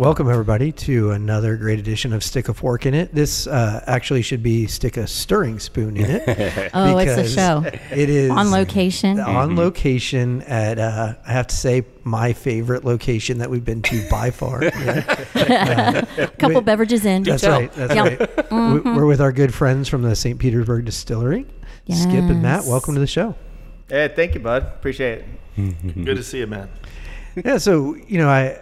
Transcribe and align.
Welcome, 0.00 0.30
everybody, 0.30 0.72
to 0.72 1.10
another 1.10 1.58
great 1.58 1.78
edition 1.78 2.14
of 2.14 2.24
Stick 2.24 2.48
a 2.48 2.54
Fork 2.54 2.86
in 2.86 2.94
It. 2.94 3.14
This 3.14 3.46
uh, 3.46 3.84
actually 3.86 4.22
should 4.22 4.42
be 4.42 4.66
Stick 4.66 4.96
a 4.96 5.06
Stirring 5.06 5.58
Spoon 5.58 5.98
in 5.98 6.06
It. 6.10 6.70
Oh, 6.72 6.96
it's 6.96 7.18
a 7.18 7.28
show. 7.28 7.62
It 7.94 8.08
is 8.08 8.30
On 8.30 8.50
location. 8.50 9.20
On 9.20 9.56
location 9.56 10.40
at, 10.42 10.78
uh, 10.78 11.16
I 11.26 11.32
have 11.32 11.48
to 11.48 11.54
say, 11.54 11.84
my 12.02 12.32
favorite 12.32 12.82
location 12.82 13.36
that 13.38 13.50
we've 13.50 13.62
been 13.64 13.82
to 13.82 14.08
by 14.08 14.30
far. 14.30 14.62
Yeah. 15.34 16.04
A 16.16 16.26
couple 16.38 16.60
we- 16.60 16.64
beverages 16.64 17.04
in. 17.04 17.22
That's 17.24 17.42
tell. 17.42 17.60
right. 17.60 17.72
That's 17.74 17.94
Yep. 17.94 18.50
right. 18.50 18.52
We- 18.84 18.92
We're 18.92 19.04
with 19.06 19.20
our 19.20 19.32
good 19.32 19.52
friends 19.52 19.86
from 19.86 20.00
the 20.00 20.16
St. 20.16 20.38
Petersburg 20.38 20.86
Distillery. 20.86 21.44
Skip 21.90 22.14
and 22.24 22.40
Matt, 22.40 22.64
welcome 22.64 22.94
to 22.94 23.00
the 23.00 23.06
show. 23.06 23.34
Hey, 23.86 24.10
thank 24.16 24.32
you, 24.34 24.40
bud. 24.40 24.62
Appreciate 24.62 25.24
it. 25.56 26.04
Good 26.06 26.16
to 26.16 26.22
see 26.22 26.38
you, 26.38 26.46
man. 26.46 26.70
yeah, 27.44 27.58
so 27.58 27.96
you 28.08 28.16
know, 28.16 28.28
I 28.30 28.60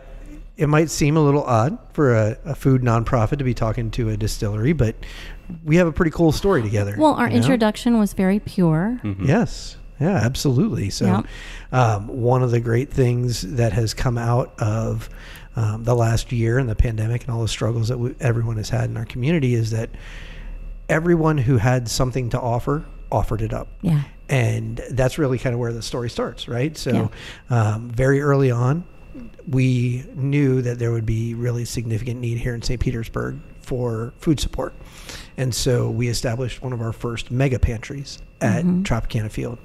it 0.59 0.69
might 0.69 0.91
seem 0.91 1.17
a 1.17 1.21
little 1.21 1.45
odd 1.45 1.79
for 1.93 2.15
a, 2.15 2.37
a 2.45 2.55
food 2.55 2.83
nonprofit 2.83 3.39
to 3.39 3.45
be 3.45 3.55
talking 3.55 3.91
to 3.93 4.11
a 4.11 4.17
distillery, 4.17 4.73
but 4.73 4.97
we 5.65 5.77
have 5.77 5.87
a 5.87 5.93
pretty 5.93 6.11
cool 6.11 6.33
story 6.33 6.63
together. 6.63 6.97
Well, 6.99 7.15
our 7.15 7.27
you 7.29 7.31
know? 7.31 7.37
introduction 7.37 7.99
was 7.99 8.13
very 8.13 8.41
pure. 8.41 9.01
Yes. 9.21 9.77
Yeah, 10.01 10.17
absolutely. 10.17 10.91
So, 10.91 11.07
Yeah. 11.07 11.23
um, 11.73 12.09
one 12.09 12.43
of 12.43 12.51
the 12.51 12.61
great 12.61 12.93
things 12.93 13.43
that 13.43 13.73
has 13.73 13.95
come 13.95 14.19
out 14.19 14.53
of 14.61 15.09
um, 15.57 15.85
the 15.85 15.95
last 15.95 16.33
year 16.33 16.59
and 16.59 16.69
the 16.69 16.75
pandemic 16.75 17.23
and 17.25 17.31
all 17.33 17.41
the 17.43 17.49
struggles 17.49 17.89
that 17.89 17.99
we, 17.99 18.15
everyone 18.21 18.57
has 18.57 18.69
had 18.69 18.91
in 18.91 18.97
our 18.97 19.07
community 19.07 19.55
is 19.55 19.71
that 19.71 19.91
everyone 20.89 21.39
who 21.39 21.57
had 21.57 21.89
something 21.89 22.31
to 22.31 22.41
offer 22.41 22.85
offered 23.11 23.43
it 23.43 23.53
up. 23.53 23.69
Yeah. 23.81 24.03
And 24.29 24.81
that's 24.91 25.19
really 25.19 25.39
kind 25.39 25.55
of 25.55 25.61
where 25.61 25.73
the 25.73 25.83
story 25.83 26.11
starts, 26.11 26.49
right? 26.49 26.77
So, 26.77 27.11
um, 27.49 27.91
very 27.91 28.21
early 28.21 28.51
on, 28.51 28.85
we 29.49 30.05
knew 30.15 30.63
that 30.63 30.79
there 30.79 30.93
would 30.93 31.07
be 31.07 31.35
really 31.35 31.65
significant 31.65 32.21
need 32.21 32.39
here 32.39 32.55
in 32.55 32.63
St. 32.63 32.81
Petersburg 32.81 33.41
for 33.61 34.15
food 34.19 34.41
support. 34.41 34.75
And 35.37 35.55
so 35.55 35.91
we 35.91 36.09
established 36.09 36.63
one 36.63 36.73
of 36.73 36.81
our 36.81 36.93
first 36.93 37.31
mega 37.31 37.59
pantries 37.59 38.19
at 38.41 38.65
Tropicana 38.65 39.31
Field. 39.31 39.59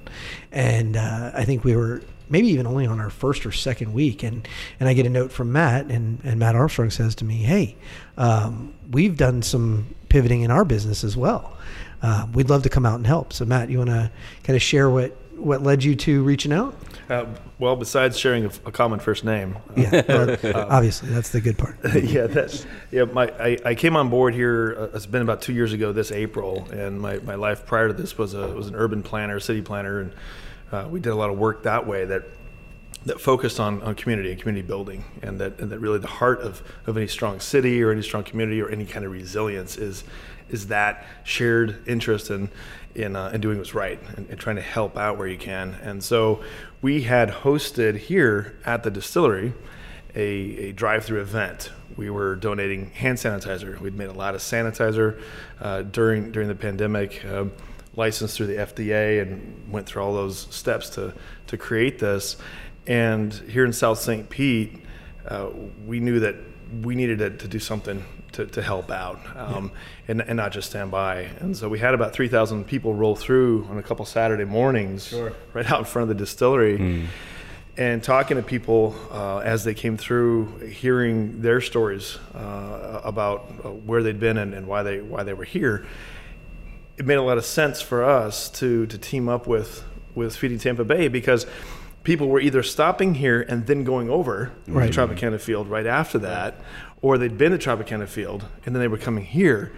And 0.52 0.96
uh, 0.96 1.32
I 1.34 1.44
think 1.44 1.64
we 1.64 1.74
were 1.74 2.02
maybe 2.28 2.48
even 2.48 2.66
only 2.66 2.86
on 2.86 3.00
our 3.00 3.10
first 3.10 3.44
or 3.46 3.52
second 3.52 3.92
week. 3.92 4.22
And, 4.22 4.46
and 4.78 4.88
I 4.88 4.94
get 4.94 5.06
a 5.06 5.10
note 5.10 5.32
from 5.32 5.52
Matt, 5.52 5.86
and, 5.90 6.20
and 6.24 6.38
Matt 6.38 6.54
Armstrong 6.54 6.90
says 6.90 7.14
to 7.16 7.24
me, 7.24 7.36
Hey, 7.36 7.76
um, 8.16 8.74
we've 8.90 9.16
done 9.16 9.42
some 9.42 9.94
pivoting 10.08 10.42
in 10.42 10.50
our 10.50 10.64
business 10.64 11.04
as 11.04 11.16
well. 11.16 11.56
Uh, 12.02 12.26
we'd 12.34 12.50
love 12.50 12.62
to 12.62 12.68
come 12.68 12.84
out 12.84 12.96
and 12.96 13.06
help. 13.06 13.32
So, 13.32 13.44
Matt, 13.44 13.70
you 13.70 13.78
want 13.78 13.90
to 13.90 14.10
kind 14.42 14.56
of 14.56 14.62
share 14.62 14.90
what, 14.90 15.16
what 15.36 15.62
led 15.62 15.84
you 15.84 15.94
to 15.96 16.22
reaching 16.22 16.52
out? 16.52 16.76
Uh, 17.08 17.26
well, 17.58 17.76
besides 17.76 18.18
sharing 18.18 18.46
a, 18.46 18.50
a 18.66 18.72
common 18.72 18.98
first 18.98 19.24
name, 19.24 19.56
Yeah, 19.76 19.90
uh, 20.08 20.66
obviously, 20.70 21.10
that's 21.10 21.30
the 21.30 21.40
good 21.40 21.58
part. 21.58 21.76
yeah, 22.02 22.26
that's 22.26 22.66
yeah. 22.90 23.04
My 23.04 23.28
I, 23.38 23.58
I 23.64 23.74
came 23.74 23.96
on 23.96 24.08
board 24.08 24.34
here. 24.34 24.74
Uh, 24.78 24.96
it's 24.96 25.06
been 25.06 25.22
about 25.22 25.42
two 25.42 25.52
years 25.52 25.72
ago 25.72 25.92
this 25.92 26.10
April, 26.10 26.66
and 26.72 27.00
my, 27.00 27.18
my 27.18 27.34
life 27.34 27.66
prior 27.66 27.88
to 27.88 27.94
this 27.94 28.16
was 28.16 28.32
a 28.32 28.48
was 28.48 28.68
an 28.68 28.74
urban 28.74 29.02
planner, 29.02 29.38
city 29.38 29.60
planner, 29.60 30.00
and 30.00 30.12
uh, 30.72 30.88
we 30.90 30.98
did 30.98 31.10
a 31.10 31.14
lot 31.14 31.28
of 31.28 31.38
work 31.38 31.64
that 31.64 31.86
way 31.86 32.06
that 32.06 32.24
that 33.04 33.20
focused 33.20 33.60
on, 33.60 33.82
on 33.82 33.94
community 33.94 34.30
and 34.30 34.40
community 34.40 34.66
building, 34.66 35.04
and 35.22 35.38
that 35.40 35.58
and 35.60 35.70
that 35.70 35.78
really 35.78 35.98
the 35.98 36.06
heart 36.06 36.40
of, 36.40 36.62
of 36.86 36.96
any 36.96 37.06
strong 37.06 37.38
city 37.38 37.82
or 37.82 37.90
any 37.90 38.02
strong 38.02 38.24
community 38.24 38.62
or 38.62 38.70
any 38.70 38.86
kind 38.86 39.04
of 39.04 39.12
resilience 39.12 39.76
is 39.76 40.04
is 40.48 40.68
that 40.68 41.04
shared 41.24 41.86
interest 41.86 42.30
in 42.30 42.48
in, 42.94 43.16
uh, 43.16 43.30
in 43.34 43.40
doing 43.40 43.58
what's 43.58 43.74
right 43.74 44.00
and, 44.16 44.28
and 44.30 44.38
trying 44.38 44.56
to 44.56 44.62
help 44.62 44.96
out 44.96 45.18
where 45.18 45.26
you 45.26 45.38
can. 45.38 45.74
And 45.82 46.02
so 46.02 46.42
we 46.82 47.02
had 47.02 47.30
hosted 47.30 47.96
here 47.96 48.58
at 48.64 48.82
the 48.82 48.90
distillery 48.90 49.52
a, 50.14 50.20
a 50.20 50.72
drive-through 50.72 51.20
event. 51.20 51.70
We 51.96 52.10
were 52.10 52.36
donating 52.36 52.90
hand 52.90 53.18
sanitizer. 53.18 53.80
We'd 53.80 53.96
made 53.96 54.08
a 54.08 54.12
lot 54.12 54.34
of 54.34 54.40
sanitizer 54.40 55.20
uh, 55.60 55.82
during 55.82 56.30
during 56.32 56.48
the 56.48 56.54
pandemic, 56.54 57.24
um, 57.24 57.52
licensed 57.96 58.36
through 58.36 58.46
the 58.48 58.56
FDA, 58.56 59.22
and 59.22 59.72
went 59.72 59.86
through 59.86 60.02
all 60.02 60.14
those 60.14 60.46
steps 60.50 60.90
to 60.90 61.14
to 61.48 61.56
create 61.56 61.98
this. 61.98 62.36
And 62.86 63.32
here 63.32 63.64
in 63.64 63.72
South 63.72 63.98
St. 63.98 64.28
Pete, 64.28 64.82
uh, 65.26 65.48
we 65.86 66.00
knew 66.00 66.20
that 66.20 66.36
we 66.82 66.94
needed 66.94 67.18
to, 67.18 67.30
to 67.30 67.48
do 67.48 67.58
something 67.58 68.04
to, 68.34 68.46
to 68.46 68.62
help 68.62 68.90
out 68.90 69.20
um, 69.36 69.72
and, 70.08 70.20
and 70.20 70.36
not 70.36 70.52
just 70.52 70.70
stand 70.70 70.90
by. 70.90 71.28
And 71.40 71.56
so 71.56 71.68
we 71.68 71.78
had 71.78 71.94
about 71.94 72.12
3,000 72.12 72.64
people 72.66 72.94
roll 72.94 73.16
through 73.16 73.66
on 73.70 73.78
a 73.78 73.82
couple 73.82 74.04
Saturday 74.04 74.44
mornings 74.44 75.12
right 75.52 75.70
out 75.70 75.80
in 75.80 75.84
front 75.84 76.10
of 76.10 76.16
the 76.16 76.22
distillery 76.22 77.06
and 77.76 78.02
talking 78.02 78.36
to 78.36 78.42
people 78.42 78.94
uh, 79.10 79.38
as 79.38 79.64
they 79.64 79.74
came 79.74 79.96
through, 79.96 80.46
hearing 80.60 81.42
their 81.42 81.60
stories 81.60 82.18
uh, 82.34 83.00
about 83.02 83.52
uh, 83.64 83.70
where 83.70 84.02
they'd 84.02 84.20
been 84.20 84.38
and, 84.38 84.54
and 84.54 84.66
why 84.66 84.82
they 84.82 85.00
why 85.00 85.22
they 85.22 85.32
were 85.34 85.44
here. 85.44 85.86
It 86.96 87.06
made 87.06 87.16
a 87.16 87.22
lot 87.22 87.38
of 87.38 87.44
sense 87.44 87.82
for 87.82 88.04
us 88.04 88.48
to 88.50 88.86
to 88.86 88.98
team 88.98 89.28
up 89.28 89.46
with 89.46 89.84
with 90.14 90.36
Feeding 90.36 90.58
Tampa 90.58 90.84
Bay 90.84 91.08
because 91.08 91.46
people 92.04 92.28
were 92.28 92.40
either 92.40 92.62
stopping 92.62 93.14
here 93.14 93.42
and 93.48 93.66
then 93.66 93.82
going 93.82 94.08
over 94.08 94.52
Right. 94.68 94.92
to 94.92 94.98
Tropicana 95.06 95.40
Field 95.40 95.68
right 95.68 95.86
after 95.86 96.18
that, 96.20 96.54
or 97.02 97.18
they'd 97.18 97.36
been 97.36 97.52
to 97.52 97.58
Tropicana 97.58 98.06
Field 98.06 98.44
and 98.64 98.74
then 98.74 98.80
they 98.80 98.88
were 98.88 98.98
coming 98.98 99.24
here. 99.24 99.72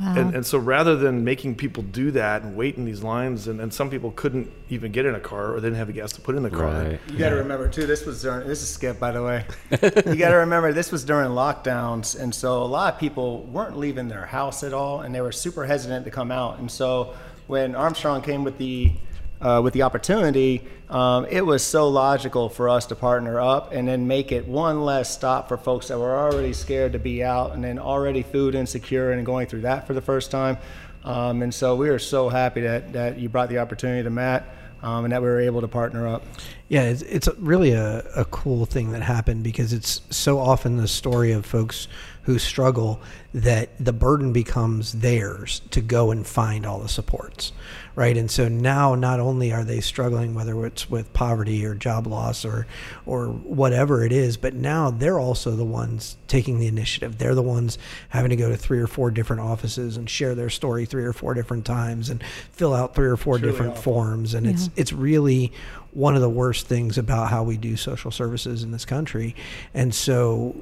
Wow. 0.00 0.14
And, 0.16 0.34
and 0.36 0.46
so 0.46 0.58
rather 0.58 0.94
than 0.94 1.24
making 1.24 1.56
people 1.56 1.82
do 1.82 2.12
that 2.12 2.42
and 2.42 2.54
wait 2.54 2.76
in 2.76 2.84
these 2.84 3.02
lines, 3.02 3.48
and, 3.48 3.60
and 3.60 3.74
some 3.74 3.90
people 3.90 4.12
couldn't 4.12 4.48
even 4.70 4.92
get 4.92 5.04
in 5.06 5.14
a 5.16 5.20
car 5.20 5.52
or 5.52 5.60
they 5.60 5.66
didn't 5.66 5.78
have 5.78 5.88
the 5.88 5.92
gas 5.92 6.12
to 6.12 6.20
put 6.20 6.36
in 6.36 6.44
the 6.44 6.50
car. 6.50 6.66
Right. 6.84 7.00
You 7.10 7.18
got 7.18 7.30
to 7.30 7.34
remember 7.36 7.68
too. 7.68 7.84
This 7.84 8.06
was 8.06 8.22
during. 8.22 8.46
This 8.46 8.62
is 8.62 8.68
Skip, 8.68 9.00
by 9.00 9.10
the 9.10 9.24
way. 9.24 9.44
you 9.72 10.14
got 10.14 10.30
to 10.30 10.36
remember 10.36 10.72
this 10.72 10.92
was 10.92 11.04
during 11.04 11.30
lockdowns, 11.30 12.16
and 12.18 12.32
so 12.32 12.62
a 12.62 12.64
lot 12.64 12.94
of 12.94 13.00
people 13.00 13.42
weren't 13.46 13.76
leaving 13.76 14.06
their 14.06 14.24
house 14.24 14.62
at 14.62 14.72
all, 14.72 15.00
and 15.00 15.12
they 15.12 15.20
were 15.20 15.32
super 15.32 15.66
hesitant 15.66 16.04
to 16.04 16.12
come 16.12 16.30
out. 16.30 16.60
And 16.60 16.70
so 16.70 17.14
when 17.48 17.74
Armstrong 17.74 18.22
came 18.22 18.44
with 18.44 18.56
the 18.56 18.92
uh, 19.40 19.60
with 19.62 19.74
the 19.74 19.82
opportunity, 19.82 20.64
um, 20.88 21.26
it 21.30 21.44
was 21.44 21.62
so 21.62 21.88
logical 21.88 22.48
for 22.48 22.68
us 22.68 22.86
to 22.86 22.96
partner 22.96 23.40
up 23.40 23.72
and 23.72 23.86
then 23.86 24.06
make 24.06 24.32
it 24.32 24.46
one 24.48 24.84
less 24.84 25.12
stop 25.12 25.48
for 25.48 25.56
folks 25.56 25.88
that 25.88 25.98
were 25.98 26.16
already 26.16 26.52
scared 26.52 26.92
to 26.92 26.98
be 26.98 27.22
out 27.22 27.52
and 27.52 27.62
then 27.62 27.78
already 27.78 28.22
food 28.22 28.54
insecure 28.54 29.12
and 29.12 29.24
going 29.24 29.46
through 29.46 29.60
that 29.62 29.86
for 29.86 29.94
the 29.94 30.00
first 30.00 30.30
time. 30.30 30.56
Um, 31.04 31.42
and 31.42 31.54
so 31.54 31.76
we 31.76 31.88
are 31.88 31.98
so 31.98 32.28
happy 32.28 32.62
that, 32.62 32.92
that 32.92 33.18
you 33.18 33.28
brought 33.28 33.48
the 33.48 33.58
opportunity 33.58 34.02
to 34.02 34.10
Matt 34.10 34.44
um, 34.82 35.04
and 35.04 35.12
that 35.12 35.22
we 35.22 35.28
were 35.28 35.40
able 35.40 35.60
to 35.60 35.68
partner 35.68 36.06
up. 36.06 36.24
Yeah, 36.68 36.82
it's, 36.82 37.02
it's 37.02 37.28
really 37.38 37.72
a, 37.72 38.00
a 38.14 38.24
cool 38.26 38.66
thing 38.66 38.92
that 38.92 39.02
happened 39.02 39.42
because 39.42 39.72
it's 39.72 40.02
so 40.10 40.38
often 40.38 40.76
the 40.76 40.88
story 40.88 41.32
of 41.32 41.46
folks 41.46 41.88
who 42.22 42.38
struggle 42.38 43.00
that 43.32 43.70
the 43.82 43.92
burden 43.92 44.32
becomes 44.32 44.92
theirs 44.92 45.62
to 45.70 45.80
go 45.80 46.10
and 46.10 46.26
find 46.26 46.66
all 46.66 46.78
the 46.78 46.88
supports, 46.88 47.52
right? 47.98 48.16
And 48.16 48.30
so 48.30 48.46
now 48.46 48.94
not 48.94 49.18
only 49.18 49.52
are 49.52 49.64
they 49.64 49.80
struggling, 49.80 50.32
whether 50.32 50.64
it's 50.64 50.88
with 50.88 51.12
poverty 51.14 51.66
or 51.66 51.74
job 51.74 52.06
loss 52.06 52.44
or 52.44 52.68
or 53.06 53.26
whatever 53.26 54.04
it 54.04 54.12
is, 54.12 54.36
but 54.36 54.54
now 54.54 54.88
they're 54.88 55.18
also 55.18 55.50
the 55.56 55.64
ones 55.64 56.16
taking 56.28 56.60
the 56.60 56.68
initiative. 56.68 57.18
They're 57.18 57.34
the 57.34 57.42
ones 57.42 57.76
having 58.10 58.30
to 58.30 58.36
go 58.36 58.50
to 58.50 58.56
three 58.56 58.78
or 58.78 58.86
four 58.86 59.10
different 59.10 59.42
offices 59.42 59.96
and 59.96 60.08
share 60.08 60.36
their 60.36 60.48
story 60.48 60.86
three 60.86 61.02
or 61.02 61.12
four 61.12 61.34
different 61.34 61.66
times 61.66 62.08
and 62.08 62.22
fill 62.52 62.72
out 62.72 62.94
three 62.94 63.08
or 63.08 63.16
four 63.16 63.36
different 63.36 63.76
forms. 63.76 64.32
And 64.32 64.46
it's 64.46 64.70
it's 64.76 64.92
really 64.92 65.52
one 65.90 66.14
of 66.14 66.20
the 66.20 66.30
worst 66.30 66.68
things 66.68 66.98
about 66.98 67.30
how 67.30 67.42
we 67.42 67.56
do 67.56 67.76
social 67.76 68.12
services 68.12 68.62
in 68.62 68.70
this 68.70 68.84
country. 68.84 69.34
And 69.74 69.92
so 69.92 70.54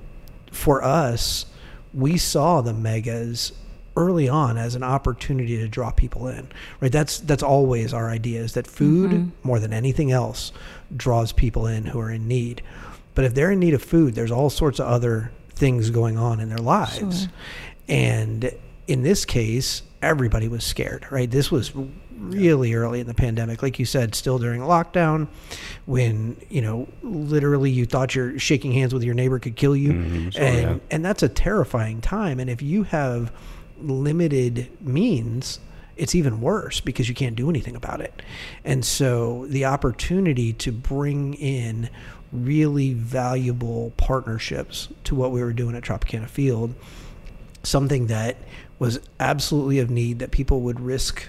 for 0.50 0.82
us, 0.82 1.44
we 1.92 2.16
saw 2.16 2.62
the 2.62 2.72
megas 2.72 3.52
early 3.96 4.28
on 4.28 4.56
as 4.58 4.74
an 4.74 4.82
opportunity 4.82 5.56
to 5.58 5.68
draw 5.68 5.90
people 5.90 6.28
in. 6.28 6.48
Right? 6.80 6.92
That's 6.92 7.18
that's 7.20 7.42
always 7.42 7.92
our 7.92 8.10
idea 8.10 8.40
is 8.40 8.52
that 8.54 8.66
food 8.66 9.10
mm-hmm. 9.10 9.30
more 9.42 9.58
than 9.58 9.72
anything 9.72 10.12
else 10.12 10.52
draws 10.94 11.32
people 11.32 11.66
in 11.66 11.86
who 11.86 12.00
are 12.00 12.10
in 12.10 12.28
need. 12.28 12.62
But 13.14 13.24
if 13.24 13.34
they're 13.34 13.50
in 13.50 13.60
need 13.60 13.74
of 13.74 13.82
food, 13.82 14.14
there's 14.14 14.30
all 14.30 14.50
sorts 14.50 14.78
of 14.78 14.86
other 14.86 15.32
things 15.50 15.90
going 15.90 16.18
on 16.18 16.38
in 16.38 16.50
their 16.50 16.58
lives. 16.58 17.28
And 17.88 18.52
in 18.86 19.02
this 19.02 19.24
case, 19.24 19.82
everybody 20.02 20.48
was 20.48 20.64
scared, 20.64 21.06
right? 21.10 21.30
This 21.30 21.50
was 21.50 21.72
really 22.18 22.74
early 22.74 23.00
in 23.00 23.06
the 23.06 23.14
pandemic, 23.14 23.62
like 23.62 23.78
you 23.78 23.84
said, 23.84 24.14
still 24.14 24.38
during 24.38 24.60
lockdown, 24.60 25.28
when 25.86 26.36
you 26.48 26.62
know 26.62 26.88
literally 27.02 27.70
you 27.70 27.86
thought 27.86 28.14
your 28.14 28.38
shaking 28.38 28.72
hands 28.72 28.94
with 28.94 29.02
your 29.02 29.14
neighbor 29.14 29.38
could 29.38 29.56
kill 29.56 29.76
you, 29.76 29.92
mm-hmm. 29.92 30.42
and 30.42 30.60
yeah. 30.60 30.76
and 30.90 31.04
that's 31.04 31.22
a 31.22 31.28
terrifying 31.28 32.00
time. 32.00 32.40
And 32.40 32.50
if 32.50 32.62
you 32.62 32.84
have 32.84 33.32
limited 33.80 34.70
means, 34.80 35.60
it's 35.96 36.14
even 36.14 36.40
worse 36.40 36.80
because 36.80 37.08
you 37.08 37.14
can't 37.14 37.36
do 37.36 37.48
anything 37.48 37.76
about 37.76 38.00
it. 38.00 38.22
And 38.64 38.84
so 38.84 39.46
the 39.46 39.64
opportunity 39.64 40.52
to 40.54 40.72
bring 40.72 41.34
in 41.34 41.88
really 42.32 42.92
valuable 42.92 43.92
partnerships 43.96 44.88
to 45.04 45.14
what 45.14 45.30
we 45.30 45.42
were 45.42 45.52
doing 45.52 45.74
at 45.74 45.82
Tropicana 45.82 46.28
Field, 46.28 46.74
something 47.62 48.08
that 48.08 48.36
was 48.78 49.00
absolutely 49.20 49.78
of 49.78 49.90
need 49.90 50.18
that 50.18 50.30
people 50.30 50.60
would 50.60 50.80
risk 50.80 51.26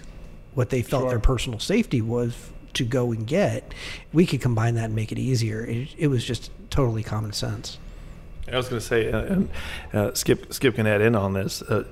what 0.54 0.70
they 0.70 0.82
felt 0.82 1.10
their 1.10 1.20
personal 1.20 1.60
safety 1.60 2.02
was 2.02 2.50
to 2.74 2.84
go 2.84 3.12
and 3.12 3.26
get, 3.26 3.74
we 4.12 4.26
could 4.26 4.42
combine 4.42 4.76
that 4.76 4.86
and 4.86 4.96
make 4.96 5.12
it 5.12 5.20
easier. 5.20 5.64
It, 5.66 5.90
it 5.98 6.08
was 6.08 6.24
just 6.24 6.52
totally 6.70 7.04
common 7.04 7.32
sense. 7.32 7.78
I 8.52 8.56
was 8.56 8.70
going 8.70 8.80
to 8.80 8.86
say, 8.86 9.12
uh, 9.12 9.22
and 9.24 9.50
uh, 9.94 10.14
Skip 10.14 10.54
Skip 10.54 10.76
can 10.76 10.88
add 10.88 11.02
in 11.02 11.16
on 11.16 11.34
this. 11.34 11.62
Uh, 11.62 11.84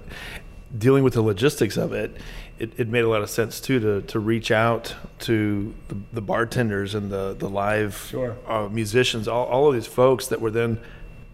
dealing 0.77 1.03
with 1.03 1.13
the 1.13 1.21
logistics 1.21 1.77
of 1.77 1.93
it, 1.93 2.15
it, 2.59 2.71
it 2.79 2.87
made 2.87 3.03
a 3.03 3.09
lot 3.09 3.21
of 3.21 3.29
sense 3.29 3.59
too 3.59 3.79
to, 3.79 4.01
to 4.07 4.19
reach 4.19 4.49
out 4.51 4.95
to 5.19 5.73
the, 5.89 5.97
the 6.13 6.21
bartenders 6.21 6.95
and 6.95 7.11
the 7.11 7.35
the 7.37 7.49
live 7.49 8.07
Sure. 8.09 8.35
uh, 8.47 8.67
musicians, 8.69 9.27
all, 9.27 9.45
all 9.45 9.67
of 9.67 9.73
these 9.73 9.87
folks 9.87 10.27
that 10.27 10.39
were 10.41 10.51
then 10.51 10.79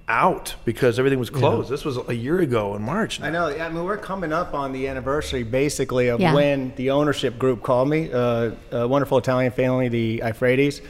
out 0.08 0.56
because 0.66 1.00
everything 1.00 1.20
was 1.20 1.30
closed. 1.30 1.70
This 1.70 1.86
was 1.86 1.98
a 2.10 2.14
year 2.14 2.40
ago 2.40 2.76
in 2.76 2.82
March. 2.82 3.22
I 3.22 3.30
know. 3.30 3.48
I 3.48 3.70
mean, 3.70 3.84
we're 3.86 3.96
coming 3.98 4.34
up 4.34 4.54
on 4.54 4.74
the 4.74 4.88
anniversary, 4.88 5.44
basically, 5.44 6.10
of 6.10 6.20
Yeah. 6.20 6.34
when 6.34 6.74
the 6.76 6.90
ownership 6.92 7.40
group 7.40 7.64
called 7.64 7.88
me. 7.88 8.12
Uh, 8.12 8.52
a 8.72 8.88
wonderful 8.88 9.18
Italian 9.20 9.52
family, 9.54 9.88
the 9.88 10.22
Iafrates, 10.26 10.82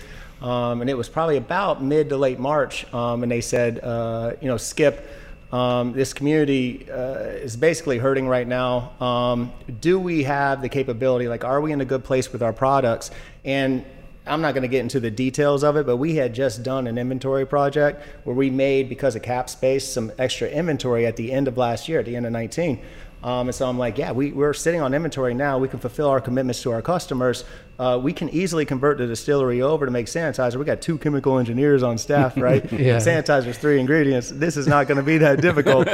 um, 0.41 0.81
and 0.81 0.89
it 0.89 0.97
was 0.97 1.07
probably 1.07 1.37
about 1.37 1.83
mid 1.83 2.09
to 2.09 2.17
late 2.17 2.39
March. 2.39 2.91
Um, 2.93 3.21
and 3.21 3.31
they 3.31 3.41
said, 3.41 3.79
uh, 3.83 4.31
you 4.41 4.47
know, 4.47 4.57
Skip, 4.57 5.05
um, 5.51 5.93
this 5.93 6.13
community 6.13 6.89
uh, 6.89 7.19
is 7.43 7.57
basically 7.57 7.97
hurting 7.97 8.27
right 8.27 8.47
now. 8.47 8.93
Um, 9.01 9.51
do 9.79 9.99
we 9.99 10.23
have 10.23 10.61
the 10.61 10.69
capability? 10.69 11.27
Like, 11.27 11.43
are 11.43 11.59
we 11.59 11.71
in 11.71 11.81
a 11.81 11.85
good 11.85 12.03
place 12.03 12.31
with 12.31 12.41
our 12.41 12.53
products? 12.53 13.11
And 13.43 13.85
I'm 14.25 14.41
not 14.41 14.53
going 14.53 14.61
to 14.61 14.69
get 14.69 14.81
into 14.81 14.99
the 14.99 15.11
details 15.11 15.63
of 15.63 15.75
it, 15.77 15.85
but 15.85 15.97
we 15.97 16.15
had 16.15 16.33
just 16.33 16.63
done 16.63 16.87
an 16.87 16.97
inventory 16.97 17.45
project 17.45 18.03
where 18.23 18.35
we 18.35 18.49
made, 18.49 18.87
because 18.87 19.15
of 19.15 19.23
cap 19.23 19.49
space, 19.49 19.87
some 19.87 20.11
extra 20.19 20.47
inventory 20.47 21.05
at 21.05 21.15
the 21.15 21.31
end 21.31 21.47
of 21.47 21.57
last 21.57 21.89
year, 21.89 21.99
at 21.99 22.05
the 22.05 22.15
end 22.15 22.25
of 22.25 22.31
19. 22.31 22.79
Um, 23.23 23.47
and 23.47 23.55
so 23.55 23.69
I'm 23.69 23.77
like, 23.77 23.97
yeah, 23.97 24.11
we, 24.11 24.31
we're 24.31 24.53
sitting 24.53 24.81
on 24.81 24.93
inventory 24.93 25.33
now. 25.33 25.59
We 25.59 25.67
can 25.67 25.79
fulfill 25.79 26.07
our 26.07 26.19
commitments 26.19 26.61
to 26.63 26.71
our 26.71 26.81
customers. 26.81 27.43
Uh, 27.77 27.99
we 28.01 28.13
can 28.13 28.29
easily 28.29 28.65
convert 28.65 28.97
the 28.97 29.07
distillery 29.07 29.61
over 29.61 29.85
to 29.85 29.91
make 29.91 30.05
sanitizer. 30.07 30.57
We 30.57 30.65
got 30.65 30.81
two 30.81 30.97
chemical 30.97 31.39
engineers 31.39 31.83
on 31.83 31.97
staff, 31.97 32.35
right? 32.37 32.63
Yeah. 32.71 32.97
Sanitizer's 32.97 33.57
three 33.57 33.79
ingredients. 33.79 34.29
This 34.29 34.57
is 34.57 34.67
not 34.67 34.87
going 34.87 34.97
to 34.97 35.03
be 35.03 35.17
that 35.19 35.41
difficult. 35.41 35.87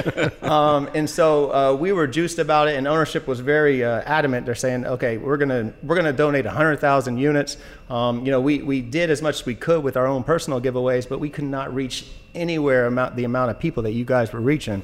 um, 0.43 0.89
and 0.93 1.09
so 1.09 1.53
uh, 1.53 1.73
we 1.75 1.91
were 1.91 2.07
juiced 2.07 2.39
about 2.39 2.67
it, 2.69 2.75
and 2.75 2.87
ownership 2.87 3.27
was 3.27 3.39
very 3.39 3.83
uh, 3.83 4.01
adamant. 4.05 4.45
They're 4.45 4.55
saying, 4.55 4.85
okay, 4.85 5.17
we're 5.17 5.37
gonna 5.37 5.73
we're 5.83 5.95
gonna 5.95 6.13
donate 6.13 6.45
100,000 6.45 7.17
units. 7.17 7.57
Um, 7.89 8.25
you 8.25 8.31
know, 8.31 8.41
we 8.41 8.61
we 8.63 8.81
did 8.81 9.09
as 9.09 9.21
much 9.21 9.41
as 9.41 9.45
we 9.45 9.55
could 9.55 9.83
with 9.83 9.95
our 9.95 10.07
own 10.07 10.23
personal 10.23 10.59
giveaways, 10.59 11.07
but 11.07 11.19
we 11.19 11.29
could 11.29 11.45
not 11.45 11.73
reach 11.73 12.05
anywhere 12.35 12.85
amount 12.85 13.15
the 13.15 13.23
amount 13.23 13.51
of 13.51 13.59
people 13.59 13.83
that 13.83 13.91
you 13.91 14.05
guys 14.05 14.31
were 14.33 14.41
reaching. 14.41 14.83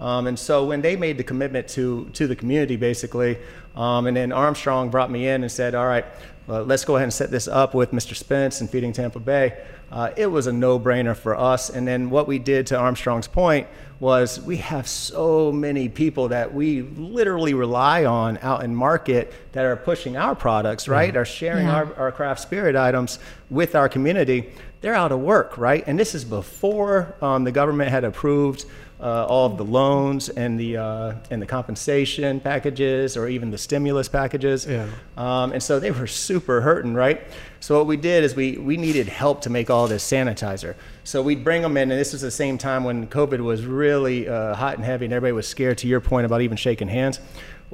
Um, 0.00 0.26
and 0.26 0.38
so 0.38 0.64
when 0.64 0.82
they 0.82 0.96
made 0.96 1.18
the 1.18 1.24
commitment 1.24 1.68
to 1.68 2.08
to 2.14 2.26
the 2.26 2.36
community, 2.36 2.76
basically, 2.76 3.38
um, 3.76 4.06
and 4.06 4.16
then 4.16 4.32
Armstrong 4.32 4.90
brought 4.90 5.10
me 5.10 5.28
in 5.28 5.42
and 5.42 5.50
said, 5.52 5.74
"All 5.74 5.86
right, 5.86 6.04
well, 6.46 6.64
let's 6.64 6.84
go 6.84 6.96
ahead 6.96 7.04
and 7.04 7.12
set 7.12 7.30
this 7.30 7.46
up 7.48 7.74
with 7.74 7.92
Mr. 7.92 8.14
Spence 8.14 8.60
and 8.60 8.68
Feeding 8.68 8.92
Tampa 8.92 9.20
Bay." 9.20 9.54
Uh, 9.92 10.10
it 10.16 10.26
was 10.26 10.48
a 10.48 10.52
no-brainer 10.52 11.14
for 11.14 11.36
us. 11.38 11.70
And 11.70 11.86
then 11.86 12.10
what 12.10 12.26
we 12.26 12.40
did 12.40 12.66
to 12.68 12.76
Armstrong's 12.76 13.28
point 13.28 13.68
was 14.00 14.40
we 14.40 14.56
have 14.56 14.88
so 14.88 15.52
many 15.52 15.88
people 15.88 16.28
that 16.28 16.52
we 16.52 16.82
literally 16.82 17.54
rely 17.54 18.04
on 18.04 18.38
out 18.42 18.64
in 18.64 18.74
market 18.74 19.32
that 19.52 19.64
are 19.64 19.76
pushing 19.76 20.16
our 20.16 20.34
products, 20.34 20.88
right? 20.88 21.16
Are 21.16 21.24
sharing 21.24 21.66
Yeah. 21.66 21.76
our, 21.76 21.94
our 21.94 22.12
craft 22.12 22.40
spirit 22.40 22.74
items 22.74 23.20
with 23.50 23.76
our 23.76 23.88
community. 23.88 24.50
They're 24.80 24.94
out 24.96 25.12
of 25.12 25.20
work, 25.20 25.56
right? 25.58 25.84
And 25.86 25.96
this 25.96 26.12
is 26.14 26.24
before 26.24 27.14
um, 27.22 27.44
the 27.44 27.52
government 27.52 27.90
had 27.90 28.02
approved 28.02 28.64
uh, 29.04 29.26
all 29.26 29.44
of 29.44 29.58
the 29.58 29.64
loans 29.64 30.30
and 30.30 30.58
the 30.58 30.78
uh, 30.78 31.14
and 31.30 31.40
the 31.40 31.46
compensation 31.46 32.40
packages 32.40 33.16
or 33.16 33.28
even 33.28 33.50
the 33.50 33.58
stimulus 33.58 34.08
packages. 34.08 34.66
Yeah. 34.66 34.88
Um, 35.18 35.52
and 35.52 35.62
so 35.62 35.78
they 35.78 35.90
were 35.90 36.06
super 36.06 36.62
hurting, 36.62 36.94
right? 36.94 37.20
So 37.60 37.76
what 37.76 37.86
we 37.86 37.98
did 37.98 38.24
is 38.24 38.34
we 38.34 38.56
we 38.56 38.78
needed 38.78 39.06
help 39.06 39.42
to 39.42 39.50
make 39.50 39.68
all 39.68 39.86
this 39.86 40.10
sanitizer. 40.10 40.74
So 41.04 41.20
we'd 41.22 41.44
bring 41.44 41.60
them 41.60 41.76
in, 41.76 41.90
and 41.90 42.00
this 42.00 42.12
was 42.12 42.22
the 42.22 42.30
same 42.30 42.56
time 42.56 42.82
when 42.82 43.06
COVID 43.06 43.40
was 43.40 43.66
really 43.66 44.26
uh, 44.26 44.54
hot 44.54 44.76
and 44.76 44.84
heavy, 44.84 45.04
and 45.04 45.12
everybody 45.12 45.32
was 45.32 45.46
scared. 45.46 45.78
To 45.78 45.86
your 45.86 46.00
point 46.00 46.24
about 46.24 46.40
even 46.40 46.56
shaking 46.56 46.88
hands. 46.88 47.20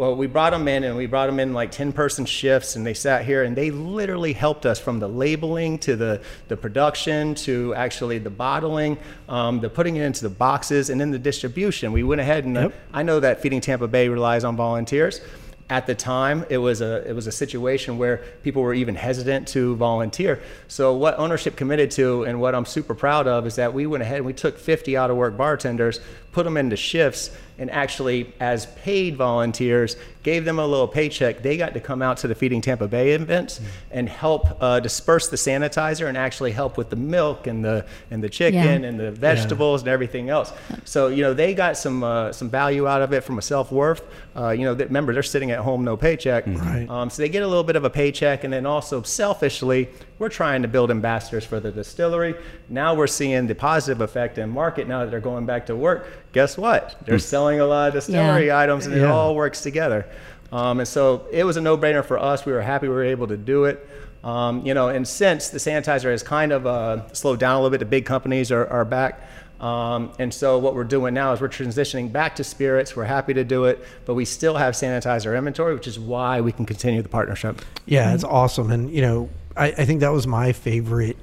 Well, 0.00 0.16
we 0.16 0.28
brought 0.28 0.52
them 0.52 0.66
in, 0.66 0.84
and 0.84 0.96
we 0.96 1.04
brought 1.04 1.26
them 1.26 1.38
in 1.38 1.52
like 1.52 1.72
10 1.72 1.92
person 1.92 2.24
shifts, 2.24 2.74
and 2.74 2.86
they 2.86 2.94
sat 2.94 3.26
here, 3.26 3.42
and 3.42 3.54
they 3.54 3.70
literally 3.70 4.32
helped 4.32 4.64
us 4.64 4.80
from 4.80 4.98
the 4.98 5.06
labeling 5.06 5.76
to 5.80 5.94
the, 5.94 6.22
the 6.48 6.56
production 6.56 7.34
to 7.34 7.74
actually 7.74 8.16
the 8.16 8.30
bottling, 8.30 8.96
um, 9.28 9.60
the 9.60 9.68
putting 9.68 9.96
it 9.96 10.04
into 10.06 10.22
the 10.22 10.30
boxes, 10.30 10.88
and 10.88 10.98
then 10.98 11.10
the 11.10 11.18
distribution. 11.18 11.92
We 11.92 12.02
went 12.02 12.22
ahead 12.22 12.46
and 12.46 12.56
uh, 12.56 12.70
I 12.94 13.02
know 13.02 13.20
that 13.20 13.42
Feeding 13.42 13.60
Tampa 13.60 13.88
Bay 13.88 14.08
relies 14.08 14.42
on 14.42 14.56
volunteers. 14.56 15.20
At 15.68 15.86
the 15.86 15.94
time, 15.94 16.46
it 16.48 16.58
was 16.58 16.80
a 16.80 17.06
it 17.06 17.12
was 17.12 17.26
a 17.26 17.32
situation 17.32 17.98
where 17.98 18.24
people 18.42 18.62
were 18.62 18.74
even 18.74 18.96
hesitant 18.96 19.48
to 19.48 19.76
volunteer. 19.76 20.42
So 20.66 20.96
what 20.96 21.18
ownership 21.18 21.56
committed 21.56 21.90
to, 21.92 22.24
and 22.24 22.40
what 22.40 22.54
I'm 22.54 22.64
super 22.64 22.94
proud 22.94 23.28
of, 23.28 23.46
is 23.46 23.54
that 23.56 23.72
we 23.74 23.86
went 23.86 24.02
ahead 24.02 24.16
and 24.16 24.26
we 24.26 24.32
took 24.32 24.58
50 24.58 24.96
out 24.96 25.10
of 25.10 25.16
work 25.18 25.36
bartenders, 25.36 26.00
put 26.32 26.44
them 26.44 26.56
into 26.56 26.76
shifts, 26.76 27.30
and 27.58 27.70
actually 27.70 28.32
as 28.40 28.66
paid 28.66 29.16
volunteers, 29.16 29.96
gave 30.22 30.44
them 30.44 30.58
a 30.58 30.66
little 30.66 30.88
paycheck. 30.88 31.42
They 31.42 31.56
got 31.56 31.74
to 31.74 31.80
come 31.80 32.00
out 32.02 32.18
to 32.18 32.28
the 32.28 32.34
Feeding 32.34 32.60
Tampa 32.60 32.88
Bay 32.88 33.12
events 33.12 33.60
and 33.90 34.08
help 34.08 34.46
uh, 34.62 34.80
disperse 34.80 35.28
the 35.28 35.36
sanitizer 35.36 36.06
and 36.08 36.16
actually 36.16 36.52
help 36.52 36.76
with 36.78 36.90
the 36.90 36.96
milk 36.96 37.46
and 37.46 37.64
the 37.64 37.86
and 38.10 38.22
the 38.22 38.28
chicken 38.28 38.82
Yeah. 38.82 38.88
and 38.88 38.98
the 39.00 39.10
vegetables 39.10 39.82
and 39.82 39.88
everything 39.88 40.30
else. 40.30 40.52
So 40.84 41.08
you 41.08 41.22
know 41.22 41.34
they 41.34 41.54
got 41.54 41.76
some 41.76 42.02
uh, 42.04 42.32
some 42.32 42.48
value 42.48 42.86
out 42.86 43.02
of 43.02 43.12
it 43.12 43.24
from 43.24 43.38
a 43.38 43.42
self 43.42 43.70
worth. 43.72 44.02
Uh, 44.36 44.50
you 44.50 44.64
know, 44.64 44.74
that, 44.74 44.86
remember 44.86 45.12
they're 45.12 45.22
sitting 45.24 45.50
at 45.50 45.58
home, 45.58 45.84
no 45.84 45.96
paycheck. 45.96 46.46
Right. 46.46 46.86
Um, 46.88 47.10
so 47.10 47.20
they 47.20 47.28
get 47.28 47.42
a 47.42 47.48
little 47.48 47.64
bit 47.64 47.74
of 47.76 47.84
a 47.84 47.90
paycheck, 47.90 48.44
and 48.44 48.52
then 48.52 48.64
also 48.64 49.02
selfishly, 49.02 49.88
we're 50.20 50.28
trying 50.28 50.62
to 50.62 50.68
build 50.68 50.90
ambassadors 50.90 51.44
for 51.44 51.58
the 51.60 51.70
distillery. 51.72 52.34
Now 52.68 52.94
we're 52.94 53.06
seeing 53.08 53.48
the 53.48 53.54
positive 53.54 54.00
effect 54.00 54.38
in 54.38 54.48
market. 54.50 54.86
Now 54.88 55.00
that 55.04 55.10
they're 55.10 55.20
going 55.20 55.46
back 55.46 55.66
to 55.66 55.74
work, 55.76 56.06
guess 56.32 56.56
what? 56.56 56.96
They're 57.04 57.18
selling 57.18 57.60
a 57.60 57.66
lot 57.66 57.88
of 57.88 57.94
distillery 57.94 58.46
Yeah. 58.46 58.58
items, 58.58 58.86
and 58.86 58.94
it 58.94 59.00
Yeah. 59.00 59.12
all 59.12 59.34
works 59.34 59.60
together. 59.62 60.06
Um, 60.52 60.80
and 60.80 60.88
so 60.88 61.22
it 61.30 61.44
was 61.44 61.56
a 61.56 61.60
no-brainer 61.60 62.04
for 62.04 62.18
us. 62.18 62.44
We 62.44 62.52
were 62.52 62.60
happy 62.62 62.88
we 62.88 62.94
were 62.94 63.04
able 63.04 63.26
to 63.28 63.36
do 63.36 63.64
it. 63.64 63.86
Um, 64.24 64.64
you 64.66 64.74
know, 64.74 64.88
and 64.88 65.06
since 65.06 65.48
the 65.48 65.58
sanitizer 65.58 66.10
has 66.10 66.22
kind 66.22 66.52
of 66.52 66.66
uh, 66.66 67.10
slowed 67.12 67.38
down 67.40 67.52
a 67.56 67.58
little 67.58 67.70
bit, 67.70 67.78
the 67.78 67.84
big 67.86 68.04
companies 68.04 68.50
are, 68.52 68.66
are 68.66 68.84
back. 68.84 69.20
Um, 69.60 70.10
and 70.18 70.32
so 70.32 70.58
what 70.58 70.74
we're 70.74 70.84
doing 70.84 71.12
now 71.14 71.32
is 71.32 71.40
we're 71.40 71.48
transitioning 71.48 72.10
back 72.10 72.34
to 72.36 72.44
spirits. 72.44 72.96
We're 72.96 73.04
happy 73.04 73.34
to 73.34 73.44
do 73.44 73.66
it, 73.66 73.84
but 74.06 74.14
we 74.14 74.24
still 74.24 74.56
have 74.56 74.74
sanitizer 74.74 75.36
inventory, 75.36 75.74
which 75.74 75.86
is 75.86 75.98
why 75.98 76.40
we 76.40 76.50
can 76.52 76.64
continue 76.66 77.02
the 77.02 77.08
partnership. 77.10 77.60
Yeah, 77.86 78.12
it's 78.14 78.24
awesome. 78.24 78.70
And, 78.70 78.90
you 78.90 79.02
know, 79.02 79.28
I, 79.56 79.66
I 79.66 79.84
think 79.84 80.00
that 80.00 80.12
was 80.12 80.26
my 80.26 80.52
favorite 80.52 81.16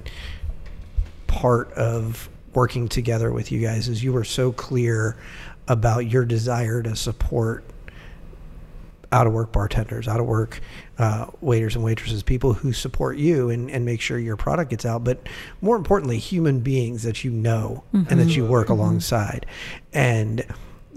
part 1.27 1.71
of 1.73 2.29
working 2.57 2.87
together 2.87 3.31
with 3.31 3.51
you 3.51 3.61
guys 3.61 3.87
is 3.87 4.03
you 4.03 4.11
were 4.11 4.23
so 4.23 4.51
clear 4.51 5.15
about 5.67 6.09
your 6.09 6.25
desire 6.25 6.81
to 6.81 6.95
support 6.95 7.63
out 9.11 9.27
of 9.27 9.31
work 9.31 9.51
bartenders, 9.51 10.07
out 10.07 10.19
of 10.19 10.25
work 10.25 10.59
uh, 10.97 11.27
waiters 11.39 11.75
and 11.75 11.85
waitresses, 11.85 12.23
people 12.23 12.53
who 12.53 12.73
support 12.73 13.15
you 13.15 13.51
and, 13.51 13.69
and 13.69 13.85
make 13.85 14.01
sure 14.01 14.17
your 14.17 14.35
product 14.35 14.71
gets 14.71 14.87
out. 14.87 15.03
But 15.03 15.27
more 15.61 15.75
importantly, 15.75 16.17
human 16.17 16.61
beings 16.61 17.03
that 17.03 17.23
you 17.23 17.29
know 17.29 17.83
and 17.93 18.19
that 18.19 18.35
you 18.35 18.43
work 18.43 18.69
alongside. 18.69 19.45
And, 19.93 20.43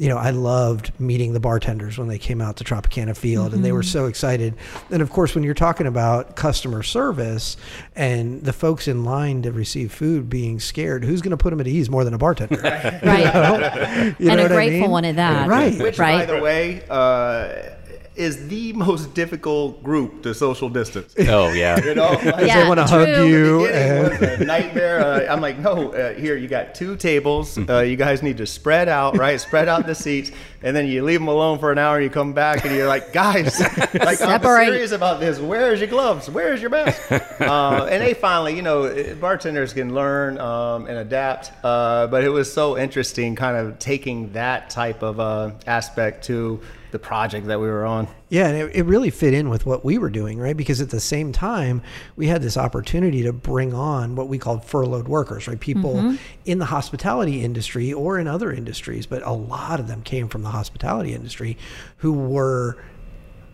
you 0.00 0.09
know, 0.09 0.16
I 0.16 0.30
loved 0.30 0.99
meeting 0.99 1.35
the 1.35 1.40
bartenders 1.40 1.99
when 1.99 2.09
they 2.09 2.16
came 2.19 2.40
out 2.40 2.57
to 2.57 2.64
Tropicana 2.64 3.14
Field 3.14 3.52
and 3.52 3.62
they 3.62 3.71
were 3.71 3.83
so 3.83 4.07
excited. 4.07 4.54
And 4.90 5.02
of 5.02 5.11
course, 5.11 5.35
when 5.35 5.45
you're 5.45 5.52
talking 5.52 5.87
about 5.87 6.37
customer 6.37 6.83
service 6.83 7.59
and 7.95 8.42
the 8.42 8.54
folks 8.54 8.88
in 8.88 9.04
line 9.04 9.42
to 9.42 9.52
receive 9.52 9.92
food 9.92 10.30
being 10.30 10.59
scared, 10.59 11.04
who's 11.04 11.21
going 11.21 11.33
to 11.33 11.37
put 11.37 11.50
them 11.50 11.61
at 11.61 11.66
ease 11.69 11.90
more 11.90 12.02
than 12.04 12.14
a 12.14 12.19
bartender? 12.19 12.61
Right. 12.62 14.14
You 14.19 14.30
and 14.30 14.38
know 14.38 14.38
a 14.38 14.42
what 14.45 14.52
I 14.52 14.54
grateful 14.54 14.80
mean? 14.80 14.90
one 14.90 15.04
at 15.04 15.16
that. 15.16 15.49
Right. 15.49 15.78
Which, 15.78 15.99
Right. 15.99 16.26
by 16.26 16.35
the 16.35 16.40
way, 16.42 16.83
uh, 16.88 17.75
is 18.20 18.46
the 18.48 18.72
most 18.74 19.14
difficult 19.14 19.82
group 19.82 20.22
to 20.22 20.34
social 20.34 20.68
distance. 20.68 21.14
Oh 21.30 21.52
yeah. 21.52 21.82
You 21.84 21.94
know, 21.94 22.10
like, 22.24 22.46
Yeah, 22.46 22.62
they 22.62 22.68
want 22.68 22.78
to 22.80 22.86
hug 22.86 23.08
you. 23.28 23.66
And, 23.66 24.08
was 24.10 24.20
a 24.40 24.44
nightmare. 24.54 25.00
Uh, 25.00 25.32
I'm 25.32 25.40
like, 25.40 25.58
no, 25.58 25.92
uh, 25.92 26.14
here 26.14 26.36
you 26.36 26.48
got 26.48 26.74
two 26.74 26.96
tables. 26.96 27.56
Uh, 27.56 27.80
you 27.80 27.96
guys 27.96 28.22
need 28.22 28.36
to 28.38 28.46
spread 28.46 28.88
out, 28.88 29.16
right? 29.16 29.40
Spread 29.40 29.68
out 29.68 29.86
the 29.86 29.94
seats, 29.94 30.30
and 30.62 30.74
then 30.76 30.86
you 30.86 31.02
leave 31.04 31.20
them 31.20 31.28
alone 31.28 31.58
for 31.58 31.70
an 31.72 31.78
hour. 31.78 32.00
You 32.00 32.10
come 32.10 32.32
back, 32.32 32.64
and 32.64 32.74
you're 32.74 32.88
like, 32.88 33.12
guys, 33.12 33.58
like 33.60 33.94
I'm 33.94 34.16
Separate. 34.16 34.66
serious 34.66 34.92
about 34.92 35.20
this. 35.20 35.38
Where's 35.38 35.80
your 35.80 35.88
gloves? 35.88 36.28
Where's 36.28 36.60
your 36.60 36.70
mask? 36.70 37.00
uh, 37.40 37.86
and 37.90 38.02
they 38.02 38.14
finally, 38.14 38.56
you 38.56 38.62
know, 38.62 38.84
uh, 38.84 39.14
bartenders 39.14 39.72
can 39.72 39.94
learn 39.94 40.38
um, 40.38 40.86
and 40.86 40.98
adapt. 40.98 41.52
Uh, 41.64 42.06
but 42.08 42.24
it 42.24 42.30
was 42.30 42.52
so 42.52 42.76
interesting, 42.76 43.36
kind 43.36 43.56
of 43.56 43.78
taking 43.78 44.32
that 44.32 44.68
type 44.70 45.02
of 45.02 45.20
uh, 45.20 45.52
aspect 45.66 46.24
to 46.26 46.60
the 46.90 46.99
project 46.99 47.47
that 47.47 47.61
we 47.61 47.66
were 47.66 47.85
on. 47.85 48.09
Yeah, 48.28 48.49
and 48.49 48.56
it, 48.56 48.76
it 48.76 48.82
really 48.85 49.11
fit 49.11 49.35
in 49.35 49.49
with 49.49 49.66
what 49.66 49.85
we 49.85 49.99
were 49.99 50.11
doing, 50.11 50.38
right? 50.38 50.56
Because 50.56 50.80
at 50.80 50.90
the 50.90 51.00
same 51.00 51.32
time, 51.32 51.82
we 52.16 52.26
had 52.26 52.42
this 52.42 52.56
opportunity 52.56 53.23
to 53.23 53.32
bring 53.32 53.75
on 53.75 54.16
what 54.16 54.28
we 54.28 54.38
called 54.38 54.64
furloughed 54.64 55.09
workers, 55.09 55.49
right? 55.49 55.59
People 55.59 55.94
mm-hmm. 55.94 56.16
in 56.44 56.59
the 56.59 56.66
hospitality 56.66 57.42
industry 57.42 57.92
or 57.92 58.18
in 58.18 58.26
other 58.26 58.52
industries, 58.52 59.06
but 59.06 59.23
a 59.23 59.32
lot 59.32 59.80
of 59.80 59.88
them 59.88 60.02
came 60.02 60.28
from 60.28 60.42
the 60.42 60.50
hospitality 60.50 61.14
industry 61.14 61.56
who 61.99 62.12
were 62.12 62.76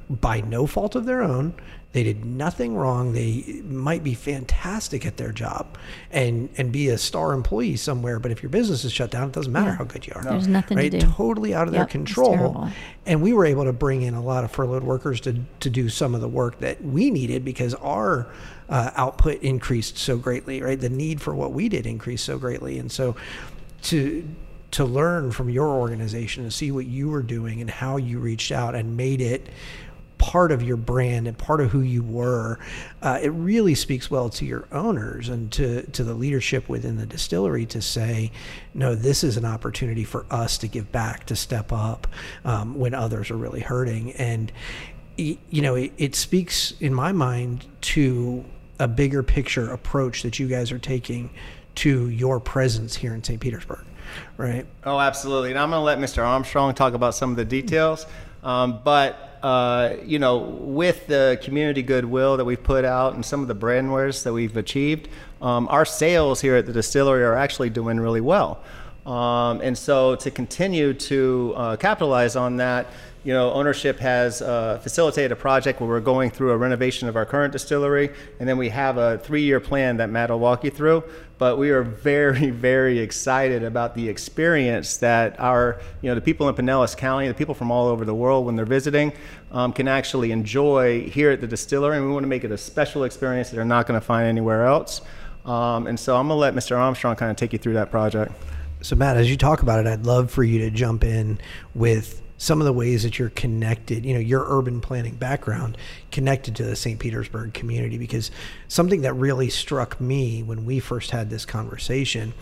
by 0.08 0.40
no 0.40 0.66
fault 0.66 0.94
of 0.94 1.04
their 1.04 1.22
own. 1.22 1.54
They 1.96 2.02
did 2.02 2.26
nothing 2.26 2.76
wrong. 2.76 3.14
They 3.14 3.62
might 3.64 4.04
be 4.04 4.12
fantastic 4.12 5.06
at 5.06 5.16
their 5.16 5.32
job 5.32 5.78
and 6.10 6.50
and 6.58 6.70
be 6.70 6.90
a 6.90 6.98
star 6.98 7.32
employee 7.32 7.76
somewhere. 7.76 8.18
But 8.18 8.32
if 8.32 8.42
your 8.42 8.50
business 8.50 8.84
is 8.84 8.92
shut 8.92 9.10
down, 9.10 9.28
it 9.28 9.32
doesn't 9.32 9.50
matter 9.50 9.70
Yeah. 9.70 9.76
how 9.76 9.84
good 9.84 10.06
you 10.06 10.12
are. 10.14 10.22
There's 10.22 10.46
nothing 10.46 10.76
to 10.76 10.82
right? 10.82 10.90
do. 10.92 11.00
Totally 11.00 11.54
out 11.54 11.68
of 11.68 11.72
Yep, 11.72 11.80
their 11.80 11.86
control. 11.86 12.68
And 13.06 13.22
we 13.22 13.32
were 13.32 13.46
able 13.46 13.64
to 13.64 13.72
bring 13.72 14.02
in 14.02 14.12
a 14.12 14.22
lot 14.22 14.44
of 14.44 14.50
furloughed 14.50 14.84
workers 14.84 15.22
to 15.22 15.40
to 15.60 15.70
do 15.70 15.88
some 15.88 16.14
of 16.14 16.20
the 16.20 16.28
work 16.28 16.58
that 16.58 16.84
we 16.84 17.10
needed 17.10 17.46
because 17.46 17.72
our 17.76 18.26
uh, 18.68 18.90
output 18.94 19.40
increased 19.42 19.96
so 19.96 20.18
greatly. 20.18 20.60
Right, 20.60 20.78
the 20.78 20.90
need 20.90 21.22
for 21.22 21.34
what 21.34 21.54
we 21.54 21.70
did 21.70 21.86
increased 21.86 22.26
so 22.26 22.36
greatly, 22.36 22.78
and 22.78 22.92
so 22.92 23.16
to 23.84 24.28
to 24.72 24.84
learn 24.84 25.30
from 25.32 25.48
your 25.48 25.68
organization 25.68 26.42
and 26.42 26.52
see 26.52 26.70
what 26.70 26.84
you 26.84 27.08
were 27.08 27.22
doing 27.22 27.62
and 27.62 27.70
how 27.70 27.96
you 27.96 28.18
reached 28.18 28.52
out 28.52 28.74
and 28.74 28.98
made 28.98 29.22
it 29.22 29.48
part 30.18 30.50
of 30.52 30.62
your 30.62 30.76
brand 30.76 31.26
and 31.26 31.36
part 31.36 31.60
of 31.60 31.70
who 31.70 31.80
you 31.80 32.02
were, 32.02 32.58
uh, 33.02 33.18
it 33.22 33.28
really 33.30 33.74
speaks 33.74 34.10
well 34.10 34.28
to 34.30 34.44
your 34.44 34.66
owners 34.72 35.28
and 35.28 35.52
to, 35.52 35.82
to 35.92 36.02
the 36.02 36.14
leadership 36.14 36.68
within 36.68 36.96
the 36.96 37.06
distillery 37.06 37.66
to 37.66 37.82
say, 37.82 38.30
no, 38.74 38.94
this 38.94 39.22
is 39.22 39.36
an 39.36 39.44
opportunity 39.44 40.04
for 40.04 40.26
us 40.30 40.58
to 40.58 40.68
give 40.68 40.90
back, 40.90 41.26
to 41.26 41.36
step 41.36 41.72
up 41.72 42.06
um, 42.44 42.78
when 42.78 42.94
others 42.94 43.30
are 43.30 43.36
really 43.36 43.60
hurting. 43.60 44.12
And, 44.12 44.50
you 45.16 45.62
know, 45.62 45.74
it, 45.74 45.92
it 45.98 46.14
speaks 46.14 46.72
in 46.80 46.94
my 46.94 47.12
mind 47.12 47.66
to 47.82 48.44
a 48.78 48.88
bigger 48.88 49.22
picture 49.22 49.70
approach 49.70 50.22
that 50.22 50.38
you 50.38 50.48
guys 50.48 50.70
are 50.72 50.78
taking 50.78 51.30
to 51.76 52.08
your 52.08 52.40
presence 52.40 52.96
here 52.96 53.14
in 53.14 53.22
St. 53.22 53.40
Petersburg, 53.40 53.84
right? 54.36 54.66
Oh, 54.84 54.98
absolutely. 54.98 55.50
And 55.50 55.58
I'm 55.58 55.70
going 55.70 55.80
to 55.80 55.84
let 55.84 55.98
Mr. 55.98 56.26
Armstrong 56.26 56.74
talk 56.74 56.94
about 56.94 57.14
some 57.14 57.30
of 57.30 57.36
the 57.36 57.44
details. 57.44 58.06
Um, 58.46 58.78
but 58.84 59.38
uh, 59.42 59.96
you 60.04 60.20
know, 60.20 60.38
with 60.38 61.08
the 61.08 61.38
community 61.42 61.82
goodwill 61.82 62.36
that 62.36 62.44
we've 62.44 62.62
put 62.62 62.84
out 62.84 63.14
and 63.14 63.26
some 63.26 63.42
of 63.42 63.48
the 63.48 63.54
brand 63.54 63.88
awareness 63.88 64.22
that 64.22 64.32
we've 64.32 64.56
achieved, 64.56 65.08
um, 65.42 65.66
our 65.68 65.84
sales 65.84 66.40
here 66.40 66.54
at 66.54 66.64
the 66.64 66.72
distillery 66.72 67.24
are 67.24 67.34
actually 67.34 67.70
doing 67.70 67.98
really 67.98 68.20
well. 68.20 68.62
Um, 69.04 69.60
and 69.62 69.76
so 69.76 70.14
to 70.16 70.30
continue 70.30 70.94
to 70.94 71.54
uh, 71.56 71.76
capitalize 71.76 72.36
on 72.36 72.56
that, 72.58 72.86
you 73.26 73.32
know, 73.32 73.52
ownership 73.52 73.98
has 73.98 74.40
uh, 74.40 74.78
facilitated 74.78 75.32
a 75.32 75.36
project 75.36 75.80
where 75.80 75.88
we're 75.88 75.98
going 75.98 76.30
through 76.30 76.52
a 76.52 76.56
renovation 76.56 77.08
of 77.08 77.16
our 77.16 77.26
current 77.26 77.52
distillery, 77.52 78.10
and 78.38 78.48
then 78.48 78.56
we 78.56 78.68
have 78.68 78.98
a 78.98 79.18
three-year 79.18 79.58
plan 79.58 79.96
that 79.96 80.10
Matt 80.10 80.30
will 80.30 80.38
walk 80.38 80.62
you 80.62 80.70
through. 80.70 81.02
But 81.36 81.58
we 81.58 81.70
are 81.70 81.82
very, 81.82 82.50
very 82.70 83.00
excited 83.00 83.64
about 83.64 83.96
the 83.96 84.08
experience 84.08 84.98
that 84.98 85.40
our, 85.40 85.80
you 86.02 86.08
know, 86.08 86.14
the 86.14 86.20
people 86.20 86.48
in 86.48 86.54
Pinellas 86.54 86.96
County, 86.96 87.26
the 87.26 87.34
people 87.34 87.52
from 87.52 87.72
all 87.72 87.88
over 87.88 88.04
the 88.04 88.14
world, 88.14 88.46
when 88.46 88.54
they're 88.54 88.64
visiting, 88.64 89.12
um, 89.50 89.72
can 89.72 89.88
actually 89.88 90.30
enjoy 90.30 91.10
here 91.10 91.32
at 91.32 91.40
the 91.40 91.48
distillery. 91.48 91.96
And 91.96 92.06
we 92.06 92.12
want 92.12 92.22
to 92.22 92.28
make 92.28 92.44
it 92.44 92.52
a 92.52 92.58
special 92.58 93.02
experience 93.02 93.50
that 93.50 93.56
they're 93.56 93.64
not 93.64 93.88
going 93.88 93.98
to 94.00 94.06
find 94.06 94.28
anywhere 94.28 94.66
else. 94.66 95.00
Um, 95.44 95.88
and 95.88 95.98
so 95.98 96.16
I'm 96.16 96.28
going 96.28 96.36
to 96.36 96.40
let 96.40 96.54
Mr. 96.54 96.78
Armstrong 96.78 97.16
kind 97.16 97.32
of 97.32 97.36
take 97.36 97.52
you 97.52 97.58
through 97.58 97.74
that 97.74 97.90
project. 97.90 98.30
So, 98.82 98.94
Matt, 98.94 99.16
as 99.16 99.28
you 99.28 99.36
talk 99.36 99.62
about 99.62 99.80
it, 99.80 99.88
I'd 99.88 100.06
love 100.06 100.30
for 100.30 100.44
you 100.44 100.60
to 100.60 100.70
jump 100.70 101.02
in 101.02 101.40
with 101.74 102.22
some 102.38 102.60
of 102.60 102.66
the 102.66 102.72
ways 102.72 103.02
that 103.02 103.18
you're 103.18 103.30
connected, 103.30 104.04
you 104.04 104.14
know, 104.14 104.20
your 104.20 104.44
urban 104.46 104.80
planning 104.80 105.14
background 105.14 105.76
connected 106.12 106.56
to 106.56 106.64
the 106.64 106.76
St. 106.76 106.98
Petersburg 106.98 107.54
community. 107.54 107.98
Because 107.98 108.30
something 108.68 109.02
that 109.02 109.14
really 109.14 109.48
struck 109.48 110.00
me 110.00 110.42
when 110.42 110.64
we 110.64 110.80
first 110.80 111.10
had 111.10 111.30
this 111.30 111.44
conversation 111.44 112.34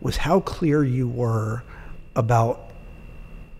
was 0.00 0.18
how 0.18 0.40
clear 0.40 0.84
you 0.84 1.08
were 1.08 1.62
about 2.14 2.70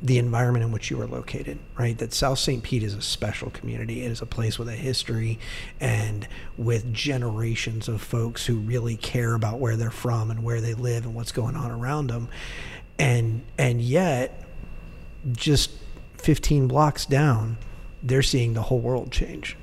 the 0.02 0.19
environment 0.19 0.64
in 0.64 0.73
which 0.73 0.90
you 0.90 0.97
were 0.97 1.07
located, 1.07 1.59
right? 1.76 1.99
That 1.99 2.14
South 2.14 2.38
St. 2.38 2.62
Pete 2.62 2.83
is 2.83 2.95
a 2.95 3.02
special 3.02 3.50
community. 3.50 4.02
It 4.02 4.11
is 4.11 4.23
a 4.23 4.26
place 4.26 4.59
with 4.59 4.69
a 4.69 4.75
history 4.75 5.38
and 5.78 6.26
with 6.57 6.92
generations 6.92 7.87
of 7.87 8.00
folks 8.00 8.47
who 8.47 8.57
really 8.57 8.97
care 8.97 9.35
about 9.35 9.59
where 9.59 9.76
they're 9.76 9.90
from 9.90 10.30
and 10.30 10.42
where 10.42 10.62
they 10.62 10.73
live 10.73 11.04
and 11.04 11.14
what's 11.14 11.33
going 11.33 11.54
on 11.54 11.71
around 11.71 12.07
them. 12.07 12.28
And 12.99 13.42
and 13.59 13.83
yet 13.83 14.42
just 15.33 15.71
15 16.19 16.69
blocks 16.69 17.07
down, 17.07 17.59
they're 18.03 18.23
seeing 18.23 18.55
the 18.55 18.62
whole 18.62 18.81
world 18.81 19.11
change, 19.11 19.57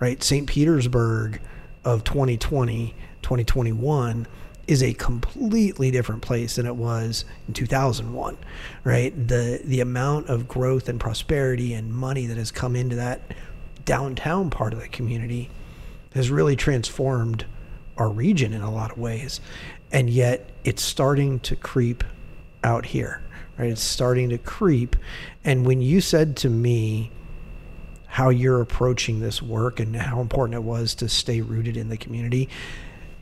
right? 0.00 0.22
St. 0.22 0.46
Petersburg 0.46 1.40
of 1.84 2.04
2020, 2.04 2.94
2021 3.22 4.26
is 4.66 4.82
a 4.82 4.94
completely 4.94 5.90
different 5.90 6.22
place 6.22 6.56
than 6.56 6.66
it 6.66 6.76
was 6.76 7.24
in 7.46 7.54
2001, 7.54 8.36
right? 8.82 9.28
The 9.28 9.60
the 9.62 9.80
amount 9.80 10.28
of 10.28 10.48
growth 10.48 10.88
and 10.88 10.98
prosperity 10.98 11.74
and 11.74 11.92
money 11.92 12.26
that 12.26 12.38
has 12.38 12.50
come 12.50 12.74
into 12.74 12.96
that 12.96 13.20
downtown 13.84 14.50
part 14.50 14.72
of 14.72 14.80
the 14.80 14.88
community 14.88 15.50
has 16.14 16.30
really 16.30 16.56
transformed 16.56 17.44
our 17.96 18.08
region 18.08 18.52
in 18.52 18.62
a 18.62 18.70
lot 18.70 18.92
of 18.92 18.98
ways. 18.98 19.40
And 19.92 20.08
yet 20.08 20.50
it's 20.64 20.82
starting 20.82 21.40
to 21.40 21.56
creep 21.56 22.02
out 22.62 22.86
here, 22.86 23.22
right? 23.58 23.70
It's 23.70 23.82
starting 23.82 24.30
to 24.30 24.38
creep. 24.38 24.96
And 25.44 25.66
when 25.66 25.80
you 25.80 26.00
said 26.00 26.36
to 26.38 26.50
me 26.50 27.10
how 28.06 28.28
you're 28.28 28.60
approaching 28.60 29.20
this 29.20 29.42
work 29.42 29.80
and 29.80 29.94
how 29.96 30.20
important 30.20 30.54
it 30.56 30.62
was 30.62 30.94
to 30.96 31.08
stay 31.08 31.40
rooted 31.40 31.76
in 31.76 31.88
the 31.88 31.96
community, 31.96 32.48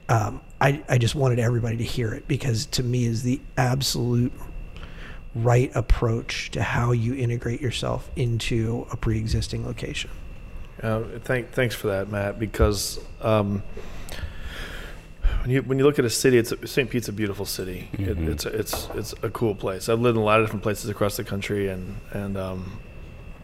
um, 0.09 0.41
I, 0.61 0.83
I 0.89 0.99
just 0.99 1.15
wanted 1.15 1.39
everybody 1.39 1.79
to 1.79 1.85
hear 1.85 2.12
it 2.12 2.29
because 2.29 2.67
to 2.67 2.83
me 2.83 3.07
is 3.07 3.23
the 3.23 3.41
absolute 3.57 4.33
right 5.35 5.75
approach 5.75 6.51
to 6.51 6.62
how 6.62 6.93
you 6.93 7.15
integrate 7.15 7.61
yourself 7.61 8.11
into 8.17 8.87
a 8.93 8.97
pre-existing 8.97 9.65
location. 9.65 10.11
Uh, 10.83 11.03
thank, 11.21 11.51
thanks 11.53 11.75
for 11.75 11.89
that, 11.89 12.11
Matt. 12.11 12.39
Because 12.39 12.99
um, 13.21 13.62
when 15.43 15.50
you 15.50 15.62
when 15.62 15.79
you 15.79 15.85
look 15.85 15.99
at 15.99 16.05
a 16.05 16.11
city, 16.11 16.38
it's 16.38 16.52
St. 16.71 16.88
Pete's 16.91 17.09
a 17.09 17.12
beautiful 17.12 17.47
city. 17.47 17.88
It, 17.95 18.19
it's 18.19 18.45
a, 18.47 18.49
it's 18.59 18.88
it's 18.95 19.14
a 19.23 19.31
cool 19.31 19.55
place. 19.55 19.88
I've 19.88 20.00
lived 20.00 20.17
in 20.17 20.23
a 20.23 20.25
lot 20.25 20.41
of 20.41 20.47
different 20.47 20.62
places 20.62 20.91
across 20.91 21.17
the 21.17 21.25
country, 21.25 21.69
and 21.69 21.97
and 22.12 22.37
um, 22.37 22.81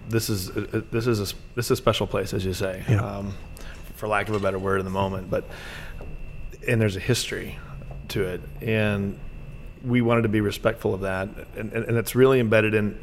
this 0.08 0.28
is 0.30 0.50
uh, 0.50 0.82
this 0.90 1.06
is 1.06 1.20
a 1.32 1.34
this 1.54 1.66
is 1.66 1.70
a 1.72 1.76
special 1.76 2.06
place, 2.06 2.32
as 2.34 2.44
you 2.44 2.52
say, 2.54 2.84
Yeah. 2.88 3.00
um, 3.18 3.34
for 3.94 4.08
lack 4.08 4.28
of 4.28 4.34
a 4.34 4.40
better 4.40 4.58
word 4.58 4.78
in 4.80 4.84
the 4.84 4.90
moment. 4.92 5.30
But 5.30 5.44
and 6.66 6.80
there's 6.80 6.96
a 6.96 7.00
history 7.00 7.58
to 8.08 8.22
it, 8.24 8.40
and 8.60 9.18
we 9.84 10.00
wanted 10.02 10.22
to 10.22 10.28
be 10.28 10.40
respectful 10.40 10.92
of 10.94 11.02
that, 11.02 11.28
and, 11.56 11.72
and, 11.72 11.84
and 11.84 11.96
it's 11.96 12.14
really 12.14 12.40
embedded 12.40 12.74
in 12.74 13.02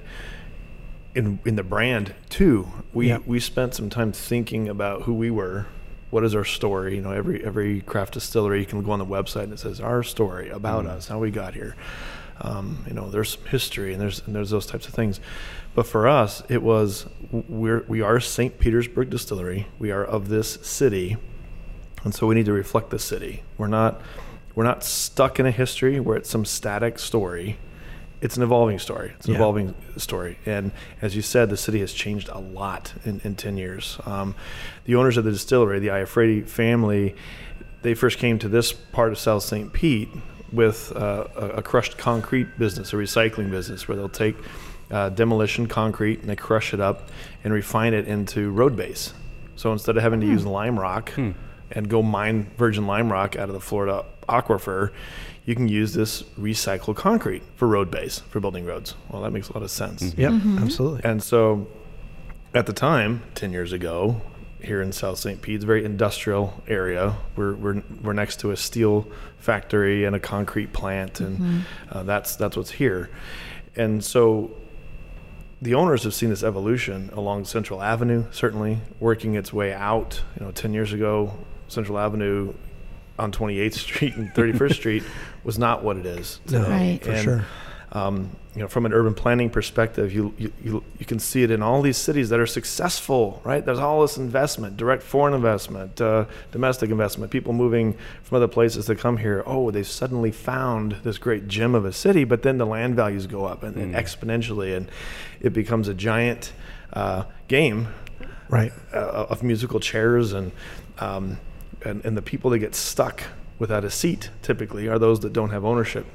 in 1.15 1.39
in 1.45 1.55
the 1.55 1.63
brand 1.63 2.13
too. 2.29 2.67
We 2.93 3.07
Yeah. 3.09 3.19
we 3.25 3.39
spent 3.39 3.73
some 3.73 3.89
time 3.89 4.11
thinking 4.11 4.67
about 4.69 5.03
who 5.03 5.13
we 5.13 5.31
were. 5.31 5.67
What 6.09 6.23
is 6.23 6.35
our 6.35 6.45
story? 6.45 6.95
You 6.95 7.01
know, 7.01 7.11
every 7.11 7.43
every 7.43 7.81
craft 7.81 8.13
distillery 8.13 8.59
you 8.59 8.65
can 8.65 8.83
go 8.83 8.91
on 8.91 8.99
the 8.99 9.05
website 9.05 9.43
and 9.43 9.53
it 9.53 9.59
says 9.59 9.81
our 9.81 10.03
story 10.03 10.49
about 10.49 10.85
us, 10.85 11.07
how 11.07 11.19
we 11.19 11.31
got 11.31 11.53
here. 11.53 11.75
Um, 12.41 12.83
you 12.87 12.93
know, 12.93 13.09
there's 13.09 13.29
some 13.29 13.45
history 13.45 13.93
and 13.93 14.01
there's 14.01 14.21
and 14.25 14.35
there's 14.35 14.49
those 14.49 14.65
types 14.65 14.87
of 14.87 14.93
things. 14.93 15.19
But 15.73 15.87
for 15.87 16.07
us, 16.07 16.43
it 16.49 16.61
was 16.61 17.05
we're 17.31 17.83
we 17.87 18.01
are 18.01 18.19
St. 18.19 18.59
Petersburg 18.59 19.09
Distillery. 19.09 19.67
We 19.79 19.91
are 19.91 20.03
of 20.03 20.29
this 20.29 20.53
city, 20.61 21.17
and 22.03 22.13
so 22.13 22.27
we 22.27 22.35
need 22.35 22.45
to 22.45 22.53
reflect 22.53 22.89
the 22.91 22.99
city. 22.99 23.43
We're 23.57 23.67
not 23.67 24.01
we're 24.53 24.63
not 24.63 24.83
stuck 24.83 25.39
in 25.39 25.45
a 25.45 25.51
history 25.51 25.99
where 25.99 26.15
it's 26.15 26.29
some 26.29 26.45
static 26.45 26.97
story. 26.99 27.57
It's 28.25 28.37
an 28.37 28.41
evolving 28.41 28.79
story. 28.79 29.11
It's 29.17 29.27
an 29.27 29.33
Yeah. 29.33 29.37
evolving 29.39 29.75
story. 29.97 30.39
And 30.47 30.71
as 30.99 31.15
you 31.15 31.21
said, 31.21 31.51
the 31.51 31.57
city 31.57 31.79
has 31.81 31.93
changed 31.93 32.27
a 32.29 32.39
lot 32.39 32.91
in, 33.05 33.21
in 33.23 33.35
10 33.35 33.55
years. 33.55 33.99
Um, 34.03 34.33
the 34.85 34.95
owners 34.95 35.15
of 35.17 35.25
the 35.25 35.31
distillery, 35.31 35.77
the 35.77 35.89
Iafrate 35.89 36.49
family, 36.49 37.13
they 37.83 37.93
first 37.93 38.17
came 38.17 38.39
to 38.39 38.49
this 38.49 38.73
part 38.73 39.11
of 39.11 39.19
South 39.19 39.43
St. 39.43 39.71
Pete 39.71 40.09
with 40.51 40.91
uh, 40.95 41.25
a, 41.35 41.45
a 41.57 41.61
crushed 41.61 41.99
concrete 41.99 42.57
business, 42.57 42.93
a 42.93 42.95
recycling 42.95 43.51
business, 43.51 43.87
where 43.87 43.95
they'll 43.95 44.09
take 44.09 44.35
uh, 44.89 45.09
demolition 45.09 45.67
concrete 45.67 46.21
and 46.21 46.27
they 46.27 46.35
crush 46.35 46.73
it 46.73 46.79
up 46.79 47.09
and 47.43 47.53
refine 47.53 47.93
it 47.93 48.07
into 48.07 48.49
road 48.49 48.75
base. 48.75 49.13
So 49.55 49.71
instead 49.71 49.97
of 49.97 50.01
having 50.01 50.19
to 50.21 50.25
use 50.27 50.47
lime 50.47 50.79
rock 50.79 51.11
and 51.71 51.89
go 51.89 52.01
mine 52.01 52.51
virgin 52.57 52.87
lime 52.87 53.11
rock 53.11 53.35
out 53.35 53.49
of 53.49 53.53
the 53.53 53.61
Florida 53.61 54.05
aquifer, 54.27 54.91
you 55.45 55.55
can 55.55 55.67
use 55.67 55.93
this 55.93 56.23
recycled 56.39 56.95
concrete 56.95 57.43
for 57.55 57.67
road 57.67 57.91
base 57.91 58.19
for 58.29 58.39
building 58.39 58.65
roads. 58.65 58.95
Well, 59.09 59.21
that 59.21 59.31
makes 59.31 59.49
a 59.49 59.53
lot 59.53 59.63
of 59.63 59.71
sense. 59.71 60.03
Mm-hmm. 60.03 60.21
Yep, 60.21 60.31
mm-hmm. 60.31 60.57
absolutely. 60.59 61.01
And 61.03 61.21
so 61.21 61.67
at 62.53 62.65
the 62.65 62.73
time, 62.73 63.21
10 63.35 63.51
years 63.51 63.71
ago, 63.71 64.21
here 64.61 64.81
in 64.81 64.91
South 64.91 65.19
St. 65.19 65.41
Pete, 65.41 65.55
it's 65.55 65.63
a 65.63 65.67
very 65.67 65.85
industrial 65.85 66.63
area. 66.67 67.15
We're, 67.35 67.53
we're, 67.53 67.83
we're 68.01 68.13
next 68.13 68.39
to 68.39 68.51
a 68.51 68.57
steel 68.57 69.07
factory 69.37 70.05
and 70.05 70.15
a 70.15 70.19
concrete 70.19 70.73
plant, 70.73 71.19
and 71.19 71.37
mm-hmm. 71.37 71.59
uh, 71.91 72.03
that's, 72.03 72.35
that's 72.35 72.57
what's 72.57 72.71
here. 72.71 73.11
And 73.75 74.03
so 74.03 74.51
the 75.61 75.75
owners 75.75 76.03
have 76.03 76.13
seen 76.13 76.29
this 76.29 76.43
evolution 76.43 77.09
along 77.13 77.45
Central 77.45 77.83
Avenue, 77.83 78.25
certainly 78.31 78.79
working 78.99 79.35
its 79.35 79.53
way 79.53 79.73
out. 79.73 80.21
You 80.39 80.45
know, 80.45 80.51
10 80.51 80.73
years 80.73 80.93
ago, 80.93 81.33
Central 81.67 81.97
Avenue 81.97 82.53
on 83.17 83.31
28th 83.31 83.73
Street 83.73 84.15
and 84.15 84.29
31st 84.33 84.73
Street 84.81 85.03
was 85.43 85.57
not 85.57 85.83
what 85.83 85.97
it 85.97 86.05
is 86.05 86.39
No, 86.51 86.63
today. 86.63 86.99
for 87.01 87.11
And 87.11 87.23
sure. 87.23 87.45
um, 87.91 88.29
you 88.55 88.61
know, 88.61 88.67
from 88.69 88.85
an 88.85 88.93
urban 88.93 89.13
planning 89.13 89.49
perspective, 89.49 90.13
you, 90.13 90.33
you, 90.37 90.51
you, 90.63 90.83
you, 90.97 91.05
can 91.05 91.19
see 91.19 91.43
it 91.43 91.51
in 91.51 91.61
all 91.61 91.81
these 91.81 91.97
cities 91.97 92.29
that 92.29 92.39
are 92.39 92.47
successful, 92.47 93.41
right? 93.43 93.65
There's 93.65 93.79
all 93.79 94.01
this 94.01 94.15
investment, 94.15 94.77
direct 94.77 95.03
foreign 95.03 95.33
investment, 95.33 95.99
uh, 95.99 96.25
domestic 96.53 96.89
investment, 96.89 97.31
people 97.31 97.51
moving 97.51 97.97
from 98.23 98.37
other 98.37 98.47
places 98.47 98.85
to 98.85 98.95
come 98.95 99.17
here. 99.17 99.43
Oh, 99.45 99.71
they've 99.71 99.85
suddenly 99.85 100.31
found 100.31 100.93
this 101.03 101.17
great 101.17 101.49
gem 101.49 101.75
of 101.75 101.83
a 101.83 101.91
city, 101.91 102.23
but 102.23 102.43
then 102.43 102.57
the 102.57 102.65
land 102.65 102.95
values 102.95 103.27
go 103.27 103.43
up 103.43 103.61
and, 103.63 103.75
mm. 103.75 103.83
and 103.83 103.93
exponentially, 103.93 104.75
and 104.75 104.89
it 105.41 105.51
becomes 105.51 105.89
a 105.89 105.93
giant 105.93 106.53
uh, 106.93 107.25
game, 107.49 107.89
right, 108.47 108.71
uh, 108.93 109.25
of 109.29 109.43
musical 109.43 109.81
chairs 109.81 110.31
and, 110.31 110.53
um, 110.99 111.39
and 111.85 112.03
and 112.05 112.17
the 112.17 112.21
people 112.21 112.49
that 112.51 112.59
get 112.59 112.75
stuck 112.75 113.23
without 113.59 113.85
a 113.85 113.89
seat 113.89 114.29
typically 114.41 114.87
are 114.87 114.99
those 114.99 115.21
that 115.21 115.31
don't 115.31 115.51
have 115.51 115.63
ownership 115.63 116.05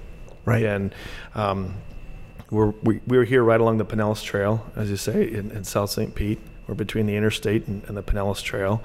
Right. 0.45 0.65
And 0.65 0.95
um, 1.35 1.75
we're, 2.50 2.71
we, 2.83 3.00
we're 3.07 3.25
here 3.25 3.43
right 3.43 3.61
along 3.61 3.79
the 3.79 3.85
Pinellas 3.85 4.23
Trail, 4.23 4.67
as 4.77 4.91
you 4.91 4.97
say, 4.97 5.31
in, 5.31 5.50
in 5.50 5.65
South 5.65 5.91
St. 5.91 6.15
Pete. 6.15 6.41
We're 6.67 6.75
between 6.75 7.07
the 7.07 7.17
interstate 7.17 7.67
and, 7.67 7.85
and, 7.85 7.97
the 7.97 8.03
Pinellas 8.03 8.43
Trail. 8.43 8.83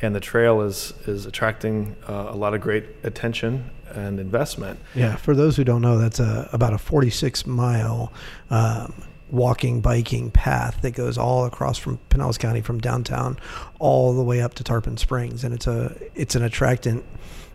And 0.00 0.14
the 0.14 0.20
trail 0.20 0.60
is, 0.62 0.92
is 1.06 1.26
attracting 1.26 1.96
uh, 2.08 2.28
a 2.28 2.36
lot 2.36 2.54
of 2.54 2.60
great 2.60 2.84
attention 3.02 3.70
and 3.90 4.20
investment. 4.20 4.78
Yeah, 4.94 5.16
for 5.16 5.34
those 5.34 5.56
who 5.56 5.64
don't 5.64 5.80
know, 5.80 5.98
that's 5.98 6.20
a, 6.20 6.48
about 6.52 6.72
a 6.72 6.78
46 6.78 7.46
mile 7.46 8.12
um, 8.50 8.94
walking, 9.30 9.80
biking 9.80 10.30
path 10.30 10.80
that 10.82 10.92
goes 10.92 11.18
all 11.18 11.44
across 11.44 11.78
from 11.78 11.98
Pinellas 12.10 12.38
County, 12.38 12.60
from 12.60 12.78
downtown, 12.78 13.38
all 13.78 14.14
the 14.14 14.22
way 14.22 14.40
up 14.40 14.54
to 14.54 14.64
Tarpon 14.64 14.96
Springs. 14.96 15.44
And 15.44 15.54
it's 15.54 15.66
a 15.66 15.96
it's 16.14 16.34
an 16.34 16.42
attractant. 16.42 17.04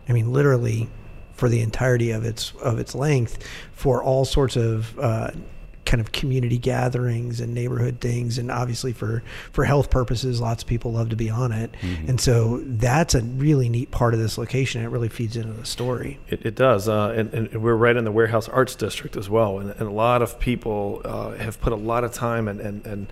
I 0.09 0.13
mean, 0.13 0.33
literally 0.33 0.89
for 1.33 1.49
the 1.49 1.61
entirety 1.61 2.11
of 2.11 2.25
its 2.25 2.53
of 2.61 2.79
its 2.79 2.93
length 2.93 3.43
for 3.73 4.03
all 4.03 4.25
sorts 4.25 4.55
of 4.55 4.97
uh, 4.99 5.31
kind 5.85 5.99
of 5.99 6.11
community 6.11 6.57
gatherings 6.57 7.39
and 7.39 7.53
neighborhood 7.53 7.99
things. 7.99 8.37
And 8.37 8.51
obviously 8.51 8.93
for 8.93 9.23
for 9.51 9.65
health 9.65 9.89
purposes 9.89 10.39
lots 10.39 10.63
of 10.63 10.69
people 10.69 10.93
love 10.93 11.09
to 11.09 11.15
be 11.15 11.29
on 11.29 11.51
it. 11.51 11.71
Mm-hmm. 11.81 12.09
and 12.09 12.21
so 12.21 12.61
that's 12.65 13.15
a 13.15 13.21
really 13.21 13.69
neat 13.69 13.91
part 13.91 14.13
of 14.13 14.19
this 14.19 14.37
location. 14.37 14.83
It 14.83 14.87
really 14.87 15.09
feeds 15.09 15.35
into 15.35 15.53
the 15.53 15.65
story. 15.65 16.19
It, 16.29 16.45
it 16.45 16.55
does. 16.55 16.87
Uh, 16.87 17.13
and, 17.15 17.33
and, 17.33 17.61
we're 17.61 17.75
right 17.75 17.95
in 17.95 18.05
the 18.05 18.11
warehouse 18.11 18.49
arts 18.49 18.75
district 18.75 19.15
as 19.17 19.29
well. 19.29 19.59
And, 19.59 19.71
and 19.71 19.81
a 19.81 19.91
lot 19.91 20.21
of 20.21 20.39
people 20.39 21.01
uh, 21.05 21.31
have 21.31 21.59
put 21.61 21.73
a 21.73 21.75
lot 21.75 22.03
of 22.03 22.13
time 22.13 22.47
and, 22.47 22.59
and, 22.59 22.85
and, 22.85 23.07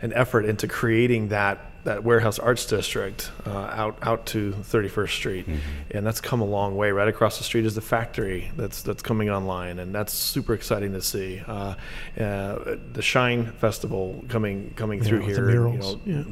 and 0.00 0.12
effort 0.14 0.44
into 0.44 0.66
creating 0.66 1.28
that 1.28 1.71
that 1.84 2.04
warehouse 2.04 2.38
arts 2.38 2.64
district 2.66 3.30
uh, 3.44 3.50
out 3.50 3.98
out 4.02 4.26
to 4.26 4.52
31st 4.52 5.10
Street, 5.10 5.46
mm-hmm. 5.46 5.58
and 5.90 6.06
that's 6.06 6.20
come 6.20 6.40
a 6.40 6.44
long 6.44 6.76
way. 6.76 6.92
Right 6.92 7.08
across 7.08 7.38
the 7.38 7.44
street 7.44 7.64
is 7.64 7.74
the 7.74 7.80
factory 7.80 8.50
that's 8.56 8.82
that's 8.82 9.02
coming 9.02 9.30
online, 9.30 9.78
and 9.78 9.94
that's 9.94 10.12
super 10.12 10.54
exciting 10.54 10.92
to 10.92 11.02
see. 11.02 11.42
Uh, 11.46 11.74
uh, 12.18 12.76
the 12.92 13.02
Shine 13.02 13.46
Festival 13.52 14.24
coming 14.28 14.72
coming 14.76 15.00
yeah, 15.00 15.08
through 15.08 15.20
here. 15.20 15.48
You 15.48 15.78
know, 15.78 16.00
yeah. 16.04 16.22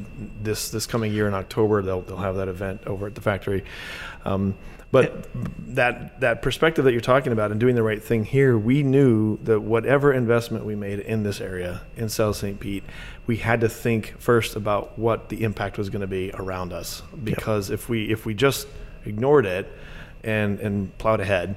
this 0.41 0.69
this 0.69 0.85
coming 0.85 1.11
year 1.11 1.27
in 1.27 1.33
October, 1.33 1.81
they'll 1.81 2.01
they'll 2.01 2.17
have 2.17 2.37
that 2.37 2.47
event 2.47 2.87
over 2.87 3.07
at 3.07 3.15
the 3.15 3.21
factory. 3.21 3.65
Um, 4.23 4.55
but 4.91 5.29
that 5.73 6.19
that 6.19 6.41
perspective 6.41 6.83
that 6.83 6.91
you're 6.91 6.99
talking 6.99 7.31
about 7.31 7.51
and 7.51 7.59
doing 7.59 7.75
the 7.75 7.83
right 7.83 8.03
thing 8.03 8.25
here, 8.25 8.57
we 8.57 8.83
knew 8.83 9.37
that 9.43 9.61
whatever 9.61 10.11
investment 10.11 10.65
we 10.65 10.75
made 10.75 10.99
in 10.99 11.23
this 11.23 11.39
area 11.39 11.81
in 11.95 12.09
South 12.09 12.35
St. 12.35 12.59
Pete, 12.59 12.83
we 13.27 13.37
had 13.37 13.61
to 13.61 13.69
think 13.69 14.15
first 14.19 14.55
about 14.55 14.97
what 14.97 15.29
the 15.29 15.43
impact 15.43 15.77
was 15.77 15.89
going 15.89 16.01
to 16.01 16.07
be 16.07 16.31
around 16.33 16.73
us. 16.73 17.01
Because 17.23 17.69
yep. 17.69 17.79
if 17.79 17.89
we 17.89 18.09
if 18.11 18.25
we 18.25 18.33
just 18.33 18.67
ignored 19.05 19.45
it 19.45 19.71
and 20.23 20.59
and 20.59 20.97
plowed 20.97 21.19
ahead 21.19 21.55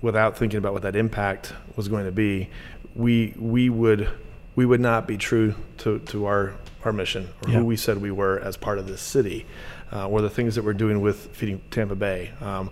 without 0.00 0.36
thinking 0.36 0.58
about 0.58 0.72
what 0.72 0.82
that 0.82 0.96
impact 0.96 1.52
was 1.76 1.88
going 1.88 2.04
to 2.04 2.12
be, 2.12 2.50
we 2.94 3.34
we 3.36 3.68
would 3.68 4.08
we 4.54 4.66
would 4.66 4.80
not 4.80 5.06
be 5.06 5.16
true 5.16 5.54
to, 5.78 6.00
to 6.00 6.26
our 6.26 6.54
our 6.84 6.92
mission 6.92 7.28
or 7.42 7.50
yep. 7.50 7.60
who 7.60 7.64
we 7.64 7.76
said 7.76 7.98
we 7.98 8.10
were 8.10 8.38
as 8.40 8.56
part 8.56 8.78
of 8.78 8.86
this 8.86 9.00
city 9.00 9.46
uh, 9.92 10.08
or 10.08 10.20
the 10.20 10.30
things 10.30 10.54
that 10.54 10.64
we're 10.64 10.72
doing 10.72 11.00
with 11.00 11.34
feeding 11.34 11.60
Tampa 11.70 11.94
Bay. 11.94 12.30
Um, 12.40 12.70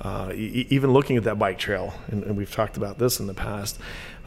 uh, 0.00 0.30
e- 0.32 0.66
even 0.70 0.92
looking 0.92 1.16
at 1.16 1.24
that 1.24 1.38
bike 1.38 1.58
trail, 1.58 1.92
and, 2.08 2.22
and, 2.22 2.36
we've 2.36 2.52
talked 2.52 2.76
about 2.76 2.98
this 2.98 3.18
in 3.18 3.26
the 3.26 3.34
past. 3.34 3.78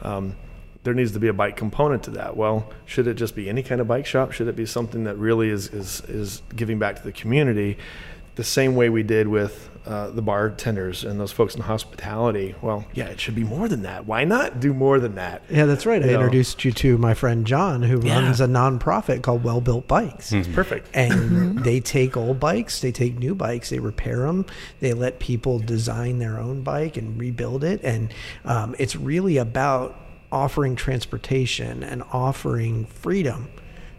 Um, 0.02 0.36
there 0.84 0.94
needs 0.94 1.12
to 1.12 1.20
be 1.20 1.28
a 1.28 1.32
bike 1.32 1.56
component 1.56 2.02
to 2.04 2.10
that. 2.12 2.36
Well, 2.36 2.70
should 2.86 3.06
it 3.06 3.14
just 3.14 3.34
be 3.36 3.48
any 3.48 3.62
kind 3.62 3.80
of 3.80 3.88
bike 3.88 4.06
shop? 4.06 4.32
Should 4.32 4.48
it 4.48 4.56
be 4.56 4.66
something 4.66 5.04
that 5.04 5.16
really 5.16 5.48
is 5.48 5.68
is, 5.68 6.00
is 6.02 6.42
giving 6.54 6.78
back 6.78 6.96
to 6.96 7.02
the 7.02 7.12
community, 7.12 7.78
the 8.34 8.44
same 8.44 8.74
way 8.74 8.88
we 8.88 9.02
did 9.02 9.28
with 9.28 9.70
uh, 9.84 10.10
the 10.10 10.22
bartenders 10.22 11.02
and 11.02 11.18
those 11.18 11.32
folks 11.32 11.56
in 11.56 11.60
hospitality. 11.62 12.54
Well, 12.62 12.84
yeah, 12.94 13.06
it 13.06 13.18
should 13.18 13.34
be 13.34 13.42
more 13.42 13.66
than 13.66 13.82
that. 13.82 14.06
Why 14.06 14.22
not 14.22 14.60
do 14.60 14.72
more 14.72 15.00
than 15.00 15.16
that? 15.16 15.42
Yeah, 15.50 15.66
that's 15.66 15.86
right. 15.86 16.00
You 16.00 16.08
I 16.08 16.12
know? 16.12 16.20
introduced 16.20 16.64
you 16.64 16.70
to 16.70 16.98
my 16.98 17.14
friend 17.14 17.44
John, 17.44 17.82
who 17.82 18.00
yeah. 18.00 18.20
runs 18.20 18.40
a 18.40 18.46
nonprofit 18.46 19.22
called 19.22 19.42
Well 19.42 19.60
Built 19.60 19.88
Bikes. 19.88 20.30
Mm-hmm. 20.30 20.54
Perfect. 20.54 20.88
And 20.94 21.58
they 21.64 21.80
take 21.80 22.16
old 22.16 22.38
bikes, 22.38 22.80
they 22.80 22.92
take 22.92 23.18
new 23.18 23.34
bikes, 23.34 23.70
they 23.70 23.80
repair 23.80 24.18
them, 24.18 24.46
they 24.78 24.92
let 24.92 25.18
people 25.18 25.58
design 25.58 26.20
their 26.20 26.38
own 26.38 26.62
bike 26.62 26.96
and 26.96 27.18
rebuild 27.18 27.64
it. 27.64 27.82
And 27.82 28.14
um, 28.44 28.76
it's 28.78 28.94
really 28.94 29.38
about 29.38 29.98
offering 30.32 30.74
transportation 30.74 31.82
and 31.82 32.02
offering 32.12 32.86
freedom 32.86 33.48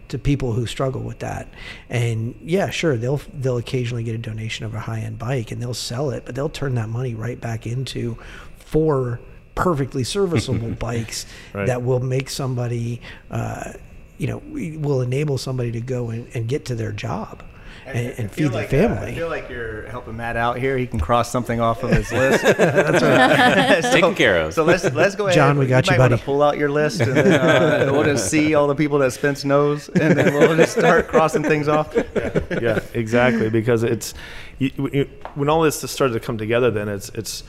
to 0.08 0.18
people 0.18 0.52
who 0.52 0.66
struggle 0.66 1.00
with 1.00 1.20
that. 1.20 1.48
And 1.88 2.34
yeah, 2.42 2.70
sure, 2.70 2.96
they'll 2.96 3.20
they'll 3.32 3.56
occasionally 3.56 4.04
get 4.04 4.14
a 4.14 4.18
donation 4.18 4.66
of 4.66 4.74
a 4.74 4.80
high 4.80 5.00
end 5.00 5.18
bike 5.18 5.50
and 5.50 5.62
they'll 5.62 5.72
sell 5.72 6.10
it, 6.10 6.24
but 6.26 6.34
they'll 6.34 6.48
turn 6.48 6.74
that 6.74 6.88
money 6.88 7.14
right 7.14 7.40
back 7.40 7.66
into 7.66 8.18
four 8.56 9.20
perfectly 9.54 10.04
serviceable 10.04 10.70
bikes 10.78 11.26
right. 11.52 11.66
that 11.66 11.82
will 11.82 12.00
make 12.00 12.28
somebody, 12.28 13.00
uh, 13.30 13.72
you 14.18 14.26
know, 14.26 14.42
will 14.78 15.00
enable 15.00 15.38
somebody 15.38 15.72
to 15.72 15.80
go 15.80 16.10
and, 16.10 16.28
and 16.34 16.48
get 16.48 16.66
to 16.66 16.74
their 16.74 16.92
job 16.92 17.42
and, 17.86 18.18
and 18.18 18.30
feed 18.30 18.50
like, 18.50 18.70
their 18.70 18.88
family. 18.88 19.08
Uh, 19.08 19.12
I 19.12 19.14
feel 19.14 19.28
like 19.28 19.48
you're 19.48 19.86
helping 19.88 20.16
Matt 20.16 20.36
out 20.36 20.58
here. 20.58 20.76
He 20.78 20.86
can 20.86 21.00
cross 21.00 21.30
something 21.30 21.60
off 21.60 21.82
of 21.82 21.90
his 21.90 22.10
list. 22.12 22.42
That's 22.56 23.02
right. 23.02 23.82
so, 23.82 23.90
Taken 23.90 24.14
care 24.14 24.40
of. 24.40 24.54
So 24.54 24.64
let's 24.64 24.84
let's 24.92 25.14
go 25.14 25.26
ahead. 25.26 25.34
John, 25.34 25.58
we 25.58 25.66
got 25.66 25.86
you, 25.86 25.92
you 25.92 25.98
buddy. 25.98 26.16
pull 26.16 26.42
out 26.42 26.56
your 26.58 26.70
list, 26.70 27.00
and 27.00 27.16
then, 27.16 27.40
uh, 27.88 27.92
we'll 27.92 28.04
just 28.04 28.30
see 28.30 28.54
all 28.54 28.66
the 28.66 28.74
people 28.74 28.98
that 29.00 29.12
Spence 29.12 29.44
knows, 29.44 29.88
and 29.88 30.16
then 30.16 30.34
we'll 30.34 30.56
just 30.56 30.76
start 30.76 31.08
crossing 31.08 31.42
things 31.42 31.68
off. 31.68 31.94
Yeah, 31.94 32.40
yeah 32.60 32.80
exactly. 32.94 33.50
Because 33.50 33.82
it's 33.82 34.14
you, 34.58 34.70
you, 34.92 35.10
when 35.34 35.48
all 35.48 35.62
this 35.62 35.78
started 35.90 36.14
to 36.14 36.20
come 36.20 36.38
together, 36.38 36.70
then 36.70 36.88
it's 36.88 37.08
it's 37.10 37.44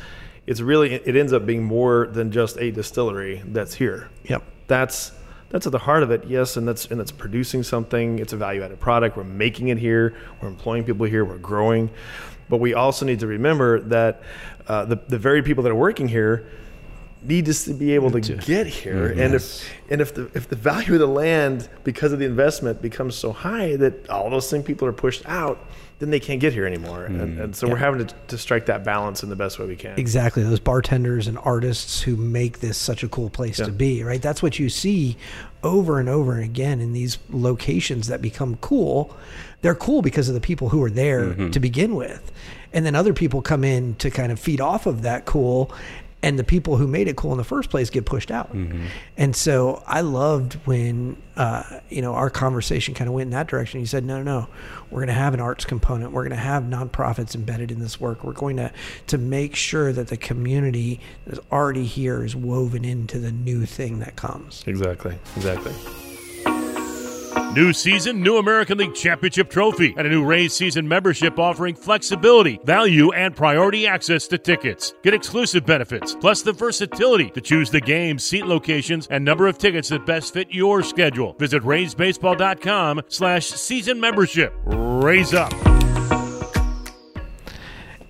it's 0.47 0.61
really 0.61 0.93
it 0.93 1.15
ends 1.15 1.33
up 1.33 1.45
being 1.45 1.63
more 1.63 2.07
than 2.07 2.31
just 2.31 2.57
a 2.57 2.71
distillery 2.71 3.41
that's 3.45 3.73
here. 3.73 4.09
Yep. 4.25 4.43
That's 4.67 5.11
that's 5.49 5.65
at 5.65 5.71
the 5.71 5.79
heart 5.79 6.03
of 6.03 6.11
it. 6.11 6.25
Yes, 6.27 6.57
and 6.57 6.67
that's 6.67 6.85
and 6.87 6.99
that's 6.99 7.11
producing 7.11 7.63
something. 7.63 8.19
It's 8.19 8.33
a 8.33 8.37
value 8.37 8.63
added 8.63 8.79
product. 8.79 9.17
We're 9.17 9.23
making 9.23 9.69
it 9.69 9.77
here. 9.77 10.15
We're 10.41 10.49
employing 10.49 10.83
people 10.83 11.05
here. 11.05 11.23
We're 11.23 11.37
growing, 11.37 11.89
but 12.49 12.57
we 12.57 12.73
also 12.73 13.05
need 13.05 13.19
to 13.19 13.27
remember 13.27 13.79
that 13.81 14.21
uh, 14.67 14.85
the 14.85 14.95
the 15.07 15.17
very 15.17 15.43
people 15.43 15.63
that 15.63 15.71
are 15.71 15.75
working 15.75 16.07
here 16.07 16.47
need 17.21 17.45
to 17.45 17.73
be 17.73 17.93
able 17.93 18.11
to 18.11 18.19
get 18.19 18.67
here. 18.67 19.09
Mm-hmm. 19.09 19.19
And 19.19 19.33
if 19.33 19.69
and 19.89 20.01
if 20.01 20.13
the 20.13 20.29
if 20.33 20.47
the 20.47 20.55
value 20.55 20.93
of 20.93 20.99
the 20.99 21.07
land 21.07 21.69
because 21.83 22.13
of 22.13 22.19
the 22.19 22.25
investment 22.25 22.81
becomes 22.81 23.15
so 23.15 23.31
high 23.31 23.75
that 23.77 24.09
all 24.09 24.29
those 24.29 24.47
same 24.47 24.63
people 24.63 24.87
are 24.87 24.93
pushed 24.93 25.25
out, 25.25 25.59
then 25.99 26.09
they 26.09 26.19
can't 26.19 26.41
get 26.41 26.51
here 26.51 26.65
anymore. 26.65 27.07
Mm, 27.09 27.21
and, 27.21 27.39
and, 27.39 27.55
so 27.55 27.65
yeah. 27.65 27.73
we're 27.73 27.79
having 27.79 28.05
to, 28.05 28.15
to 28.27 28.37
strike 28.37 28.65
that 28.65 28.83
balance 28.83 29.23
in 29.23 29.29
the 29.29 29.35
best 29.35 29.59
way 29.59 29.65
we 29.65 29.77
can. 29.77 29.97
Exactly. 29.97 30.43
Those 30.43 30.59
bartenders 30.59 31.27
and 31.27 31.37
artists 31.39 32.01
who 32.01 32.17
make 32.17 32.59
this 32.59 32.77
such 32.77 33.03
a 33.03 33.07
cool 33.07 33.29
place 33.29 33.59
yeah. 33.59 33.65
to 33.65 33.71
be, 33.71 34.03
right? 34.03 34.21
That's 34.21 34.43
what 34.43 34.59
you 34.59 34.69
see 34.69 35.15
over 35.63 35.99
and 35.99 36.09
over 36.09 36.39
again 36.39 36.81
in 36.81 36.91
these 36.91 37.17
locations 37.29 38.07
that 38.07 38.21
become 38.21 38.57
cool. 38.57 39.15
They're 39.61 39.75
cool 39.75 40.01
because 40.01 40.27
of 40.27 40.35
the 40.35 40.41
people 40.41 40.69
who 40.69 40.83
are 40.83 40.91
there 40.91 41.27
mm-hmm. 41.27 41.51
to 41.51 41.59
begin 41.59 41.95
with. 41.95 42.31
And 42.73 42.85
then 42.85 42.93
other 42.93 43.13
people 43.13 43.41
come 43.41 43.63
in 43.63 43.95
to 43.95 44.09
kind 44.09 44.33
of 44.33 44.39
feed 44.39 44.59
off 44.59 44.85
of 44.85 45.03
that 45.03 45.23
cool 45.23 45.71
and 46.25 46.39
the 46.39 46.43
people 46.43 46.77
who 46.77 46.87
made 46.87 47.07
it 47.07 47.15
cool 47.15 47.31
in 47.31 47.37
the 47.37 47.43
first 47.43 47.69
place 47.69 47.91
get 47.91 48.05
pushed 48.05 48.31
out. 48.31 48.51
Mm-hmm. 48.51 48.87
And 49.15 49.35
so 49.35 49.83
I 49.85 50.01
loved 50.01 50.55
when 50.65 51.21
uh, 51.37 51.81
you 51.89 52.01
know 52.01 52.15
our 52.15 52.31
conversation 52.31 52.95
kind 52.95 53.07
of 53.07 53.13
went 53.13 53.27
in 53.27 53.31
that 53.31 53.45
direction. 53.47 53.79
He 53.79 53.85
said, 53.85 54.03
"No, 54.03 54.23
no, 54.23 54.23
no, 54.41 54.47
we're 54.95 55.01
going 55.01 55.07
to 55.07 55.13
have 55.13 55.33
an 55.33 55.41
arts 55.41 55.65
component. 55.65 56.13
We're 56.13 56.23
going 56.23 56.29
to 56.29 56.37
have 56.37 56.63
nonprofits 56.63 57.35
embedded 57.35 57.69
in 57.69 57.79
this 57.79 57.99
work. 57.99 58.23
We're 58.23 58.31
going 58.31 58.55
to 58.55 58.71
to 59.07 59.17
make 59.17 59.53
sure 59.53 59.91
that 59.91 60.07
the 60.07 60.15
community 60.15 61.01
that's 61.27 61.41
already 61.51 61.83
here 61.83 62.23
is 62.23 62.33
woven 62.33 62.85
into 62.85 63.19
the 63.19 63.33
new 63.33 63.65
thing 63.65 63.99
that 63.99 64.15
comes." 64.15 64.63
Exactly. 64.65 65.19
Exactly. 65.35 65.73
New 67.55 67.73
season, 67.73 68.21
new 68.21 68.37
American 68.37 68.77
League 68.77 68.95
Championship 68.95 69.49
trophy, 69.49 69.93
and 69.97 70.07
a 70.07 70.09
new 70.09 70.23
Rays 70.25 70.53
season 70.53 70.87
membership 70.87 71.39
offering 71.39 71.75
flexibility, 71.75 72.57
value, 72.63 73.11
and 73.11 73.35
priority 73.35 73.87
access 73.87 74.27
to 74.27 74.37
tickets. 74.37 74.93
Get 75.03 75.13
exclusive 75.13 75.65
benefits, 75.65 76.15
plus 76.15 76.41
the 76.41 76.53
versatility 76.53 77.29
to 77.31 77.41
choose 77.41 77.69
the 77.69 77.81
game, 77.81 78.17
seat 78.17 78.45
locations, 78.45 79.07
and 79.07 79.25
number 79.25 79.47
of 79.47 79.57
tickets 79.57 79.89
that 79.89 80.05
best 80.05 80.33
fit 80.33 80.53
your 80.53 80.83
schedule. 80.83 81.33
Visit 81.33 81.63
RaysBaseball.com 81.63 83.01
slash 83.09 83.47
season 83.47 83.99
membership. 83.99 84.53
Rays 85.05 85.35
up. 85.35 85.53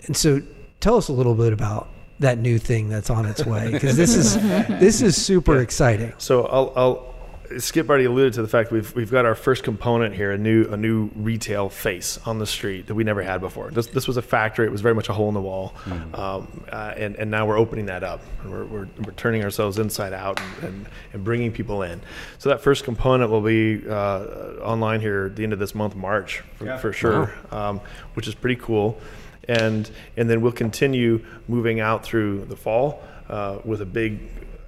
And 0.05 0.15
so 0.15 0.41
tell 0.79 0.95
us 0.95 1.09
a 1.09 1.11
little 1.11 1.35
bit 1.35 1.51
about 1.51 1.89
that 2.19 2.37
new 2.37 2.57
thing 2.57 2.87
that's 2.87 3.09
on 3.09 3.25
its 3.25 3.45
way 3.45 3.69
because 3.69 3.97
this 3.97 4.15
is 4.15 4.41
this 4.79 5.01
is 5.01 5.21
super 5.21 5.59
exciting. 5.59 6.13
So 6.19 6.45
I'll, 6.45 6.71
I'll 6.77 7.14
Skip 7.57 7.89
already 7.89 8.05
alluded 8.05 8.33
to 8.33 8.41
the 8.41 8.47
fact 8.47 8.71
we've 8.71 8.95
we've 8.95 9.11
got 9.11 9.25
our 9.25 9.35
first 9.35 9.63
component 9.63 10.15
here, 10.15 10.31
a 10.31 10.37
new 10.37 10.67
a 10.71 10.77
new 10.77 11.09
retail 11.15 11.69
face 11.69 12.19
on 12.25 12.39
the 12.39 12.45
street 12.45 12.87
that 12.87 12.95
we 12.95 13.03
never 13.03 13.21
had 13.21 13.41
before. 13.41 13.71
This 13.71 13.87
this 13.87 14.07
was 14.07 14.17
a 14.17 14.21
factory; 14.21 14.65
it 14.65 14.71
was 14.71 14.81
very 14.81 14.95
much 14.95 15.09
a 15.09 15.13
hole 15.13 15.27
in 15.27 15.33
the 15.33 15.41
wall, 15.41 15.73
mm-hmm. 15.83 16.15
um, 16.15 16.63
uh, 16.71 16.93
and 16.97 17.15
and 17.15 17.29
now 17.29 17.45
we're 17.45 17.57
opening 17.57 17.85
that 17.87 18.03
up. 18.03 18.21
And 18.41 18.51
we're, 18.51 18.65
we're, 18.65 18.87
we're 19.03 19.13
turning 19.13 19.43
ourselves 19.43 19.79
inside 19.79 20.13
out 20.13 20.39
and, 20.39 20.63
and, 20.63 20.85
and, 21.13 21.23
bringing 21.23 21.51
people 21.51 21.81
in. 21.83 22.01
So 22.37 22.49
that 22.49 22.61
first 22.61 22.83
component 22.83 23.31
will 23.31 23.41
be 23.41 23.87
uh, 23.87 24.59
online 24.61 25.01
here 25.01 25.25
at 25.25 25.35
the 25.35 25.43
end 25.43 25.53
of 25.53 25.59
this 25.59 25.75
month, 25.75 25.95
March, 25.95 26.43
for, 26.55 26.65
yeah. 26.65 26.77
for 26.77 26.93
sure, 26.93 27.33
wow. 27.51 27.69
um, 27.69 27.81
which 28.13 28.27
is 28.27 28.35
pretty 28.35 28.59
cool. 28.61 28.99
And 29.47 29.89
and 30.17 30.29
then 30.29 30.41
we'll 30.41 30.51
continue 30.51 31.23
moving 31.47 31.79
out 31.79 32.03
through 32.03 32.45
the 32.45 32.55
fall 32.55 33.03
uh, 33.29 33.59
with 33.63 33.81
a 33.81 33.85
big 33.85 34.19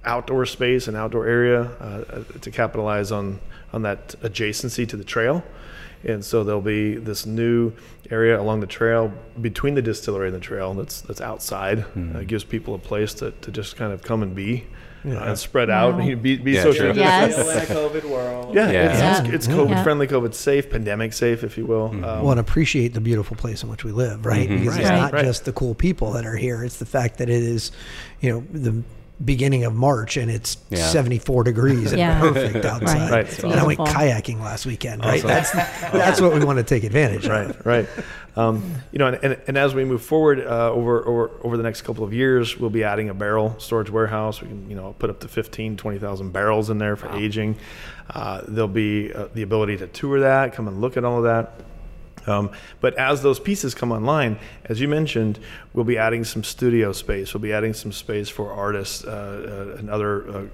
outdoor 0.08 0.46
space 0.46 0.88
and 0.88 0.96
outdoor 0.96 1.26
area 1.26 1.62
uh, 1.80 2.22
to 2.40 2.50
capitalize 2.50 3.12
on 3.12 3.38
on 3.72 3.82
that 3.82 4.08
adjacency 4.22 4.88
to 4.88 4.96
the 4.96 5.04
trail. 5.04 5.44
And 6.04 6.24
so 6.24 6.44
there'll 6.44 6.60
be 6.60 6.94
this 6.94 7.26
new 7.26 7.72
area 8.10 8.40
along 8.40 8.60
the 8.60 8.66
trail 8.66 9.12
between 9.40 9.74
the 9.74 9.82
distillery 9.82 10.28
and 10.28 10.36
the 10.36 10.40
trail 10.40 10.72
that's 10.74 11.02
that's 11.02 11.20
outside. 11.20 11.84
Mm. 11.94 12.16
Uh, 12.16 12.22
gives 12.22 12.44
people 12.44 12.74
a 12.74 12.78
place 12.78 13.12
to, 13.14 13.32
to 13.32 13.50
just 13.50 13.76
kind 13.76 13.92
of 13.92 14.02
come 14.02 14.22
and 14.22 14.34
be. 14.34 14.66
Yeah. 15.04 15.28
and 15.28 15.38
spread 15.38 15.70
out 15.70 16.00
and 16.00 16.20
be, 16.20 16.36
be 16.38 16.52
yeah, 16.52 16.62
social 16.64 16.94
yes. 16.94 17.38
in 17.38 17.40
a 17.40 17.80
COVID 17.80 18.04
world. 18.10 18.52
Yeah, 18.52 18.70
yeah. 18.72 19.20
it's, 19.20 19.28
it's, 19.28 19.46
it's 19.46 19.46
COVID 19.46 19.84
friendly, 19.84 20.08
COVID 20.08 20.34
safe, 20.34 20.68
pandemic 20.70 21.12
safe, 21.12 21.44
if 21.44 21.56
you 21.56 21.66
will. 21.66 21.90
Mm-hmm. 21.90 22.04
Um, 22.04 22.22
well, 22.22 22.32
and 22.32 22.40
appreciate 22.40 22.94
the 22.94 23.00
beautiful 23.00 23.36
place 23.36 23.62
in 23.62 23.68
which 23.70 23.84
we 23.84 23.92
live, 23.92 24.26
right? 24.26 24.48
Mm-hmm. 24.48 24.58
Because 24.58 24.74
right. 24.74 24.80
it's 24.80 24.90
not 24.90 25.12
right. 25.12 25.24
just 25.24 25.44
the 25.44 25.52
cool 25.52 25.76
people 25.76 26.10
that 26.12 26.26
are 26.26 26.36
here; 26.36 26.64
it's 26.64 26.78
the 26.78 26.84
fact 26.84 27.18
that 27.18 27.30
it 27.30 27.42
is, 27.42 27.70
you 28.20 28.32
know, 28.32 28.44
the 28.50 28.82
beginning 29.24 29.64
of 29.64 29.74
March 29.74 30.16
and 30.16 30.30
it's 30.30 30.58
yeah. 30.70 30.78
74 30.78 31.44
degrees 31.44 31.90
and 31.90 31.98
yeah. 31.98 32.20
perfect 32.20 32.64
outside. 32.64 33.10
Right. 33.10 33.42
right. 33.42 33.44
And 33.44 33.54
I 33.54 33.66
went 33.66 33.80
kayaking 33.80 34.40
last 34.40 34.64
weekend, 34.64 35.04
right? 35.04 35.24
Awesome. 35.24 35.28
That's 35.28 35.52
that's 35.92 36.20
what 36.20 36.32
we 36.32 36.44
want 36.44 36.58
to 36.58 36.64
take 36.64 36.84
advantage 36.84 37.26
right, 37.26 37.50
of. 37.50 37.66
Right, 37.66 37.88
um, 38.36 38.76
you 38.92 39.00
know, 39.00 39.08
and, 39.08 39.18
and, 39.24 39.40
and, 39.48 39.58
as 39.58 39.74
we 39.74 39.84
move 39.84 40.02
forward 40.02 40.38
uh, 40.40 40.70
over, 40.70 41.06
over 41.06 41.30
over 41.42 41.56
the 41.56 41.62
next 41.64 41.82
couple 41.82 42.04
of 42.04 42.12
years, 42.12 42.56
we'll 42.56 42.70
be 42.70 42.84
adding 42.84 43.08
a 43.08 43.14
barrel 43.14 43.56
storage 43.58 43.90
warehouse. 43.90 44.40
We 44.40 44.48
can, 44.48 44.70
you 44.70 44.76
know, 44.76 44.94
put 44.98 45.10
up 45.10 45.18
to 45.20 45.28
15, 45.28 45.76
20,000 45.76 46.32
barrels 46.32 46.70
in 46.70 46.78
there 46.78 46.94
for 46.94 47.08
wow. 47.08 47.16
aging. 47.16 47.56
Uh, 48.10 48.42
there'll 48.46 48.68
be 48.68 49.12
uh, 49.12 49.28
the 49.34 49.42
ability 49.42 49.78
to 49.78 49.88
tour 49.88 50.20
that, 50.20 50.52
come 50.52 50.68
and 50.68 50.80
look 50.80 50.96
at 50.96 51.04
all 51.04 51.18
of 51.18 51.24
that. 51.24 51.54
Um, 52.26 52.50
but 52.80 52.94
as 52.96 53.22
those 53.22 53.40
pieces 53.40 53.74
come 53.74 53.92
online, 53.92 54.38
as 54.64 54.80
you 54.80 54.88
mentioned, 54.88 55.38
we'll 55.72 55.84
be 55.84 55.98
adding 55.98 56.24
some 56.24 56.44
studio 56.44 56.92
space. 56.92 57.34
We'll 57.34 57.40
be 57.40 57.52
adding 57.52 57.74
some 57.74 57.92
space 57.92 58.28
for 58.28 58.52
artists 58.52 59.04
uh, 59.04 59.74
uh, 59.74 59.78
and 59.78 59.90
other 59.90 60.28
uh, 60.28 60.44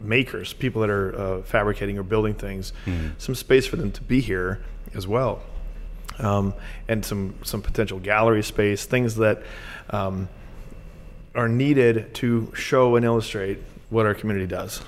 makers, 0.00 0.52
people 0.52 0.80
that 0.82 0.90
are 0.90 1.18
uh, 1.18 1.42
fabricating 1.42 1.98
or 1.98 2.02
building 2.02 2.34
things, 2.34 2.72
mm. 2.84 3.10
some 3.18 3.34
space 3.34 3.66
for 3.66 3.76
them 3.76 3.90
to 3.92 4.02
be 4.02 4.20
here 4.20 4.62
as 4.94 5.06
well. 5.06 5.42
Um, 6.18 6.54
and 6.88 7.04
some, 7.04 7.34
some 7.42 7.60
potential 7.60 7.98
gallery 7.98 8.42
space, 8.42 8.86
things 8.86 9.16
that 9.16 9.42
um, 9.90 10.28
are 11.34 11.48
needed 11.48 12.14
to 12.14 12.50
show 12.54 12.96
and 12.96 13.04
illustrate 13.04 13.58
what 13.90 14.06
our 14.06 14.14
community 14.14 14.46
does. 14.46 14.82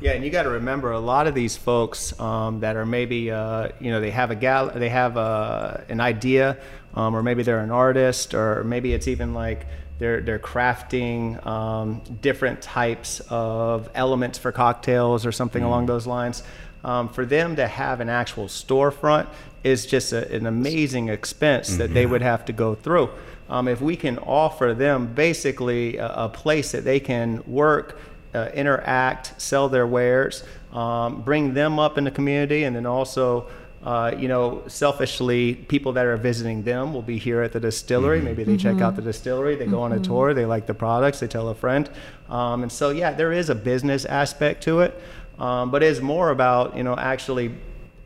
Yeah, 0.00 0.12
and 0.12 0.24
you 0.24 0.30
got 0.30 0.44
to 0.44 0.50
remember 0.50 0.92
a 0.92 0.98
lot 0.98 1.26
of 1.26 1.34
these 1.34 1.56
folks 1.56 2.18
um, 2.20 2.60
that 2.60 2.76
are 2.76 2.86
maybe 2.86 3.30
uh, 3.30 3.68
you 3.80 3.90
know 3.90 4.00
they 4.00 4.10
have 4.10 4.30
a 4.30 4.34
gal 4.36 4.70
they 4.70 4.88
have 4.88 5.16
a, 5.16 5.20
uh, 5.20 5.84
an 5.88 6.00
idea, 6.00 6.56
um, 6.94 7.14
or 7.14 7.22
maybe 7.22 7.42
they're 7.42 7.60
an 7.60 7.70
artist, 7.70 8.32
or 8.34 8.64
maybe 8.64 8.94
it's 8.94 9.08
even 9.08 9.34
like 9.34 9.66
they're 9.98 10.20
they're 10.20 10.38
crafting 10.38 11.44
um, 11.46 12.00
different 12.20 12.62
types 12.62 13.20
of 13.28 13.90
elements 13.94 14.38
for 14.38 14.52
cocktails 14.52 15.26
or 15.26 15.32
something 15.32 15.62
mm. 15.62 15.66
along 15.66 15.86
those 15.86 16.06
lines. 16.06 16.42
Um, 16.84 17.08
for 17.08 17.24
them 17.24 17.56
to 17.56 17.66
have 17.66 18.00
an 18.00 18.10
actual 18.10 18.46
storefront 18.46 19.26
is 19.64 19.86
just 19.86 20.12
a, 20.12 20.30
an 20.34 20.46
amazing 20.46 21.08
expense 21.08 21.70
mm-hmm. 21.70 21.78
that 21.78 21.94
they 21.94 22.04
would 22.04 22.20
have 22.20 22.44
to 22.44 22.52
go 22.52 22.74
through. 22.74 23.10
Um, 23.48 23.68
if 23.68 23.80
we 23.80 23.96
can 23.96 24.18
offer 24.18 24.74
them 24.74 25.12
basically 25.14 25.96
a, 25.96 26.08
a 26.08 26.28
place 26.28 26.72
that 26.72 26.84
they 26.84 27.00
can 27.00 27.42
work 27.46 27.98
uh, 28.34 28.50
interact, 28.54 29.40
sell 29.40 29.68
their 29.68 29.86
wares, 29.86 30.44
um, 30.72 31.22
bring 31.22 31.54
them 31.54 31.78
up 31.78 31.98
in 31.98 32.04
the 32.04 32.10
community, 32.10 32.64
and 32.64 32.74
then 32.74 32.86
also, 32.86 33.46
uh, 33.84 34.14
you 34.18 34.28
know, 34.28 34.62
selfishly, 34.66 35.54
people 35.54 35.92
that 35.92 36.06
are 36.06 36.16
visiting 36.16 36.62
them 36.62 36.92
will 36.92 37.02
be 37.02 37.18
here 37.18 37.42
at 37.42 37.52
the 37.52 37.60
distillery. 37.60 38.18
Mm-hmm. 38.18 38.26
Maybe 38.26 38.44
they 38.44 38.56
mm-hmm. 38.56 38.76
check 38.76 38.82
out 38.82 38.96
the 38.96 39.02
distillery, 39.02 39.56
they 39.56 39.66
go 39.66 39.72
mm-hmm. 39.72 39.82
on 39.82 39.92
a 39.92 39.94
mm-hmm. 39.96 40.04
tour, 40.04 40.34
they 40.34 40.46
like 40.46 40.66
the 40.66 40.74
products, 40.74 41.20
they 41.20 41.28
tell 41.28 41.48
a 41.48 41.54
friend. 41.54 41.88
Um, 42.28 42.62
and 42.62 42.72
so, 42.72 42.90
yeah, 42.90 43.12
there 43.12 43.32
is 43.32 43.50
a 43.50 43.54
business 43.54 44.04
aspect 44.04 44.62
to 44.64 44.80
it, 44.80 45.00
um, 45.38 45.70
but 45.70 45.82
it's 45.82 46.00
more 46.00 46.30
about, 46.30 46.76
you 46.76 46.82
know, 46.82 46.96
actually 46.96 47.54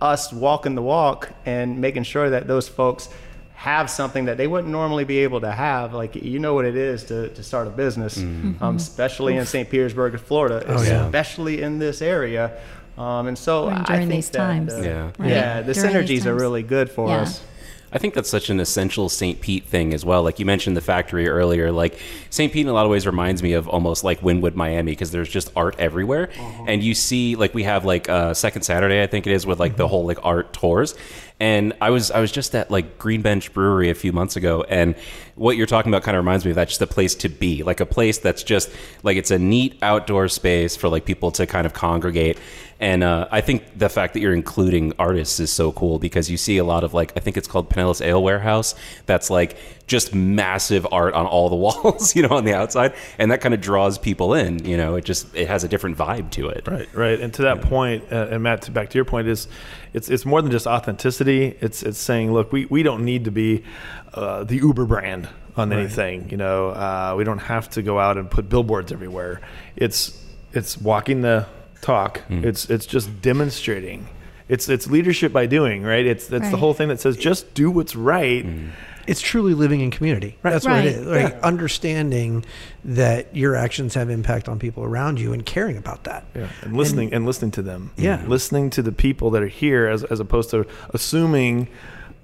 us 0.01 0.33
walking 0.33 0.75
the 0.75 0.83
walk 0.83 1.31
and 1.45 1.81
making 1.81 2.05
sure 2.05 2.31
that 2.31 2.47
those 2.47 2.69
folks 2.69 3.09
have 3.59 3.90
something 3.90 4.27
that 4.27 4.37
they 4.37 4.47
wouldn't 4.47 4.71
normally 4.71 5.03
be 5.03 5.18
able 5.18 5.40
to 5.40 5.51
have. 5.51 5.92
Like 5.92 6.14
you 6.14 6.38
know 6.38 6.55
what 6.55 6.64
it 6.64 6.77
is 6.77 7.03
to, 7.07 7.29
to 7.31 7.42
start 7.42 7.66
a 7.66 7.71
business, 7.71 8.16
mm-hmm. 8.16 8.62
um, 8.62 8.77
especially 8.77 9.35
Oof. 9.35 9.40
in 9.40 9.47
St. 9.47 9.68
Petersburg, 9.68 10.18
Florida, 10.21 10.64
oh, 10.68 10.77
especially 10.77 11.59
yeah. 11.59 11.66
in 11.66 11.81
this 11.81 12.01
area. 12.01 12.57
Um, 12.97 13.27
and 13.27 13.37
so 13.37 13.68
during 13.68 13.83
I 13.83 13.97
think 13.99 14.11
these 14.12 14.31
that, 14.31 14.38
times, 14.38 14.73
uh, 14.73 14.81
yeah, 14.81 15.11
right. 15.18 15.31
yeah, 15.31 15.62
the 15.62 15.75
during 15.75 15.90
synergies 15.92 16.25
are 16.25 16.37
really 16.37 16.62
good 16.62 16.88
for 16.88 17.09
yeah. 17.09 17.23
us. 17.23 17.44
I 17.90 17.99
think 17.99 18.14
that's 18.14 18.29
such 18.29 18.51
an 18.51 18.61
essential 18.61 19.09
St. 19.09 19.40
Pete 19.40 19.64
thing 19.64 19.94
as 19.94 20.05
well. 20.05 20.23
Like 20.23 20.38
you 20.38 20.47
mentioned 20.47 20.77
the 20.77 20.81
factory 20.81 21.27
earlier, 21.27 21.73
like 21.73 21.99
St. 22.31 22.53
Pete 22.53 22.66
in 22.66 22.68
a 22.68 22.73
lot 22.73 22.85
of 22.85 22.90
ways 22.90 23.07
reminds 23.07 23.42
me 23.42 23.55
of 23.55 23.66
almost 23.66 24.05
like 24.05 24.21
Wynwood, 24.21 24.55
Miami, 24.55 24.92
because 24.92 25.11
there's 25.11 25.29
just 25.29 25.51
art 25.57 25.75
everywhere. 25.79 26.29
Uh-huh. 26.38 26.64
And 26.68 26.83
you 26.83 26.94
see, 26.94 27.35
like 27.35 27.55
we 27.55 27.64
have 27.64 27.85
like 27.85 28.09
uh, 28.09 28.35
second 28.35 28.62
Saturday, 28.62 29.03
I 29.03 29.07
think 29.07 29.27
it 29.27 29.33
is, 29.33 29.47
with 29.47 29.59
like 29.59 29.73
mm-hmm. 29.73 29.79
the 29.79 29.88
whole 29.88 30.05
like 30.07 30.18
art 30.23 30.53
tours. 30.53 30.94
And 31.40 31.72
I 31.81 31.90
was 31.90 32.11
I 32.11 32.20
was 32.20 32.33
just 32.33 32.55
at 32.55 32.70
like 32.70 32.98
Green 32.98 33.22
Bench 33.22 33.53
Brewery 33.53 33.90
a 33.90 33.94
few 33.94 34.12
months 34.12 34.37
ago, 34.37 34.64
and 34.68 34.96
what 35.38 35.57
you're 35.57 35.66
talking 35.66 35.90
about 35.92 36.03
kind 36.03 36.16
of 36.16 36.24
reminds 36.24 36.44
me 36.44 36.51
of 36.51 36.57
that 36.57 36.68
just 36.68 36.83
a 36.83 36.87
place 36.87 37.14
to 37.16 37.29
be, 37.29 37.62
like 37.62 37.81
a 37.81 37.87
place 37.87 38.18
that's 38.18 38.42
just 38.42 38.70
like 39.03 39.16
it's 39.16 39.31
a 39.31 39.38
neat 39.38 39.79
outdoor 39.83 40.29
space 40.29 40.77
for 40.77 40.88
like 40.88 41.05
people 41.05 41.31
to 41.33 41.46
kind 41.46 41.66
of 41.66 41.72
congregate. 41.72 42.38
And 42.81 43.03
uh, 43.03 43.27
I 43.31 43.40
think 43.40 43.77
the 43.77 43.88
fact 43.88 44.14
that 44.14 44.20
you're 44.20 44.35
including 44.35 44.92
artists 45.01 45.40
is 45.40 45.51
so 45.51 45.72
cool 45.72 45.98
because 45.98 46.31
you 46.31 46.37
see 46.37 46.59
a 46.59 46.64
lot 46.64 46.85
of 46.85 46.94
like 46.94 47.12
I 47.16 47.20
think 47.20 47.37
it's 47.37 47.48
called 47.48 47.70
Pinellas 47.70 48.05
Ale 48.05 48.22
Warehouse. 48.22 48.77
That's 49.07 49.31
like 49.31 49.57
just 49.88 50.14
massive 50.14 50.87
art 50.92 51.14
on 51.14 51.27
all 51.27 51.48
the 51.48 51.57
walls, 51.57 52.14
you 52.14 52.22
know, 52.22 52.37
on 52.37 52.44
the 52.44 52.55
outside, 52.55 52.94
and 53.18 53.33
that 53.33 53.40
kind 53.40 53.53
of 53.53 53.61
draws 53.61 53.98
people 53.98 54.35
in. 54.35 54.64
You 54.64 54.77
know, 54.77 54.94
it 54.94 55.05
just 55.05 55.35
it 55.35 55.48
has 55.48 55.64
a 55.64 55.68
different 55.68 55.96
vibe 55.96 56.31
to 56.33 56.48
it. 56.51 56.68
Right, 56.68 56.94
right. 56.94 57.18
And 57.18 57.35
to 57.35 57.42
that 57.42 57.57
yeah. 57.57 57.68
point, 57.68 58.12
uh, 58.12 58.29
and 58.31 58.44
Matt, 58.44 58.72
back 58.72 58.90
to 58.90 58.98
your 58.98 59.05
point 59.05 59.27
is, 59.27 59.48
it's 59.92 60.09
it's 60.09 60.24
more 60.24 60.40
than 60.40 60.53
just 60.53 60.68
authenticity. 60.68 61.57
It's 61.61 61.83
it's 61.83 61.98
saying, 61.98 62.33
look, 62.33 62.53
we 62.53 62.66
we 62.66 62.85
don't 62.85 63.05
need 63.05 63.24
to 63.24 63.33
be 63.33 63.64
uh, 64.19 64.45
the 64.45 64.57
Uber 64.57 64.85
brand 64.85 65.29
on 65.57 65.71
right. 65.71 65.79
anything. 65.79 66.31
You 66.31 66.37
know, 66.37 66.71
uh, 66.71 67.15
we 67.17 67.25
don't 67.25 67.39
have 67.39 67.71
to 67.71 67.83
go 67.83 67.99
out 67.99 68.17
and 68.17 68.31
put 68.31 68.49
billboards 68.49 68.93
everywhere. 68.93 69.41
It's 69.77 70.23
it's 70.53 70.79
walking 70.79 71.23
the 71.23 71.47
talk. 71.81 72.23
Mm. 72.29 72.45
It's 72.45 72.69
it's 72.71 72.87
just 72.87 73.23
demonstrating. 73.23 74.09
It's 74.49 74.69
it's 74.69 74.87
leadership 74.87 75.33
by 75.33 75.47
doing, 75.47 75.83
right? 75.83 76.07
It's 76.07 76.27
that's 76.27 76.45
right. 76.45 76.51
the 76.51 76.57
whole 76.57 76.75
thing 76.75 76.89
that 76.89 77.01
says 77.01 77.17
just 77.17 77.55
do 77.55 77.71
what's 77.71 77.95
right. 77.95 78.45
Mm. 78.47 78.71
It's 79.07 79.23
truly 79.23 79.55
living 79.55 79.81
in 79.81 79.91
community. 79.91 80.37
Right. 80.43 80.51
That's 80.51 80.67
right. 80.67 80.85
what 80.85 80.87
it 80.87 80.97
is. 80.97 81.07
Like 81.07 81.33
yeah. 81.33 81.41
understanding 81.43 82.45
that 82.85 83.35
your 83.35 83.57
actions 83.57 83.95
have 83.95 84.11
impact 84.11 84.51
on 84.51 84.59
people 84.59 84.85
around 84.85 85.19
you 85.19 85.33
and 85.33 85.47
caring 85.47 85.79
about 85.79 86.05
that. 86.05 86.27
Yeah. 86.35 86.49
And 86.61 86.77
listening 86.77 87.09
and, 87.09 87.17
and 87.17 87.27
listening 87.27 87.53
to 87.53 87.63
them. 87.63 87.91
Yeah. 87.97 88.23
Listening 88.27 88.69
to 88.71 88.83
the 88.83 88.93
people 88.93 89.31
that 89.31 89.43
are 89.43 89.49
here 89.49 89.87
as 89.87 90.05
as 90.05 90.21
opposed 90.21 90.51
to 90.51 90.67
assuming 90.91 91.69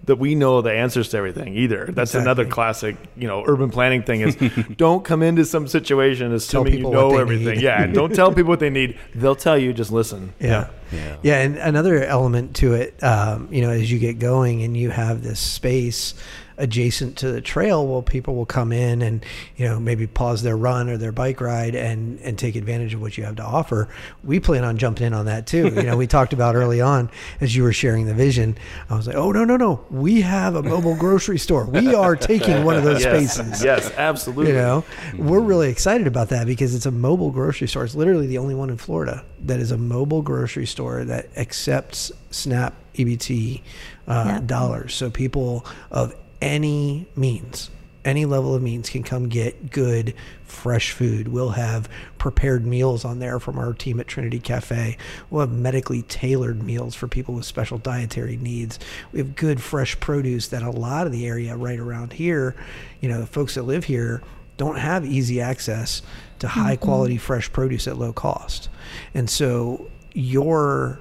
that 0.06 0.16
we 0.16 0.34
know 0.34 0.60
the 0.60 0.72
answers 0.72 1.08
to 1.10 1.16
everything 1.16 1.56
either. 1.56 1.86
That's 1.86 2.10
exactly. 2.10 2.20
another 2.20 2.44
classic, 2.46 2.96
you 3.16 3.26
know, 3.26 3.44
urban 3.46 3.70
planning 3.70 4.02
thing 4.02 4.20
is 4.20 4.36
don't 4.76 5.04
come 5.04 5.22
into 5.22 5.44
some 5.44 5.66
situation 5.66 6.32
assuming 6.32 6.74
you 6.74 6.90
know 6.90 7.16
everything. 7.16 7.60
yeah, 7.60 7.86
don't 7.86 8.14
tell 8.14 8.32
people 8.32 8.50
what 8.50 8.60
they 8.60 8.70
need. 8.70 8.98
They'll 9.14 9.36
tell 9.36 9.58
you. 9.58 9.72
Just 9.72 9.92
listen. 9.92 10.34
Yeah. 10.38 10.70
yeah, 10.92 10.98
yeah. 10.98 11.16
yeah 11.22 11.40
and 11.40 11.56
another 11.56 12.04
element 12.04 12.56
to 12.56 12.74
it, 12.74 13.02
um, 13.02 13.48
you 13.50 13.62
know, 13.62 13.70
as 13.70 13.90
you 13.90 13.98
get 13.98 14.18
going 14.18 14.62
and 14.62 14.76
you 14.76 14.90
have 14.90 15.22
this 15.22 15.40
space 15.40 16.14
adjacent 16.56 17.16
to 17.18 17.32
the 17.32 17.40
trail, 17.40 17.86
well, 17.86 18.02
people 18.02 18.34
will 18.34 18.46
come 18.46 18.72
in 18.72 19.02
and 19.02 19.24
you 19.56 19.66
know 19.66 19.80
maybe 19.80 20.06
pause 20.06 20.42
their 20.42 20.56
run 20.56 20.88
or 20.88 20.96
their 20.96 21.12
bike 21.12 21.40
ride 21.40 21.74
and 21.74 22.18
and 22.20 22.38
take 22.38 22.56
advantage 22.56 22.94
of 22.94 23.00
what 23.00 23.18
you 23.18 23.24
have 23.24 23.36
to 23.36 23.42
offer. 23.42 23.88
We 24.22 24.40
plan 24.40 24.64
on 24.64 24.78
jumping 24.78 25.06
in 25.06 25.14
on 25.14 25.26
that 25.26 25.46
too. 25.46 25.68
You 25.74 25.82
know, 25.82 25.96
we 25.96 26.06
talked 26.06 26.32
about 26.32 26.54
early 26.64 26.80
on 26.80 27.10
as 27.40 27.54
you 27.54 27.62
were 27.62 27.72
sharing 27.72 28.06
the 28.06 28.14
vision. 28.14 28.56
I 28.88 28.96
was 28.96 29.06
like, 29.06 29.16
oh 29.16 29.32
no 29.32 29.44
no 29.44 29.56
no, 29.56 29.84
we 29.90 30.20
have 30.20 30.54
a 30.54 30.62
mobile 30.62 30.96
grocery 30.96 31.38
store. 31.38 31.64
We 31.64 31.94
are 31.94 32.16
taking 32.16 32.64
one 32.64 32.76
of 32.76 32.84
those 32.84 33.02
yes, 33.04 33.34
spaces. 33.34 33.64
Yes, 33.64 33.90
absolutely. 33.96 34.52
You 34.52 34.58
know, 34.58 34.84
we're 35.16 35.40
really 35.40 35.70
excited 35.70 36.06
about 36.06 36.28
that 36.28 36.46
because 36.46 36.74
it's 36.74 36.86
a 36.86 36.90
mobile 36.90 37.30
grocery 37.30 37.68
store. 37.68 37.84
It's 37.84 37.94
literally 37.94 38.26
the 38.26 38.38
only 38.38 38.54
one 38.54 38.70
in 38.70 38.76
Florida 38.76 39.24
that 39.40 39.60
is 39.60 39.70
a 39.70 39.78
mobile 39.78 40.22
grocery 40.22 40.66
store 40.66 41.04
that 41.04 41.28
accepts 41.36 42.12
SNAP 42.30 42.74
EBT 42.94 43.62
uh, 44.06 44.40
dollars. 44.40 44.94
So 44.94 45.10
people 45.10 45.66
of 45.90 46.14
any 46.44 47.06
means 47.16 47.70
any 48.04 48.26
level 48.26 48.54
of 48.54 48.62
means 48.62 48.90
can 48.90 49.02
come 49.02 49.28
get 49.28 49.70
good, 49.70 50.14
fresh 50.44 50.92
food. 50.92 51.28
We'll 51.28 51.50
have 51.50 51.88
prepared 52.18 52.66
meals 52.66 53.04
on 53.04 53.18
there 53.18 53.40
from 53.40 53.58
our 53.58 53.72
team 53.72 53.98
at 53.98 54.06
Trinity 54.06 54.38
Cafe. 54.38 54.98
We'll 55.30 55.40
have 55.40 55.52
medically 55.52 56.02
tailored 56.02 56.62
meals 56.62 56.94
for 56.94 57.08
people 57.08 57.34
with 57.34 57.46
special 57.46 57.78
dietary 57.78 58.36
needs. 58.36 58.78
We 59.12 59.18
have 59.20 59.34
good, 59.34 59.62
fresh 59.62 59.98
produce 60.00 60.48
that 60.48 60.62
a 60.62 60.70
lot 60.70 61.06
of 61.06 61.12
the 61.12 61.26
area 61.26 61.56
right 61.56 61.78
around 61.78 62.12
here, 62.12 62.54
you 63.00 63.08
know, 63.08 63.20
the 63.20 63.26
folks 63.26 63.54
that 63.54 63.62
live 63.62 63.84
here 63.84 64.22
don't 64.56 64.76
have 64.76 65.04
easy 65.04 65.40
access 65.40 66.02
to 66.40 66.46
mm-hmm. 66.46 66.60
high 66.60 66.76
quality 66.76 67.16
fresh 67.16 67.50
produce 67.52 67.88
at 67.88 67.96
low 67.96 68.12
cost. 68.12 68.68
And 69.14 69.28
so 69.30 69.90
your 70.12 71.00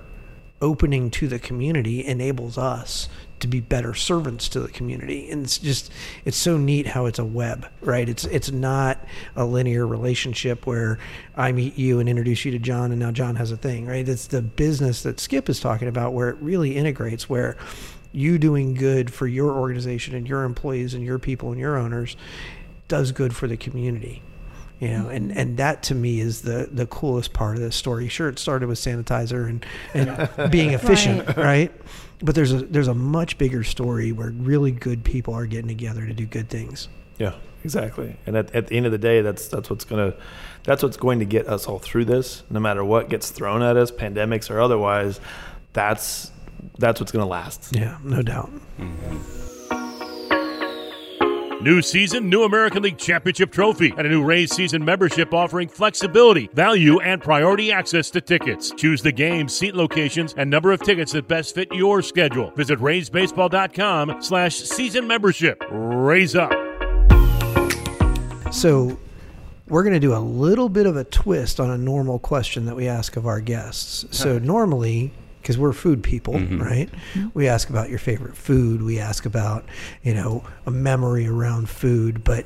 opening 0.61 1.11
to 1.11 1.27
the 1.27 1.37
community 1.37 2.05
enables 2.05 2.57
us 2.57 3.09
to 3.43 3.47
be 3.47 3.59
better 3.59 3.93
servants 3.93 4.49
to 4.49 4.59
the 4.59 4.69
community. 4.69 5.29
And 5.29 5.43
it's 5.43 5.59
just 5.59 5.91
it's 6.25 6.37
so 6.37 6.57
neat 6.57 6.87
how 6.87 7.05
it's 7.05 7.19
a 7.19 7.25
web 7.25 7.67
right? 7.81 8.07
It's 8.07 8.25
it's 8.25 8.51
not 8.51 9.05
a 9.35 9.45
linear 9.45 9.85
relationship 9.85 10.65
where 10.65 10.97
i 11.35 11.51
meet 11.51 11.77
you 11.77 11.99
and 11.99 12.07
introduce 12.07 12.45
you 12.45 12.51
to 12.51 12.59
john 12.59 12.91
and 12.91 12.99
now 12.99 13.11
john 13.11 13.35
has 13.35 13.51
a 13.51 13.57
thing 13.57 13.85
right? 13.85 14.07
It's 14.07 14.27
the 14.27 14.41
business 14.41 15.03
that 15.03 15.19
skip 15.19 15.49
is 15.49 15.59
talking 15.59 15.87
about 15.87 16.13
where 16.13 16.29
it 16.29 16.37
really 16.39 16.75
integrates 16.75 17.29
where 17.29 17.57
you 18.11 18.37
doing 18.37 18.73
good 18.73 19.11
for 19.13 19.27
your 19.27 19.51
organization 19.51 20.15
and 20.15 20.27
your 20.27 20.43
employees 20.43 20.93
and 20.93 21.03
your 21.03 21.19
people 21.19 21.51
and 21.51 21.59
your 21.59 21.77
owners 21.77 22.15
does 22.87 23.11
good 23.11 23.35
for 23.35 23.47
the 23.47 23.57
community 23.57 24.21
you 24.83 24.89
know? 24.89 25.07
And 25.07 25.31
and 25.31 25.57
that 25.57 25.83
to 25.83 25.95
me 25.95 26.19
is 26.19 26.41
the 26.41 26.67
the 26.69 26.85
coolest 26.85 27.31
part 27.31 27.55
of 27.55 27.61
this 27.61 27.75
story. 27.75 28.09
Sure 28.09 28.27
it 28.27 28.37
started 28.37 28.67
with 28.67 28.77
sanitizer 28.77 29.47
and 29.47 29.65
and 29.93 30.51
being 30.51 30.71
efficient 30.71 31.37
right. 31.37 31.71
But 32.23 32.33
there's 32.33 32.53
a 32.53 32.57
there's 32.65 32.87
a 32.87 32.93
much 32.95 33.37
bigger 33.37 33.63
story 33.63 34.11
where 34.11 34.31
really 34.31 34.71
good 34.71 35.03
people 35.03 35.33
are 35.35 35.45
getting 35.45 35.67
together 35.67 36.05
to 36.05 36.13
do 36.13 36.25
good 36.25 36.49
things 36.49 36.87
Yeah, 37.19 37.35
exactly. 37.63 38.17
And 38.25 38.35
at, 38.35 38.53
at 38.55 38.67
the 38.67 38.75
end 38.75 38.85
of 38.85 38.91
the 38.91 38.97
day, 38.97 39.21
that's 39.21 39.47
that's 39.47 39.69
what's 39.69 39.85
gonna 39.85 40.13
that's 40.63 40.81
what's 40.81 40.97
going 40.97 41.19
to 41.19 41.25
get 41.25 41.47
us 41.47 41.67
all 41.67 41.79
through 41.79 42.05
this. 42.05 42.43
No 42.49 42.59
matter 42.59 42.83
what 42.83 43.09
gets 43.09 43.29
thrown 43.29 43.61
at 43.61 43.77
us, 43.77 43.91
pandemics 43.91 44.49
or 44.49 44.59
otherwise, 44.59 45.19
that's 45.73 46.31
that's 46.79 46.99
what's 46.99 47.11
gonna 47.11 47.27
last. 47.27 47.75
yeah 47.75 47.97
no 48.03 48.21
doubt 48.21 48.49
mm-hmm. 48.79 49.42
New 51.63 51.81
season, 51.81 52.27
new 52.27 52.43
American 52.43 52.83
League 52.83 52.97
Championship 52.97 53.49
trophy, 53.49 53.93
and 53.97 54.05
a 54.05 54.09
new 54.09 54.21
Rays 54.21 54.53
season 54.53 54.83
membership 54.83 55.33
offering 55.33 55.69
flexibility, 55.69 56.47
value, 56.47 56.99
and 56.99 57.21
priority 57.21 57.71
access 57.71 58.09
to 58.09 58.19
tickets. 58.19 58.71
Choose 58.71 59.01
the 59.01 59.13
game, 59.13 59.47
seat 59.47 59.73
locations, 59.73 60.33
and 60.33 60.49
number 60.49 60.73
of 60.73 60.81
tickets 60.81 61.13
that 61.13 61.29
best 61.29 61.55
fit 61.55 61.73
your 61.73 62.01
schedule. 62.01 62.51
Visit 62.51 62.79
RaysBaseball.com 62.79 64.21
slash 64.21 64.57
season 64.57 65.07
membership. 65.07 65.63
Rays 65.71 66.35
up. 66.35 66.51
So 68.51 68.99
we're 69.69 69.83
going 69.83 69.93
to 69.93 70.01
do 70.01 70.13
a 70.13 70.19
little 70.19 70.67
bit 70.67 70.85
of 70.85 70.97
a 70.97 71.05
twist 71.05 71.61
on 71.61 71.71
a 71.71 71.77
normal 71.77 72.19
question 72.19 72.65
that 72.65 72.75
we 72.75 72.89
ask 72.89 73.15
of 73.15 73.25
our 73.25 73.39
guests. 73.39 74.05
So 74.11 74.37
normally, 74.37 75.13
because 75.43 75.57
we're 75.57 75.73
food 75.73 76.01
people, 76.01 76.35
mm-hmm. 76.35 76.61
right? 76.61 76.89
Mm-hmm. 77.13 77.27
We 77.33 77.49
ask 77.49 77.69
about 77.69 77.89
your 77.89 77.99
favorite 77.99 78.37
food. 78.37 78.81
We 78.81 78.97
ask 78.97 79.25
about, 79.25 79.65
you 80.01 80.13
know, 80.13 80.45
a 80.65 80.71
memory 80.71 81.27
around 81.27 81.69
food. 81.69 82.23
But 82.23 82.45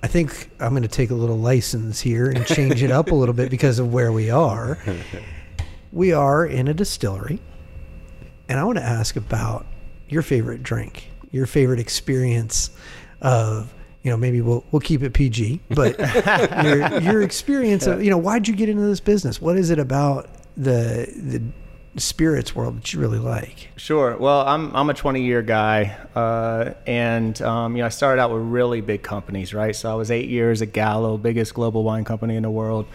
I 0.00 0.06
think 0.06 0.48
I'm 0.60 0.70
going 0.70 0.82
to 0.82 0.88
take 0.88 1.10
a 1.10 1.14
little 1.14 1.38
license 1.38 2.00
here 2.00 2.30
and 2.30 2.46
change 2.46 2.84
it 2.84 2.92
up 2.92 3.10
a 3.10 3.14
little 3.14 3.34
bit 3.34 3.50
because 3.50 3.80
of 3.80 3.92
where 3.92 4.12
we 4.12 4.30
are. 4.30 4.78
We 5.94 6.14
are 6.14 6.46
in 6.46 6.68
a 6.68 6.72
distillery, 6.72 7.38
and 8.48 8.58
I 8.58 8.64
want 8.64 8.78
to 8.78 8.82
ask 8.82 9.14
about 9.16 9.66
your 10.08 10.22
favorite 10.22 10.62
drink, 10.62 11.10
your 11.32 11.44
favorite 11.44 11.80
experience 11.80 12.70
of, 13.20 13.70
you 14.02 14.10
know, 14.10 14.16
maybe 14.16 14.40
we'll 14.40 14.64
we'll 14.72 14.80
keep 14.80 15.02
it 15.02 15.12
PG, 15.12 15.60
but 15.68 15.98
your 16.64 16.98
your 17.00 17.20
experience 17.20 17.86
of, 17.86 18.02
you 18.02 18.08
know, 18.08 18.16
why'd 18.16 18.48
you 18.48 18.56
get 18.56 18.70
into 18.70 18.84
this 18.84 19.00
business? 19.00 19.38
What 19.38 19.58
is 19.58 19.68
it 19.68 19.78
about 19.78 20.30
the 20.56 21.12
the 21.14 21.42
spirits 21.96 22.54
world 22.54 22.78
that 22.78 22.92
you 22.92 23.00
really 23.00 23.18
like? 23.18 23.68
Sure. 23.76 24.16
Well, 24.16 24.46
I'm 24.46 24.74
I'm 24.74 24.88
a 24.90 24.94
20 24.94 25.22
year 25.22 25.42
guy, 25.42 25.96
uh, 26.14 26.74
and 26.86 27.40
um, 27.42 27.76
you 27.76 27.82
know 27.82 27.86
I 27.86 27.90
started 27.90 28.20
out 28.20 28.32
with 28.32 28.42
really 28.42 28.80
big 28.80 29.02
companies, 29.02 29.52
right? 29.52 29.74
So 29.74 29.90
I 29.90 29.94
was 29.94 30.10
eight 30.10 30.28
years 30.28 30.62
at 30.62 30.72
Gallo, 30.72 31.18
biggest 31.18 31.54
global 31.54 31.84
wine 31.84 32.04
company 32.04 32.36
in 32.36 32.42
the 32.42 32.50
world. 32.50 32.86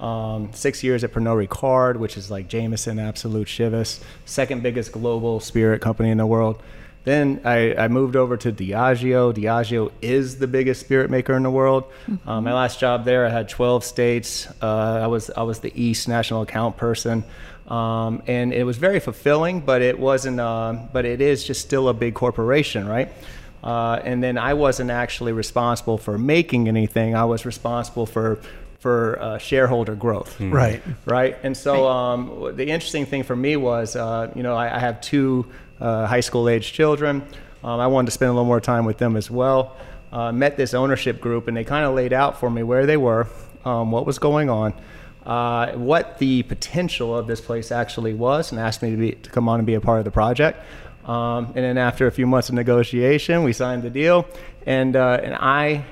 Um, 0.00 0.52
six 0.52 0.84
years 0.84 1.02
at 1.02 1.12
Pernod 1.12 1.46
Ricard, 1.48 1.96
which 1.96 2.16
is 2.16 2.30
like 2.30 2.46
Jameson, 2.48 3.00
Absolut, 3.00 3.48
Chivas, 3.48 4.00
second 4.24 4.62
biggest 4.62 4.92
global 4.92 5.40
spirit 5.40 5.80
company 5.80 6.10
in 6.10 6.18
the 6.18 6.26
world. 6.26 6.62
Then 7.04 7.40
I, 7.44 7.74
I 7.74 7.88
moved 7.88 8.16
over 8.16 8.36
to 8.36 8.52
Diageo. 8.52 9.32
Diageo 9.32 9.90
is 10.02 10.38
the 10.38 10.46
biggest 10.46 10.80
spirit 10.80 11.10
maker 11.10 11.34
in 11.34 11.42
the 11.42 11.50
world. 11.50 11.84
Um, 12.26 12.44
my 12.44 12.52
last 12.52 12.78
job 12.80 13.04
there, 13.04 13.26
I 13.26 13.30
had 13.30 13.48
12 13.48 13.82
states. 13.82 14.46
Uh, 14.60 15.00
I 15.02 15.06
was 15.06 15.30
I 15.30 15.42
was 15.42 15.60
the 15.60 15.72
East 15.80 16.06
national 16.06 16.42
account 16.42 16.76
person, 16.76 17.24
um, 17.68 18.22
and 18.26 18.52
it 18.52 18.64
was 18.64 18.76
very 18.78 19.00
fulfilling. 19.00 19.60
But 19.60 19.82
it 19.82 19.98
wasn't. 19.98 20.40
Uh, 20.40 20.74
but 20.92 21.04
it 21.04 21.20
is 21.20 21.44
just 21.44 21.60
still 21.60 21.88
a 21.88 21.94
big 21.94 22.14
corporation, 22.14 22.88
right? 22.88 23.08
Uh, 23.62 24.00
and 24.04 24.22
then 24.22 24.38
I 24.38 24.54
wasn't 24.54 24.90
actually 24.90 25.32
responsible 25.32 25.98
for 25.98 26.16
making 26.16 26.68
anything. 26.68 27.14
I 27.14 27.24
was 27.24 27.44
responsible 27.44 28.06
for 28.06 28.40
for 28.78 29.18
uh, 29.20 29.38
shareholder 29.38 29.96
growth 29.96 30.40
Right. 30.40 30.80
right? 31.04 31.36
And 31.42 31.56
so 31.56 31.88
um, 31.88 32.54
the 32.54 32.68
interesting 32.68 33.06
thing 33.06 33.24
for 33.24 33.34
me 33.34 33.56
was, 33.56 33.96
uh, 33.96 34.30
you 34.36 34.44
know, 34.44 34.54
I, 34.54 34.76
I 34.76 34.78
have 34.78 35.00
two 35.00 35.46
uh, 35.80 36.06
high 36.06 36.20
school 36.20 36.48
age 36.48 36.72
children. 36.72 37.22
Um, 37.64 37.80
I 37.80 37.88
wanted 37.88 38.06
to 38.06 38.12
spend 38.12 38.28
a 38.28 38.32
little 38.32 38.44
more 38.46 38.60
time 38.60 38.84
with 38.84 38.98
them 38.98 39.16
as 39.16 39.32
well. 39.32 39.76
Uh, 40.12 40.30
met 40.30 40.56
this 40.56 40.74
ownership 40.74 41.20
group, 41.20 41.48
and 41.48 41.56
they 41.56 41.64
kind 41.64 41.84
of 41.84 41.94
laid 41.96 42.12
out 42.12 42.38
for 42.38 42.48
me 42.48 42.62
where 42.62 42.86
they 42.86 42.96
were, 42.96 43.26
um, 43.64 43.90
what 43.90 44.06
was 44.06 44.20
going 44.20 44.48
on, 44.48 44.72
uh, 45.28 45.72
what 45.72 46.18
the 46.18 46.42
potential 46.44 47.16
of 47.16 47.26
this 47.26 47.40
place 47.40 47.70
actually 47.70 48.14
was, 48.14 48.50
and 48.50 48.60
asked 48.60 48.82
me 48.82 48.90
to, 48.90 48.96
be, 48.96 49.12
to 49.12 49.30
come 49.30 49.48
on 49.48 49.60
and 49.60 49.66
be 49.66 49.74
a 49.74 49.80
part 49.80 49.98
of 49.98 50.04
the 50.04 50.10
project. 50.10 50.58
Um, 51.04 51.46
and 51.54 51.56
then 51.56 51.78
after 51.78 52.06
a 52.06 52.10
few 52.10 52.26
months 52.26 52.48
of 52.48 52.54
negotiation, 52.54 53.44
we 53.44 53.52
signed 53.52 53.82
the 53.82 53.90
deal, 53.90 54.26
and 54.66 54.96
uh, 54.96 55.20
and 55.22 55.34
I 55.34 55.84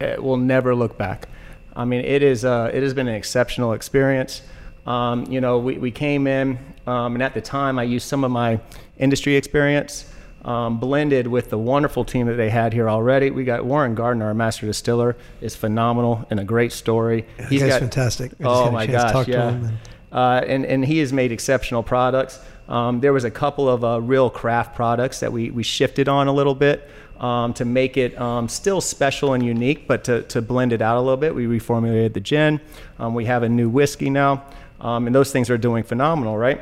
uh, 0.00 0.20
will 0.20 0.36
never 0.36 0.74
look 0.74 0.98
back. 0.98 1.28
I 1.74 1.84
mean, 1.84 2.04
it 2.04 2.22
is 2.22 2.44
uh, 2.44 2.70
it 2.74 2.82
has 2.82 2.94
been 2.94 3.08
an 3.08 3.14
exceptional 3.14 3.72
experience. 3.72 4.42
Um, 4.86 5.26
you 5.30 5.40
know, 5.40 5.58
we, 5.58 5.78
we 5.78 5.90
came 5.90 6.26
in, 6.26 6.58
um, 6.86 7.14
and 7.14 7.22
at 7.22 7.34
the 7.34 7.40
time, 7.40 7.78
I 7.78 7.84
used 7.84 8.08
some 8.08 8.24
of 8.24 8.30
my 8.30 8.60
industry 8.98 9.36
experience 9.36 10.12
um, 10.44 10.78
blended 10.78 11.26
with 11.26 11.50
the 11.50 11.58
wonderful 11.58 12.04
team 12.04 12.26
that 12.26 12.34
they 12.34 12.50
had 12.50 12.72
here 12.72 12.88
already. 12.88 13.30
We 13.30 13.44
got 13.44 13.64
Warren 13.64 13.94
Gardner, 13.94 14.26
our 14.26 14.34
master 14.34 14.66
distiller, 14.66 15.16
is 15.40 15.56
phenomenal 15.56 16.26
and 16.30 16.38
a 16.40 16.44
great 16.44 16.72
story. 16.72 17.26
that 17.36 17.50
guy's 17.50 17.78
fantastic. 17.80 18.32
I 18.40 18.44
oh 18.44 18.70
my 18.70 18.86
gosh, 18.86 19.26
yeah. 19.28 19.50
him 19.50 19.64
and- 19.64 19.78
Uh, 20.10 20.40
and, 20.46 20.64
and 20.64 20.84
he 20.86 20.98
has 21.00 21.12
made 21.12 21.32
exceptional 21.32 21.82
products. 21.82 22.40
Um, 22.66 23.00
there 23.00 23.12
was 23.12 23.24
a 23.24 23.30
couple 23.30 23.68
of 23.68 23.84
uh, 23.84 24.00
real 24.00 24.30
craft 24.30 24.74
products 24.74 25.20
that 25.20 25.30
we, 25.32 25.50
we 25.50 25.62
shifted 25.62 26.08
on 26.08 26.28
a 26.28 26.32
little 26.32 26.54
bit 26.54 26.88
um, 27.20 27.52
to 27.54 27.64
make 27.66 27.96
it 27.98 28.18
um, 28.18 28.48
still 28.48 28.80
special 28.80 29.34
and 29.34 29.44
unique, 29.44 29.86
but 29.86 30.04
to, 30.04 30.22
to 30.22 30.40
blend 30.40 30.72
it 30.72 30.80
out 30.80 30.96
a 30.96 31.00
little 31.00 31.16
bit. 31.18 31.34
We 31.34 31.46
reformulated 31.46 32.14
the 32.14 32.20
gin. 32.20 32.60
Um, 32.98 33.14
we 33.14 33.26
have 33.26 33.42
a 33.42 33.48
new 33.50 33.68
whiskey 33.68 34.08
now, 34.08 34.44
um, 34.80 35.06
and 35.06 35.14
those 35.14 35.30
things 35.30 35.50
are 35.50 35.58
doing 35.58 35.82
phenomenal, 35.84 36.38
right? 36.38 36.60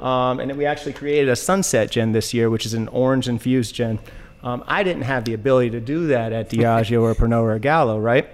Um, 0.00 0.40
and 0.40 0.56
we 0.56 0.64
actually 0.64 0.92
created 0.92 1.28
a 1.28 1.36
sunset 1.36 1.90
gin 1.90 2.12
this 2.12 2.32
year, 2.32 2.50
which 2.50 2.64
is 2.64 2.74
an 2.74 2.88
orange 2.88 3.28
infused 3.28 3.74
gin. 3.74 3.98
Um, 4.42 4.62
I 4.66 4.82
didn't 4.82 5.02
have 5.02 5.24
the 5.24 5.34
ability 5.34 5.70
to 5.70 5.80
do 5.80 6.06
that 6.08 6.32
at 6.32 6.50
Diageo 6.50 7.02
or 7.02 7.14
Pernod 7.14 7.42
or 7.42 7.58
Gallo, 7.58 7.98
right? 7.98 8.28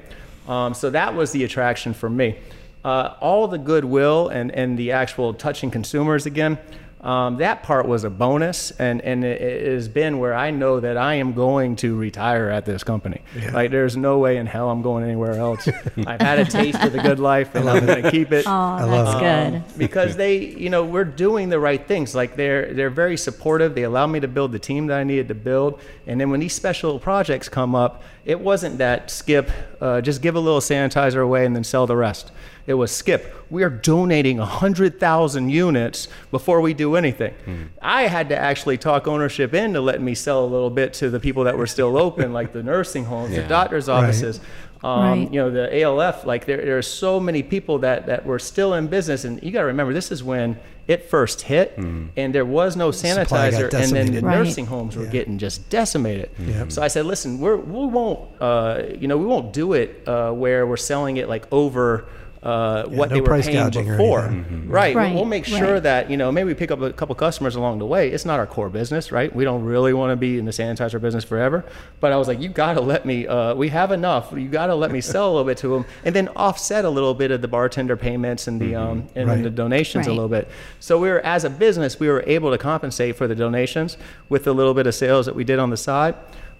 Um, 0.46 0.74
so 0.74 0.90
that 0.90 1.14
was 1.14 1.32
the 1.32 1.44
attraction 1.44 1.94
for 1.94 2.10
me. 2.10 2.38
Uh, 2.84 3.14
all 3.20 3.48
the 3.48 3.56
goodwill 3.56 4.28
and, 4.28 4.50
and 4.50 4.78
the 4.78 4.92
actual 4.92 5.32
touching 5.32 5.70
consumers 5.70 6.26
again, 6.26 6.58
um, 7.04 7.36
that 7.36 7.62
part 7.62 7.86
was 7.86 8.02
a 8.04 8.10
bonus, 8.10 8.70
and, 8.72 9.02
and 9.02 9.24
it, 9.24 9.40
it 9.40 9.72
has 9.74 9.88
been 9.88 10.18
where 10.18 10.32
I 10.32 10.50
know 10.50 10.80
that 10.80 10.96
I 10.96 11.14
am 11.16 11.34
going 11.34 11.76
to 11.76 11.94
retire 11.96 12.48
at 12.48 12.64
this 12.64 12.82
company. 12.82 13.20
Like, 13.52 13.70
there's 13.70 13.94
no 13.94 14.18
way 14.18 14.38
in 14.38 14.46
hell 14.46 14.70
I'm 14.70 14.80
going 14.80 15.04
anywhere 15.04 15.34
else. 15.34 15.68
I've 16.06 16.20
had 16.20 16.38
a 16.38 16.46
taste 16.46 16.82
of 16.82 16.92
the 16.92 17.00
good 17.00 17.18
life, 17.20 17.54
and 17.54 17.68
I'm 17.68 17.84
going 17.84 18.02
to 18.02 18.10
keep 18.10 18.32
it 18.32 18.46
Oh, 18.48 18.88
that's 18.88 19.20
good. 19.20 19.78
because 19.78 20.16
they, 20.16 20.38
you 20.38 20.70
know, 20.70 20.82
we're 20.84 21.04
doing 21.04 21.50
the 21.50 21.60
right 21.60 21.86
things. 21.86 22.14
Like 22.14 22.36
they're 22.36 22.72
they're 22.72 22.88
very 22.88 23.18
supportive. 23.18 23.74
They 23.74 23.82
allow 23.82 24.06
me 24.06 24.20
to 24.20 24.28
build 24.28 24.52
the 24.52 24.58
team 24.58 24.86
that 24.86 24.98
I 24.98 25.04
needed 25.04 25.28
to 25.28 25.34
build. 25.34 25.80
And 26.06 26.18
then 26.20 26.30
when 26.30 26.40
these 26.40 26.54
special 26.54 26.98
projects 26.98 27.48
come 27.50 27.74
up, 27.74 28.02
it 28.24 28.40
wasn't 28.40 28.78
that 28.78 29.10
skip, 29.10 29.50
uh, 29.80 30.00
just 30.00 30.22
give 30.22 30.36
a 30.36 30.40
little 30.40 30.60
sanitizer 30.60 31.22
away 31.22 31.44
and 31.44 31.54
then 31.54 31.64
sell 31.64 31.86
the 31.86 31.96
rest. 31.96 32.32
It 32.66 32.74
was 32.74 32.90
skip. 32.90 33.34
We 33.50 33.62
are 33.62 33.68
donating 33.70 34.38
hundred 34.38 34.98
thousand 34.98 35.50
units 35.50 36.08
before 36.30 36.60
we 36.62 36.72
do 36.74 36.96
anything. 36.96 37.34
I 37.82 38.02
had 38.02 38.30
to 38.30 38.36
actually 38.36 38.78
talk 38.78 39.06
ownership 39.06 39.52
into 39.54 39.80
letting 39.82 40.04
me 40.04 40.14
sell 40.14 40.44
a 40.44 40.46
little 40.46 40.70
bit 40.70 40.94
to 40.94 41.10
the 41.10 41.20
people 41.20 41.44
that 41.44 41.58
were 41.58 41.66
still 41.66 41.96
open, 41.98 42.32
like 42.32 42.52
the 42.52 42.62
nursing 42.62 43.04
homes, 43.04 43.34
the 43.36 43.42
doctors' 43.42 43.88
offices. 43.88 44.40
Um, 44.82 45.00
Right. 45.00 45.32
You 45.32 45.40
know, 45.40 45.50
the 45.50 45.82
ALF, 45.82 46.26
like 46.26 46.44
there, 46.44 46.58
there 46.62 46.76
are 46.76 46.82
so 46.82 47.18
many 47.18 47.42
people 47.42 47.78
that, 47.78 48.04
that 48.04 48.26
were 48.26 48.38
still 48.38 48.74
in 48.74 48.86
business. 48.88 49.24
And 49.24 49.42
you 49.42 49.50
got 49.50 49.60
to 49.60 49.66
remember, 49.66 49.94
this 49.94 50.12
is 50.12 50.22
when 50.22 50.58
it 50.86 51.08
first 51.08 51.40
hit, 51.40 51.72
and 51.78 52.34
there 52.34 52.44
was 52.44 52.76
no 52.76 52.90
sanitizer, 52.90 53.72
and 53.72 53.90
then 53.96 54.12
the 54.12 54.20
Right. 54.20 54.36
nursing 54.36 54.66
homes 54.66 54.94
were 54.94 55.06
getting 55.06 55.38
just 55.38 55.70
decimated. 55.70 56.28
Yep. 56.38 56.70
So 56.72 56.82
I 56.82 56.88
said, 56.88 57.06
listen, 57.06 57.40
we're, 57.40 57.56
we 57.56 57.86
won't, 57.86 58.28
uh, 58.42 58.82
you 59.00 59.08
know, 59.08 59.16
we 59.16 59.24
won't 59.24 59.54
do 59.54 59.72
it 59.72 60.06
uh, 60.06 60.32
where 60.32 60.66
we're 60.66 60.76
selling 60.76 61.16
it 61.16 61.30
like 61.30 61.46
over. 61.50 62.04
Uh, 62.44 62.84
what 62.88 63.08
no 63.08 63.14
they 63.14 63.20
were 63.22 63.26
price 63.26 63.46
paying 63.46 63.56
gouging 63.56 63.88
or 63.88 63.96
before, 63.96 64.20
anything. 64.26 64.68
right? 64.68 64.94
Right, 64.94 65.14
We'll 65.14 65.24
make 65.24 65.46
sure 65.46 65.74
right. 65.74 65.82
that 65.82 66.10
you 66.10 66.18
know 66.18 66.30
maybe 66.30 66.48
we 66.48 66.54
pick 66.54 66.70
up 66.70 66.82
a 66.82 66.92
couple 66.92 67.14
customers 67.14 67.56
along 67.56 67.78
the 67.78 67.86
way. 67.86 68.10
It's 68.10 68.26
not 68.26 68.38
our 68.38 68.46
core 68.46 68.68
business, 68.68 69.10
right? 69.10 69.34
We 69.34 69.44
don't 69.44 69.64
really 69.64 69.94
want 69.94 70.12
to 70.12 70.16
be 70.16 70.38
in 70.38 70.44
the 70.44 70.50
sanitizer 70.50 71.00
business 71.00 71.24
forever. 71.24 71.64
But 72.00 72.12
I 72.12 72.18
was 72.18 72.28
like, 72.28 72.40
you 72.40 72.50
got 72.50 72.74
to 72.74 72.82
let 72.82 73.06
me. 73.06 73.26
Uh, 73.26 73.54
we 73.54 73.70
have 73.70 73.92
enough. 73.92 74.30
You 74.36 74.46
got 74.48 74.66
to 74.66 74.74
let 74.74 74.90
me 74.90 75.00
sell 75.14 75.26
a 75.28 75.30
little 75.30 75.44
bit 75.46 75.56
to 75.58 75.68
them, 75.68 75.86
and 76.04 76.14
then 76.14 76.28
offset 76.36 76.84
a 76.84 76.90
little 76.90 77.14
bit 77.14 77.30
of 77.30 77.40
the 77.40 77.48
bartender 77.48 77.96
payments 77.96 78.46
and 78.46 78.60
the 78.60 78.74
um, 78.74 79.08
and 79.14 79.26
Right. 79.28 79.42
the 79.42 79.48
donations 79.48 80.06
a 80.06 80.10
little 80.12 80.28
bit. 80.28 80.46
So 80.80 80.98
we 80.98 81.08
were 81.08 81.20
as 81.20 81.44
a 81.44 81.50
business, 81.50 81.98
we 81.98 82.08
were 82.08 82.22
able 82.26 82.50
to 82.50 82.58
compensate 82.58 83.16
for 83.16 83.26
the 83.26 83.34
donations 83.34 83.96
with 84.28 84.44
the 84.44 84.52
little 84.52 84.74
bit 84.74 84.86
of 84.86 84.94
sales 84.94 85.24
that 85.24 85.34
we 85.34 85.44
did 85.44 85.58
on 85.58 85.70
the 85.70 85.78
side. 85.78 86.14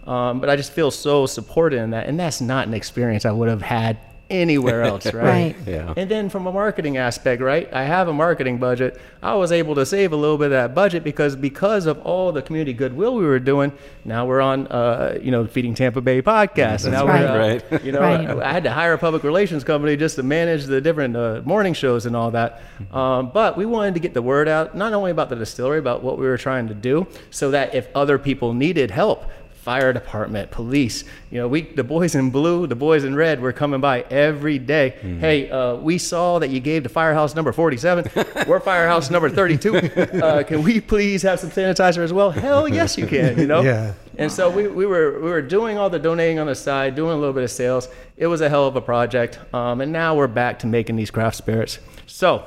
Um, 0.06 0.40
but 0.40 0.48
I 0.48 0.56
just 0.56 0.72
feel 0.72 0.90
so 0.90 1.26
supported 1.26 1.78
in 1.80 1.90
that, 1.90 2.06
and 2.08 2.18
that's 2.18 2.40
not 2.40 2.66
an 2.66 2.72
experience 2.74 3.26
I 3.26 3.32
would 3.32 3.50
have 3.50 3.60
had 3.62 3.98
anywhere 4.30 4.82
else, 4.90 5.06
right? 5.06 5.14
Right. 5.14 5.56
Yeah. 5.66 5.94
And 5.96 6.10
then 6.10 6.28
from 6.28 6.46
a 6.46 6.52
marketing 6.52 6.96
aspect, 6.96 7.42
right? 7.42 7.72
I 7.72 7.84
have 7.84 8.08
a 8.08 8.12
marketing 8.12 8.58
budget. 8.58 9.00
I 9.22 9.34
was 9.34 9.52
able 9.52 9.74
to 9.76 9.86
save 9.86 10.12
a 10.12 10.16
little 10.16 10.38
bit 10.38 10.46
of 10.46 10.50
that 10.52 10.74
budget 10.74 11.04
because 11.04 11.36
because 11.36 11.86
of 11.86 11.98
all 12.00 12.32
the 12.32 12.42
community 12.42 12.72
goodwill 12.72 13.14
we 13.16 13.24
were 13.24 13.38
doing. 13.38 13.72
Now 14.04 14.26
we're 14.26 14.40
on, 14.40 14.66
uh, 14.68 15.18
you 15.22 15.30
know, 15.30 15.46
Feeding 15.46 15.74
Tampa 15.74 16.00
Bay 16.00 16.22
podcast. 16.22 16.84
and 16.84 16.92
now 16.92 17.06
right. 17.06 17.20
we're, 17.20 17.28
uh, 17.28 17.38
Right. 17.70 17.84
You 17.84 17.92
know, 17.92 18.00
Right. 18.00 18.28
I 18.28 18.52
had 18.52 18.64
to 18.64 18.70
hire 18.70 18.92
a 18.94 18.98
public 18.98 19.22
relations 19.24 19.64
company 19.64 19.96
just 19.96 20.16
to 20.16 20.22
manage 20.22 20.64
the 20.64 20.80
different 20.80 21.16
uh, 21.16 21.42
morning 21.44 21.74
shows 21.74 22.06
and 22.06 22.14
all 22.16 22.30
that. 22.32 22.62
Um, 22.92 23.30
but 23.32 23.56
we 23.56 23.66
wanted 23.66 23.94
to 23.94 24.00
get 24.00 24.14
the 24.14 24.22
word 24.22 24.48
out, 24.48 24.74
not 24.76 24.92
only 24.92 25.10
about 25.10 25.28
the 25.28 25.36
distillery, 25.36 25.78
about 25.78 26.02
what 26.02 26.18
we 26.18 26.26
were 26.26 26.38
trying 26.38 26.68
to 26.68 26.74
do, 26.74 27.06
so 27.30 27.50
that 27.50 27.74
if 27.74 27.88
other 27.94 28.18
people 28.18 28.52
needed 28.54 28.90
help, 28.90 29.24
fire 29.64 29.94
department, 29.94 30.50
police. 30.50 31.04
You 31.30 31.40
know, 31.40 31.48
we 31.48 31.62
the 31.62 31.82
boys 31.82 32.14
in 32.14 32.30
blue, 32.30 32.66
the 32.66 32.76
boys 32.76 33.02
in 33.02 33.16
red 33.16 33.40
were 33.40 33.52
coming 33.52 33.80
by 33.80 34.02
every 34.10 34.58
day. 34.58 34.90
Hey, 35.18 35.50
uh, 35.50 35.76
we 35.76 35.96
saw 35.96 36.38
that 36.38 36.50
you 36.50 36.60
gave 36.60 36.82
to 36.82 36.90
firehouse 36.90 37.34
number 37.34 37.50
47. 37.50 38.10
we're 38.46 38.60
firehouse 38.60 39.10
number 39.10 39.28
32. 39.30 39.74
Uh, 40.24 40.42
can 40.42 40.62
we 40.62 40.80
please 40.80 41.22
have 41.22 41.40
some 41.40 41.50
sanitizer 41.50 41.98
as 41.98 42.12
well? 42.12 42.30
Hell 42.30 42.68
yes, 42.68 42.96
you 42.96 43.06
can. 43.06 43.38
You 43.38 43.46
know. 43.46 43.62
Yeah. 43.62 43.94
And 44.16 44.30
so 44.30 44.48
we, 44.50 44.68
we 44.68 44.86
were 44.86 45.18
we 45.20 45.30
were 45.30 45.42
doing 45.42 45.76
all 45.78 45.90
the 45.90 45.98
donating 45.98 46.38
on 46.38 46.46
the 46.46 46.54
side, 46.54 46.94
doing 46.94 47.12
a 47.12 47.16
little 47.16 47.32
bit 47.32 47.42
of 47.42 47.50
sales. 47.50 47.88
It 48.16 48.26
was 48.26 48.40
a 48.42 48.48
hell 48.48 48.66
of 48.66 48.76
a 48.76 48.80
project. 48.80 49.40
Um, 49.54 49.80
and 49.80 49.92
now 49.92 50.14
we're 50.14 50.28
back 50.28 50.58
to 50.60 50.66
making 50.66 50.96
these 50.96 51.10
craft 51.10 51.36
spirits. 51.36 51.78
So, 52.06 52.44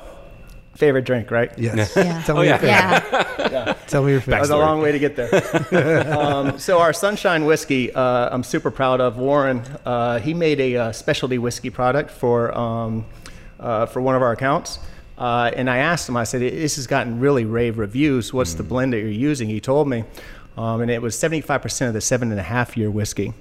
favorite 0.78 1.04
drink, 1.04 1.30
right? 1.30 1.50
Yes. 1.58 1.92
Yeah. 1.96 2.22
Tell 2.22 2.38
Oh, 2.38 2.40
me 2.42 2.46
yeah. 2.48 2.92
your 2.92 3.00
favorite. 3.00 3.52
Yeah. 3.52 3.72
Tell 3.88 4.02
me 4.04 4.12
your 4.12 4.20
That 4.20 4.40
was 4.40 4.48
favorite. 4.48 4.64
a 4.64 4.66
long 4.66 4.80
way 4.80 4.92
to 4.92 4.98
get 4.98 5.16
there. 5.16 6.18
um, 6.18 6.58
so 6.58 6.78
our 6.78 6.92
Sunshine 6.92 7.44
Whiskey, 7.44 7.92
uh, 7.92 8.28
I'm 8.32 8.42
super 8.44 8.70
proud 8.70 9.00
of. 9.00 9.16
Warren, 9.18 9.60
uh, 9.84 10.18
he 10.20 10.34
made 10.34 10.60
a 10.60 10.76
uh, 10.76 10.92
specialty 10.92 11.38
whiskey 11.38 11.70
product 11.70 12.10
for 12.10 12.56
um, 12.56 13.04
uh, 13.60 13.86
for 13.86 14.00
one 14.00 14.14
of 14.14 14.22
our 14.22 14.32
accounts. 14.32 14.78
Uh, 15.18 15.50
and 15.56 15.68
I 15.68 15.78
asked 15.78 16.08
him, 16.08 16.16
I 16.16 16.22
said, 16.22 16.40
this 16.42 16.76
has 16.76 16.86
gotten 16.86 17.18
really 17.18 17.44
rave 17.44 17.76
reviews. 17.78 18.32
What's 18.32 18.54
the 18.54 18.62
blend 18.62 18.92
that 18.92 18.98
you're 19.00 19.08
using? 19.08 19.48
He 19.48 19.60
told 19.60 19.88
me. 19.88 20.04
Um, 20.56 20.80
and 20.80 20.90
it 20.90 21.02
was 21.02 21.16
75% 21.16 21.88
of 21.88 21.94
the 21.94 22.00
seven 22.00 22.30
and 22.30 22.38
a 22.38 22.42
half 22.44 22.76
year 22.76 22.88
whiskey. 22.90 23.32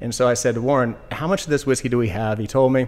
And 0.00 0.12
so 0.14 0.26
I 0.26 0.34
said, 0.34 0.58
Warren, 0.58 0.96
how 1.12 1.28
much 1.28 1.44
of 1.44 1.50
this 1.50 1.64
whiskey 1.66 1.88
do 1.88 1.98
we 1.98 2.08
have? 2.08 2.38
He 2.38 2.46
told 2.48 2.72
me, 2.72 2.86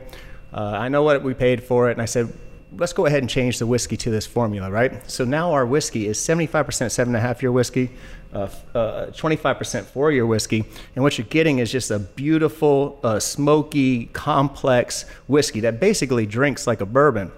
uh, 0.53 0.61
I 0.85 0.89
know 0.89 1.03
what 1.05 1.23
we 1.23 1.35
paid 1.35 1.63
for 1.63 1.89
it. 1.89 1.93
And 1.93 2.03
I 2.03 2.07
said, 2.07 2.33
let's 2.77 2.93
go 2.93 3.07
ahead 3.07 3.23
and 3.23 3.29
change 3.29 3.59
the 3.59 3.67
whiskey 3.67 3.97
to 3.99 4.11
this 4.11 4.27
formula, 4.27 4.71
right? 4.71 5.09
So 5.11 5.25
now 5.25 5.53
our 5.53 5.67
whiskey 5.67 6.07
is 6.07 6.19
75% 6.19 6.91
seven 6.91 7.15
and 7.15 7.23
a 7.23 7.27
half 7.27 7.43
year 7.43 7.53
whiskey, 7.53 7.91
uh, 8.35 8.43
f- 8.43 8.65
uh, 8.75 9.07
25% 9.13 9.85
four 9.85 10.11
year 10.11 10.27
whiskey. 10.27 10.65
And 10.95 11.03
what 11.05 11.19
you're 11.19 11.27
getting 11.27 11.59
is 11.59 11.71
just 11.71 11.91
a 11.91 11.99
beautiful, 11.99 12.99
uh, 13.05 13.21
smoky, 13.21 14.07
complex 14.07 15.05
whiskey 15.27 15.61
that 15.61 15.81
basically 15.81 16.27
drinks 16.27 16.67
like 16.67 16.81
a 16.81 16.87
bourbon. 16.87 17.31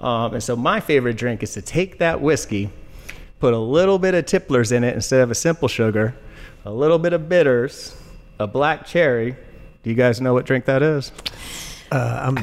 Um, 0.00 0.34
and 0.34 0.42
so 0.42 0.54
my 0.54 0.80
favorite 0.80 1.16
drink 1.16 1.42
is 1.42 1.54
to 1.54 1.62
take 1.62 1.98
that 1.98 2.20
whiskey, 2.20 2.70
put 3.40 3.54
a 3.54 3.58
little 3.58 3.98
bit 3.98 4.14
of 4.14 4.26
tipplers 4.26 4.70
in 4.70 4.84
it 4.84 4.94
instead 4.94 5.20
of 5.20 5.30
a 5.30 5.34
simple 5.34 5.68
sugar, 5.68 6.14
a 6.64 6.70
little 6.70 6.98
bit 6.98 7.12
of 7.12 7.28
bitters, 7.28 7.96
a 8.38 8.46
black 8.46 8.86
cherry. 8.86 9.36
Do 9.82 9.90
you 9.90 9.96
guys 9.96 10.20
know 10.20 10.34
what 10.34 10.44
drink 10.46 10.66
that 10.66 10.82
is? 10.82 11.12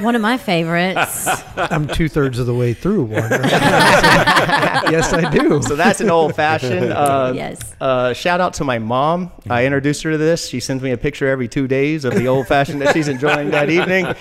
One 0.02 0.16
of 0.16 0.22
my 0.22 0.38
favorites. 0.38 1.28
I'm 1.58 1.88
two 1.88 2.08
thirds 2.10 2.40
of 2.40 2.46
the 2.46 2.54
way 2.54 2.74
through 2.74 3.04
one. 3.04 3.24
right? 3.30 3.52
yes, 4.92 5.12
I 5.14 5.30
do. 5.30 5.62
So 5.62 5.76
that's 5.76 6.00
an 6.02 6.10
old 6.10 6.36
fashioned. 6.36 6.92
Uh, 6.92 7.34
Yes. 7.36 7.76
Uh, 7.80 8.14
shout 8.14 8.40
out 8.42 8.54
to 8.56 8.64
my 8.64 8.80
mom. 8.80 9.32
I 9.50 9.66
introduced 9.66 10.04
her 10.04 10.12
to 10.12 10.18
this. 10.18 10.48
She 10.48 10.60
sends 10.60 10.82
me 10.84 10.92
a 10.92 10.98
picture 10.98 11.28
every 11.28 11.48
two 11.48 11.68
days 11.68 12.06
of 12.06 12.14
the 12.16 12.28
old 12.28 12.48
fashioned 12.48 12.82
that 12.82 12.94
she's 12.94 13.08
enjoying 13.08 13.52
that 13.52 13.70
evening. 13.70 14.06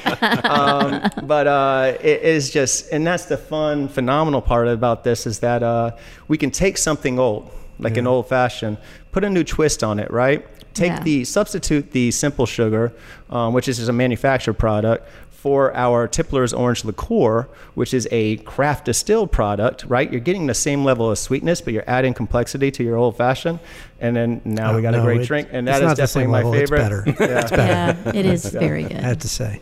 Um, 0.50 1.08
but 1.24 1.46
uh, 1.46 1.96
it 2.00 2.22
is 2.22 2.50
just, 2.50 2.90
and 2.92 3.06
that's 3.06 3.26
the 3.26 3.36
fun, 3.36 3.88
phenomenal 3.88 4.40
part 4.42 4.68
about 4.68 5.04
this 5.04 5.26
is 5.26 5.40
that 5.40 5.62
uh, 5.62 5.92
we 6.28 6.36
can 6.38 6.50
take 6.50 6.76
something 6.76 7.18
old, 7.18 7.50
like 7.78 7.96
an 7.96 8.06
old 8.06 8.28
fashioned, 8.28 8.78
put 9.12 9.24
a 9.24 9.30
new 9.30 9.44
twist 9.44 9.82
on 9.84 9.98
it, 9.98 10.10
right? 10.10 10.44
Take 10.74 10.92
Yeah. 10.92 11.02
the 11.02 11.24
substitute 11.24 11.92
the 11.92 12.10
simple 12.10 12.46
sugar, 12.46 12.92
um, 13.30 13.52
which 13.54 13.68
is 13.68 13.76
just 13.78 13.88
a 13.88 13.92
manufactured 13.92 14.54
product, 14.54 15.08
for 15.30 15.74
our 15.74 16.06
Tippler's 16.06 16.52
Orange 16.52 16.84
Liqueur, 16.84 17.48
which 17.74 17.94
is 17.94 18.06
a 18.10 18.36
craft 18.38 18.84
distilled 18.84 19.32
product, 19.32 19.84
right? 19.88 20.10
You're 20.12 20.20
getting 20.20 20.46
the 20.46 20.52
same 20.54 20.84
level 20.84 21.10
of 21.10 21.18
sweetness, 21.18 21.62
but 21.62 21.72
you're 21.72 21.84
adding 21.86 22.12
complexity 22.12 22.70
to 22.72 22.84
your 22.84 22.96
old 22.96 23.16
fashioned. 23.16 23.58
And 24.00 24.14
then 24.14 24.42
now 24.44 24.76
we 24.76 24.82
got 24.82 24.92
Oh, 24.94 24.98
No, 24.98 25.02
a 25.02 25.06
great 25.06 25.22
it- 25.22 25.26
drink, 25.26 25.48
and 25.50 25.66
that 25.66 25.82
is 25.82 25.94
definitely 25.94 26.26
my 26.30 26.38
level, 26.42 26.52
it's 26.54 26.70
favorite. 26.70 26.78
better. 26.78 27.04
Yeah, 27.32 27.40
It's 27.40 27.50
better. 27.50 28.10
yeah, 28.10 28.12
it 28.20 28.26
is 28.26 28.44
very 28.44 28.82
good. 28.82 28.92
I 28.92 28.94
good. 28.96 29.04
have 29.04 29.18
to 29.20 29.28
say. 29.28 29.60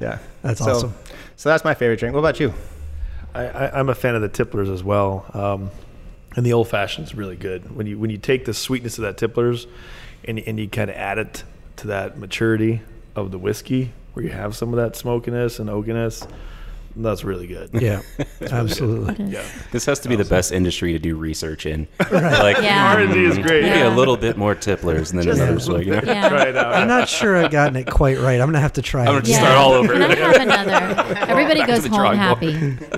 yeah. 0.00 0.18
That's 0.40 0.58
so, 0.64 0.70
awesome. 0.70 0.94
So 1.36 1.50
that's 1.50 1.64
my 1.64 1.74
favorite 1.74 1.98
drink. 1.98 2.14
What 2.14 2.20
about 2.20 2.40
you? 2.40 2.54
I, 3.34 3.42
I, 3.48 3.78
I'm 3.78 3.88
a 3.90 3.94
fan 3.94 4.14
of 4.14 4.22
the 4.22 4.28
tipplers 4.30 4.70
as 4.70 4.82
well, 4.82 5.26
um, 5.34 5.70
and 6.36 6.46
the 6.46 6.52
old 6.52 6.68
fashioned 6.68 7.06
is 7.06 7.14
really 7.14 7.36
good. 7.36 7.74
When 7.74 7.86
you 7.86 7.98
when 7.98 8.10
you 8.10 8.18
take 8.18 8.44
the 8.44 8.54
sweetness 8.54 8.98
of 8.98 9.02
that 9.02 9.16
tipplers, 9.16 9.66
and 10.24 10.38
and 10.38 10.58
you 10.58 10.68
kind 10.68 10.90
of 10.90 10.96
add 10.96 11.18
it 11.18 11.44
to 11.76 11.88
that 11.88 12.18
maturity 12.18 12.80
of 13.14 13.30
the 13.30 13.38
whiskey, 13.38 13.92
where 14.12 14.24
you 14.24 14.32
have 14.32 14.56
some 14.56 14.70
of 14.70 14.76
that 14.76 14.96
smokiness 14.96 15.58
and 15.58 15.68
oakiness, 15.68 16.28
that's 16.96 17.24
really 17.24 17.46
good. 17.46 17.70
Yeah, 17.72 18.02
absolutely. 18.50 19.24
yeah. 19.26 19.44
This 19.70 19.86
has 19.86 20.00
to 20.00 20.08
be 20.08 20.16
the 20.16 20.24
best 20.24 20.52
industry 20.52 20.92
to 20.92 20.98
do 20.98 21.16
research 21.16 21.66
in. 21.66 21.88
Like, 22.12 22.58
Yeah. 22.62 22.94
R&D 22.96 23.24
is 23.24 23.38
great. 23.38 23.62
maybe 23.62 23.78
Yeah. 23.78 23.94
a 23.94 23.96
little 23.96 24.16
bit 24.16 24.36
more 24.36 24.54
tipplers 24.54 25.10
and 25.10 25.18
then 25.20 25.26
Just 25.26 25.40
another 25.40 25.78
a 25.80 25.84
You 25.84 25.90
know? 25.92 26.00
Yeah. 26.04 26.28
Try 26.28 26.42
it 26.48 26.56
out. 26.56 26.74
I'm 26.74 26.88
not 26.88 27.08
sure 27.08 27.36
I've 27.36 27.50
gotten 27.50 27.76
it 27.76 27.86
quite 27.86 28.18
right. 28.18 28.40
I'm 28.40 28.48
gonna 28.48 28.60
have 28.60 28.74
to 28.74 28.82
try 28.82 29.04
it. 29.04 29.08
I'm 29.08 29.16
it. 29.16 29.20
gonna 29.22 29.28
Yeah. 29.32 29.38
start 29.38 29.56
all 29.56 29.72
over. 29.72 29.92
Can 29.92 30.02
I 30.02 30.14
have 30.14 30.36
another? 30.36 31.16
Everybody 31.28 31.60
Back 31.60 31.68
to 31.68 31.74
goes 31.74 31.86
home 31.86 32.14
happy, 32.16 32.46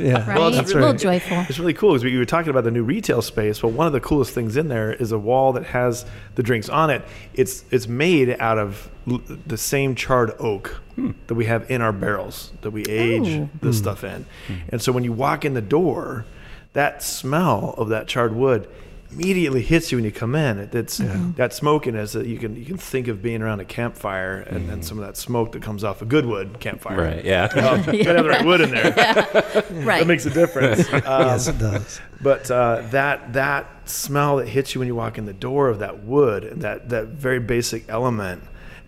Yeah, 0.00 0.28
right? 0.28 0.52
that's 0.52 0.70
a 0.70 0.74
little 0.74 0.90
right. 0.92 0.98
joyful. 0.98 1.44
It's 1.48 1.58
really 1.58 1.74
cool 1.74 1.92
because 1.92 2.04
we 2.04 2.16
were 2.18 2.24
talking 2.24 2.50
about 2.50 2.64
the 2.64 2.70
new 2.70 2.82
retail 2.82 3.22
space. 3.22 3.62
Well, 3.62 3.72
one 3.72 3.86
of 3.86 3.92
the 3.92 4.00
coolest 4.00 4.32
things 4.34 4.56
in 4.56 4.68
there 4.68 4.92
is 4.92 5.12
a 5.12 5.18
wall 5.18 5.52
that 5.52 5.64
has 5.66 6.04
the 6.34 6.42
drinks 6.42 6.68
on 6.68 6.90
it. 6.90 7.02
It's 7.34 7.64
it's 7.70 7.86
made 7.86 8.36
out 8.40 8.58
of 8.58 8.90
l- 9.08 9.22
the 9.46 9.56
same 9.56 9.94
charred 9.94 10.32
oak 10.38 10.80
hmm. 10.94 11.12
that 11.26 11.34
we 11.34 11.46
have 11.46 11.70
in 11.70 11.80
our 11.80 11.92
barrels 11.92 12.52
that 12.62 12.70
we 12.70 12.84
oh. 12.86 12.90
age 12.90 13.28
Oh. 13.28 13.48
this 13.60 13.76
hmm. 13.76 13.82
stuff 13.82 14.04
in. 14.04 14.26
Hmm. 14.46 14.54
And 14.70 14.82
so 14.82 14.92
when 14.92 15.04
you 15.04 15.12
walk 15.12 15.44
in 15.44 15.54
the 15.54 15.62
door, 15.62 16.24
that 16.72 17.02
smell 17.02 17.74
of 17.78 17.88
that 17.88 18.08
charred 18.08 18.34
wood 18.34 18.68
immediately 19.14 19.62
hits 19.62 19.90
you 19.92 19.98
when 19.98 20.04
you 20.04 20.12
come 20.12 20.34
in. 20.34 20.58
It, 20.58 20.74
it's 20.74 20.98
that 21.36 21.52
smokiness 21.52 22.12
that 22.12 22.26
you 22.26 22.38
can 22.38 22.56
you 22.56 22.64
can 22.64 22.76
think 22.76 23.08
of 23.08 23.22
being 23.22 23.42
around 23.42 23.60
a 23.60 23.64
campfire 23.64 24.40
and, 24.40 24.68
and 24.70 24.84
some 24.84 24.98
of 24.98 25.06
that 25.06 25.16
smoke 25.16 25.52
that 25.52 25.62
comes 25.62 25.84
off 25.84 26.02
a 26.02 26.04
good 26.04 26.26
wood 26.26 26.58
campfire. 26.60 26.96
Right, 26.98 27.24
yeah. 27.24 27.48
Oh, 27.52 27.76
gotta 27.82 28.04
have 28.04 28.24
the 28.24 28.28
right 28.28 28.44
wood 28.44 28.60
in 28.60 28.70
there. 28.70 29.62
Right. 29.84 29.98
That 30.00 30.06
makes 30.06 30.26
a 30.26 30.30
difference. 30.30 30.88
Um, 31.04 31.26
yes, 31.26 31.48
it 31.48 31.58
does. 31.58 32.00
but 32.22 32.50
uh, 32.50 32.82
that 32.90 33.32
that 33.34 33.88
smell 33.88 34.36
that 34.36 34.48
hits 34.48 34.74
you 34.74 34.78
when 34.78 34.88
you 34.88 34.94
walk 34.94 35.18
in 35.18 35.26
the 35.26 35.32
door 35.34 35.68
of 35.68 35.80
that 35.80 36.02
wood 36.04 36.44
and 36.44 36.62
that 36.62 36.88
that 36.88 37.08
very 37.08 37.40
basic 37.40 37.88
element, 37.88 38.42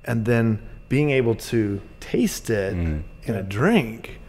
and 0.04 0.24
then 0.24 0.62
being 0.88 1.10
able 1.10 1.34
to 1.34 1.80
taste 2.00 2.48
it 2.48 2.72
in 2.72 3.04
a 3.34 3.42
drink, 3.42 4.20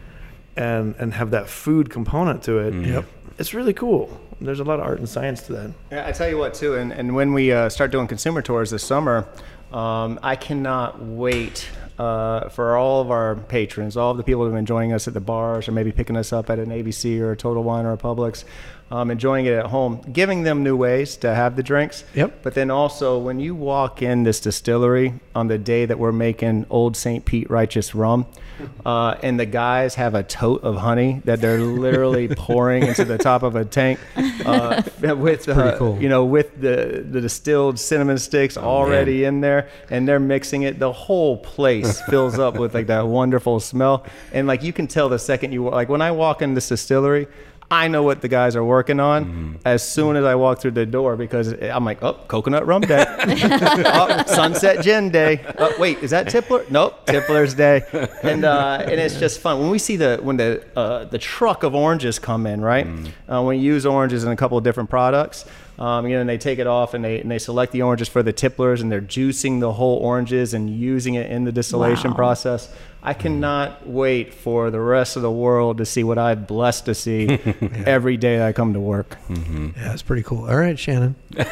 and 0.56 0.94
and 0.98 1.14
have 1.14 1.30
that 1.30 1.48
food 1.48 1.88
component 1.90 2.42
to 2.44 2.58
it. 2.58 2.74
Yep. 2.74 3.04
It's 3.38 3.54
really 3.54 3.72
cool. 3.72 4.20
There's 4.40 4.60
a 4.60 4.64
lot 4.64 4.78
of 4.78 4.86
art 4.86 4.98
and 4.98 5.08
science 5.08 5.42
to 5.42 5.52
that. 5.54 5.70
Yeah, 5.90 6.06
I 6.06 6.12
tell 6.12 6.28
you 6.28 6.38
what 6.38 6.54
too, 6.54 6.74
and, 6.74 6.92
and 6.92 7.14
when 7.14 7.32
we 7.32 7.52
uh, 7.52 7.68
start 7.68 7.90
doing 7.90 8.06
consumer 8.06 8.42
tours 8.42 8.70
this 8.70 8.84
summer, 8.84 9.26
um, 9.72 10.18
I 10.22 10.36
cannot 10.36 11.02
wait 11.02 11.68
uh, 11.98 12.48
for 12.48 12.76
all 12.76 13.00
of 13.00 13.10
our 13.10 13.34
patrons, 13.34 13.96
all 13.96 14.12
of 14.12 14.16
the 14.16 14.22
people 14.22 14.42
who 14.42 14.46
have 14.46 14.54
been 14.54 14.66
joining 14.66 14.92
us 14.92 15.08
at 15.08 15.14
the 15.14 15.20
bars 15.20 15.68
or 15.68 15.72
maybe 15.72 15.90
picking 15.90 16.16
us 16.16 16.32
up 16.32 16.48
at 16.48 16.58
an 16.58 16.68
ABC 16.68 17.20
or 17.20 17.32
a 17.32 17.36
Total 17.36 17.62
Wine 17.62 17.84
or 17.84 17.92
a 17.92 17.98
Publix. 17.98 18.44
Um, 18.90 19.10
enjoying 19.10 19.46
it 19.46 19.52
at 19.52 19.66
home, 19.66 20.00
giving 20.12 20.42
them 20.42 20.62
new 20.62 20.76
ways 20.76 21.16
to 21.18 21.34
have 21.34 21.56
the 21.56 21.62
drinks. 21.62 22.04
Yep. 22.14 22.42
But 22.42 22.54
then 22.54 22.70
also, 22.70 23.18
when 23.18 23.38
you 23.40 23.54
walk 23.54 24.02
in 24.02 24.22
this 24.22 24.40
distillery 24.40 25.14
on 25.34 25.48
the 25.48 25.58
day 25.58 25.84
that 25.84 25.98
we're 25.98 26.12
making 26.12 26.66
Old 26.70 26.96
St. 26.96 27.24
Pete 27.24 27.50
Righteous 27.50 27.94
rum, 27.94 28.26
uh, 28.86 29.16
and 29.22 29.38
the 29.38 29.46
guys 29.46 29.94
have 29.96 30.14
a 30.14 30.22
tote 30.22 30.62
of 30.62 30.76
honey 30.76 31.20
that 31.24 31.40
they're 31.40 31.60
literally 31.60 32.28
pouring 32.36 32.84
into 32.84 33.04
the 33.04 33.18
top 33.18 33.42
of 33.42 33.56
a 33.56 33.64
tank 33.64 34.00
uh, 34.44 34.82
with, 35.16 35.48
uh, 35.48 35.76
cool. 35.76 36.00
you 36.00 36.08
know, 36.08 36.24
with 36.24 36.60
the, 36.60 37.04
the 37.08 37.20
distilled 37.20 37.78
cinnamon 37.78 38.18
sticks 38.18 38.56
already 38.56 39.24
in 39.24 39.40
there, 39.40 39.68
and 39.90 40.08
they're 40.08 40.20
mixing 40.20 40.62
it. 40.62 40.78
The 40.78 40.92
whole 40.92 41.36
place 41.36 42.00
fills 42.02 42.38
up 42.38 42.58
with 42.58 42.74
like 42.74 42.86
that 42.86 43.06
wonderful 43.06 43.60
smell, 43.60 44.06
and 44.32 44.46
like 44.46 44.62
you 44.62 44.72
can 44.72 44.86
tell 44.86 45.08
the 45.08 45.18
second 45.18 45.52
you 45.52 45.68
like 45.68 45.88
when 45.88 46.02
I 46.02 46.10
walk 46.10 46.42
in 46.42 46.54
this 46.54 46.68
distillery. 46.68 47.28
I 47.70 47.88
know 47.88 48.02
what 48.02 48.22
the 48.22 48.28
guys 48.28 48.56
are 48.56 48.64
working 48.64 48.98
on 48.98 49.58
as 49.64 49.86
soon 49.86 50.16
as 50.16 50.24
I 50.24 50.36
walk 50.36 50.60
through 50.60 50.70
the 50.70 50.86
door 50.86 51.16
because 51.16 51.52
I'm 51.60 51.84
like, 51.84 52.02
oh, 52.02 52.14
coconut 52.26 52.66
rum 52.66 52.80
day, 52.80 53.04
oh, 53.08 54.22
sunset 54.26 54.82
gin 54.82 55.10
day. 55.10 55.44
Oh, 55.58 55.74
wait, 55.78 55.98
is 55.98 56.10
that 56.12 56.28
Tippler? 56.28 56.68
Nope, 56.70 57.04
Tippler's 57.06 57.54
day, 57.54 57.82
and 58.22 58.44
uh, 58.44 58.78
and 58.82 58.98
it's 58.98 59.18
just 59.20 59.40
fun 59.40 59.60
when 59.60 59.70
we 59.70 59.78
see 59.78 59.96
the 59.96 60.18
when 60.22 60.36
the 60.38 60.64
uh, 60.76 61.04
the 61.04 61.18
truck 61.18 61.62
of 61.62 61.74
oranges 61.74 62.18
come 62.18 62.46
in, 62.46 62.60
right? 62.62 62.86
Uh, 63.30 63.42
when 63.42 63.58
you 63.58 63.64
use 63.74 63.84
oranges 63.84 64.24
in 64.24 64.30
a 64.30 64.36
couple 64.36 64.56
of 64.58 64.64
different 64.64 64.90
products. 64.90 65.44
Um, 65.78 66.08
you 66.08 66.14
know, 66.16 66.22
and 66.22 66.28
they 66.28 66.38
take 66.38 66.58
it 66.58 66.66
off 66.66 66.92
and 66.94 67.04
they 67.04 67.20
and 67.20 67.30
they 67.30 67.38
select 67.38 67.70
the 67.70 67.82
oranges 67.82 68.08
for 68.08 68.20
the 68.20 68.32
tipplers 68.32 68.80
and 68.82 68.90
they're 68.90 69.00
juicing 69.00 69.60
the 69.60 69.72
whole 69.74 69.98
oranges 69.98 70.52
and 70.52 70.68
using 70.68 71.14
it 71.14 71.30
in 71.30 71.44
the 71.44 71.52
distillation 71.52 72.10
Wow. 72.10 72.16
process. 72.16 72.68
I 73.02 73.14
cannot 73.14 73.86
wait 73.86 74.34
for 74.34 74.70
the 74.70 74.80
rest 74.80 75.16
of 75.16 75.22
the 75.22 75.30
world 75.30 75.78
to 75.78 75.86
see 75.86 76.02
what 76.02 76.18
I'm 76.18 76.44
blessed 76.44 76.86
to 76.86 76.94
see 76.94 77.28
every 77.86 78.16
day 78.16 78.46
I 78.46 78.52
come 78.52 78.72
to 78.74 78.80
work. 78.80 79.16
Yeah, 79.28 79.92
it's 79.92 80.02
pretty 80.02 80.22
cool. 80.22 80.48
All 80.48 80.56
right, 80.56 80.78
Shannon. 80.78 81.16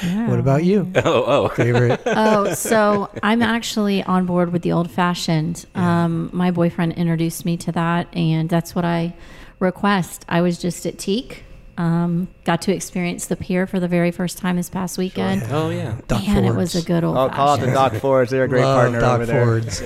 What 0.00 0.38
about 0.38 0.62
you? 0.62 0.92
Oh, 0.94 1.24
oh. 1.26 1.48
Favorite? 1.48 2.00
Oh, 2.06 2.54
so 2.54 3.10
I'm 3.20 3.42
actually 3.42 4.02
on 4.04 4.26
board 4.26 4.52
with 4.52 4.62
the 4.62 4.70
old 4.70 4.90
fashioned. 4.90 5.66
Um, 5.74 6.30
my 6.32 6.52
boyfriend 6.52 6.92
introduced 6.92 7.44
me 7.44 7.56
to 7.58 7.72
that, 7.72 8.06
and 8.14 8.48
that's 8.48 8.74
what 8.76 8.84
I 8.84 9.14
request. 9.58 10.24
I 10.28 10.40
was 10.40 10.58
just 10.58 10.86
at 10.86 10.98
Teak, 10.98 11.42
um, 11.78 12.26
got 12.44 12.60
to 12.62 12.74
experience 12.74 13.26
the 13.26 13.36
pier 13.36 13.66
for 13.66 13.78
the 13.78 13.86
very 13.86 14.10
first 14.10 14.36
time 14.36 14.56
this 14.56 14.68
past 14.68 14.98
weekend. 14.98 15.44
Oh, 15.48 15.70
yeah. 15.70 15.96
Doc 16.08 16.26
Man, 16.26 16.44
it 16.44 16.54
was 16.54 16.74
a 16.74 16.82
good 16.82 17.04
old 17.04 17.16
I'll 17.16 17.30
call 17.30 17.54
it 17.54 17.58
the 17.60 17.66
fashioned. 17.68 17.92
Doc 17.92 18.02
Fords. 18.02 18.30
They're 18.32 18.44
a 18.44 18.48
great 18.48 18.64
Love 18.64 18.80
partner 18.80 19.00
Doc 19.00 19.14
over 19.14 19.26
there. 19.26 19.44
Fords. 19.44 19.82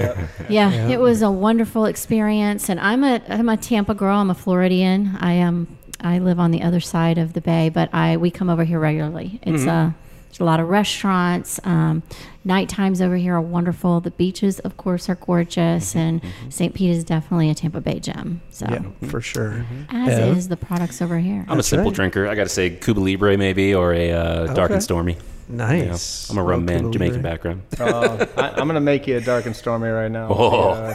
Yeah, 0.49 0.89
it 0.89 0.99
was 0.99 1.21
a 1.21 1.31
wonderful 1.31 1.85
experience, 1.85 2.71
and 2.71 2.81
I'm 2.81 3.05
a 3.05 3.21
I'm 3.29 3.49
a 3.51 3.59
Tampa 3.59 3.95
girl. 3.95 4.17
I'm 4.17 4.31
a 4.31 4.35
Floridian. 4.35 5.17
I 5.21 5.35
am. 5.35 5.79
I 6.01 6.19
live 6.19 6.41
on 6.41 6.51
the 6.51 6.63
other 6.63 6.81
side 6.81 7.19
of 7.19 7.35
the 7.35 7.41
bay, 7.43 7.69
but 7.69 7.93
I 7.95 8.17
we 8.17 8.31
come 8.31 8.49
over 8.49 8.65
here 8.65 8.81
regularly. 8.81 9.39
It's 9.43 9.65
a 9.65 9.95
there's 10.29 10.41
a 10.41 10.45
lot 10.45 10.61
of 10.61 10.69
restaurants. 10.71 11.61
Um, 11.63 12.03
night 12.45 12.69
times 12.69 13.01
over 13.01 13.17
here 13.17 13.35
are 13.35 13.41
wonderful. 13.41 14.01
The 14.01 14.11
beaches, 14.11 14.59
of 14.61 14.77
course, 14.77 15.09
are 15.09 15.15
gorgeous, 15.15 15.91
mm-hmm. 15.91 15.99
and 15.99 16.23
mm-hmm. 16.23 16.51
St. 16.51 16.75
Pete 16.75 16.91
is 16.91 17.05
definitely 17.05 17.51
a 17.51 17.55
Tampa 17.55 17.81
Bay 17.81 18.01
gem. 18.01 18.41
So, 18.51 18.67
Yeah, 18.69 19.09
for 19.09 19.21
sure. 19.21 19.51
Mm-hmm. 19.51 19.97
as 19.97 20.19
Yeah. 20.19 20.27
is 20.27 20.49
the 20.49 20.57
products 20.57 21.01
over 21.03 21.19
here. 21.19 21.45
I'm 21.49 21.59
a 21.59 21.63
simple 21.63 21.91
right. 21.91 21.97
drinker. 21.97 22.27
I 22.27 22.35
got 22.35 22.45
to 22.45 22.49
say 22.49 22.71
Cuba 22.71 23.01
Libre 23.01 23.37
maybe 23.37 23.75
or 23.75 23.93
a 23.93 24.13
uh, 24.13 24.47
Dark 24.55 24.59
Okay. 24.71 24.75
and 24.75 24.83
Stormy. 24.83 25.17
You 25.53 25.59
know, 25.59 25.67
Nice. 25.67 26.31
I'm 26.31 26.39
a 26.39 26.43
rum 26.43 26.61
Love 26.65 26.83
man, 26.83 26.93
Jamaican 26.93 27.17
Libre. 27.23 27.31
background. 27.31 27.63
Uh, 27.79 28.27
I, 28.39 28.51
I'm 28.61 28.67
gonna 28.67 28.81
make 28.81 29.07
you 29.07 29.19
a 29.19 29.21
dark 29.21 29.45
and 29.45 29.55
stormy 29.55 29.89
right 29.91 30.11
now. 30.11 30.29
Oh. 30.31 30.71
Uh, 30.71 30.95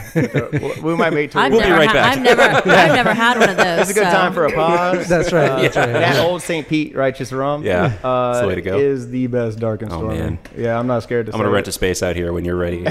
we 0.82 0.96
might 0.96 1.12
make. 1.12 1.34
I've 1.36 1.52
We'll 1.52 1.62
be 1.62 1.70
right 1.70 1.86
ha- 1.86 1.92
back. 1.94 2.16
I've 2.16 2.22
never, 2.24 2.42
I've 2.70 2.92
never 2.94 3.14
had 3.14 3.38
one 3.38 3.50
of 3.50 3.56
those. 3.56 3.80
It's 3.82 3.90
a 3.90 3.94
good 3.94 4.04
so- 4.06 4.10
time 4.10 4.32
for 4.32 4.46
a 4.46 4.52
pause. 4.52 5.08
That's 5.18 5.32
right. 5.32 5.48
Uh, 5.50 5.62
That's 5.62 5.76
right. 5.76 5.92
That 5.92 6.24
old 6.24 6.42
St. 6.42 6.66
Pete 6.66 6.96
righteous 6.96 7.30
rum. 7.32 7.62
Yeah, 7.64 7.92
uh, 8.02 8.32
that's 8.32 8.40
the 8.42 8.48
way 8.48 8.54
to 8.56 8.62
go. 8.62 8.78
Is 8.78 9.08
the 9.10 9.28
best 9.28 9.60
dark 9.60 9.82
and 9.82 9.90
stormy. 9.92 10.14
Oh, 10.14 10.16
stormy. 10.16 10.30
man. 10.36 10.38
Yeah, 10.56 10.78
I'm 10.78 10.86
not 10.88 11.04
scared 11.04 11.26
to. 11.26 11.32
I'm 11.32 11.38
gonna 11.38 11.50
say 11.50 11.54
rent 11.54 11.68
a 11.68 11.72
space 11.72 12.02
out 12.02 12.16
here 12.16 12.32
when 12.32 12.44
you're 12.44 12.56
ready. 12.56 12.84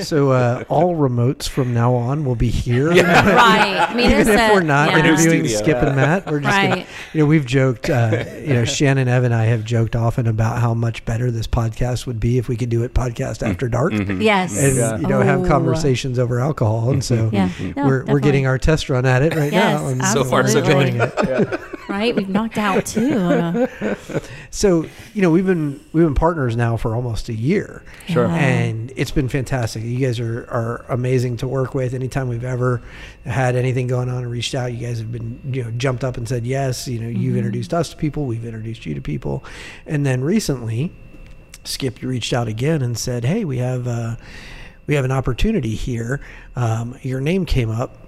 So 0.00 0.30
uh, 0.32 0.64
all 0.68 0.96
remotes 0.96 1.48
from 1.48 1.74
now 1.74 1.94
on 1.94 2.24
will 2.24 2.34
be 2.36 2.50
here. 2.50 2.88
right. 2.90 3.92
Mina 3.94 4.08
Even 4.10 4.20
if 4.20 4.26
said- 4.26 4.52
we're 4.52 4.60
not 4.62 4.90
yeah. 4.90 4.98
interviewing 4.98 5.40
Studio. 5.46 5.58
Skip 5.58 5.76
and 5.82 5.96
Matt, 5.96 6.26
we're 6.30 6.40
just 6.40 6.56
gonna, 6.56 6.68
Right. 6.76 6.86
you 7.12 7.20
know 7.20 7.26
we've 7.26 7.46
joked. 7.46 7.90
Uh, 7.90 8.24
you 8.40 8.54
know, 8.54 8.64
Shannon, 8.64 9.08
Evan, 9.08 9.32
and 9.32 9.34
I 9.34 9.44
have 9.46 9.64
joked 9.64 9.94
often 9.96 10.26
about 10.26 10.58
how 10.60 10.72
much 10.74 11.04
better 11.04 11.30
this 11.30 11.46
podcast 11.46 12.06
would 12.06 12.20
be 12.20 12.38
if 12.38 12.48
we 12.48 12.56
could 12.56 12.68
do 12.70 12.82
it 12.84 12.94
podcast 12.94 13.46
after 13.48 13.68
dark, 13.68 13.92
Yes. 13.92 14.56
and 14.58 14.76
Yeah. 14.76 14.98
you 14.98 15.06
know 15.06 15.20
have 15.20 15.46
conversations 15.46 16.18
over 16.18 16.40
alcohol. 16.40 16.90
And 16.90 17.02
so 17.04 17.28
Yeah. 17.32 17.50
No, 17.76 17.86
we're 17.86 18.04
we're 18.06 18.20
getting 18.20 18.46
our 18.46 18.58
test 18.58 18.88
run 18.88 19.04
at 19.06 19.22
it 19.22 19.34
right 19.34 19.52
Yes, 19.52 19.80
now. 19.80 19.88
And 19.88 20.04
So 20.04 20.24
far, 20.24 20.46
so 20.48 20.60
good. 20.62 20.70
enjoying 20.88 21.00
it. 21.00 21.60
Right. 21.88 22.14
We've 22.14 22.28
knocked 22.28 22.58
out 22.58 22.86
two. 22.86 23.68
So 24.50 24.86
you 25.12 25.22
know 25.22 25.30
we've 25.30 25.46
been 25.46 25.78
we've 25.92 26.04
been 26.04 26.14
partners 26.14 26.56
now 26.56 26.76
for 26.76 26.96
almost 26.96 27.28
a 27.28 27.34
year. 27.34 27.84
Sure. 28.08 28.26
Yeah. 28.26 28.34
And 28.34 28.92
it's 28.96 29.10
been 29.10 29.28
fantastic. 29.28 29.82
You 29.84 29.98
guys 29.98 30.18
are, 30.20 30.46
are 30.50 30.86
amazing 30.88 31.36
to 31.38 31.48
work 31.48 31.74
with. 31.74 31.92
Anytime 31.92 32.28
we've 32.28 32.44
ever 32.44 32.82
had 33.24 33.56
anything 33.56 33.86
going 33.86 34.08
on 34.08 34.18
and 34.22 34.30
reached 34.30 34.54
out, 34.54 34.72
you 34.72 34.86
guys 34.86 34.98
have 34.98 35.12
been 35.12 35.40
you 35.52 35.64
know 35.64 35.70
jumped 35.72 36.02
up 36.02 36.16
and 36.16 36.26
said 36.26 36.46
yes. 36.46 36.88
You 36.88 36.98
know 36.98 37.08
you've 37.08 37.36
introduced 37.36 37.74
us 37.74 37.90
to 37.90 37.96
people, 37.96 38.24
we've 38.24 38.44
introduced 38.44 38.86
you 38.86 38.94
to 38.94 39.02
people, 39.02 39.44
and 39.86 40.06
then 40.06 40.22
recently, 40.22 40.92
Skip 41.64 42.00
you 42.00 42.08
reached 42.08 42.32
out 42.32 42.48
again 42.48 42.80
and 42.80 42.96
said, 42.96 43.24
hey, 43.24 43.44
we 43.44 43.58
have 43.58 43.86
uh, 43.86 44.16
we 44.86 44.94
have 44.94 45.04
an 45.04 45.12
opportunity 45.12 45.74
here. 45.74 46.20
Um, 46.56 46.98
your 47.02 47.20
name 47.20 47.44
came 47.44 47.70
up. 47.70 48.07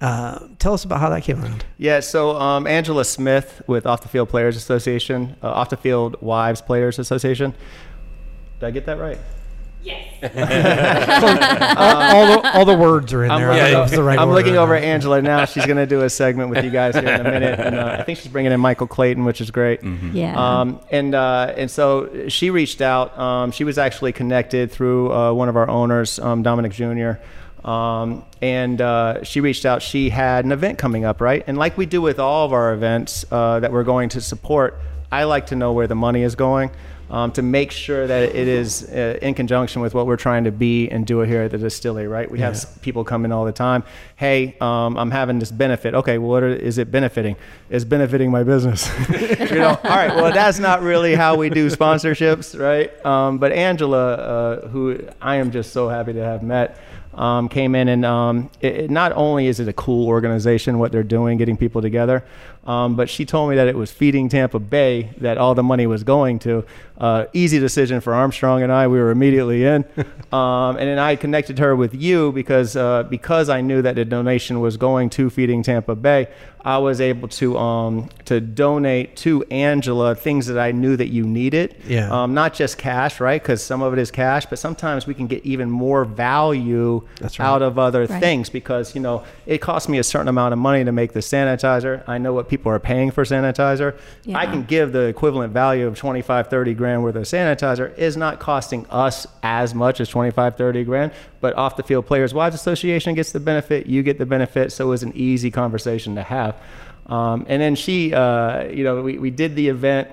Uh, 0.00 0.48
tell 0.58 0.74
us 0.74 0.84
about 0.84 1.00
how 1.00 1.08
that 1.08 1.22
came 1.22 1.42
around. 1.42 1.64
Yeah, 1.78 2.00
so 2.00 2.36
um, 2.36 2.66
Angela 2.66 3.04
Smith 3.04 3.62
with 3.66 3.86
Off 3.86 4.02
the 4.02 4.08
Field 4.08 4.28
Players 4.28 4.56
Association, 4.56 5.36
uh, 5.42 5.50
Off 5.50 5.70
the 5.70 5.76
Field 5.76 6.20
Wives 6.20 6.60
Players 6.60 6.98
Association. 6.98 7.54
Did 8.60 8.66
I 8.66 8.70
get 8.70 8.86
that 8.86 8.98
right? 8.98 9.18
all, 10.22 10.30
all, 12.16 12.42
the, 12.42 12.50
all 12.54 12.64
the 12.64 12.76
words 12.76 13.12
are 13.12 13.24
in 13.24 13.30
I'm 13.30 13.40
there. 13.40 13.50
I 13.52 13.58
don't 13.58 13.72
know 13.72 13.82
if 13.82 13.88
it's 13.88 13.96
the 13.96 14.02
right 14.02 14.18
I'm 14.18 14.28
order 14.28 14.40
looking 14.40 14.56
over 14.56 14.74
at 14.74 14.82
Angela 14.82 15.22
now. 15.22 15.44
She's 15.44 15.64
going 15.66 15.76
to 15.76 15.86
do 15.86 16.02
a 16.02 16.10
segment 16.10 16.50
with 16.50 16.64
you 16.64 16.70
guys 16.70 16.94
here 16.94 17.08
in 17.08 17.20
a 17.20 17.24
minute, 17.24 17.58
and 17.60 17.76
uh, 17.76 17.96
I 17.98 18.02
think 18.02 18.18
she's 18.18 18.32
bringing 18.32 18.52
in 18.52 18.60
Michael 18.60 18.86
Clayton, 18.86 19.24
which 19.24 19.40
is 19.40 19.50
great. 19.50 19.82
yeah. 20.12 20.34
Um, 20.60 20.80
and 20.90 21.14
uh, 21.14 21.54
and 21.56 21.70
so 21.70 22.28
she 22.28 22.50
reached 22.50 22.80
out. 22.80 23.16
Um, 23.18 23.50
she 23.52 23.64
was 23.64 23.78
actually 23.78 24.12
connected 24.12 24.70
through 24.70 25.12
uh, 25.12 25.32
one 25.32 25.48
of 25.48 25.56
our 25.56 25.68
owners, 25.68 26.18
um, 26.18 26.42
Dominic 26.42 26.72
Jr. 26.72 27.12
Um, 27.66 28.24
and 28.40 28.80
uh, 28.80 29.24
she 29.24 29.40
reached 29.40 29.66
out. 29.66 29.82
She 29.82 30.08
had 30.10 30.44
an 30.44 30.52
event 30.52 30.78
coming 30.78 31.04
up, 31.04 31.20
right? 31.20 31.42
And 31.46 31.58
like 31.58 31.76
we 31.76 31.84
do 31.86 32.00
with 32.00 32.18
all 32.20 32.46
of 32.46 32.52
our 32.52 32.72
events 32.72 33.24
uh, 33.30 33.60
that 33.60 33.72
we're 33.72 33.82
going 33.84 34.08
to 34.10 34.20
support, 34.20 34.78
I 35.10 35.24
like 35.24 35.46
to 35.46 35.56
know 35.56 35.72
where 35.72 35.86
the 35.88 35.94
money 35.96 36.22
is 36.22 36.34
going. 36.36 36.70
Um, 37.08 37.30
to 37.32 37.42
make 37.42 37.70
sure 37.70 38.04
that 38.04 38.34
it 38.34 38.48
is 38.48 38.82
uh, 38.90 39.16
in 39.22 39.34
conjunction 39.34 39.80
with 39.80 39.94
what 39.94 40.08
we're 40.08 40.16
trying 40.16 40.42
to 40.42 40.50
be 40.50 40.88
and 40.90 41.06
do 41.06 41.20
here 41.20 41.42
at 41.42 41.52
the 41.52 41.58
distillery, 41.58 42.08
right? 42.08 42.28
We 42.28 42.40
have 42.40 42.54
Yeah. 42.54 42.58
s- 42.62 42.78
people 42.78 43.04
come 43.04 43.24
in 43.24 43.30
all 43.30 43.44
the 43.44 43.52
time. 43.52 43.84
Hey, 44.16 44.56
um, 44.60 44.96
I'm 44.96 45.12
having 45.12 45.38
this 45.38 45.52
benefit. 45.52 45.94
Okay, 45.94 46.18
well, 46.18 46.30
what 46.30 46.42
are, 46.42 46.48
is 46.48 46.78
it 46.78 46.90
benefiting? 46.90 47.36
It's 47.70 47.84
benefiting 47.84 48.32
my 48.32 48.42
business. 48.42 48.90
you 49.38 49.54
know, 49.54 49.78
all 49.84 49.90
right. 49.96 50.16
Well, 50.16 50.32
that's 50.32 50.58
not 50.58 50.82
really 50.82 51.14
how 51.14 51.36
we 51.36 51.48
do 51.48 51.70
sponsorships, 51.70 52.58
right? 52.58 52.90
Um, 53.06 53.38
but 53.38 53.52
Angela, 53.52 54.14
uh, 54.14 54.66
who 54.68 54.98
I 55.22 55.36
am 55.36 55.52
just 55.52 55.72
so 55.72 55.88
happy 55.88 56.12
to 56.12 56.24
have 56.24 56.42
met, 56.42 56.76
um, 57.16 57.48
came 57.48 57.74
in 57.74 57.88
and 57.88 58.04
um, 58.04 58.50
it, 58.60 58.90
not 58.90 59.12
only 59.12 59.46
is 59.46 59.58
it 59.60 59.68
a 59.68 59.72
cool 59.72 60.06
organization, 60.06 60.78
what 60.78 60.92
they're 60.92 61.02
doing, 61.02 61.38
getting 61.38 61.56
people 61.56 61.82
together, 61.82 62.24
um, 62.66 62.96
but 62.96 63.08
she 63.08 63.24
told 63.24 63.50
me 63.50 63.56
that 63.56 63.68
it 63.68 63.76
was 63.76 63.90
feeding 63.92 64.28
Tampa 64.28 64.58
Bay 64.58 65.10
that 65.18 65.38
all 65.38 65.54
the 65.54 65.62
money 65.62 65.86
was 65.86 66.02
going 66.04 66.38
to. 66.40 66.64
Uh, 66.98 67.26
easy 67.34 67.58
decision 67.58 68.00
for 68.00 68.14
Armstrong 68.14 68.62
and 68.62 68.72
I. 68.72 68.86
We 68.88 68.98
were 68.98 69.10
immediately 69.10 69.64
in, 69.64 69.84
um, 70.32 70.76
and 70.78 70.88
then 70.88 70.98
I 70.98 71.14
connected 71.16 71.58
her 71.58 71.76
with 71.76 71.94
you 71.94 72.32
because 72.32 72.74
uh, 72.74 73.02
because 73.02 73.50
I 73.50 73.60
knew 73.60 73.82
that 73.82 73.96
the 73.96 74.04
donation 74.06 74.60
was 74.60 74.78
going 74.78 75.10
to 75.10 75.28
feeding 75.28 75.62
Tampa 75.62 75.94
Bay. 75.94 76.28
I 76.64 76.78
was 76.78 77.00
able 77.02 77.28
to 77.28 77.58
um, 77.58 78.08
to 78.24 78.40
donate 78.40 79.14
to 79.18 79.44
Angela 79.50 80.14
things 80.14 80.46
that 80.46 80.58
I 80.58 80.72
knew 80.72 80.96
that 80.96 81.08
you 81.08 81.24
needed. 81.24 81.76
Yeah. 81.86 82.08
Um, 82.10 82.32
not 82.32 82.54
just 82.54 82.78
cash, 82.78 83.20
right? 83.20 83.42
Because 83.42 83.62
some 83.62 83.82
of 83.82 83.92
it 83.92 83.98
is 83.98 84.10
cash, 84.10 84.46
but 84.46 84.58
sometimes 84.58 85.06
we 85.06 85.12
can 85.12 85.26
get 85.26 85.44
even 85.44 85.70
more 85.70 86.06
value 86.06 87.06
right. 87.20 87.40
out 87.40 87.60
of 87.60 87.78
other 87.78 88.06
Right. 88.06 88.20
things 88.20 88.48
because 88.48 88.94
you 88.94 89.02
know 89.02 89.22
it 89.44 89.58
costs 89.58 89.86
me 89.88 89.98
a 89.98 90.02
certain 90.04 90.28
amount 90.28 90.54
of 90.54 90.58
money 90.58 90.82
to 90.82 90.92
make 90.92 91.12
the 91.12 91.20
sanitizer. 91.20 92.02
I 92.08 92.16
know 92.16 92.32
what 92.32 92.48
people 92.48 92.55
are 92.64 92.78
paying 92.78 93.10
for 93.10 93.24
sanitizer. 93.24 93.98
I 94.34 94.46
can 94.46 94.62
give 94.62 94.92
the 94.92 95.06
equivalent 95.06 95.52
value 95.52 95.86
of 95.86 95.96
25, 95.96 96.48
30 96.48 96.74
grand 96.74 97.02
worth 97.02 97.16
of 97.16 97.24
sanitizer 97.24 97.96
is 97.98 98.16
not 98.16 98.40
costing 98.40 98.86
us 98.86 99.26
as 99.42 99.74
much 99.74 100.00
as 100.00 100.08
25, 100.08 100.56
30 100.56 100.84
grand. 100.84 101.12
But 101.40 101.54
off 101.54 101.76
the 101.76 101.82
field 101.82 102.06
players 102.06 102.32
wives 102.32 102.54
association 102.54 103.14
gets 103.14 103.32
the 103.32 103.40
benefit. 103.40 103.86
You 103.86 104.02
get 104.02 104.18
the 104.18 104.26
benefit. 104.26 104.72
So 104.72 104.86
it 104.86 104.90
was 104.90 105.02
an 105.02 105.12
easy 105.14 105.50
conversation 105.50 106.14
to 106.14 106.22
have. 106.22 106.56
Um, 107.06 107.46
and 107.48 107.60
then 107.60 107.74
she, 107.74 108.12
uh, 108.12 108.64
you 108.64 108.84
know, 108.84 109.02
we, 109.02 109.18
we 109.18 109.30
did 109.30 109.54
the 109.54 109.68
event. 109.68 110.08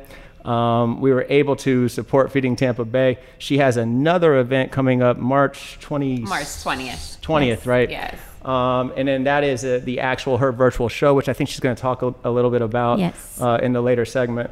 Um, 0.46 1.00
we 1.00 1.12
were 1.14 1.26
able 1.30 1.56
to 1.58 1.88
support 1.88 2.32
Feeding 2.32 2.56
Tampa 2.56 2.84
Bay. 2.84 3.18
She 3.38 3.60
has 3.60 3.78
another 3.78 4.38
event 4.40 4.72
coming 4.72 5.02
up 5.02 5.18
March 5.18 5.78
20th. 5.82 6.28
March 6.28 6.44
20th. 6.44 7.20
20th, 7.22 7.66
right? 7.66 7.90
Yes. 7.90 8.20
Um, 8.46 8.92
and 8.96 9.08
then 9.08 9.24
that 9.24 9.44
is 9.44 9.64
uh, 9.64 9.80
the 9.84 10.00
actual 10.02 10.38
her 10.38 10.52
virtual 10.52 10.90
show, 10.90 11.14
which 11.14 11.30
I 11.30 11.34
think 11.34 11.50
she's 11.50 11.60
going 11.62 11.76
to 11.76 11.82
talk 11.82 12.02
a, 12.02 12.14
a 12.24 12.30
little 12.32 12.52
bit 12.52 12.62
about 12.62 13.00
Yes. 13.00 13.40
uh, 13.42 13.60
in 13.62 13.74
the 13.74 13.82
later 13.82 14.06
segment. 14.06 14.52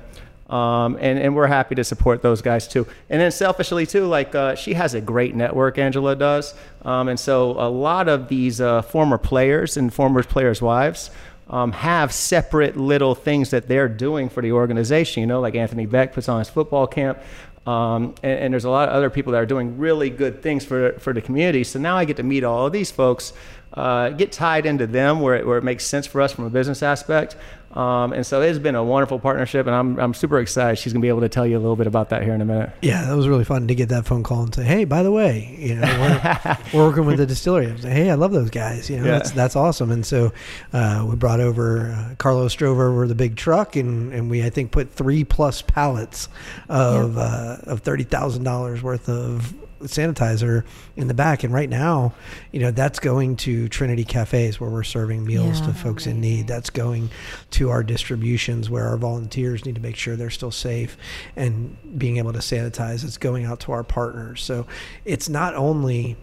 Um, 0.50 0.98
and, 1.00 1.18
and 1.18 1.34
we're 1.36 1.48
happy 1.48 1.76
to 1.76 1.84
support 1.84 2.22
those 2.22 2.42
guys 2.42 2.68
too. 2.68 2.86
And 3.10 3.22
then 3.22 3.32
selfishly 3.32 3.86
too, 3.86 4.06
like 4.06 4.36
uh, 4.36 4.56
she 4.56 4.74
has 4.74 4.94
a 4.94 5.00
great 5.02 5.34
network, 5.34 5.78
Angela 5.78 6.14
does. 6.16 6.54
Um, 6.84 7.08
and 7.08 7.18
so 7.20 7.52
a 7.52 7.70
lot 7.70 8.10
of 8.10 8.28
these 8.28 8.60
uh, 8.60 8.82
former 8.82 9.18
players 9.18 9.78
and 9.78 9.94
former 9.94 10.24
players' 10.24 10.62
wives 10.62 11.10
um, 11.50 11.72
have 11.72 12.12
separate 12.14 12.76
little 12.76 13.16
things 13.16 13.50
that 13.52 13.68
they're 13.70 13.88
doing 13.90 14.28
for 14.30 14.42
the 14.42 14.52
organization. 14.52 15.22
You 15.22 15.28
know, 15.28 15.40
like 15.40 15.56
Anthony 15.56 15.86
Becht 15.86 16.14
puts 16.14 16.28
on 16.28 16.40
his 16.40 16.50
football 16.50 16.86
camp. 16.88 17.20
Um, 17.66 18.16
and, 18.24 18.40
and 18.40 18.54
there's 18.54 18.66
a 18.66 18.70
lot 18.70 18.90
of 18.90 18.96
other 18.96 19.10
people 19.10 19.32
that 19.34 19.38
are 19.38 19.46
doing 19.46 19.78
really 19.78 20.10
good 20.10 20.42
things 20.42 20.66
for, 20.66 20.94
for 21.00 21.14
the 21.14 21.22
community. 21.22 21.64
So 21.64 21.80
now 21.80 21.96
I 21.96 22.06
get 22.06 22.18
to 22.18 22.24
meet 22.24 22.44
all 22.44 22.66
of 22.66 22.74
these 22.74 22.90
folks, 22.92 23.34
uh, 23.74 24.10
get 24.10 24.32
tied 24.32 24.66
into 24.66 24.86
them 24.88 25.20
where 25.22 25.36
it, 25.36 25.46
where 25.48 25.58
it 25.58 25.64
makes 25.64 25.86
sense 25.86 26.06
for 26.06 26.22
us 26.22 26.32
from 26.34 26.46
a 26.46 26.50
business 26.50 26.84
aspect. 26.84 27.36
Um, 27.74 28.12
and 28.12 28.26
so 28.26 28.42
it's 28.42 28.60
been 28.60 28.76
a 28.76 28.84
wonderful 28.84 29.18
partnership, 29.18 29.66
and 29.66 29.74
I'm, 29.74 29.98
I'm 29.98 30.14
super 30.14 30.40
excited. 30.42 30.78
She's 30.78 30.92
going 30.92 31.00
to 31.00 31.06
be 31.06 31.08
able 31.08 31.22
to 31.22 31.30
tell 31.30 31.48
you 31.48 31.56
a 31.58 31.62
little 31.62 31.78
bit 31.78 31.88
about 31.88 32.10
that 32.10 32.22
here 32.22 32.34
in 32.34 32.42
a 32.42 32.46
minute. 32.46 32.72
Yeah, 32.82 33.06
that 33.06 33.16
was 33.16 33.30
really 33.30 33.46
fun 33.46 33.70
to 33.70 33.76
get 33.76 33.88
that 33.90 34.06
phone 34.06 34.24
call 34.24 34.44
and 34.44 34.54
say, 34.54 34.66
"Hey, 34.66 34.84
by 34.84 35.04
the 35.04 35.12
way, 35.12 35.56
you 35.58 35.76
know, 35.76 35.84
we're, 35.84 36.58
we're 36.74 36.86
working 36.90 37.06
with 37.06 37.16
the 37.16 37.26
distillery." 37.26 37.68
I 37.70 37.72
was 37.72 37.86
like, 37.86 37.94
"Hey, 37.94 38.10
I 38.12 38.16
love 38.16 38.34
those 38.34 38.50
guys. 38.50 38.90
You 38.90 38.98
know, 38.98 39.06
Yeah. 39.06 39.12
that's 39.12 39.32
that's 39.32 39.56
awesome." 39.56 39.90
And 39.90 40.06
so 40.06 40.34
uh, 40.74 41.06
we 41.10 41.16
brought 41.16 41.40
over 41.40 41.92
uh, 41.92 42.16
Carlos 42.18 42.54
drove 42.56 42.78
over 42.78 43.08
the 43.08 43.16
big 43.16 43.38
truck, 43.38 43.78
and, 43.78 44.12
and 44.12 44.30
we 44.30 44.44
I 44.44 44.50
think 44.50 44.72
put 44.74 44.92
three 44.92 45.24
plus 45.24 45.62
pallets 45.62 46.28
of 46.68 47.18
uh, 47.18 47.56
of 47.64 47.80
thirty 47.80 48.04
thousand 48.04 48.44
dollars 48.44 48.84
worth 48.84 49.08
of 49.08 49.54
sanitizer 49.84 50.64
in 50.96 51.08
the 51.08 51.14
back. 51.14 51.44
And 51.44 51.54
right 51.54 51.70
now, 51.70 52.14
you 52.52 52.60
know, 52.60 52.72
that's 52.72 53.00
going 53.00 53.36
to 53.38 53.68
Trinity 53.70 54.04
Cafes 54.04 54.60
where 54.60 54.70
we're 54.70 54.84
serving 54.84 55.26
meals 55.26 55.60
Yeah. 55.60 55.68
to 55.68 55.74
folks 55.74 56.08
in 56.08 56.20
need. 56.22 56.48
That's 56.48 56.70
going 56.70 57.10
to 57.52 57.70
our 57.70 57.84
distributions 57.84 58.70
where 58.70 58.88
our 58.88 58.98
volunteers 58.98 59.66
need 59.66 59.76
to 59.76 59.82
make 59.82 59.96
sure 59.96 60.16
they're 60.16 60.30
still 60.30 60.52
safe 60.52 60.98
and 61.36 61.78
being 61.98 62.18
able 62.18 62.34
to 62.34 62.40
sanitize. 62.40 63.04
It's 63.04 63.18
going 63.18 63.46
out 63.46 63.60
to 63.62 63.72
our 63.72 63.84
partners. 63.84 64.44
So 64.44 64.66
it's 65.06 65.30
not 65.30 65.56
only 65.56 66.18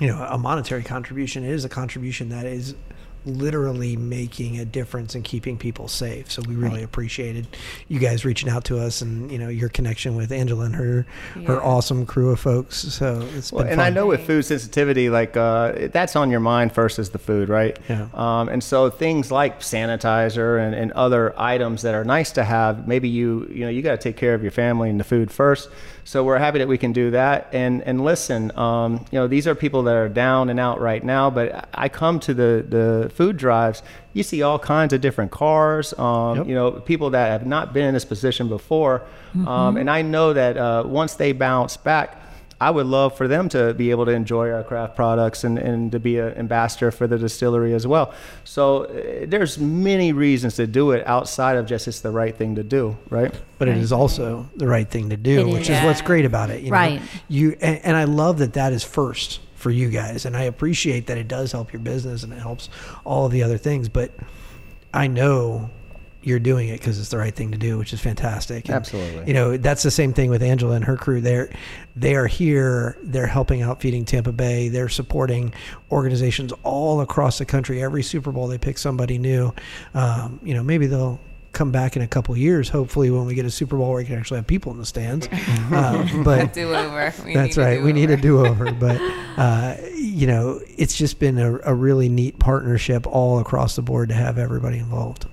you 0.00 0.06
know 0.06 0.26
a 0.30 0.38
monetary 0.38 0.82
contribution 0.82 1.44
it 1.44 1.50
is 1.50 1.62
a 1.64 1.68
contribution 1.68 2.30
that 2.30 2.46
is 2.46 2.74
literally 3.26 3.96
making 3.96 4.58
a 4.58 4.64
difference 4.64 5.14
in 5.14 5.22
keeping 5.22 5.56
people 5.58 5.88
safe 5.88 6.30
so 6.30 6.40
we 6.48 6.54
really 6.54 6.70
Right. 6.70 6.84
appreciated 6.84 7.46
you 7.88 7.98
guys 7.98 8.24
reaching 8.24 8.48
out 8.48 8.64
to 8.64 8.78
us 8.78 9.02
and 9.02 9.30
you 9.30 9.38
know 9.38 9.48
your 9.48 9.68
connection 9.68 10.14
with 10.16 10.30
angela 10.32 10.64
and 10.66 10.74
her 10.76 11.04
her 11.46 11.62
awesome 11.62 12.06
crew 12.06 12.30
of 12.30 12.40
folks 12.40 12.76
so 12.76 13.26
it's 13.36 13.52
Well, 13.52 13.64
been 13.64 13.72
and 13.72 13.78
fun. 13.80 13.86
I 13.86 13.90
know 13.90 14.06
with 14.06 14.26
food 14.26 14.42
sensitivity, 14.44 15.10
like 15.10 15.36
uh, 15.36 15.88
that's 15.92 16.16
on 16.16 16.30
your 16.30 16.40
mind 16.40 16.72
first 16.72 16.98
is 16.98 17.10
the 17.10 17.18
food, 17.18 17.48
right? 17.48 17.78
Yeah. 17.88 18.08
Um, 18.14 18.48
and 18.48 18.62
so 18.62 18.88
things 18.90 19.30
like 19.30 19.60
sanitizer 19.60 20.64
and, 20.64 20.74
and 20.74 20.92
other 20.92 21.38
items 21.38 21.82
that 21.82 21.94
are 21.94 22.04
nice 22.04 22.30
to 22.32 22.44
have, 22.44 22.86
maybe 22.86 23.08
you 23.08 23.46
you 23.50 23.64
know 23.64 23.70
you 23.70 23.82
got 23.82 23.92
to 23.92 23.98
take 23.98 24.16
care 24.16 24.34
of 24.34 24.42
your 24.42 24.50
family 24.52 24.88
and 24.90 24.98
the 25.00 25.04
food 25.04 25.30
first. 25.30 25.68
So 26.10 26.24
we're 26.24 26.38
happy 26.38 26.58
that 26.58 26.66
we 26.66 26.76
can 26.76 26.92
do 26.92 27.12
that. 27.12 27.50
And 27.52 27.82
and 27.82 28.02
listen, 28.04 28.50
um, 28.58 29.06
you 29.12 29.18
know 29.20 29.28
these 29.28 29.46
are 29.46 29.54
people 29.54 29.84
that 29.84 29.94
are 29.94 30.08
down 30.08 30.50
and 30.50 30.58
out 30.58 30.80
right 30.80 31.04
now. 31.04 31.30
But 31.30 31.68
I 31.72 31.88
come 31.88 32.18
to 32.26 32.34
the 32.34 32.66
the 32.68 33.12
food 33.14 33.36
drives. 33.36 33.84
You 34.12 34.24
see 34.24 34.42
all 34.42 34.58
kinds 34.58 34.92
of 34.92 35.00
different 35.00 35.30
cars. 35.30 35.96
Um, 35.96 36.38
Yep. 36.38 36.46
You 36.48 36.54
know 36.56 36.70
people 36.72 37.10
that 37.10 37.30
have 37.30 37.46
not 37.46 37.72
been 37.72 37.86
in 37.86 37.94
this 37.94 38.04
position 38.04 38.48
before. 38.48 39.02
Um, 39.46 39.76
and 39.76 39.88
I 39.88 40.02
know 40.02 40.32
that 40.32 40.56
uh, 40.56 40.82
once 40.84 41.14
they 41.14 41.30
bounce 41.30 41.76
back. 41.76 42.16
I 42.60 42.70
would 42.70 42.86
love 42.86 43.16
for 43.16 43.26
them 43.26 43.48
to 43.50 43.72
be 43.72 43.90
able 43.90 44.04
to 44.04 44.10
enjoy 44.10 44.50
our 44.50 44.62
craft 44.62 44.94
products 44.94 45.44
and, 45.44 45.58
and 45.58 45.90
to 45.92 45.98
be 45.98 46.18
an 46.18 46.34
ambassador 46.36 46.90
for 46.90 47.06
the 47.06 47.16
distillery 47.16 47.72
as 47.72 47.86
well. 47.86 48.12
So 48.44 48.84
uh, 48.84 49.24
there's 49.26 49.58
many 49.58 50.12
reasons 50.12 50.56
to 50.56 50.66
do 50.66 50.90
it 50.90 51.06
outside 51.06 51.56
of 51.56 51.64
just 51.66 51.88
it's 51.88 52.00
the 52.00 52.10
right 52.10 52.36
thing 52.36 52.56
to 52.56 52.62
do, 52.62 52.98
right? 53.08 53.34
but 53.58 53.68
it 53.68 53.76
is 53.76 53.92
also 53.92 54.48
the 54.56 54.66
right 54.66 54.88
thing 54.90 55.10
to 55.10 55.16
do, 55.16 55.40
It 55.40 55.52
which 55.52 55.70
is. 55.70 55.78
is 55.78 55.84
what's 55.84 56.00
great 56.02 56.24
about 56.24 56.50
it. 56.50 56.62
You 56.62 56.70
know? 56.70 56.76
Right. 56.76 57.02
You 57.28 57.56
and, 57.60 57.80
and 57.84 57.96
I 57.96 58.04
love 58.04 58.38
that 58.38 58.54
that 58.54 58.72
is 58.72 58.82
first 58.84 59.40
for 59.54 59.70
you 59.70 59.90
guys, 59.90 60.24
and 60.24 60.34
I 60.36 60.42
appreciate 60.44 61.06
that 61.08 61.18
it 61.18 61.28
does 61.28 61.52
help 61.52 61.72
your 61.72 61.80
business 61.80 62.22
and 62.22 62.32
it 62.32 62.38
helps 62.38 62.70
all 63.04 63.26
of 63.26 63.32
the 63.32 63.42
other 63.42 63.58
things. 63.58 63.88
But 63.90 64.12
I 64.94 65.06
know 65.06 65.70
you're 66.22 66.38
doing 66.38 66.68
it 66.68 66.78
because 66.78 66.98
it's 66.98 67.08
the 67.08 67.18
right 67.18 67.34
thing 67.34 67.52
to 67.52 67.58
do, 67.58 67.78
which 67.78 67.92
is 67.92 68.00
fantastic. 68.00 68.66
And, 68.66 68.74
Absolutely. 68.74 69.26
You 69.26 69.34
know, 69.34 69.56
that's 69.56 69.82
the 69.82 69.90
same 69.90 70.12
thing 70.12 70.30
with 70.30 70.42
Angela 70.42 70.74
and 70.74 70.84
her 70.84 70.96
crew. 70.96 71.20
They're 71.20 71.50
they 71.96 72.14
are 72.14 72.26
here. 72.26 72.98
They're 73.02 73.26
helping 73.26 73.62
out 73.62 73.80
feeding 73.80 74.04
Tampa 74.04 74.32
Bay. 74.32 74.68
They're 74.68 74.88
supporting 74.88 75.52
organizations 75.90 76.52
all 76.62 77.00
across 77.00 77.38
the 77.38 77.44
country. 77.44 77.82
Every 77.82 78.02
Super 78.02 78.32
Bowl, 78.32 78.46
they 78.48 78.58
pick 78.58 78.78
somebody 78.78 79.18
new. 79.18 79.52
Um, 79.94 80.40
you 80.42 80.54
know, 80.54 80.62
maybe 80.62 80.86
they'll 80.86 81.20
come 81.52 81.72
back 81.72 81.96
in 81.96 82.02
a 82.02 82.06
couple 82.06 82.36
years. 82.36 82.68
Hopefully, 82.68 83.10
when 83.10 83.26
we 83.26 83.34
get 83.34 83.44
a 83.44 83.50
Super 83.50 83.76
Bowl 83.76 83.88
where 83.88 83.98
we 83.98 84.04
can 84.04 84.18
actually 84.18 84.38
have 84.38 84.46
people 84.46 84.72
in 84.72 84.78
the 84.78 84.86
stands. 84.86 85.28
uh, 85.72 86.06
but 86.24 86.52
do 86.52 86.74
over. 86.74 87.12
That's 87.24 87.24
need 87.24 87.58
a 87.58 87.64
right. 87.64 87.82
We 87.82 87.92
need 87.92 88.10
a 88.10 88.16
do-over. 88.16 88.70
But, 88.80 89.00
uh, 89.36 89.76
you 89.94 90.26
know, 90.26 90.60
it's 90.78 90.96
just 90.96 91.18
been 91.18 91.38
a, 91.38 91.58
a 91.64 91.74
really 91.74 92.08
neat 92.08 92.38
partnership 92.38 93.06
all 93.06 93.40
across 93.40 93.76
the 93.76 93.82
board 93.82 94.08
to 94.08 94.14
have 94.14 94.38
everybody 94.38 94.78
involved. 94.78 95.26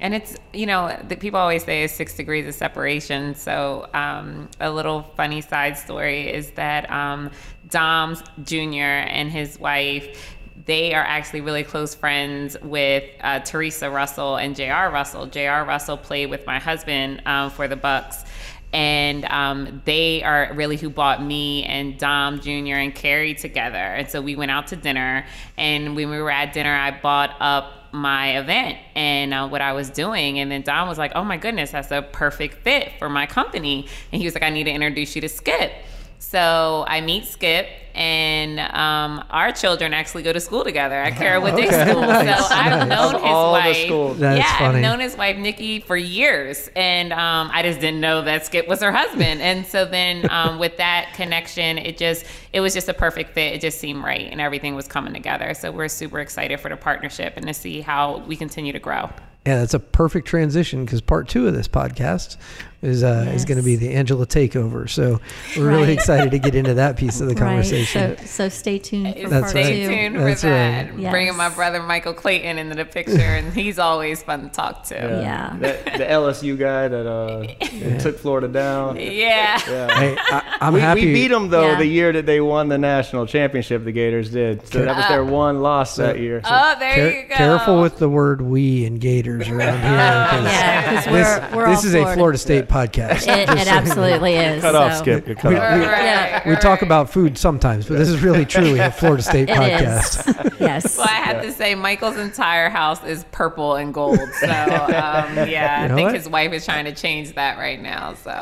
And 0.00 0.14
it's, 0.14 0.36
you 0.52 0.66
know, 0.66 0.96
the 1.08 1.16
people 1.16 1.40
always 1.40 1.64
say 1.64 1.82
it's 1.82 1.92
six 1.92 2.14
degrees 2.14 2.46
of 2.46 2.54
separation. 2.54 3.34
So, 3.34 3.88
um, 3.94 4.48
a 4.60 4.70
little 4.70 5.02
funny 5.16 5.40
side 5.40 5.76
story 5.76 6.32
is 6.32 6.52
that 6.52 6.88
um, 6.90 7.30
Dom's 7.68 8.22
Jr. 8.44 9.02
and 9.08 9.30
his 9.30 9.58
wife, 9.58 10.36
they 10.66 10.94
are 10.94 11.02
actually 11.02 11.40
really 11.40 11.64
close 11.64 11.94
friends 11.94 12.56
with 12.62 13.04
uh, 13.22 13.40
Teresa 13.40 13.90
Russell 13.90 14.36
and 14.36 14.54
J.R. 14.54 14.90
Russell. 14.90 15.26
J.R. 15.26 15.64
Russell 15.64 15.96
played 15.96 16.30
with 16.30 16.46
my 16.46 16.58
husband 16.58 17.22
um, 17.26 17.50
for 17.50 17.66
the 17.66 17.76
Bucks. 17.76 18.24
And 18.72 19.24
um, 19.24 19.80
they 19.86 20.22
are 20.22 20.52
really 20.54 20.76
who 20.76 20.90
bought 20.90 21.24
me 21.24 21.64
and 21.64 21.98
Dom 21.98 22.38
Jr. 22.40 22.76
and 22.76 22.94
Carrie 22.94 23.34
together. 23.34 23.78
And 23.78 24.08
so 24.10 24.20
we 24.20 24.36
went 24.36 24.50
out 24.50 24.66
to 24.68 24.76
dinner. 24.76 25.24
And 25.56 25.96
when 25.96 26.10
we 26.10 26.20
were 26.20 26.30
at 26.30 26.52
dinner, 26.52 26.74
I 26.74 26.90
bought 26.90 27.34
up 27.40 27.77
my 27.92 28.38
event 28.38 28.78
and 28.94 29.32
uh, 29.34 29.48
what 29.48 29.60
I 29.60 29.72
was 29.72 29.90
doing. 29.90 30.38
And 30.38 30.50
then 30.50 30.62
Don 30.62 30.88
was 30.88 30.98
like, 30.98 31.12
oh 31.14 31.24
my 31.24 31.36
goodness, 31.36 31.70
that's 31.70 31.90
a 31.90 32.02
perfect 32.02 32.62
fit 32.62 32.92
for 32.98 33.08
my 33.08 33.26
company. 33.26 33.86
And 34.12 34.20
he 34.20 34.26
was 34.26 34.34
like, 34.34 34.42
I 34.42 34.50
need 34.50 34.64
to 34.64 34.70
introduce 34.70 35.14
you 35.14 35.20
to 35.22 35.28
Skip. 35.28 35.72
So 36.18 36.84
I 36.88 37.00
meet 37.00 37.24
Skip, 37.26 37.68
and 37.98 38.60
um, 38.60 39.24
our 39.30 39.50
children 39.50 39.92
actually 39.92 40.22
go 40.22 40.32
to 40.32 40.38
school 40.38 40.62
together 40.62 40.94
at 40.94 41.12
Carrollwood 41.20 41.56
Day 41.56 41.66
Okay. 41.66 41.90
School. 41.90 42.02
Nice, 42.02 42.48
so 42.48 42.54
I've 42.54 42.88
nice. 42.88 42.88
known 42.88 43.14
his 43.14 43.22
all 43.24 43.52
wife. 43.52 44.18
That's 44.20 44.38
yeah, 44.38 44.58
funny. 44.58 44.76
I've 44.76 44.82
known 44.82 45.00
his 45.00 45.16
wife 45.16 45.36
Nikki 45.36 45.80
for 45.80 45.96
years, 45.96 46.70
and 46.76 47.12
um, 47.12 47.50
I 47.52 47.62
just 47.62 47.80
didn't 47.80 48.00
know 48.00 48.22
that 48.22 48.46
Skip 48.46 48.68
was 48.68 48.80
her 48.82 48.92
husband. 48.92 49.42
and 49.42 49.66
so 49.66 49.84
then 49.84 50.30
um, 50.30 50.60
with 50.60 50.76
that 50.76 51.10
connection, 51.14 51.76
it 51.76 51.98
just 51.98 52.24
it 52.52 52.60
was 52.60 52.72
just 52.72 52.88
a 52.88 52.94
perfect 52.94 53.34
fit. 53.34 53.54
It 53.54 53.60
just 53.60 53.80
seemed 53.80 54.04
right, 54.04 54.28
and 54.30 54.40
everything 54.40 54.76
was 54.76 54.86
coming 54.86 55.12
together. 55.12 55.52
So 55.54 55.72
we're 55.72 55.88
super 55.88 56.20
excited 56.20 56.60
for 56.60 56.68
the 56.68 56.76
partnership 56.76 57.34
and 57.36 57.46
to 57.48 57.52
see 57.54 57.80
how 57.80 58.18
we 58.28 58.36
continue 58.36 58.72
to 58.72 58.78
grow. 58.78 59.10
Yeah, 59.46 59.60
that's 59.60 59.72
a 59.72 59.78
perfect 59.78 60.26
transition 60.28 60.84
because 60.84 61.00
part 61.00 61.26
two 61.26 61.46
of 61.48 61.54
this 61.54 61.68
podcast 61.68 62.36
is 62.82 63.02
uh, 63.02 63.30
is 63.34 63.46
going 63.46 63.56
to 63.56 63.64
be 63.64 63.76
the 63.76 63.94
Angela 63.94 64.26
takeover. 64.26 64.88
So 64.90 65.20
we're 65.56 65.68
really 65.70 65.92
excited 65.94 66.32
to 66.32 66.38
get 66.38 66.54
into 66.54 66.74
that 66.74 66.96
piece 66.98 67.20
of 67.22 67.28
the 67.28 67.34
Right. 67.40 67.56
Conversation. 67.92 68.26
So, 68.26 68.44
so 68.44 68.48
stay 68.48 68.78
tuned 68.78 69.14
for 69.16 69.28
That's 69.28 69.52
part 69.52 69.54
right. 69.54 69.64
Stay 69.64 69.82
two. 69.86 69.88
tuned 69.88 70.16
That's 70.16 70.40
for 70.40 70.46
that. 70.48 70.90
right. 70.90 70.98
Yes. 70.98 71.10
Bringing 71.10 71.36
my 71.36 71.48
brother 71.48 71.82
Michael 71.82 72.14
Clayton 72.14 72.58
into 72.58 72.74
the 72.74 72.84
picture, 72.84 73.12
and 73.20 73.52
he's 73.52 73.78
always 73.78 74.22
fun 74.22 74.42
to 74.42 74.48
talk 74.48 74.84
to. 74.84 74.94
Yeah. 74.94 75.56
The, 75.58 75.98
the 75.98 76.04
LSU 76.04 76.58
guy 76.58 76.88
that 76.88 77.06
uh, 77.06 77.98
took 78.00 78.18
Florida 78.18 78.48
down. 78.48 78.96
Yeah. 78.96 79.58
Hey, 79.58 80.16
I, 80.18 80.58
I'm 80.60 80.74
we, 80.74 80.80
happy. 80.80 81.06
we 81.06 81.12
beat 81.12 81.28
them 81.28 81.48
though 81.48 81.68
Yeah. 81.72 81.78
the 81.78 81.86
year 81.86 82.12
that 82.12 82.26
they 82.26 82.40
won 82.40 82.68
the 82.68 82.78
national 82.78 83.26
championship. 83.26 83.84
The 83.84 83.92
Gators 83.92 84.30
did, 84.30 84.66
so 84.66 84.84
that 84.84 84.96
was 84.96 85.06
their 85.08 85.24
one 85.24 85.60
loss 85.60 85.96
that 85.96 86.18
year. 86.18 86.40
So 86.44 86.50
Oh, 86.52 86.76
there 86.78 86.94
Care- 86.94 87.22
you 87.22 87.28
go. 87.28 87.34
careful 87.34 87.80
with 87.80 87.98
the 87.98 88.08
word 88.08 88.40
"we" 88.40 88.84
and 88.84 89.00
Gators 89.00 89.48
around 89.48 89.80
here. 89.80 89.88
'cause 90.28 90.44
Yeah, 90.44 90.90
This, 90.94 91.06
we're, 91.52 91.56
we're 91.56 91.68
this 91.70 91.80
all 91.80 91.86
is 91.86 91.94
a 91.94 92.14
Florida 92.14 92.38
State 92.38 92.68
podcast. 92.68 93.22
It, 93.28 93.48
it 93.48 93.68
absolutely 93.68 94.34
is. 94.34 94.60
cut 94.62 94.74
off, 94.74 94.96
Skip. 94.98 95.26
Cut 95.38 95.44
We- 95.52 95.56
off. 95.56 95.74
we- 95.78 95.86
Right, 95.86 96.02
Yeah. 96.04 96.48
We 96.48 96.56
talk 96.56 96.82
about 96.82 97.10
food 97.10 97.38
sometimes, 97.38 97.77
but 97.86 97.98
this 97.98 98.08
is 98.08 98.22
really 98.22 98.44
truly 98.44 98.78
a 98.78 98.90
Florida 98.90 99.22
State 99.22 99.48
It 99.50 99.56
podcast. 99.56 100.46
is. 100.52 100.52
yes. 100.60 100.96
Well, 100.98 101.06
I 101.08 101.14
have 101.20 101.42
to 101.42 101.52
say, 101.52 101.74
Michael's 101.74 102.16
entire 102.16 102.68
house 102.70 103.04
is 103.04 103.24
purple 103.30 103.76
and 103.76 103.92
gold. 103.94 104.18
So, 104.40 104.46
um, 104.48 104.48
yeah, 104.48 105.82
You 105.82 105.88
know 105.88 105.94
I 105.94 105.96
think 105.96 106.06
what? 106.06 106.14
his 106.14 106.28
wife 106.28 106.52
is 106.52 106.64
trying 106.64 106.86
to 106.86 106.94
change 106.94 107.34
that 107.34 107.58
right 107.58 107.80
now. 107.80 108.14
So, 108.14 108.40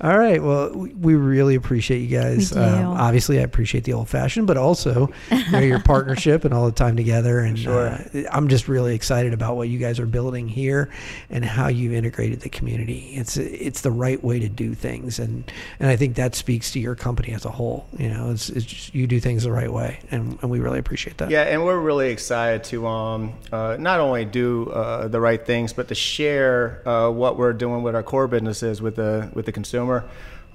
All 0.00 0.18
right. 0.18 0.42
Well, 0.42 0.70
we 0.72 0.92
we 0.94 1.14
really 1.14 1.54
appreciate 1.54 1.98
you 2.00 2.18
guys. 2.18 2.50
We 2.52 2.60
do. 2.60 2.62
Um, 2.62 2.86
obviously, 2.96 3.38
I 3.38 3.42
appreciate 3.42 3.84
the 3.84 3.94
old 3.94 4.08
fashioned, 4.08 4.46
but 4.46 4.56
also 4.56 5.10
you 5.30 5.50
know, 5.52 5.58
your 5.60 5.80
partnership 5.84 6.44
and 6.44 6.52
all 6.52 6.66
the 6.66 6.72
time 6.72 6.96
together. 6.96 7.40
And 7.40 7.58
Sure. 7.58 7.88
uh, 7.88 8.22
I'm 8.30 8.48
just 8.48 8.68
really 8.68 8.94
excited 8.94 9.32
about 9.32 9.56
what 9.56 9.68
you 9.68 9.78
guys 9.78 9.98
are 9.98 10.06
building 10.06 10.48
here 10.48 10.90
and 11.30 11.44
how 11.44 11.68
you've 11.68 11.94
integrated 11.94 12.40
the 12.40 12.50
community. 12.50 13.12
It's 13.14 13.36
it's 13.36 13.80
the 13.80 13.90
right 13.90 14.22
way 14.22 14.38
to 14.38 14.48
do 14.48 14.74
things, 14.74 15.18
and 15.18 15.50
and 15.80 15.88
I 15.88 15.96
think 15.96 16.16
that 16.16 16.34
speaks 16.34 16.70
to 16.72 16.80
your 16.80 16.94
company 16.94 17.32
as 17.32 17.44
a 17.46 17.50
whole. 17.50 17.86
You 17.96 18.10
know, 18.10 18.30
it's, 18.32 18.50
it's 18.50 18.66
just, 18.66 18.94
you 18.94 19.06
do 19.06 19.18
things 19.20 19.44
the 19.44 19.52
right 19.52 19.72
way, 19.72 20.00
and, 20.10 20.38
and 20.42 20.50
we 20.50 20.60
really 20.60 20.78
appreciate 20.78 21.16
that. 21.18 21.30
Yeah, 21.30 21.42
and 21.44 21.64
we're 21.64 21.80
really 21.80 22.10
excited 22.10 22.64
to 22.64 22.86
um, 22.86 23.32
uh, 23.50 23.76
not 23.80 24.00
only 24.00 24.24
do 24.26 24.70
uh, 24.70 25.08
the 25.08 25.20
right 25.20 25.44
things, 25.44 25.72
but 25.72 25.88
to 25.88 25.94
share 25.94 26.86
uh, 26.86 27.10
what 27.10 27.38
we're 27.38 27.52
doing 27.54 27.82
with 27.82 27.94
our 27.94 28.02
core 28.02 28.28
businesses 28.28 28.82
with 28.82 28.96
the 28.96 29.30
with 29.32 29.46
the 29.46 29.52
consumer. 29.52 29.85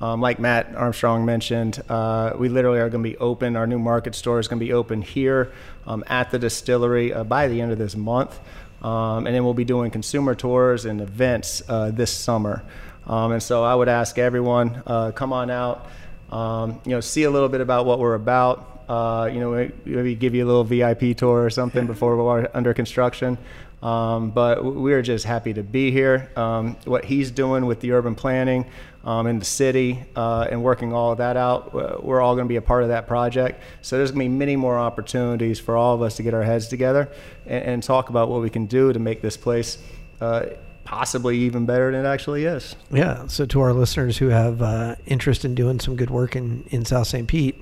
Um, 0.01 0.19
like 0.19 0.39
Matt 0.39 0.75
Armstrong 0.75 1.25
mentioned, 1.25 1.79
uh, 1.87 2.33
we 2.35 2.49
literally 2.49 2.79
are 2.79 2.89
going 2.89 3.03
to 3.03 3.09
be 3.09 3.17
open. 3.17 3.55
Our 3.55 3.67
new 3.67 3.77
market 3.77 4.15
store 4.15 4.39
is 4.39 4.47
going 4.47 4.59
to 4.59 4.65
be 4.65 4.73
open 4.73 5.03
here 5.03 5.51
um, 5.85 6.03
at 6.07 6.31
the 6.31 6.39
distillery 6.39 7.13
uh, 7.13 7.23
by 7.23 7.47
the 7.47 7.61
end 7.61 7.71
of 7.71 7.77
this 7.77 7.95
month, 7.95 8.39
um, 8.81 9.27
and 9.27 9.35
then 9.35 9.43
we'll 9.43 9.53
be 9.53 9.63
doing 9.63 9.91
consumer 9.91 10.33
tours 10.33 10.85
and 10.85 11.01
events 11.01 11.61
uh, 11.69 11.91
this 11.91 12.11
summer. 12.11 12.63
Um, 13.05 13.33
and 13.33 13.43
so 13.43 13.63
I 13.63 13.75
would 13.75 13.89
ask 13.89 14.17
everyone, 14.17 14.81
uh, 14.87 15.11
come 15.11 15.33
on 15.33 15.51
out, 15.51 15.87
um, 16.31 16.81
you 16.83 16.91
know, 16.91 17.01
see 17.01 17.23
a 17.23 17.29
little 17.29 17.49
bit 17.49 17.61
about 17.61 17.85
what 17.85 17.99
we're 17.99 18.15
about. 18.15 18.69
Uh, 18.89 19.29
you 19.31 19.39
know, 19.39 19.69
maybe 19.85 20.15
give 20.15 20.35
you 20.35 20.43
a 20.43 20.47
little 20.47 20.63
VIP 20.63 21.15
tour 21.15 21.45
or 21.45 21.49
something 21.49 21.85
before 21.93 22.17
we're 22.17 22.49
under 22.53 22.73
construction. 22.73 23.37
Um, 23.81 24.29
but 24.31 24.63
we're 24.63 25.01
just 25.01 25.25
happy 25.25 25.53
to 25.53 25.63
be 25.63 25.91
here. 25.91 26.29
Um, 26.35 26.75
what 26.85 27.05
he's 27.05 27.31
doing 27.31 27.65
with 27.65 27.79
the 27.79 27.93
urban 27.93 28.15
planning 28.15 28.65
um, 29.03 29.27
in 29.27 29.39
the 29.39 29.45
city 29.45 30.03
uh, 30.15 30.47
and 30.49 30.63
working 30.63 30.93
all 30.93 31.11
of 31.11 31.17
that 31.17 31.37
out, 31.37 31.73
uh, 31.73 31.97
we're 32.01 32.21
all 32.21 32.35
going 32.35 32.45
to 32.45 32.49
be 32.49 32.57
a 32.57 32.61
part 32.61 32.83
of 32.83 32.89
that 32.89 33.07
project. 33.07 33.61
So 33.81 33.97
there's 33.97 34.11
going 34.11 34.25
to 34.25 34.29
be 34.29 34.37
many 34.37 34.55
more 34.55 34.77
opportunities 34.77 35.59
for 35.59 35.75
all 35.75 35.95
of 35.95 36.01
us 36.01 36.17
to 36.17 36.23
get 36.23 36.33
our 36.33 36.43
heads 36.43 36.67
together 36.67 37.11
and, 37.45 37.63
and 37.63 37.83
talk 37.83 38.09
about 38.09 38.29
what 38.29 38.41
we 38.41 38.49
can 38.49 38.67
do 38.67 38.93
to 38.93 38.99
make 38.99 39.21
this 39.21 39.37
place 39.37 39.77
uh, 40.19 40.45
possibly 40.83 41.37
even 41.39 41.65
better 41.65 41.91
than 41.91 42.05
it 42.05 42.07
actually 42.07 42.45
is. 42.45 42.75
Yeah. 42.91 43.25
So 43.27 43.45
to 43.47 43.61
our 43.61 43.73
listeners 43.73 44.17
who 44.17 44.27
have 44.27 44.61
uh, 44.61 44.95
interest 45.05 45.45
in 45.45 45.55
doing 45.55 45.79
some 45.79 45.95
good 45.95 46.09
work 46.09 46.35
in, 46.35 46.63
in 46.69 46.85
South 46.85 47.07
St. 47.07 47.27
Pete, 47.27 47.59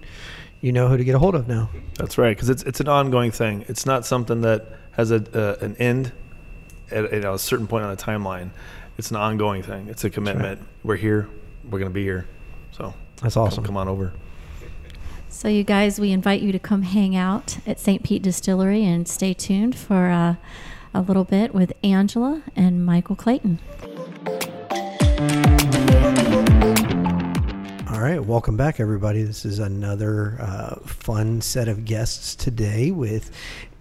you 0.61 0.73
know 0.73 0.89
who 0.89 0.97
to 0.97 1.03
get 1.05 1.15
a 1.15 1.19
hold 1.19 1.35
of 1.35 1.47
now. 1.47 1.69
That's 1.97 2.17
right, 2.17 2.35
because 2.35 2.49
it's 2.49 2.63
it's 2.63 2.81
an 2.81 2.89
ongoing 2.89 3.31
thing. 3.31 3.63
It's 3.69 3.85
not 3.85 4.05
something 4.05 4.41
that 4.41 4.65
has 4.91 5.09
a 5.09 5.23
uh, 5.33 5.57
an 5.61 5.77
end 5.77 6.11
at 6.91 7.11
you 7.13 7.19
know, 7.21 7.33
a 7.33 7.39
certain 7.39 7.67
point 7.67 7.85
on 7.85 7.91
a 7.91 7.97
timeline. 7.97 8.49
It's 8.99 9.11
an 9.11 9.15
ongoing 9.15 9.63
thing. 9.63 9.87
It's 9.87 10.03
a 10.03 10.09
commitment. 10.09 10.59
We're 10.83 10.97
here. 10.97 11.29
We're 11.63 11.79
going 11.79 11.89
to 11.89 11.93
be 11.93 12.03
here. 12.03 12.27
So 12.73 12.93
That's 13.21 13.35
come- 13.35 13.43
awesome. 13.43 13.63
Come, 13.63 13.77
on 13.77 13.87
over. 13.87 14.11
So, 15.29 15.47
you 15.47 15.63
guys, 15.63 16.01
we 16.01 16.11
invite 16.11 16.41
you 16.41 16.51
to 16.51 16.59
come 16.59 16.81
hang 16.81 17.15
out 17.15 17.59
at 17.65 17.79
St. 17.79 18.03
Pete 18.03 18.21
Distillery 18.21 18.83
and 18.83 19.07
stay 19.07 19.33
tuned 19.33 19.77
for 19.77 20.09
uh, 20.09 20.35
a 20.93 20.99
little 20.99 21.23
bit 21.23 21.53
with 21.55 21.71
Angela 21.81 22.43
and 22.57 22.85
Michael 22.85 23.15
Clayton. 23.15 23.59
All 27.89 28.01
right, 28.01 28.19
welcome 28.21 28.57
back, 28.57 28.81
everybody. 28.81 29.23
This 29.23 29.45
is 29.45 29.59
another 29.59 30.35
uh, 30.41 30.75
fun 30.81 31.39
set 31.39 31.69
of 31.69 31.85
guests 31.85 32.35
today 32.35 32.91
with 32.91 33.31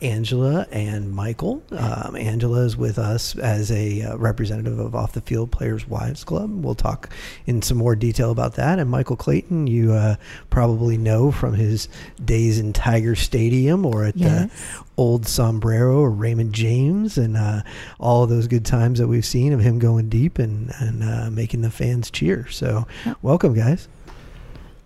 Angela 0.01 0.67
and 0.71 1.11
Michael. 1.13 1.63
Um, 1.73 2.15
Angela 2.17 2.61
is 2.61 2.77
with 2.77 2.99
us 2.99 3.37
as 3.37 3.71
a 3.73 4.03
uh, 4.03 4.17
representative 4.17 4.79
of 4.79 4.95
Off 4.95 5.13
the 5.13 5.21
Field 5.21 5.51
Players 5.51 5.89
Wives 5.89 6.25
Club. 6.25 6.65
We'll 6.65 6.75
talk 6.75 7.11
in 7.47 7.63
some 7.63 7.79
more 7.79 7.97
detail 7.97 8.31
about 8.31 8.55
that. 8.55 8.79
And 8.79 8.89
Michael 8.91 9.17
Clayton, 9.17 9.67
you 9.67 9.93
uh, 9.93 10.17
probably 10.51 10.97
know 10.97 11.31
from 11.33 11.55
his 11.55 11.89
days 12.25 12.59
in 12.59 12.73
Tiger 12.73 13.17
Stadium 13.17 13.85
or 13.85 14.05
at 14.05 14.17
Yes. 14.17 14.51
the 14.51 14.85
old 14.97 15.27
sombrero 15.27 15.99
or 16.01 16.11
Raymond 16.11 16.53
James 16.55 17.19
and 17.19 17.37
uh, 17.37 17.63
all 18.01 18.23
of 18.25 18.31
those 18.31 18.47
good 18.49 18.65
times 18.65 18.99
that 18.99 19.09
we've 19.09 19.25
seen 19.27 19.53
of 19.53 19.61
him 19.61 19.79
going 19.79 20.09
deep 20.09 20.39
and, 20.39 20.73
and 20.81 21.03
uh, 21.03 21.31
making 21.31 21.63
the 21.63 21.71
fans 21.71 22.11
cheer. 22.11 22.49
So, 22.49 22.87
welcome, 23.23 23.55
guys. 23.55 23.89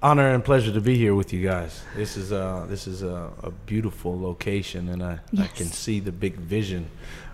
Honor 0.03 0.35
and 0.35 0.45
pleasure 0.45 0.73
to 0.73 0.81
be 0.81 0.97
here 0.97 1.15
with 1.15 1.33
you 1.33 1.43
guys. 1.47 1.83
This 1.95 2.17
is 2.17 2.33
uh 2.33 2.67
this 2.69 2.87
is 2.87 3.03
a, 3.03 3.31
a 3.43 3.51
beautiful 3.51 4.21
location, 4.21 4.89
and 4.89 5.03
I, 5.03 5.21
I 5.39 5.47
can 5.47 5.67
see 5.67 6.01
the 6.01 6.13
big 6.13 6.35
vision 6.37 6.91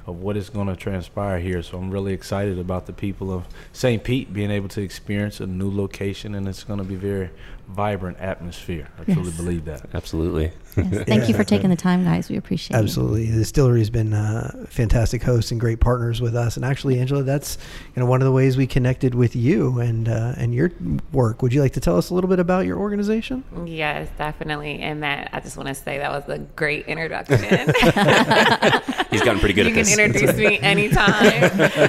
of 0.06 0.20
what 0.22 0.36
is 0.36 0.48
going 0.48 0.68
to 0.68 0.76
transpire 0.76 1.38
here. 1.38 1.62
So 1.62 1.78
I'm 1.78 1.90
really 1.90 2.14
excited 2.14 2.58
about 2.58 2.86
the 2.86 2.94
people 2.94 3.30
of 3.32 3.46
St. 3.72 4.02
Pete 4.02 4.32
being 4.32 4.50
able 4.50 4.68
to 4.68 4.80
experience 4.80 5.40
a 5.40 5.46
new 5.46 5.70
location, 5.70 6.34
and 6.34 6.48
it's 6.48 6.64
going 6.64 6.78
to 6.78 6.84
be 6.84 6.94
very 6.94 7.30
vibrant 7.68 8.18
atmosphere. 8.18 8.88
I 8.98 9.04
truly 9.12 9.32
believe 9.32 9.66
that. 9.66 9.86
Absolutely. 9.92 10.52
Yes. 10.78 11.04
Thank 11.06 11.28
you 11.28 11.34
for 11.34 11.44
taking 11.44 11.70
the 11.70 11.76
time, 11.76 12.04
guys. 12.04 12.28
We 12.28 12.36
appreciate 12.36 12.76
it. 12.76 12.80
Absolutely, 12.82 13.30
the 13.30 13.38
distillery's 13.38 13.90
been 13.90 14.12
uh, 14.14 14.66
fantastic 14.68 15.22
hosts 15.22 15.50
and 15.50 15.60
great 15.60 15.80
partners 15.80 16.20
with 16.20 16.34
us. 16.36 16.56
And 16.56 16.64
actually, 16.64 16.98
Angela, 16.98 17.22
that's 17.22 17.58
you 17.94 18.00
know 18.00 18.06
one 18.06 18.20
of 18.20 18.26
the 18.26 18.32
ways 18.32 18.56
we 18.56 18.66
connected 18.66 19.14
with 19.14 19.34
you 19.36 19.80
and 19.80 20.08
uh, 20.08 20.34
and 20.36 20.54
your 20.54 20.70
work. 21.12 21.42
Would 21.42 21.52
you 21.52 21.60
like 21.60 21.72
to 21.74 21.80
tell 21.80 21.96
us 21.96 22.10
a 22.10 22.14
little 22.14 22.30
bit 22.30 22.38
about 22.38 22.66
your 22.66 22.78
organization? 22.78 23.44
Yes, 23.66 24.08
definitely. 24.18 24.78
And 24.80 25.00
Matt, 25.00 25.30
I 25.32 25.40
just 25.40 25.56
want 25.56 25.68
to 25.68 25.74
say 25.74 25.98
that 25.98 26.10
was 26.10 26.28
a 26.28 26.38
great 26.38 26.86
introduction. 26.86 27.38
He's 29.10 29.22
gotten 29.22 29.40
pretty 29.40 29.54
good 29.54 29.66
you 29.66 29.72
at 29.72 29.74
can 29.74 29.84
this. 29.84 29.98
introduce 29.98 30.36
me 30.36 30.58
anytime. 30.62 31.32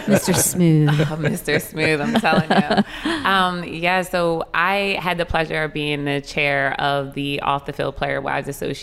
Mr. 0.08 0.36
Smooth. 0.36 0.90
Oh, 0.90 1.18
Mr. 1.18 1.62
Smooth, 1.62 2.02
I'm 2.02 2.14
telling 2.16 2.50
you. 2.50 2.84
Um, 3.26 3.64
yeah, 3.64 4.02
so 4.02 4.48
I 4.54 4.98
had 5.02 5.18
the 5.18 5.26
pleasure 5.26 5.64
of 5.64 5.74
being 5.74 6.06
the 6.06 6.22
chair 6.22 6.74
of 6.80 7.14
the 7.14 7.42
Off 7.42 7.66
the 7.66 7.74
Field 7.74 7.96
Player 7.96 8.22
Wives 8.22 8.48
Association 8.48 8.79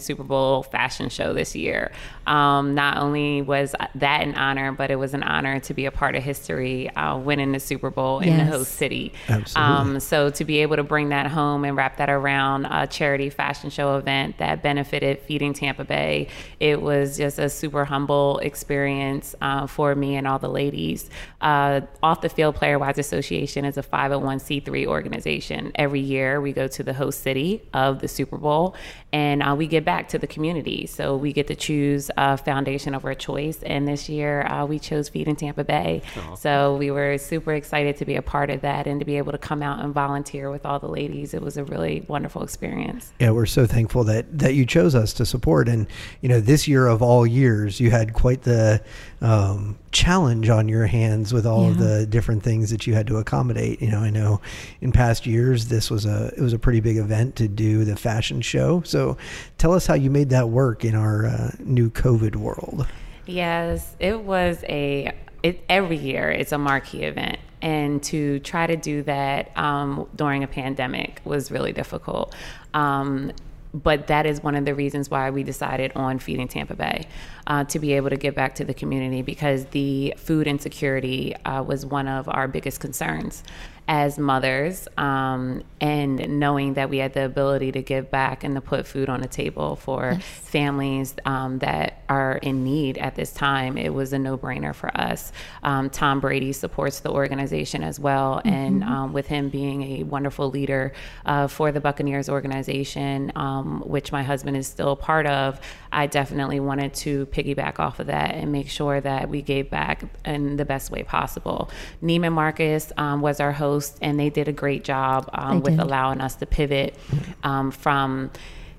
Super 0.00 0.24
Bowl 0.24 0.62
fashion 0.62 1.08
show 1.08 1.32
this 1.32 1.54
year. 1.54 1.92
Um, 2.26 2.74
not 2.74 2.98
only 2.98 3.42
was 3.42 3.74
that 3.94 4.22
an 4.22 4.34
honor, 4.34 4.72
but 4.72 4.90
it 4.90 4.96
was 4.96 5.14
an 5.14 5.22
honor 5.22 5.60
to 5.60 5.74
be 5.74 5.86
a 5.86 5.90
part 5.90 6.14
of 6.16 6.22
history, 6.22 6.90
uh, 6.90 7.18
winning 7.18 7.52
the 7.52 7.60
Super 7.60 7.90
Bowl 7.90 8.20
in 8.20 8.36
the 8.36 8.44
host 8.44 8.72
city. 8.72 9.12
Absolutely. 9.28 9.74
Um, 9.74 10.00
so 10.00 10.30
to 10.30 10.44
be 10.44 10.58
able 10.58 10.76
to 10.76 10.82
bring 10.82 11.10
that 11.10 11.26
home 11.26 11.64
and 11.64 11.76
wrap 11.76 11.96
that 11.98 12.10
around 12.10 12.66
a 12.66 12.86
charity 12.86 13.30
fashion 13.30 13.70
show 13.70 13.96
event 13.96 14.38
that 14.38 14.62
benefited 14.62 15.20
Feeding 15.20 15.52
Tampa 15.52 15.84
Bay, 15.84 16.28
it 16.60 16.80
was 16.80 17.16
just 17.16 17.38
a 17.38 17.48
super 17.48 17.84
humble 17.84 18.38
experience 18.38 19.34
uh, 19.40 19.66
for 19.66 19.94
me 19.94 20.16
and 20.16 20.26
all 20.26 20.38
the 20.38 20.48
ladies. 20.48 21.10
Uh, 21.40 21.82
Off 22.02 22.20
the 22.20 22.28
Field 22.28 22.54
Player 22.54 22.78
Wives 22.78 22.98
Association 22.98 23.64
is 23.64 23.76
a 23.76 23.82
501c3 23.82 24.86
organization. 24.86 25.72
Every 25.74 26.00
year 26.00 26.40
we 26.40 26.52
go 26.52 26.68
to 26.68 26.82
the 26.82 26.94
host 26.94 27.20
city 27.20 27.62
of 27.72 28.00
the 28.00 28.08
Super 28.08 28.38
Bowl 28.38 28.76
and 29.12 29.42
uh, 29.42 29.54
we 29.56 29.66
give 29.66 29.84
back 29.84 30.08
to 30.08 30.18
the 30.18 30.26
community. 30.26 30.86
So 30.86 31.16
we 31.16 31.32
get 31.32 31.46
to 31.48 31.54
choose 31.54 32.10
a 32.16 32.36
foundation 32.36 32.94
of 32.94 33.04
our 33.04 33.14
choice. 33.14 33.62
And 33.62 33.86
this 33.86 34.08
year 34.08 34.42
uh, 34.42 34.66
we 34.66 34.78
chose 34.78 35.08
Feeding 35.08 35.36
Tampa 35.36 35.64
Bay. 35.64 36.02
So 36.36 36.76
we 36.76 36.90
were 36.90 37.18
super 37.18 37.54
excited 37.54 37.96
to 37.98 38.04
be 38.04 38.16
a 38.16 38.22
part 38.22 38.50
of 38.50 38.60
that 38.62 38.86
and 38.86 39.00
to 39.00 39.06
be 39.06 39.16
able 39.18 39.32
to 39.32 39.38
come 39.38 39.62
out 39.62 39.84
and 39.84 39.92
volunteer 39.92 40.50
with 40.50 40.64
all 40.66 40.78
the 40.78 40.88
ladies. 40.88 41.34
It 41.34 41.42
was 41.42 41.56
a 41.56 41.64
really 41.64 42.04
wonderful 42.08 42.42
experience. 42.42 43.12
Yeah, 43.18 43.30
we're 43.30 43.46
so 43.46 43.66
thankful 43.66 44.04
that 44.04 44.38
that 44.38 44.54
you 44.54 44.66
chose 44.66 44.94
us 44.94 45.12
to 45.14 45.26
support. 45.26 45.68
And 45.68 45.86
you 46.20 46.28
know, 46.28 46.40
this 46.40 46.68
year 46.68 46.86
of 46.86 47.02
all 47.02 47.26
years, 47.26 47.80
you 47.80 47.90
had 47.90 48.12
quite 48.12 48.42
the 48.42 48.82
um, 49.20 49.78
challenge 49.90 50.48
on 50.50 50.68
your 50.68 50.86
hands 50.86 51.32
with 51.32 51.46
all 51.46 51.68
of 51.68 51.78
the 51.78 52.06
different 52.06 52.42
things 52.42 52.70
that 52.70 52.86
you 52.86 52.94
had 52.94 53.06
to 53.06 53.16
accommodate. 53.16 53.80
You 53.80 53.90
know, 53.90 54.00
I 54.00 54.10
know 54.10 54.40
in 54.80 54.92
past 54.92 55.24
years 55.24 55.68
this 55.68 55.90
was 55.90 56.04
a 56.04 56.32
it 56.36 56.42
was 56.42 56.52
a 56.52 56.58
pretty 56.58 56.80
big 56.80 56.96
event 56.96 57.36
to 57.36 57.48
do 57.48 57.84
the 57.84 57.96
fashion 57.96 58.40
show. 58.40 58.82
So, 58.82 59.16
tell 59.56 59.72
us 59.72 59.86
how 59.86 59.94
you 59.94 60.10
made 60.10 60.30
that 60.30 60.48
work 60.50 60.84
in 60.84 60.94
our 60.94 61.26
uh, 61.26 61.50
new 61.60 61.90
COVID 61.90 62.03
world. 62.36 62.86
Yes, 63.26 63.96
it 63.98 64.20
was 64.20 64.62
a. 64.68 65.12
It, 65.42 65.62
every 65.68 65.96
year 65.96 66.30
it's 66.30 66.52
a 66.52 66.58
marquee 66.58 67.02
event, 67.04 67.38
and 67.60 68.02
to 68.04 68.38
try 68.40 68.66
to 68.66 68.76
do 68.76 69.02
that 69.02 69.56
um, 69.58 70.06
during 70.16 70.42
a 70.42 70.46
pandemic 70.46 71.20
was 71.24 71.50
really 71.50 71.72
difficult. 71.72 72.34
Um, 72.72 73.32
but 73.74 74.06
that 74.06 74.24
is 74.24 74.40
one 74.42 74.54
of 74.54 74.64
the 74.64 74.74
reasons 74.74 75.10
why 75.10 75.30
we 75.30 75.42
decided 75.42 75.90
on 75.96 76.20
feeding 76.20 76.46
Tampa 76.46 76.76
Bay 76.76 77.06
uh, 77.48 77.64
to 77.64 77.80
be 77.80 77.94
able 77.94 78.08
to 78.10 78.16
give 78.16 78.34
back 78.34 78.54
to 78.54 78.64
the 78.64 78.72
community 78.72 79.20
because 79.20 79.64
the 79.66 80.14
food 80.16 80.46
insecurity 80.46 81.34
uh, 81.44 81.60
was 81.62 81.84
one 81.84 82.06
of 82.06 82.28
our 82.28 82.46
biggest 82.46 82.78
concerns 82.80 83.42
as 83.86 84.18
mothers 84.18 84.88
um, 84.96 85.62
and 85.80 86.40
knowing 86.40 86.74
that 86.74 86.88
we 86.88 86.98
had 86.98 87.12
the 87.12 87.24
ability 87.24 87.70
to 87.72 87.82
give 87.82 88.10
back 88.10 88.42
and 88.42 88.54
to 88.54 88.60
put 88.60 88.86
food 88.86 89.08
on 89.08 89.20
the 89.20 89.28
table 89.28 89.76
for 89.76 90.14
families 90.20 91.14
um, 91.26 91.58
that 91.58 92.02
are 92.08 92.36
in 92.38 92.64
need 92.64 92.96
at 92.98 93.14
this 93.14 93.32
time 93.32 93.76
it 93.76 93.92
was 93.92 94.12
a 94.12 94.18
no-brainer 94.18 94.74
for 94.74 94.94
us. 94.96 95.32
Um, 95.62 95.90
tom 95.90 96.20
brady 96.20 96.52
supports 96.52 97.00
the 97.00 97.10
organization 97.10 97.82
as 97.82 98.00
well 98.00 98.40
and 98.44 98.82
um, 98.84 99.12
with 99.12 99.26
him 99.26 99.50
being 99.50 99.82
a 99.82 100.02
wonderful 100.04 100.48
leader 100.48 100.92
uh, 101.26 101.46
for 101.46 101.72
the 101.72 101.80
buccaneers 101.80 102.28
organization 102.28 103.32
um, 103.36 103.82
which 103.86 104.12
my 104.12 104.22
husband 104.22 104.56
is 104.56 104.66
still 104.66 104.92
a 104.92 104.96
part 104.96 105.26
of 105.26 105.60
i 105.92 106.06
definitely 106.06 106.60
wanted 106.60 106.94
to 106.94 107.26
piggyback 107.26 107.78
off 107.78 108.00
of 108.00 108.06
that 108.06 108.34
and 108.34 108.50
make 108.50 108.68
sure 108.68 109.00
that 109.00 109.28
we 109.28 109.42
gave 109.42 109.68
back 109.70 110.04
in 110.24 110.56
the 110.56 110.64
best 110.64 110.90
way 110.90 111.02
possible. 111.02 111.70
Neiman 112.02 112.32
marcus 112.32 112.92
um, 112.96 113.20
was 113.20 113.40
our 113.40 113.52
host 113.52 113.73
host, 113.74 113.98
and 114.00 114.18
they 114.18 114.30
did 114.30 114.48
a 114.48 114.52
great 114.52 114.84
job 114.84 115.28
um, 115.32 115.60
with 115.60 115.74
did. 115.74 115.82
allowing 115.82 116.20
us 116.20 116.36
to 116.36 116.46
pivot 116.46 116.94
um, 117.42 117.70
from 117.70 118.30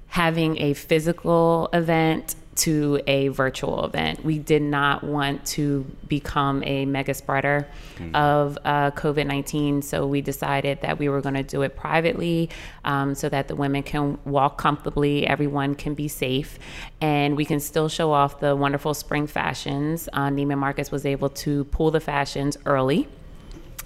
having 0.08 0.62
a 0.62 0.74
physical 0.74 1.70
event 1.74 2.36
to 2.56 3.02
a 3.06 3.28
virtual 3.30 3.84
event. 3.84 4.24
We 4.24 4.40
did 4.40 4.62
not 4.62 5.04
want 5.04 5.46
to 5.48 5.86
become 6.08 6.64
a 6.64 6.86
mega 6.86 7.14
spreader 7.14 7.68
of 8.14 8.58
uh, 8.64 8.92
COVID 8.92 9.28
19, 9.28 9.82
so 9.82 10.08
we 10.08 10.22
decided 10.22 10.80
that 10.82 10.98
we 10.98 11.10
were 11.10 11.20
going 11.20 11.36
to 11.36 11.44
do 11.44 11.64
it 11.64 11.76
privately 11.76 12.50
um, 12.86 13.14
so 13.14 13.28
that 13.28 13.50
the 13.50 13.56
women 13.56 13.84
can 13.84 14.18
walk 14.24 14.58
comfortably, 14.58 15.28
everyone 15.28 15.76
can 15.76 15.96
be 15.96 16.08
safe, 16.08 16.58
and 17.02 17.36
we 17.36 17.44
can 17.44 17.60
still 17.60 17.90
show 17.90 18.14
off 18.14 18.40
the 18.40 18.56
wonderful 18.56 18.94
spring 18.94 19.28
fashions. 19.28 20.08
Uh, 20.14 20.30
Neiman 20.30 20.58
Marcus 20.58 20.92
was 20.92 21.06
able 21.06 21.30
to 21.46 21.66
pull 21.66 21.92
the 21.92 22.00
fashions 22.00 22.58
early. 22.66 23.10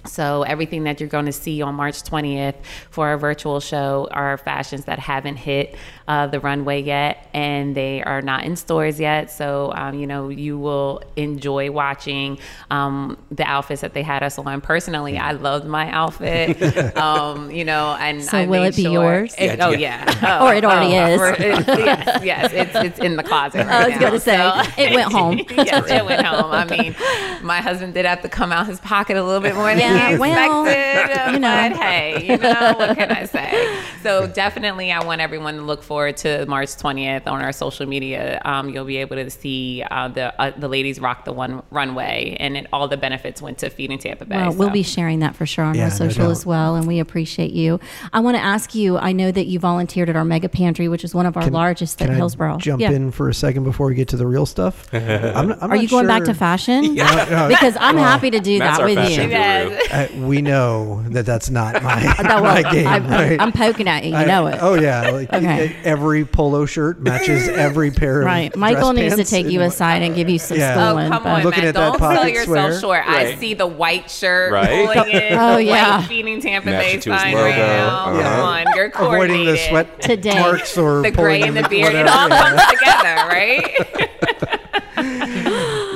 So 0.06 0.42
everything 0.42 0.84
that 0.84 1.00
you're 1.00 1.08
going 1.08 1.26
to 1.26 1.32
see 1.32 1.60
on 1.62 1.74
March 1.74 2.02
20th 2.02 2.54
for 2.90 3.08
our 3.08 3.18
virtual 3.18 3.60
show 3.60 4.08
are 4.10 4.36
fashions 4.38 4.84
that 4.86 4.98
haven't 4.98 5.36
hit 5.36 5.76
uh, 6.08 6.26
the 6.26 6.40
runway 6.40 6.82
yet, 6.82 7.28
and 7.34 7.76
they 7.76 8.02
are 8.02 8.20
not 8.22 8.44
in 8.44 8.56
stores 8.56 8.98
yet. 8.98 9.30
So 9.30 9.72
um, 9.76 9.98
you 9.98 10.06
know 10.06 10.28
you 10.28 10.58
will 10.58 11.02
enjoy 11.16 11.70
watching 11.70 12.38
um, 12.70 13.16
the 13.30 13.44
outfits 13.44 13.80
that 13.82 13.94
they 13.94 14.02
had 14.02 14.22
us 14.22 14.38
on. 14.38 14.60
Personally, 14.60 15.18
I 15.18 15.32
loved 15.32 15.66
my 15.66 15.88
outfit. 15.90 16.60
um, 16.96 17.50
you 17.50 17.64
know, 17.64 17.96
and 18.00 18.24
So 18.24 18.38
I 18.38 18.46
will 18.46 18.62
made 18.62 18.68
it 18.68 18.76
be 18.76 18.82
sure- 18.84 18.92
yours? 18.92 19.34
It- 19.38 19.60
oh 19.60 19.70
yeah, 19.70 20.42
Or 20.44 20.52
it 20.54 20.64
already 20.64 20.96
Oh, 20.96 21.06
is. 21.06 21.20
for- 21.20 21.42
it- 21.42 21.84
yes, 21.86 22.24
yes, 22.24 22.52
it's 22.52 22.74
it's 22.74 22.98
in 22.98 23.16
the 23.16 23.22
closet. 23.22 23.66
Right 23.70 23.84
I 23.84 23.88
was 23.88 23.94
now, 23.94 24.00
gonna 24.00 24.20
say, 24.20 24.36
so- 24.36 24.82
it 24.82 24.94
went 24.94 25.12
home. 25.12 25.38
yes, 25.56 25.88
it 25.90 26.04
went 26.04 26.26
home. 26.26 26.50
I 26.50 26.64
mean, 26.64 26.96
my 27.42 27.60
husband 27.60 27.94
did 27.94 28.04
have 28.06 28.22
to 28.22 28.28
come 28.28 28.50
out 28.52 28.66
his 28.66 28.80
pocket 28.80 29.16
a 29.16 29.22
little 29.22 29.40
bit 29.40 29.54
more 29.54 29.72
than 29.74 29.89
Yeah, 29.96 30.18
well, 30.18 30.66
expected. 30.66 31.32
you 31.34 31.38
know. 31.38 31.68
But 31.70 31.76
hey, 31.78 32.26
you 32.26 32.36
know, 32.38 32.74
what 32.78 32.96
can 32.96 33.10
I 33.10 33.24
say? 33.24 33.80
So 34.02 34.26
definitely, 34.26 34.92
I 34.92 35.04
want 35.04 35.20
everyone 35.20 35.56
to 35.56 35.62
look 35.62 35.82
forward 35.82 36.16
to 36.18 36.46
March 36.46 36.70
20th 36.70 37.26
on 37.26 37.42
our 37.42 37.52
social 37.52 37.86
media. 37.86 38.40
Um, 38.44 38.70
you'll 38.70 38.84
be 38.84 38.96
able 38.98 39.16
to 39.16 39.28
see 39.30 39.82
uh, 39.90 40.08
the 40.08 40.40
uh, 40.40 40.52
the 40.58 40.68
ladies 40.68 41.00
rock 41.00 41.24
the 41.24 41.32
one 41.32 41.62
runway, 41.70 42.36
and 42.40 42.56
it, 42.56 42.66
all 42.72 42.88
the 42.88 42.96
benefits 42.96 43.42
went 43.42 43.58
to 43.58 43.70
Feeding 43.70 43.98
Tampa 43.98 44.24
Bay. 44.24 44.36
Well, 44.36 44.54
we'll 44.54 44.70
be 44.70 44.82
sharing 44.82 45.20
that 45.20 45.36
for 45.36 45.44
sure 45.46 45.64
on 45.64 45.74
Yeah, 45.74 45.84
our 45.84 45.90
social 45.90 46.24
doubt. 46.24 46.30
as 46.32 46.46
well, 46.46 46.76
and 46.76 46.86
we 46.86 46.98
appreciate 46.98 47.52
you. 47.52 47.78
I 48.12 48.20
want 48.20 48.36
to 48.36 48.42
ask 48.42 48.74
you. 48.74 48.96
I 48.98 49.12
know 49.12 49.30
that 49.30 49.46
you 49.46 49.58
volunteered 49.58 50.08
at 50.08 50.16
our 50.16 50.24
mega 50.24 50.48
pantry, 50.48 50.88
which 50.88 51.04
is 51.04 51.14
one 51.14 51.26
of 51.26 51.36
our 51.36 51.48
largest 51.50 51.98
Can 51.98 52.08
at 52.08 52.12
I 52.14 52.16
Hillsborough. 52.16 52.58
jump 52.58 52.80
Yeah. 52.80 52.90
in 52.92 53.10
for 53.10 53.28
a 53.28 53.34
second 53.34 53.64
before 53.64 53.86
we 53.88 53.94
get 53.94 54.08
to 54.08 54.16
the 54.16 54.26
real 54.26 54.46
stuff? 54.46 54.88
I'm, 54.94 55.52
I'm 55.52 55.70
Are 55.70 55.76
you 55.76 55.82
not 55.82 55.90
going 55.90 56.06
back 56.06 56.20
to 56.22 56.26
sure- 56.26 56.34
fashion? 56.34 56.94
no. 56.94 57.46
because 57.48 57.76
I'm 57.80 57.96
happy 57.96 58.30
to 58.30 58.40
do 58.40 58.58
that 58.60 58.82
with 58.82 58.96
fashion 58.96 59.24
you. 59.30 59.36
guru. 59.36 59.76
Yes. 59.76 59.79
Uh, 59.90 60.06
we 60.18 60.40
know 60.40 61.02
that 61.08 61.26
that's 61.26 61.50
not 61.50 61.82
my, 61.82 62.14
No, 62.22 62.40
my 62.42 62.62
game. 62.70 62.86
I'm, 62.86 63.08
right? 63.08 63.40
I'm 63.40 63.50
poking 63.50 63.88
at 63.88 64.04
you. 64.04 64.10
You 64.10 64.16
I- 64.18 64.24
know 64.24 64.46
it. 64.46 64.58
Oh 64.60 64.74
yeah, 64.74 65.10
like 65.10 65.32
Okay. 65.32 65.74
every 65.82 66.24
polo 66.24 66.64
shirt 66.64 67.00
matches 67.00 67.48
every 67.48 67.90
pair 67.90 68.20
of 68.20 68.26
right. 68.26 68.54
Michael 68.54 68.92
needs 68.92 69.16
to 69.16 69.24
take 69.24 69.46
you 69.46 69.62
aside 69.62 70.02
and 70.02 70.14
give 70.14 70.28
you 70.28 70.38
some 70.38 70.58
Yeah. 70.58 70.74
Oh, 70.92 70.94
come 71.08 71.22
but- 71.24 71.26
on, 71.28 71.42
Looking 71.42 71.64
Matt. 71.64 71.76
at 71.76 71.80
Don't 71.80 71.98
sell 71.98 72.28
yourself 72.28 72.74
square. 72.74 73.02
short. 73.02 73.08
I 73.08 73.34
see 73.36 73.54
the 73.54 73.66
white 73.66 74.08
shirt 74.10 74.52
Right. 74.52 74.86
pulling 74.94 75.10
in 75.10 75.32
Oh, 75.38 75.56
yeah. 75.56 76.02
Feeding 76.06 76.40
Tampa 76.40 76.70
Bay 76.70 76.92
it 76.94 77.02
to 77.02 77.12
his 77.12 77.20
sign 77.20 77.34
right 77.34 77.56
now. 77.56 77.88
Uh-huh. 78.10 78.22
Come 78.22 78.40
on, 78.68 78.76
you're 78.76 78.86
Avoiding 78.94 79.44
the 79.44 79.56
sweat 79.56 80.00
Today. 80.02 80.38
marks 80.38 80.78
or 80.78 81.02
the 81.02 81.10
gray 81.10 81.40
pulling 81.40 81.56
and 81.56 81.64
the 81.64 81.68
beard, 81.68 81.94
it 81.94 82.06
all 82.06 82.28
comes 82.28 82.62
together, 82.70 83.28
right? 83.28 84.49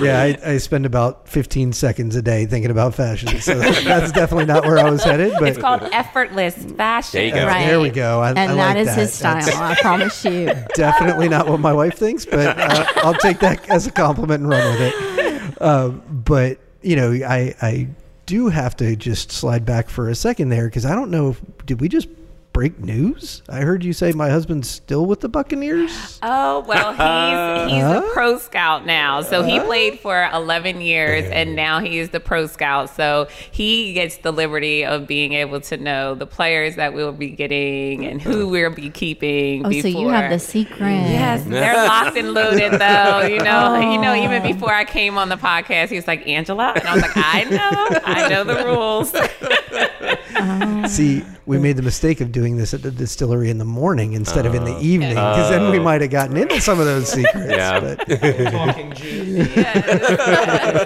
Yeah, 0.04 0.20
I, 0.22 0.52
I 0.52 0.58
spend 0.58 0.86
about 0.86 1.28
15 1.28 1.72
seconds 1.72 2.16
a 2.16 2.22
day 2.22 2.46
thinking 2.46 2.70
about 2.70 2.94
fashion, 2.94 3.40
so 3.40 3.58
that's 3.58 4.12
definitely 4.12 4.46
not 4.46 4.64
where 4.64 4.78
I 4.78 4.90
was 4.90 5.02
headed. 5.02 5.32
But 5.38 5.48
it's 5.48 5.58
called 5.58 5.82
effortless 5.92 6.54
fashion. 6.54 7.18
There 7.18 7.26
you 7.26 7.34
go. 7.34 7.46
Right. 7.46 7.66
there 7.66 7.80
we 7.80 7.90
go. 7.90 8.20
I, 8.20 8.30
and 8.30 8.38
I 8.38 8.46
that 8.46 8.56
like 8.56 8.76
is 8.78 8.86
that. 8.88 8.98
his 8.98 9.12
style. 9.14 9.44
That's 9.44 9.56
I 9.56 9.74
promise 9.76 10.24
you. 10.24 10.46
definitely 10.74 11.28
not 11.28 11.48
what 11.48 11.60
my 11.60 11.72
wife 11.72 11.96
thinks, 11.96 12.24
but 12.24 12.58
uh, 12.58 12.86
I'll 12.96 13.14
take 13.14 13.40
that 13.40 13.68
as 13.68 13.86
a 13.86 13.92
compliment 13.92 14.42
and 14.42 14.50
run 14.50 14.72
with 14.72 14.80
it. 14.80 15.62
Um, 15.62 16.02
but 16.08 16.58
you 16.82 16.96
know, 16.96 17.12
I 17.12 17.54
I 17.62 17.88
do 18.26 18.48
have 18.48 18.76
to 18.76 18.96
just 18.96 19.32
slide 19.32 19.64
back 19.64 19.88
for 19.88 20.08
a 20.08 20.14
second 20.14 20.48
there 20.48 20.66
because 20.66 20.86
I 20.86 20.94
don't 20.94 21.10
know 21.10 21.30
if 21.30 21.42
did 21.66 21.80
we 21.80 21.88
just 21.88 22.08
break 22.54 22.78
news? 22.78 23.42
I 23.48 23.60
heard 23.60 23.84
you 23.84 23.92
say 23.92 24.12
my 24.12 24.30
husband's 24.30 24.70
still 24.70 25.04
with 25.04 25.20
the 25.20 25.28
Buccaneers. 25.28 26.20
Oh 26.22 26.60
well, 26.60 26.92
he's 26.92 27.00
uh-huh. 27.00 27.68
he's 27.68 27.82
a 27.82 28.10
pro 28.14 28.38
scout 28.38 28.86
now. 28.86 29.20
So 29.20 29.42
he 29.42 29.58
uh-huh. 29.58 29.66
played 29.66 30.00
for 30.00 30.30
11 30.32 30.80
years, 30.80 31.28
and 31.30 31.54
now 31.54 31.80
he 31.80 31.98
is 31.98 32.10
the 32.10 32.20
pro 32.20 32.46
scout. 32.46 32.88
So 32.88 33.28
he 33.50 33.92
gets 33.92 34.18
the 34.18 34.32
liberty 34.32 34.84
of 34.84 35.06
being 35.06 35.32
able 35.34 35.60
to 35.62 35.76
know 35.76 36.14
the 36.14 36.26
players 36.26 36.76
that 36.76 36.94
we'll 36.94 37.12
be 37.12 37.30
getting 37.30 38.06
and 38.06 38.22
who 38.22 38.42
uh-huh. 38.42 38.48
we'll 38.48 38.70
be 38.70 38.88
keeping. 38.88 39.66
Oh, 39.66 39.70
so 39.70 39.88
you 39.88 40.08
have 40.08 40.30
the 40.30 40.36
before. 40.36 40.38
secret. 40.38 40.86
Yes, 40.86 41.44
they're 41.44 41.74
locked 41.88 42.16
and 42.16 42.32
loaded 42.32 42.72
though. 42.80 43.22
You 43.22 43.42
know, 43.42 43.92
you 43.92 44.00
know. 44.00 44.14
Even 44.14 44.42
before 44.42 44.72
I 44.72 44.84
came 44.84 45.18
on 45.18 45.28
the 45.28 45.36
podcast, 45.36 45.88
he 45.88 45.96
was 45.96 46.06
like 46.06 46.26
Angela, 46.26 46.72
and 46.76 46.86
I 46.86 46.94
was 46.94 47.02
like, 47.02 47.16
I 47.16 47.44
know, 47.44 48.00
I 48.04 48.28
know 48.28 48.44
the 48.44 48.64
rules. 48.64 49.12
See, 50.88 51.22
we 51.46 51.58
made 51.58 51.76
the 51.76 51.82
mistake 51.82 52.20
of 52.20 52.32
doing 52.32 52.56
this 52.56 52.74
at 52.74 52.82
the 52.82 52.90
distillery 52.90 53.50
in 53.50 53.58
the 53.58 53.64
morning 53.64 54.12
instead 54.14 54.46
of 54.46 54.54
in 54.54 54.64
the 54.64 54.78
evening 54.80 55.10
because 55.10 55.50
then 55.50 55.70
we 55.70 55.78
might 55.78 56.00
have 56.00 56.10
gotten 56.10 56.36
into 56.36 56.60
some 56.60 56.78
of 56.80 56.86
those 56.86 57.08
secrets. 57.12 57.34
Yeah. 57.54 57.80
But 57.80 58.06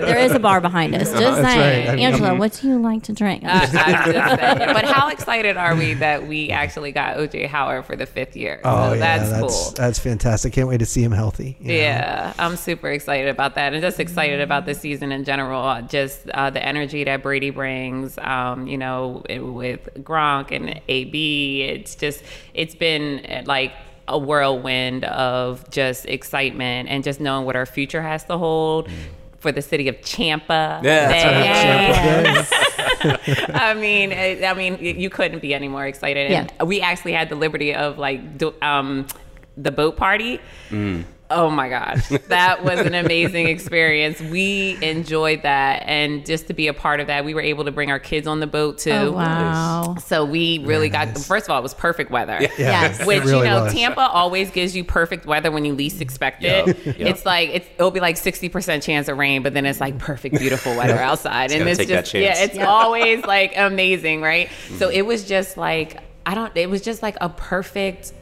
there 0.02 0.18
is 0.18 0.32
a 0.32 0.38
bar 0.38 0.60
behind 0.60 0.94
us. 0.94 1.10
Just 1.10 1.40
That's 1.40 1.54
saying. 1.54 1.86
right. 1.86 1.92
I 1.92 1.96
mean- 1.96 2.04
Angela, 2.04 2.34
what 2.34 2.52
do 2.60 2.68
you 2.68 2.78
like 2.78 3.02
to 3.04 3.12
drink? 3.12 3.44
I- 3.44 3.50
I'm 3.52 3.60
just 3.60 3.72
saying. 3.72 4.72
But 4.72 4.84
how 4.84 5.08
excited 5.08 5.56
are 5.56 5.74
we 5.76 5.94
that 5.94 6.26
we 6.26 6.50
actually 6.50 6.92
got 6.92 7.16
OJ 7.16 7.46
Howard 7.46 7.84
for 7.86 7.96
the 7.96 8.06
fifth 8.06 8.36
year? 8.36 8.60
oh 8.64 8.88
so 8.90 8.94
yeah, 8.94 9.00
that's, 9.18 9.30
that's 9.30 9.40
cool. 9.64 9.72
that's 9.76 9.98
fantastic. 9.98 10.52
Can't 10.52 10.68
wait 10.68 10.78
to 10.78 10.86
see 10.86 11.02
him 11.02 11.12
healthy. 11.12 11.56
you 11.60 11.68
know. 11.68 11.74
Yeah, 11.74 12.32
I'm 12.38 12.56
super 12.56 12.90
excited 12.90 13.28
about 13.28 13.54
that, 13.56 13.72
and 13.72 13.82
just 13.82 14.00
excited 14.00 14.40
about 14.40 14.66
the 14.66 14.74
season 14.74 15.12
in 15.12 15.24
general. 15.24 15.62
Uh, 15.62 15.82
Just 15.82 16.28
uh, 16.30 16.50
the 16.50 16.64
energy 16.64 17.04
that 17.04 17.22
Brady 17.22 17.50
brings, 17.50 18.18
um, 18.18 18.66
you 18.66 18.78
know, 18.78 19.22
it- 19.46 19.52
with 19.52 19.88
Gronk 20.02 20.50
and 20.52 20.80
AB. 20.88 21.62
It's 21.62 21.94
just, 21.94 22.22
it's 22.54 22.74
been 22.74 23.24
uh, 23.26 23.42
like 23.46 23.72
a 24.06 24.18
whirlwind 24.18 25.04
of 25.04 25.68
just 25.70 26.06
excitement 26.06 26.88
and 26.88 27.04
just 27.04 27.20
knowing 27.20 27.44
what 27.46 27.56
our 27.56 27.66
future 27.66 28.02
has 28.02 28.24
to 28.24 28.38
hold. 28.38 28.88
For 29.40 29.52
the 29.52 29.62
city 29.62 29.86
of 29.86 30.00
Champa, 30.02 30.80
Yeah, 30.82 31.08
that's 31.08 31.24
Bay. 31.24 33.04
right. 33.04 33.24
Yes. 33.30 33.50
I 33.54 33.72
mean, 33.74 34.12
I 34.12 34.44
I 34.44 34.54
mean, 34.54 34.76
you 34.80 35.08
couldn't 35.10 35.38
be 35.40 35.54
any 35.54 35.68
more 35.68 35.86
excited. 35.86 36.32
And 36.32 36.52
Yeah. 36.58 36.64
we 36.64 36.80
actually 36.80 37.12
had 37.12 37.28
the 37.28 37.36
liberty 37.36 37.72
of 37.72 37.98
like 37.98 38.36
do, 38.36 38.52
um, 38.62 39.06
the 39.56 39.70
boat 39.70 39.96
party. 39.96 40.40
Oh 41.30 41.50
my 41.50 41.68
gosh, 41.68 42.08
that 42.28 42.64
was 42.64 42.80
an 42.80 42.94
amazing 42.94 43.48
experience. 43.48 44.18
We 44.20 44.78
enjoyed 44.80 45.42
that, 45.42 45.82
and 45.86 46.24
just 46.24 46.46
to 46.46 46.54
be 46.54 46.68
a 46.68 46.74
part 46.74 47.00
of 47.00 47.08
that, 47.08 47.24
we 47.24 47.34
were 47.34 47.42
able 47.42 47.64
to 47.66 47.70
bring 47.70 47.90
our 47.90 47.98
kids 47.98 48.26
on 48.26 48.40
the 48.40 48.46
boat 48.46 48.78
too. 48.78 48.92
Oh, 48.92 49.12
wow. 49.12 49.96
So 49.98 50.24
we 50.24 50.60
really 50.64 50.88
got. 50.88 51.08
nice. 51.08 51.26
First 51.26 51.46
of 51.46 51.50
all, 51.50 51.58
it 51.58 51.62
was 51.62 51.74
perfect 51.74 52.10
weather. 52.10 52.38
Yeah, 52.40 52.48
Yes. 52.56 53.04
Which 53.06 53.24
really 53.24 53.38
you 53.38 53.44
know, 53.44 53.64
was. 53.64 53.74
Tampa 53.74 54.00
always 54.00 54.50
gives 54.50 54.74
you 54.74 54.84
perfect 54.84 55.26
weather 55.26 55.50
when 55.50 55.64
you 55.66 55.74
least 55.74 56.00
expect 56.00 56.42
it. 56.44 56.66
Yep, 56.66 56.86
yep. 56.86 56.96
It's 56.98 57.26
like 57.26 57.50
it's, 57.50 57.66
it'll 57.74 57.90
be 57.90 58.00
like 58.00 58.16
sixty 58.16 58.48
percent 58.48 58.82
chance 58.82 59.06
of 59.08 59.18
rain, 59.18 59.42
but 59.42 59.52
then 59.52 59.66
it's 59.66 59.80
like 59.80 59.98
perfect, 59.98 60.38
beautiful 60.38 60.74
weather 60.76 60.98
outside, 60.98 61.52
and 61.52 61.60
gotta 61.60 61.70
it's 61.70 61.78
take 61.78 61.88
just 61.88 62.10
chance. 62.12 62.24
yeah, 62.38 62.44
it's 62.44 62.54
Yeah. 62.54 62.66
always 62.68 63.22
like 63.24 63.52
amazing, 63.56 64.22
right? 64.22 64.48
So 64.78 64.86
mm-hmm. 64.86 64.96
it 64.96 65.06
was 65.06 65.24
just 65.24 65.56
like 65.58 65.98
I 66.24 66.34
don't. 66.34 66.56
It 66.56 66.70
was 66.70 66.80
just 66.82 67.02
like 67.02 67.16
a 67.20 67.28
perfect, 67.28 68.12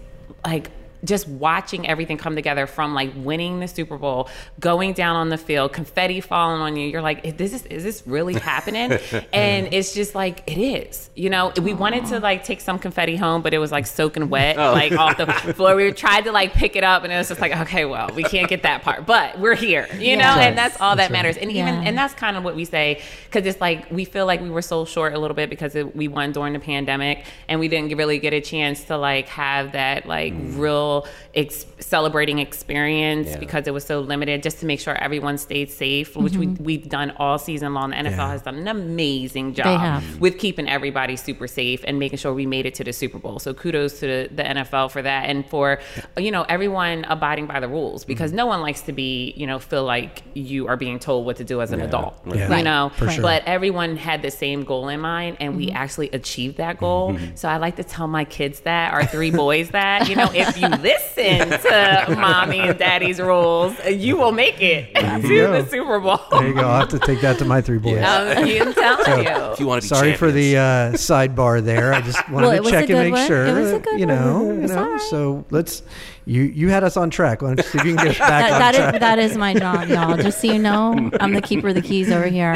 like 0.44 0.70
just 1.06 1.28
watching 1.28 1.88
everything 1.88 2.18
come 2.18 2.34
together 2.34 2.66
from 2.66 2.94
like 2.94 3.10
winning 3.16 3.60
the 3.60 3.68
Super 3.68 3.96
Bowl, 3.96 4.28
going 4.60 4.92
down 4.92 5.16
on 5.16 5.28
the 5.28 5.38
field, 5.38 5.72
confetti 5.72 6.20
falling 6.20 6.60
on 6.60 6.76
you. 6.76 6.88
You're 6.88 7.02
like, 7.02 7.24
is 7.24 7.34
this 7.34 7.52
is 7.52 7.66
is 7.66 7.84
this 7.84 8.02
really 8.06 8.34
happening? 8.34 8.98
and 9.32 9.72
it's 9.72 9.94
just 9.94 10.14
like 10.14 10.42
it 10.46 10.58
is. 10.58 11.10
You 11.14 11.30
know, 11.30 11.52
we 11.62 11.72
wanted 11.72 12.06
to 12.06 12.20
like 12.20 12.44
take 12.44 12.60
some 12.60 12.78
confetti 12.78 13.16
home, 13.16 13.42
but 13.42 13.54
it 13.54 13.58
was 13.58 13.72
like 13.72 13.86
soaking 13.86 14.28
wet, 14.28 14.58
oh. 14.58 14.72
like 14.72 14.92
off 14.92 15.16
the 15.16 15.26
floor. 15.54 15.76
We 15.76 15.92
tried 15.92 16.24
to 16.24 16.32
like 16.32 16.52
pick 16.52 16.76
it 16.76 16.84
up, 16.84 17.04
and 17.04 17.12
it 17.12 17.16
was 17.16 17.28
just 17.28 17.40
like, 17.40 17.56
okay, 17.56 17.84
well, 17.84 18.10
we 18.14 18.22
can't 18.22 18.48
get 18.48 18.62
that 18.62 18.82
part, 18.82 19.06
but 19.06 19.38
we're 19.38 19.54
here. 19.54 19.88
You 19.98 20.16
know, 20.16 20.24
Yes. 20.24 20.46
and 20.46 20.58
that's 20.58 20.80
all 20.80 20.96
that 20.96 21.10
matters. 21.10 21.36
And 21.36 21.50
even 21.50 21.74
Yeah. 21.74 21.88
and 21.88 21.98
that's 21.98 22.14
kind 22.14 22.36
of 22.36 22.44
what 22.44 22.56
we 22.56 22.64
say 22.64 23.00
because 23.24 23.46
it's 23.46 23.60
like 23.60 23.90
we 23.90 24.04
feel 24.04 24.26
like 24.26 24.40
we 24.40 24.50
were 24.50 24.62
so 24.62 24.84
short 24.84 25.14
a 25.14 25.18
little 25.18 25.34
bit 25.34 25.50
because 25.50 25.74
it, 25.74 25.94
we 25.94 26.08
won 26.08 26.32
during 26.32 26.52
the 26.52 26.58
pandemic 26.58 27.24
and 27.48 27.60
we 27.60 27.68
didn't 27.68 27.96
really 27.96 28.18
get 28.18 28.32
a 28.32 28.40
chance 28.40 28.84
to 28.84 28.96
like 28.96 29.28
have 29.28 29.72
that 29.72 30.06
like 30.06 30.32
mm. 30.32 30.58
real 30.58 30.95
full 31.02 31.12
ex- 31.34 31.66
celebrating 31.78 32.38
experience 32.38 33.28
Yeah. 33.28 33.38
because 33.38 33.66
it 33.66 33.74
was 33.74 33.84
so 33.84 34.00
limited, 34.00 34.42
just 34.42 34.60
to 34.60 34.66
make 34.66 34.80
sure 34.80 34.94
everyone 34.94 35.38
stayed 35.38 35.70
safe, 35.70 36.16
which 36.16 36.36
we, 36.36 36.46
mm-hmm. 36.46 36.64
we've 36.64 36.88
done 36.88 37.12
all 37.18 37.38
season 37.38 37.74
long. 37.74 37.90
The 37.90 37.96
NFL 37.96 38.10
Yeah. 38.10 38.30
has 38.30 38.42
done 38.42 38.56
an 38.56 38.68
amazing 38.68 39.54
job 39.54 39.80
have. 39.80 40.20
with 40.20 40.38
keeping 40.38 40.68
everybody 40.68 41.16
super 41.16 41.46
safe 41.46 41.84
and 41.86 41.98
making 41.98 42.18
sure 42.18 42.32
we 42.32 42.46
made 42.46 42.66
it 42.66 42.74
to 42.74 42.84
the 42.84 42.92
Super 42.92 43.18
Bowl. 43.18 43.38
So 43.38 43.54
kudos 43.54 44.00
to 44.00 44.06
the, 44.06 44.28
the 44.34 44.42
NFL 44.42 44.90
for 44.90 45.02
that 45.02 45.28
and 45.28 45.46
for 45.46 45.80
you 46.16 46.30
know 46.30 46.44
everyone 46.48 47.04
abiding 47.04 47.46
by 47.46 47.60
the 47.60 47.68
rules 47.68 48.04
because 48.04 48.30
mm-hmm. 48.30 48.36
no 48.36 48.46
one 48.46 48.60
likes 48.60 48.82
to 48.82 48.92
be 48.92 49.32
you 49.36 49.46
know 49.46 49.58
feel 49.58 49.84
like 49.84 50.22
you 50.34 50.68
are 50.68 50.76
being 50.76 50.98
told 50.98 51.26
what 51.26 51.36
to 51.36 51.44
do 51.44 51.60
as 51.60 51.72
an 51.72 51.80
adult. 51.80 52.20
Yeah. 52.26 52.56
You 52.56 52.64
know, 52.64 52.90
For 52.96 53.10
sure. 53.10 53.22
but 53.22 53.42
everyone 53.46 53.96
had 53.96 54.22
the 54.22 54.30
same 54.30 54.64
goal 54.64 54.88
in 54.88 55.00
mind 55.00 55.38
and 55.40 55.56
we 55.56 55.66
mm-hmm. 55.66 55.76
actually 55.76 56.10
achieved 56.10 56.56
that 56.56 56.78
goal. 56.78 57.12
Mm-hmm. 57.12 57.36
So 57.36 57.48
I 57.48 57.56
like 57.58 57.76
to 57.76 57.84
tell 57.84 58.06
my 58.06 58.24
kids 58.24 58.60
that, 58.60 58.92
our 58.92 59.04
three 59.04 59.30
boys 59.30 59.70
that, 59.70 60.08
you 60.08 60.16
know, 60.16 60.30
if 60.34 60.60
you 60.60 60.68
listen 60.86 61.48
to 61.50 62.16
mommy 62.16 62.60
and 62.60 62.78
daddy's 62.78 63.20
rules, 63.20 63.74
you 63.86 64.16
will 64.16 64.32
make 64.32 64.60
it 64.60 64.94
to 64.94 65.20
you 65.22 65.40
go. 65.40 65.62
the 65.62 65.68
Super 65.68 65.98
Bowl. 66.00 66.20
There 66.30 66.46
you 66.48 66.54
go. 66.54 66.60
I'll 66.60 66.80
have 66.80 66.88
to 66.90 66.98
take 67.00 67.20
that 67.22 67.38
to 67.38 67.44
my 67.44 67.60
three 67.60 67.78
boys. 67.78 68.02
Um, 68.04 68.46
you 68.46 68.72
tell 68.72 69.22
you. 69.22 69.52
If 69.52 69.60
you 69.60 69.66
want 69.66 69.82
to 69.82 69.88
be 69.88 69.94
Sorry 69.94 70.14
for 70.16 70.30
the 70.30 70.56
uh, 70.56 70.62
sidebar 70.92 71.62
there. 71.64 71.92
I 71.92 72.00
just 72.00 72.28
wanted 72.30 72.46
Well, 72.48 72.62
to 72.62 72.70
check 72.70 72.88
and 72.90 72.98
make 72.98 73.12
one. 73.14 73.26
sure. 73.26 73.46
It 73.46 73.52
was 73.52 73.68
a 73.68 73.72
that, 73.72 73.82
good 73.84 74.00
you 74.00 74.06
know, 74.06 74.42
one. 74.42 74.62
you 74.62 74.68
know. 74.68 74.78
all 74.78 74.90
right. 74.90 75.00
So 75.00 75.44
let's 75.50 75.82
you 76.26 76.42
you 76.42 76.68
had 76.68 76.84
us 76.84 76.96
on 76.96 77.08
track. 77.08 77.40
Why 77.40 77.54
don't 77.54 77.58
you 77.58 77.62
see 77.70 77.78
if 77.78 77.84
you 77.84 77.94
can 77.96 78.04
get 78.04 78.12
us 78.12 78.18
back 78.18 78.28
That, 78.50 78.52
on 78.52 78.58
that 78.58 78.74
track? 78.74 78.94
is 78.94 79.00
that 79.00 79.18
is 79.18 79.36
my 79.38 79.54
job, 79.54 79.88
y'all. 79.88 80.16
Just 80.16 80.40
so 80.40 80.48
you 80.48 80.58
know, 80.58 81.10
I'm 81.20 81.32
the 81.32 81.40
keeper 81.40 81.68
of 81.68 81.74
the 81.74 81.82
keys 81.82 82.10
over 82.10 82.26
here. 82.26 82.54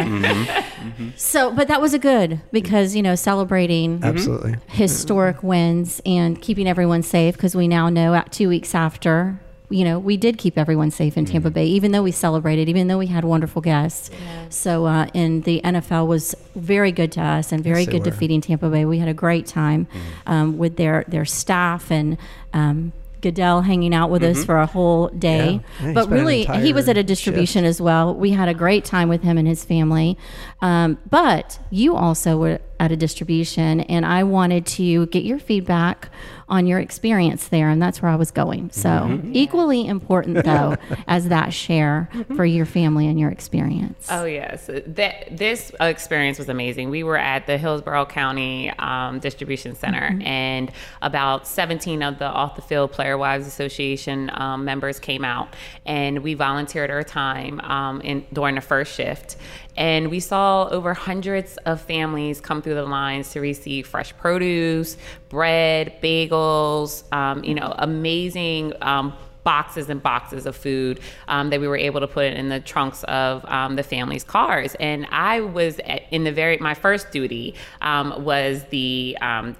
So, 1.17 1.51
but 1.53 1.69
that 1.69 1.81
was 1.81 1.95
a 1.95 1.99
good 1.99 2.41
because 2.53 2.95
you 2.97 3.03
know 3.03 3.15
celebrating 3.15 4.01
Absolutely. 4.03 4.57
historic 4.69 5.43
wins 5.43 6.01
and 6.05 6.41
keeping 6.41 6.67
everyone 6.69 7.03
safe 7.03 7.35
because 7.35 7.55
we 7.55 7.69
now 7.69 7.89
know 7.89 8.15
at 8.15 8.33
two 8.33 8.49
weeks 8.49 8.75
after 8.75 9.39
you 9.69 9.85
know 9.85 9.99
we 9.99 10.17
did 10.17 10.37
keep 10.37 10.59
everyone 10.59 10.91
safe 10.91 11.17
in 11.17 11.25
tampa 11.25 11.49
bay 11.49 11.65
even 11.65 11.93
though 11.93 12.03
we 12.03 12.11
celebrated 12.11 12.69
even 12.69 12.89
though 12.89 12.99
we 12.99 13.07
had 13.07 13.25
wonderful 13.25 13.63
guests 13.63 14.11
so 14.49 14.85
uh, 14.87 15.07
and 15.15 15.45
the 15.45 15.61
nfl 15.63 16.07
was 16.09 16.35
very 16.57 16.91
good 16.91 17.13
to 17.13 17.21
us 17.21 17.53
and 17.53 17.63
very 17.63 17.83
Yes, 17.83 17.89
good 17.91 18.01
were. 18.05 18.11
defeating 18.11 18.41
tampa 18.41 18.69
bay 18.69 18.85
we 18.85 18.99
had 18.99 19.09
a 19.09 19.15
great 19.15 19.47
time 19.47 19.87
um, 20.27 20.59
with 20.59 20.77
their 20.77 21.05
their 21.07 21.25
staff 21.25 21.89
and 21.93 22.19
um, 22.53 22.93
Goodell 23.21 23.63
hanging 23.63 23.95
out 23.95 24.11
with 24.11 24.23
us 24.23 24.45
for 24.45 24.59
a 24.59 24.67
whole 24.67 25.09
day, 25.09 25.61
Yeah. 25.81 25.87
Yeah, 25.87 25.93
but 25.93 26.09
really 26.09 26.45
he 26.63 26.73
was 26.73 26.89
at 26.89 26.97
a 26.97 27.03
distribution 27.03 27.65
as 27.65 27.81
well. 27.81 28.15
We 28.15 28.31
had 28.31 28.49
a 28.49 28.55
great 28.55 28.85
time 28.85 29.09
with 29.09 29.23
him 29.23 29.39
and 29.39 29.47
his 29.47 29.65
family. 29.65 30.17
Um, 30.61 30.99
but 31.09 31.59
you 31.71 31.97
also 31.97 32.37
were 32.39 32.61
at 32.79 32.91
a 32.93 32.97
distribution, 32.97 33.81
and 33.83 34.07
I 34.07 34.23
wanted 34.25 34.65
to 34.67 35.07
get 35.07 35.25
your 35.25 35.39
feedback 35.39 36.11
on 36.51 36.67
your 36.67 36.79
experience 36.81 37.49
there, 37.49 37.69
and 37.71 37.81
that's 37.81 38.03
where 38.03 38.11
I 38.11 38.17
was 38.17 38.31
going. 38.31 38.71
So, 38.71 38.89
Mm-hmm. 38.91 39.31
equally 39.35 39.87
important 39.87 40.45
though 40.45 40.77
as 41.07 41.29
that 41.29 41.53
share 41.55 42.11
for 42.37 42.45
your 42.45 42.67
family 42.67 43.07
and 43.07 43.19
your 43.19 43.31
experience. 43.31 44.09
Oh 44.11 44.25
yes, 44.25 44.69
that 44.87 45.29
this 45.37 45.73
experience 45.81 46.39
was 46.39 46.49
amazing. 46.49 46.91
We 46.91 47.03
were 47.05 47.17
at 47.17 47.47
the 47.47 47.57
Hillsborough 47.57 48.07
County 48.07 48.71
um, 48.79 49.21
Distribution 49.21 49.75
Center, 49.75 50.19
and 50.23 50.71
about 51.03 51.47
17 51.47 52.03
of 52.03 52.19
the 52.19 52.27
Off 52.27 52.57
the 52.57 52.63
Field 52.63 52.93
Player 52.93 53.17
Wives 53.17 53.47
Association 53.47 54.31
um, 54.35 54.65
members 54.65 54.99
came 54.99 55.25
out, 55.25 55.55
and 55.87 56.19
we 56.25 56.35
volunteered 56.35 56.91
our 56.91 57.03
time 57.05 57.61
um, 57.61 58.01
in 58.03 58.27
during 58.33 58.57
the 58.57 58.61
first 58.61 58.95
shift. 58.95 59.37
And 59.77 60.11
we 60.11 60.21
saw 60.21 60.69
over 60.69 60.95
hundreds 60.95 61.57
of 61.59 61.81
families 61.81 62.41
come 62.41 62.63
through 62.63 62.75
the 62.75 62.85
lines 62.85 63.31
to 63.33 63.41
receive 63.41 63.87
fresh 63.87 64.17
produce, 64.17 64.97
bread, 65.29 66.01
bagels, 66.03 67.11
um, 67.13 67.45
you 67.45 67.55
know, 67.55 67.75
amazing 67.79 68.73
um, 68.83 69.15
boxes 69.45 69.89
and 69.89 70.03
boxes 70.03 70.47
of 70.47 70.57
food 70.57 71.01
um, 71.29 71.51
that 71.51 71.61
we 71.61 71.69
were 71.69 71.77
able 71.77 72.01
to 72.01 72.07
put 72.07 72.27
in 72.27 72.49
the 72.49 72.61
trunks 72.61 73.05
of 73.05 73.45
um, 73.47 73.77
the 73.77 73.83
family's 73.83 74.25
cars. 74.25 74.75
And 74.81 75.07
I 75.11 75.41
was 75.41 75.81
in 76.11 76.25
the 76.25 76.33
very 76.33 76.59
my 76.59 76.75
first 76.75 77.11
duty 77.11 77.55
um, 77.81 78.25
was 78.25 78.65
the 78.71 79.17
um, 79.21 79.55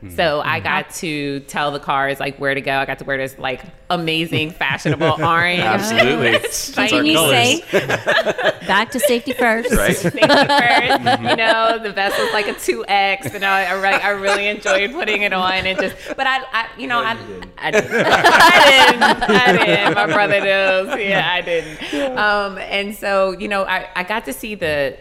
traffic. 0.00 0.16
So 0.16 0.40
I 0.40 0.60
got 0.60 0.90
to 0.96 1.40
tell 1.40 1.70
the 1.70 1.78
cars 1.80 2.20
like 2.20 2.38
where 2.38 2.54
to 2.54 2.60
go. 2.60 2.72
I 2.72 2.86
got 2.86 2.98
to 2.98 3.04
wear 3.04 3.18
this 3.18 3.38
like 3.38 3.62
amazing 3.88 4.50
fashionable 4.60 5.22
orange. 5.22 5.60
Absolutely. 5.60 6.30
It's, 6.40 6.76
it's 6.76 6.92
you 6.92 7.14
colors. 7.14 7.30
safe. 7.30 7.72
Back 8.66 8.90
to 8.92 9.00
safety 9.00 9.32
first. 9.32 9.72
Right. 9.74 9.96
Safety 9.96 10.20
first. 10.20 11.20
You 11.22 11.36
know, 11.36 11.78
the 11.82 11.92
vest 11.94 12.18
was 12.18 12.32
like 12.32 12.48
a 12.48 12.54
two 12.54 12.84
X, 12.86 13.34
and 13.34 13.44
I, 13.44 13.64
I, 13.64 13.72
re- 13.74 14.00
I 14.00 14.10
really 14.10 14.46
enjoyed 14.46 14.92
putting 14.92 15.22
it 15.22 15.32
on. 15.32 15.66
And 15.66 15.78
just, 15.78 15.96
but 16.16 16.26
I, 16.26 16.42
I 16.52 16.68
you 16.78 16.86
know, 16.86 17.00
I, 17.00 17.16
I 17.58 17.70
didn't. 17.70 17.92
I 17.92 18.88
didn't. 18.90 19.02
I 19.30 19.64
didn't. 19.64 19.94
My 19.94 20.06
brother 20.06 20.40
does. 20.40 20.98
Yeah, 21.00 21.30
I 21.30 21.40
didn't. 21.40 22.18
Um, 22.18 22.58
and 22.58 22.94
so, 22.94 23.32
you 23.32 23.48
know, 23.48 23.64
I, 23.64 23.88
I 23.94 24.02
got 24.04 24.24
to 24.26 24.32
see 24.32 24.54
the 24.54 24.96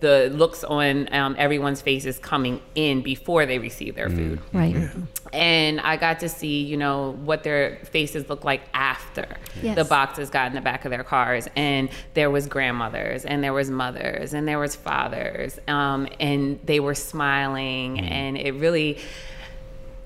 the 0.00 0.30
looks 0.34 0.64
on 0.64 1.12
um, 1.14 1.34
everyone's 1.38 1.82
faces 1.82 2.18
coming 2.18 2.62
in 2.74 3.02
before 3.02 3.44
they 3.46 3.58
receive 3.58 3.94
their 3.94 4.08
food. 4.08 4.40
Right. 4.52 4.88
and 5.32 5.80
I 5.80 5.96
got 5.96 6.20
to 6.20 6.28
see, 6.28 6.62
you 6.62 6.76
know, 6.78 7.12
what 7.24 7.42
their 7.42 7.76
faces 7.84 8.28
look 8.28 8.42
like 8.44 8.62
after 8.72 9.26
Yes. 9.62 9.76
the 9.76 9.84
boxes 9.84 10.30
got 10.30 10.46
in 10.48 10.54
the 10.54 10.60
back 10.62 10.84
of 10.86 10.90
their 10.90 11.04
cars, 11.04 11.46
and 11.56 11.90
there 12.14 12.30
was 12.30 12.46
grandmothers, 12.46 13.24
and 13.24 13.44
there 13.44 13.52
was 13.52 13.70
mothers, 13.70 14.32
and 14.32 14.48
there 14.48 14.58
was 14.58 14.74
fathers, 14.76 15.58
um, 15.68 16.08
and 16.18 16.58
they 16.64 16.80
were 16.80 16.94
smiling, 16.94 18.00
and 18.00 18.38
it 18.38 18.52
really 18.54 18.94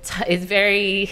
t- 0.03 0.25
it's 0.27 0.45
very 0.45 1.11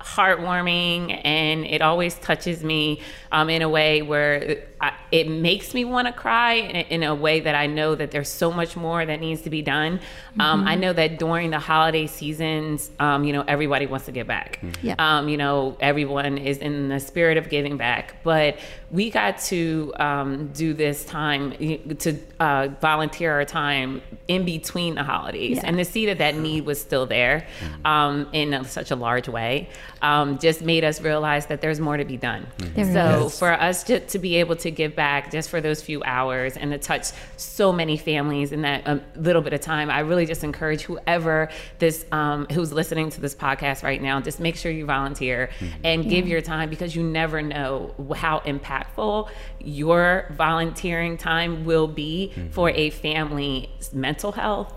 heartwarming, 0.00 1.20
and 1.24 1.64
it 1.64 1.82
always 1.82 2.14
touches 2.16 2.62
me 2.64 3.00
um, 3.32 3.50
in 3.50 3.62
a 3.62 3.68
way 3.68 4.02
where 4.02 4.62
I, 4.80 4.92
it 5.10 5.28
makes 5.28 5.74
me 5.74 5.84
want 5.84 6.06
to 6.06 6.12
cry 6.12 6.54
in, 6.54 6.76
in 6.76 7.02
a 7.02 7.14
way 7.14 7.40
that 7.40 7.54
I 7.54 7.66
know 7.66 7.94
that 7.94 8.10
there's 8.10 8.28
so 8.28 8.52
much 8.52 8.76
more 8.76 9.04
that 9.04 9.20
needs 9.20 9.42
to 9.42 9.50
be 9.50 9.62
done. 9.62 10.00
Um, 10.38 10.68
I 10.68 10.76
know 10.76 10.92
that 10.92 11.18
during 11.18 11.50
the 11.50 11.58
holiday 11.58 12.06
seasons, 12.06 12.90
um, 13.00 13.24
you 13.24 13.32
know, 13.32 13.42
everybody 13.48 13.86
wants 13.86 14.06
to 14.06 14.12
give 14.12 14.26
back. 14.28 14.60
Yeah. 14.82 14.94
Um, 14.98 15.28
you 15.28 15.36
know, 15.36 15.76
everyone 15.80 16.38
is 16.38 16.58
in 16.58 16.88
the 16.88 17.00
spirit 17.00 17.38
of 17.38 17.48
giving 17.48 17.76
back, 17.76 18.22
but 18.22 18.58
we 18.90 19.10
got 19.10 19.38
to 19.40 19.92
um, 19.96 20.48
do 20.52 20.72
this 20.74 21.04
time 21.04 21.52
to 21.98 22.18
uh, 22.38 22.68
volunteer 22.80 23.32
our 23.32 23.44
time 23.44 24.00
in 24.28 24.44
between 24.44 24.94
the 24.94 25.02
holidays, 25.02 25.56
Yeah. 25.56 25.62
and 25.66 25.76
to 25.78 25.84
see 25.84 26.06
that 26.06 26.18
that 26.18 26.36
need 26.36 26.64
was 26.66 26.80
still 26.80 27.04
there 27.06 27.46
um, 27.84 28.28
in 28.32 28.54
a, 28.54 28.64
such 28.64 28.90
a 28.90 28.96
large 28.96 29.28
way 29.28 29.68
um, 30.02 30.38
just 30.38 30.62
made 30.62 30.84
us 30.84 31.00
realize 31.00 31.46
that 31.46 31.60
there's 31.60 31.80
more 31.80 31.96
to 31.96 32.04
be 32.04 32.16
done. 32.16 32.46
There 32.58 32.84
so 32.92 33.26
is. 33.26 33.38
for 33.38 33.52
us 33.52 33.82
to, 33.84 34.00
to 34.00 34.18
be 34.18 34.36
able 34.36 34.56
to 34.56 34.67
give 34.70 34.94
back 34.94 35.30
just 35.30 35.50
for 35.50 35.60
those 35.60 35.82
few 35.82 36.02
hours 36.04 36.56
and 36.56 36.70
to 36.72 36.78
touch 36.78 37.08
so 37.36 37.72
many 37.72 37.96
families 37.96 38.52
in 38.52 38.62
that 38.62 38.86
um, 38.86 39.02
little 39.16 39.42
bit 39.42 39.52
of 39.52 39.60
time, 39.60 39.90
I 39.90 40.00
really 40.00 40.26
just 40.26 40.44
encourage 40.44 40.82
whoever 40.82 41.48
this 41.78 42.04
um, 42.12 42.46
who's 42.52 42.72
listening 42.72 43.10
to 43.10 43.20
this 43.20 43.34
podcast 43.34 43.82
right 43.82 44.00
now, 44.00 44.20
just 44.20 44.40
make 44.40 44.56
sure 44.56 44.70
you 44.72 44.86
volunteer 44.86 45.50
and 45.84 46.08
give 46.08 46.26
your 46.28 46.40
time 46.40 46.70
because 46.70 46.94
you 46.96 47.02
never 47.02 47.42
know 47.42 47.94
how 48.16 48.40
impactful 48.40 49.28
your 49.60 50.26
volunteering 50.36 51.16
time 51.16 51.64
will 51.64 51.86
be 51.88 52.32
for 52.50 52.70
a 52.70 52.90
family's 52.90 53.92
mental 53.92 54.32
health. 54.32 54.72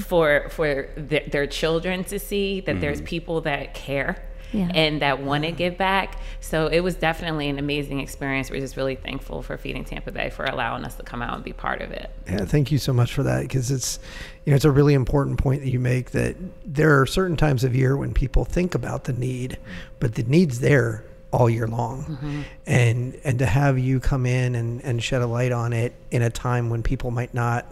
For 0.00 0.48
for 0.48 0.84
th- 0.84 1.30
their 1.30 1.46
children 1.46 2.02
to 2.04 2.18
see 2.18 2.60
that 2.62 2.80
there's 2.80 3.02
people 3.02 3.42
that 3.42 3.74
care 3.74 4.16
Yeah. 4.52 4.70
and 4.74 5.02
that 5.02 5.20
want 5.20 5.44
to 5.44 5.52
give 5.52 5.76
back. 5.76 6.18
So 6.40 6.68
it 6.68 6.80
was 6.80 6.94
definitely 6.94 7.48
an 7.48 7.58
amazing 7.58 8.00
experience. 8.00 8.50
We're 8.50 8.60
just 8.60 8.76
really 8.76 8.94
thankful 8.94 9.42
for 9.42 9.56
Feeding 9.58 9.84
Tampa 9.84 10.10
Bay 10.10 10.30
for 10.30 10.44
allowing 10.44 10.84
us 10.84 10.94
to 10.96 11.02
come 11.02 11.20
out 11.20 11.34
and 11.34 11.44
be 11.44 11.52
part 11.52 11.82
of 11.82 11.90
it. 11.90 12.10
Yeah, 12.26 12.44
thank 12.44 12.72
you 12.72 12.78
so 12.78 12.92
much 12.92 13.12
for 13.12 13.22
that 13.24 13.42
because 13.42 13.70
it's 13.70 13.98
you 14.44 14.52
know 14.52 14.56
it's 14.56 14.64
a 14.64 14.70
really 14.70 14.94
important 14.94 15.38
point 15.38 15.62
that 15.62 15.70
you 15.70 15.80
make 15.80 16.12
that 16.12 16.36
there 16.64 17.00
are 17.00 17.06
certain 17.06 17.36
times 17.36 17.64
of 17.64 17.76
year 17.76 17.96
when 17.96 18.14
people 18.14 18.44
think 18.44 18.74
about 18.74 19.04
the 19.04 19.12
need, 19.12 19.58
but 20.00 20.14
the 20.14 20.22
need's 20.22 20.60
there 20.60 21.04
all 21.30 21.50
year 21.50 21.66
long, 21.66 22.04
mm-hmm. 22.04 22.42
and 22.66 23.18
and 23.24 23.38
to 23.38 23.46
have 23.46 23.78
you 23.78 24.00
come 24.00 24.24
in 24.24 24.54
and 24.54 24.82
and 24.82 25.02
shed 25.02 25.20
a 25.20 25.26
light 25.26 25.52
on 25.52 25.72
it 25.72 25.92
in 26.10 26.22
a 26.22 26.30
time 26.30 26.70
when 26.70 26.82
people 26.82 27.10
might 27.10 27.34
not 27.34 27.66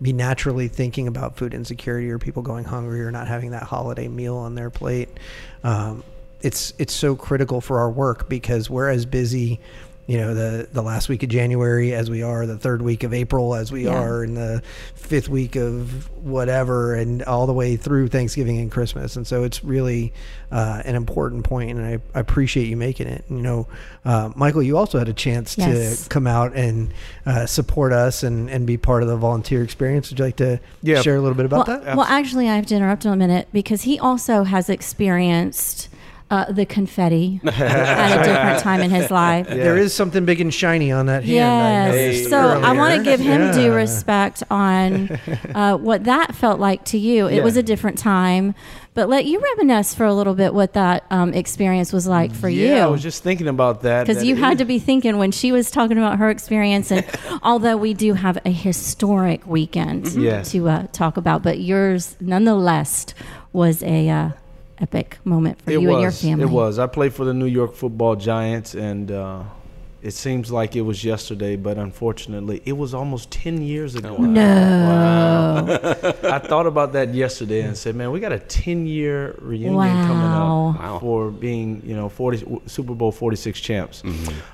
be 0.00 0.12
naturally 0.12 0.68
thinking 0.68 1.08
about 1.08 1.36
food 1.36 1.54
insecurity 1.54 2.10
or 2.10 2.18
people 2.18 2.42
going 2.42 2.64
hungry 2.64 3.02
or 3.02 3.10
not 3.10 3.26
having 3.26 3.50
that 3.50 3.64
holiday 3.64 4.08
meal 4.08 4.36
on 4.36 4.54
their 4.54 4.70
plate. 4.70 5.08
Um, 5.64 6.04
it's 6.40 6.72
it's 6.78 6.92
so 6.92 7.16
critical 7.16 7.60
for 7.60 7.80
our 7.80 7.90
work 7.90 8.28
because 8.28 8.70
we're 8.70 8.88
as 8.88 9.06
busy, 9.06 9.60
you 10.08 10.16
know, 10.16 10.32
the 10.32 10.66
the 10.72 10.82
last 10.82 11.10
week 11.10 11.22
of 11.22 11.28
January 11.28 11.92
as 11.92 12.08
we 12.08 12.22
are 12.22 12.46
the 12.46 12.56
third 12.56 12.80
week 12.80 13.04
of 13.04 13.12
April 13.12 13.54
as 13.54 13.70
we 13.70 13.84
Yeah. 13.84 13.90
are 14.00 14.24
in 14.24 14.32
the 14.34 14.62
fifth 14.94 15.28
week 15.28 15.54
of 15.54 16.08
whatever 16.24 16.94
and 16.94 17.22
all 17.24 17.46
the 17.46 17.52
way 17.52 17.76
through 17.76 18.08
Thanksgiving 18.08 18.56
and 18.58 18.70
Christmas. 18.72 19.16
And 19.16 19.26
so 19.26 19.44
it's 19.44 19.62
really 19.62 20.14
uh, 20.50 20.80
an 20.86 20.94
important 20.94 21.44
point, 21.44 21.72
and 21.72 21.84
I, 21.86 21.98
I 22.14 22.20
appreciate 22.20 22.68
you 22.68 22.76
making 22.78 23.06
it. 23.06 23.22
You 23.28 23.36
know, 23.42 23.68
uh, 24.06 24.30
Michael, 24.34 24.62
you 24.62 24.78
also 24.78 24.98
had 24.98 25.08
a 25.10 25.12
chance 25.12 25.58
Yes. 25.58 26.04
to 26.04 26.08
come 26.08 26.26
out 26.26 26.54
and 26.56 26.94
uh, 27.26 27.44
support 27.44 27.92
us 27.92 28.22
and, 28.22 28.48
and 28.48 28.66
be 28.66 28.78
part 28.78 29.02
of 29.02 29.10
the 29.10 29.16
volunteer 29.18 29.62
experience. 29.62 30.08
Would 30.08 30.18
you 30.20 30.24
like 30.24 30.36
to 30.36 30.58
Yeah. 30.82 31.02
share 31.02 31.16
a 31.16 31.20
little 31.20 31.36
bit 31.36 31.44
about 31.44 31.68
well, 31.68 31.80
that? 31.80 31.96
well, 31.98 32.06
actually, 32.08 32.48
I 32.48 32.56
have 32.56 32.64
to 32.66 32.74
interrupt 32.74 33.04
in 33.04 33.12
a 33.12 33.16
minute 33.16 33.48
because 33.52 33.82
he 33.82 33.98
also 33.98 34.44
has 34.44 34.70
experienced 34.70 35.90
uh, 36.30 36.52
the 36.52 36.66
confetti 36.66 37.40
at 37.46 38.20
a 38.20 38.22
different 38.24 38.60
time 38.60 38.80
in 38.82 38.90
his 38.90 39.10
life. 39.10 39.46
There 39.48 39.78
is 39.78 39.94
something 39.94 40.24
big 40.26 40.40
and 40.40 40.52
shiny 40.52 40.92
on 40.92 41.06
that 41.06 41.24
hand. 41.24 41.30
I 41.32 41.34
Yes. 41.34 41.94
noticed 41.94 42.30
so 42.30 42.38
I 42.62 42.72
want 42.72 42.96
to 42.98 43.02
give 43.02 43.18
him 43.20 43.52
due 43.52 43.72
respect 43.72 44.42
on 44.50 45.10
uh, 45.54 45.76
what 45.78 46.04
that 46.04 46.34
felt 46.34 46.60
like 46.60 46.84
to 46.86 46.98
you. 46.98 47.26
It 47.28 47.36
Yeah. 47.36 47.44
was 47.44 47.56
a 47.56 47.62
different 47.62 47.96
time, 47.98 48.54
but 48.92 49.08
let 49.08 49.24
you 49.24 49.40
reminisce 49.40 49.94
for 49.94 50.04
a 50.04 50.12
little 50.12 50.34
bit 50.34 50.52
what 50.52 50.74
that 50.74 51.04
um, 51.10 51.32
experience 51.32 51.92
was 51.94 52.06
like 52.06 52.34
for 52.34 52.48
you. 52.50 52.66
yeah, 52.66 52.84
I 52.84 52.88
was 52.88 53.02
just 53.02 53.22
thinking 53.22 53.48
about 53.48 53.82
that. 53.82 54.06
Because 54.06 54.22
you 54.22 54.36
had 54.36 54.50
was- 54.50 54.58
to 54.58 54.64
be 54.66 54.78
thinking 54.78 55.16
when 55.16 55.30
she 55.30 55.50
was 55.50 55.70
talking 55.70 55.96
about 55.96 56.18
her 56.18 56.28
experience, 56.28 56.90
and 56.90 57.06
although 57.42 57.76
we 57.78 57.94
do 57.94 58.12
have 58.14 58.38
a 58.44 58.50
historic 58.50 59.46
weekend 59.46 60.08
Yes. 60.08 60.50
to 60.52 60.68
uh, 60.68 60.86
talk 60.92 61.16
about, 61.16 61.42
but 61.42 61.60
yours 61.60 62.16
nonetheless 62.20 63.06
was 63.52 63.82
a 63.82 64.08
uh, 64.10 64.30
epic 64.80 65.18
moment 65.24 65.60
for 65.62 65.70
it 65.70 65.80
you 65.80 65.88
was, 65.88 65.94
and 65.94 66.02
your 66.02 66.10
family. 66.12 66.44
It 66.44 66.50
was. 66.50 66.78
I 66.78 66.86
played 66.86 67.12
for 67.12 67.24
the 67.24 67.34
New 67.34 67.46
York 67.46 67.74
Football 67.74 68.16
Giants, 68.16 68.74
and 68.74 69.10
uh, 69.10 69.42
it 70.02 70.12
seems 70.12 70.52
like 70.52 70.76
it 70.76 70.82
was 70.82 71.02
yesterday, 71.04 71.56
but 71.56 71.76
unfortunately, 71.76 72.62
it 72.64 72.72
was 72.76 72.94
almost 72.94 73.30
ten 73.32 73.60
years 73.62 73.94
ago. 73.96 74.16
No. 74.16 75.66
I 76.22 76.38
thought 76.38 76.66
about 76.66 76.92
that 76.92 77.14
yesterday 77.14 77.62
and 77.62 77.76
said, 77.76 77.96
"Man, 77.96 78.10
we 78.12 78.20
got 78.20 78.32
a 78.32 78.38
ten-year 78.38 79.34
reunion 79.40 79.74
Wow. 79.74 80.06
coming 80.06 80.24
up 80.24 80.80
Wow. 80.92 80.98
for 81.00 81.30
being, 81.30 81.82
you 81.84 81.96
know, 81.96 82.08
40 82.08 82.60
Super 82.66 82.94
Bowl 82.94 83.10
forty-six 83.12 83.60
champs." 83.60 84.02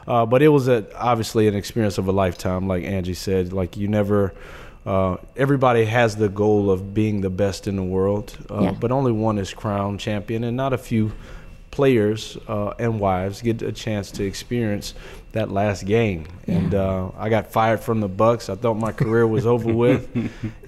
Uh, 0.07 0.25
but 0.27 0.43
it 0.43 0.49
was 0.49 0.69
a, 0.69 0.87
obviously 0.99 1.47
an 1.49 1.55
experience 1.55 1.99
of 1.99 2.09
a 2.09 2.13
lifetime, 2.13 2.67
like 2.67 2.85
Angie 2.85 3.15
said. 3.15 3.53
Like 3.53 3.77
you 3.77 3.89
never. 3.89 4.33
Uh, 4.87 5.17
everybody 5.37 5.87
has 5.87 6.17
the 6.17 6.29
goal 6.29 6.71
of 6.71 6.93
being 6.93 7.23
the 7.23 7.31
best 7.31 7.67
in 7.67 7.77
the 7.77 7.83
world, 7.83 8.37
uh, 8.51 8.61
Yeah. 8.61 8.71
but 8.79 8.93
only 8.93 9.13
one 9.13 9.39
is 9.39 9.55
crowned 9.55 9.99
champion, 10.01 10.45
and 10.45 10.57
not 10.57 10.73
a 10.75 10.79
few 10.79 11.13
players 11.75 12.39
uh, 12.47 12.73
and 12.79 13.01
wives 13.01 13.43
get 13.43 13.61
a 13.61 13.73
chance 13.73 14.13
to 14.13 14.25
experience 14.25 14.95
that 15.33 15.51
last 15.51 15.85
game. 15.85 16.25
And 16.47 16.73
uh, 16.73 17.11
I 17.19 17.29
got 17.29 17.51
fired 17.51 17.81
from 17.81 17.99
the 18.01 18.09
Bucks. 18.09 18.49
I 18.49 18.55
thought 18.55 18.75
my 18.75 18.93
career 18.93 19.27
was 19.27 19.45
over 19.45 19.73
with, 19.85 20.09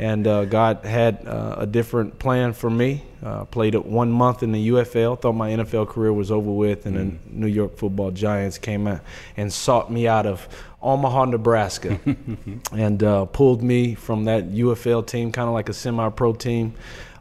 and 0.00 0.26
uh, 0.26 0.46
God 0.46 0.84
had 0.84 1.24
uh, 1.24 1.54
a 1.59 1.66
different 1.66 2.18
plan 2.18 2.52
for 2.52 2.68
me. 2.68 3.04
Uh, 3.24 3.44
played 3.44 3.76
it 3.76 3.86
one 3.86 4.11
month 4.11 4.42
in 4.42 4.50
the 4.50 4.68
UFL. 4.70 5.20
Thought 5.20 5.34
my 5.34 5.50
NFL 5.50 5.88
career 5.88 6.12
was 6.12 6.32
over 6.32 6.50
with, 6.50 6.86
and 6.86 6.96
then 6.96 7.20
New 7.30 7.46
York 7.46 7.76
Football 7.76 8.11
Giants 8.11 8.59
came 8.59 8.88
out 8.88 9.00
and 9.36 9.52
sought 9.52 9.92
me 9.92 10.09
out 10.09 10.26
of 10.26 10.48
Omaha, 10.82 11.26
Nebraska, 11.26 12.00
and 12.72 13.02
uh, 13.04 13.26
pulled 13.26 13.62
me 13.62 13.94
from 13.94 14.24
that 14.24 14.50
UFL 14.50 15.07
team, 15.07 15.30
kind 15.30 15.46
of 15.46 15.54
like 15.54 15.68
a 15.68 15.72
semi-pro 15.72 16.32
team. 16.32 16.74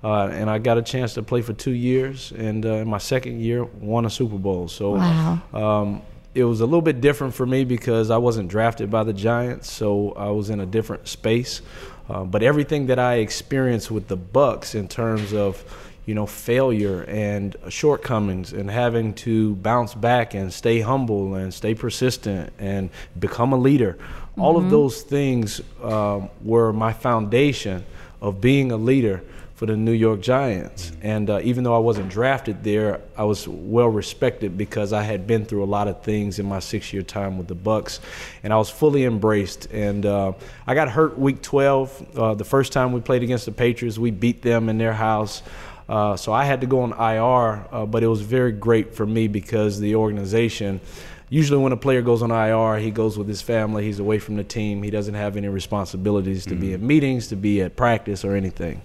Uh, 0.06 0.28
and 0.28 0.52
I 0.52 0.60
got 0.60 0.78
a 0.78 0.84
chance 0.84 1.16
to 1.16 1.24
play 1.24 1.42
for 1.42 1.54
two 1.54 1.72
years, 1.72 2.32
and 2.38 2.64
uh, 2.64 2.74
in 2.74 2.88
my 2.88 3.00
second 3.00 3.40
year, 3.42 3.64
won 3.64 4.06
a 4.06 4.10
Super 4.10 4.38
Bowl. 4.38 4.68
So 4.68 4.92
Wow. 4.92 5.42
um, 5.52 6.02
it 6.36 6.44
was 6.44 6.62
a 6.62 6.66
little 6.66 6.84
bit 6.84 7.02
different 7.02 7.34
for 7.34 7.46
me 7.48 7.64
because 7.66 8.12
I 8.12 8.18
wasn't 8.18 8.50
drafted 8.50 8.92
by 8.92 9.04
the 9.04 9.14
Giants, 9.14 9.68
so 9.72 10.12
I 10.12 10.30
was 10.30 10.52
in 10.52 10.60
a 10.60 10.66
different 10.68 11.08
space. 11.08 11.64
Uh, 12.08 12.24
but 12.24 12.44
everything 12.44 12.86
that 12.86 13.00
I 13.00 13.16
experienced 13.16 13.90
with 13.90 14.08
the 14.08 14.16
Bucks 14.16 14.76
in 14.76 14.88
terms 14.88 15.34
of 15.34 15.64
you 16.06 16.14
know 16.14 16.28
failure 16.28 17.02
and 17.08 17.56
shortcomings 17.70 18.54
and 18.54 18.70
having 18.70 19.12
to 19.16 19.56
bounce 19.56 19.96
back 19.96 20.36
and 20.36 20.54
stay 20.54 20.82
humble 20.82 21.34
and 21.34 21.52
stay 21.52 21.74
persistent 21.74 22.54
and 22.60 22.92
become 23.20 23.54
a 23.54 23.58
leader 23.58 23.98
all 24.38 24.56
of 24.56 24.70
those 24.70 25.02
things 25.02 25.62
um, 25.82 26.30
were 26.44 26.72
my 26.72 26.94
foundation 26.94 27.84
of 28.22 28.40
being 28.40 28.72
a 28.72 28.78
leader 28.78 29.24
for 29.56 29.66
the 29.66 29.78
New 29.78 29.94
York 29.94 30.22
Giants. 30.22 30.92
And 31.02 31.30
uh, 31.30 31.40
even 31.42 31.64
though 31.64 31.76
I 31.76 31.80
wasn't 31.80 32.10
drafted 32.10 32.64
there, 32.64 33.02
I 33.18 33.24
was 33.24 33.48
well 33.48 33.88
respected 33.88 34.58
because 34.58 34.92
I 34.92 35.02
had 35.02 35.26
been 35.26 35.46
through 35.46 35.64
a 35.64 35.66
lot 35.66 35.88
of 35.88 36.04
things 36.04 36.40
in 36.40 36.46
my 36.46 36.60
six-year 36.60 37.04
time 37.04 37.38
with 37.38 37.48
the 37.48 37.56
Bucks, 37.56 38.02
and 38.44 38.52
I 38.52 38.58
was 38.58 38.70
fully 38.70 39.06
embraced. 39.06 39.72
And 39.72 40.06
uh, 40.06 40.34
I 40.68 40.76
got 40.76 40.90
hurt 40.90 41.18
week 41.18 41.42
12. 41.42 42.18
Uh, 42.18 42.34
the 42.36 42.44
first 42.44 42.74
time 42.74 42.92
we 42.92 43.00
played 43.00 43.24
against 43.24 43.46
the 43.46 43.54
Patriots, 43.54 43.98
we 43.98 44.12
beat 44.12 44.42
them 44.42 44.68
in 44.68 44.78
their 44.78 44.94
house. 44.94 45.42
Uh, 45.88 46.18
so 46.18 46.34
I 46.34 46.44
had 46.46 46.62
to 46.62 46.68
go 46.68 46.82
on 46.82 46.92
IR, 46.92 47.68
uh, 47.72 47.86
but 47.86 48.04
it 48.04 48.08
was 48.08 48.22
very 48.22 48.52
great 48.52 48.94
for 48.94 49.06
me 49.06 49.28
because 49.28 49.80
the 49.80 49.96
organization. 49.96 50.82
Usually, 51.30 51.62
when 51.62 51.72
a 51.72 51.78
player 51.78 52.02
goes 52.02 52.22
on 52.22 52.30
IR, 52.30 52.78
he 52.78 52.92
goes 52.92 53.18
with 53.18 53.28
his 53.28 53.42
family. 53.42 53.84
He's 53.84 54.00
away 54.00 54.20
from 54.20 54.36
the 54.36 54.44
team. 54.44 54.84
He 54.84 54.92
doesn't 54.92 55.16
have 55.16 55.38
any 55.38 55.48
responsibilities 55.48 56.46
to 56.46 56.56
be 56.56 56.74
in 56.74 56.86
meetings, 56.86 57.28
to 57.30 57.36
be 57.36 57.62
at 57.62 57.76
practice, 57.76 58.24
or 58.24 58.36
anything. 58.36 58.82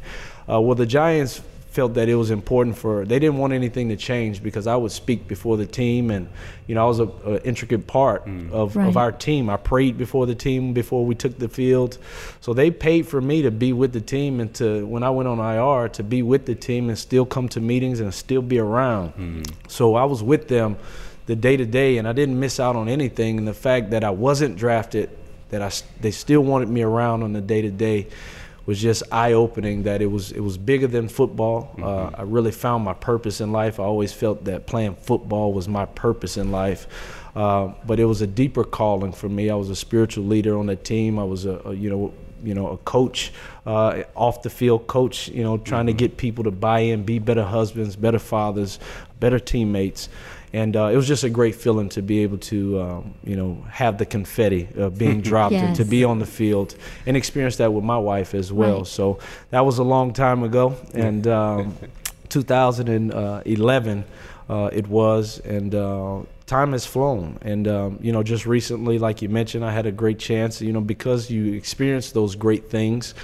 Uh, 0.50 0.60
well, 0.60 0.74
the 0.74 0.86
Giants 0.86 1.40
felt 1.70 1.94
that 1.94 2.08
it 2.08 2.16
was 2.16 2.32
important 2.32 2.76
for 2.76 3.04
they 3.04 3.20
didn't 3.20 3.38
want 3.38 3.52
anything 3.52 3.88
to 3.90 3.96
change 3.96 4.42
because 4.42 4.66
I 4.66 4.74
would 4.74 4.90
speak 4.90 5.28
before 5.28 5.56
the 5.56 5.66
team 5.66 6.10
and 6.10 6.28
you 6.66 6.74
know 6.74 6.82
I 6.84 6.88
was 6.88 6.98
a, 6.98 7.04
a 7.24 7.40
intricate 7.44 7.86
part 7.86 8.26
of, 8.50 8.74
Right. 8.74 8.88
of 8.88 8.96
our 8.96 9.12
team. 9.12 9.48
I 9.48 9.56
prayed 9.56 9.96
before 9.96 10.26
the 10.26 10.34
team 10.34 10.72
before 10.72 11.06
we 11.06 11.14
took 11.14 11.38
the 11.38 11.48
field. 11.48 11.98
So 12.40 12.52
they 12.54 12.72
paid 12.72 13.06
for 13.06 13.20
me 13.20 13.42
to 13.42 13.52
be 13.52 13.72
with 13.72 13.92
the 13.92 14.00
team 14.00 14.40
and 14.40 14.52
to 14.54 14.84
when 14.84 15.04
I 15.04 15.10
went 15.10 15.28
on 15.28 15.38
IR 15.38 15.88
to 15.90 16.02
be 16.02 16.22
with 16.22 16.44
the 16.46 16.56
team 16.56 16.88
and 16.88 16.98
still 16.98 17.24
come 17.24 17.48
to 17.50 17.60
meetings 17.60 18.00
and 18.00 18.12
still 18.12 18.42
be 18.42 18.58
around. 18.58 19.46
So 19.68 19.94
I 19.94 20.04
was 20.06 20.24
with 20.24 20.48
them 20.48 20.76
the 21.26 21.36
day 21.36 21.56
to 21.56 21.64
day 21.66 21.98
and 21.98 22.08
I 22.08 22.12
didn't 22.12 22.40
miss 22.40 22.58
out 22.58 22.74
on 22.74 22.88
anything. 22.88 23.38
And 23.38 23.46
the 23.46 23.54
fact 23.54 23.90
that 23.92 24.02
I 24.02 24.10
wasn't 24.10 24.56
drafted 24.56 25.08
that 25.50 25.62
I 25.62 25.66
s- 25.66 25.84
they 26.00 26.10
still 26.10 26.40
wanted 26.40 26.68
me 26.68 26.82
around 26.82 27.22
on 27.22 27.32
the 27.32 27.40
day 27.40 27.62
to 27.62 27.70
day 27.70 28.08
was 28.70 28.80
just 28.80 29.02
eye 29.10 29.32
opening 29.32 29.82
that 29.82 30.00
it 30.00 30.06
was 30.06 30.30
it 30.30 30.38
was 30.38 30.56
bigger 30.56 30.86
than 30.86 31.08
football. 31.08 31.74
Uh, 31.82 32.08
I 32.14 32.22
really 32.22 32.52
found 32.52 32.84
my 32.84 32.94
purpose 32.94 33.40
in 33.40 33.50
life. 33.50 33.80
I 33.80 33.82
always 33.82 34.12
felt 34.12 34.44
that 34.44 34.68
playing 34.68 34.94
football 34.94 35.52
was 35.52 35.66
my 35.66 35.86
purpose 35.86 36.36
in 36.36 36.52
life. 36.52 36.86
Uh, 37.34 37.72
but 37.84 37.98
it 37.98 38.04
was 38.04 38.20
a 38.22 38.28
deeper 38.28 38.62
calling 38.62 39.10
for 39.10 39.28
me. 39.28 39.50
I 39.50 39.56
was 39.56 39.70
a 39.70 39.74
spiritual 39.74 40.24
leader 40.26 40.56
on 40.56 40.66
the 40.66 40.76
team. 40.76 41.18
I 41.18 41.24
was 41.24 41.46
a, 41.46 41.60
a 41.64 41.74
you 41.74 41.90
know 41.90 42.14
you 42.44 42.54
know 42.54 42.68
a 42.68 42.76
coach, 42.76 43.32
uh, 43.66 44.04
off 44.14 44.42
the 44.42 44.50
field 44.50 44.86
coach. 44.86 45.26
You 45.26 45.42
know 45.42 45.58
trying 45.58 45.86
to 45.86 45.92
get 45.92 46.16
people 46.16 46.44
to 46.44 46.52
buy 46.52 46.78
in, 46.78 47.02
be 47.02 47.18
better 47.18 47.42
husbands, 47.42 47.96
better 47.96 48.20
fathers, 48.20 48.78
better 49.18 49.40
teammates. 49.40 50.08
And 50.52 50.76
uh, 50.76 50.86
it 50.86 50.96
was 50.96 51.06
just 51.06 51.22
a 51.22 51.30
great 51.30 51.54
feeling 51.54 51.88
to 51.90 52.02
be 52.02 52.20
able 52.20 52.38
to, 52.38 52.80
um, 52.80 53.14
you 53.22 53.36
know, 53.36 53.64
have 53.70 53.98
the 53.98 54.06
confetti 54.06 54.68
uh, 54.78 54.90
being 54.90 55.20
dropped 55.30 55.54
and 55.54 55.76
to 55.76 55.84
be 55.84 56.02
on 56.02 56.18
the 56.18 56.26
field 56.26 56.74
and 57.06 57.16
experience 57.16 57.56
that 57.56 57.72
with 57.72 57.84
my 57.84 57.98
wife 57.98 58.34
as 58.34 58.52
well. 58.52 58.78
Right. 58.78 58.86
So 58.86 59.18
that 59.50 59.64
was 59.64 59.78
a 59.78 59.84
long 59.84 60.12
time 60.12 60.42
ago, 60.42 60.76
and 60.92 61.26
um, 61.28 61.76
2011 62.30 64.04
uh, 64.50 64.68
it 64.72 64.88
was, 64.88 65.38
and 65.40 65.72
uh, 65.76 66.22
time 66.46 66.72
has 66.72 66.84
flown. 66.84 67.38
And 67.42 67.68
um, 67.68 67.98
you 68.02 68.10
know, 68.10 68.24
just 68.24 68.46
recently, 68.46 68.98
like 68.98 69.22
you 69.22 69.28
mentioned, 69.28 69.64
I 69.64 69.70
had 69.70 69.86
a 69.86 69.92
great 69.92 70.18
chance. 70.18 70.60
You 70.60 70.72
know, 70.72 70.80
because 70.80 71.30
you 71.30 71.52
experience 71.54 72.10
those 72.10 72.34
great 72.34 72.68
things, 72.68 73.14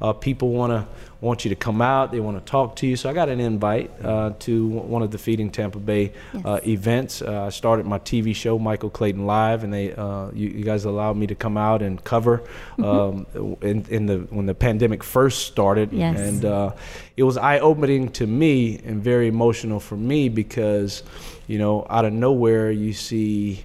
uh, 0.00 0.12
people 0.12 0.50
want 0.50 0.70
to 0.72 0.86
want 1.20 1.44
you 1.44 1.48
to 1.48 1.56
come 1.56 1.80
out. 1.80 2.12
They 2.12 2.20
want 2.20 2.36
to 2.38 2.50
talk 2.50 2.76
to 2.76 2.86
you. 2.86 2.94
So 2.94 3.08
I 3.08 3.14
got 3.14 3.28
an 3.30 3.40
invite 3.40 3.90
uh, 4.04 4.34
to 4.40 4.66
one 4.68 5.02
of 5.02 5.10
the 5.10 5.18
Feeding 5.18 5.50
Tampa 5.50 5.78
Bay 5.78 6.12
uh, 6.44 6.60
events. 6.66 7.22
Uh, 7.22 7.44
I 7.46 7.48
started 7.48 7.86
my 7.86 7.98
TV 7.98 8.34
show, 8.36 8.58
Michael 8.58 8.90
Clayton 8.90 9.24
Live, 9.26 9.64
and 9.64 9.72
they 9.72 9.94
uh, 9.94 10.30
you, 10.32 10.48
you 10.48 10.64
guys 10.64 10.84
allowed 10.84 11.16
me 11.16 11.26
to 11.28 11.34
come 11.34 11.56
out 11.56 11.80
and 11.82 12.02
cover 12.04 12.42
um, 12.82 13.26
in, 13.62 13.86
in 13.88 14.06
the 14.06 14.18
when 14.30 14.46
the 14.46 14.54
pandemic 14.54 15.02
first 15.02 15.46
started. 15.46 15.92
Yes. 15.92 16.18
And 16.18 16.44
uh, 16.44 16.72
it 17.16 17.22
was 17.22 17.36
eye 17.38 17.60
opening 17.60 18.10
to 18.12 18.26
me 18.26 18.78
and 18.84 19.02
very 19.02 19.26
emotional 19.28 19.80
for 19.80 19.96
me 19.96 20.28
because, 20.28 21.02
you 21.46 21.58
know, 21.58 21.86
out 21.88 22.04
of 22.04 22.12
nowhere 22.12 22.70
you 22.70 22.92
see 22.92 23.64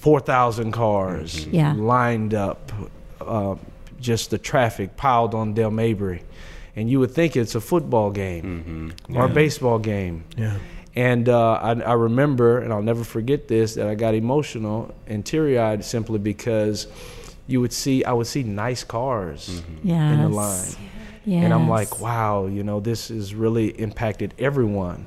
4,000 0.00 0.72
cars 0.72 1.46
Yeah. 1.46 1.74
lined 1.74 2.34
up, 2.34 2.72
uh, 3.20 3.56
just 4.00 4.30
the 4.30 4.38
traffic 4.38 4.96
piled 4.96 5.34
on 5.34 5.54
Dale 5.54 5.70
Mabry. 5.70 6.22
And 6.76 6.90
you 6.90 7.00
would 7.00 7.10
think 7.10 7.36
it's 7.36 7.54
a 7.54 7.60
football 7.60 8.10
game 8.10 8.94
mm-hmm. 9.06 9.16
or 9.16 9.26
a 9.26 9.28
baseball 9.28 9.78
game. 9.78 10.24
Yeah. 10.36 10.58
And 10.94 11.28
uh, 11.28 11.52
I, 11.52 11.72
I 11.80 11.92
remember, 11.92 12.58
and 12.58 12.72
I'll 12.72 12.82
never 12.82 13.04
forget 13.04 13.48
this, 13.48 13.74
that 13.74 13.86
I 13.86 13.94
got 13.94 14.14
emotional 14.14 14.94
and 15.06 15.24
teary 15.24 15.58
eyed 15.58 15.84
simply 15.84 16.18
because 16.18 16.86
you 17.46 17.60
would 17.60 17.72
see, 17.72 18.04
I 18.04 18.12
would 18.12 18.26
see 18.26 18.42
nice 18.42 18.84
cars 18.84 19.62
Yes. 19.82 20.14
in 20.14 20.20
the 20.22 20.28
line. 20.28 20.68
Yes. 21.24 21.44
And 21.44 21.52
I'm 21.52 21.68
like, 21.68 22.00
wow, 22.00 22.46
you 22.46 22.62
know, 22.64 22.80
this 22.80 23.08
has 23.08 23.34
really 23.34 23.68
impacted 23.78 24.34
everyone. 24.38 25.06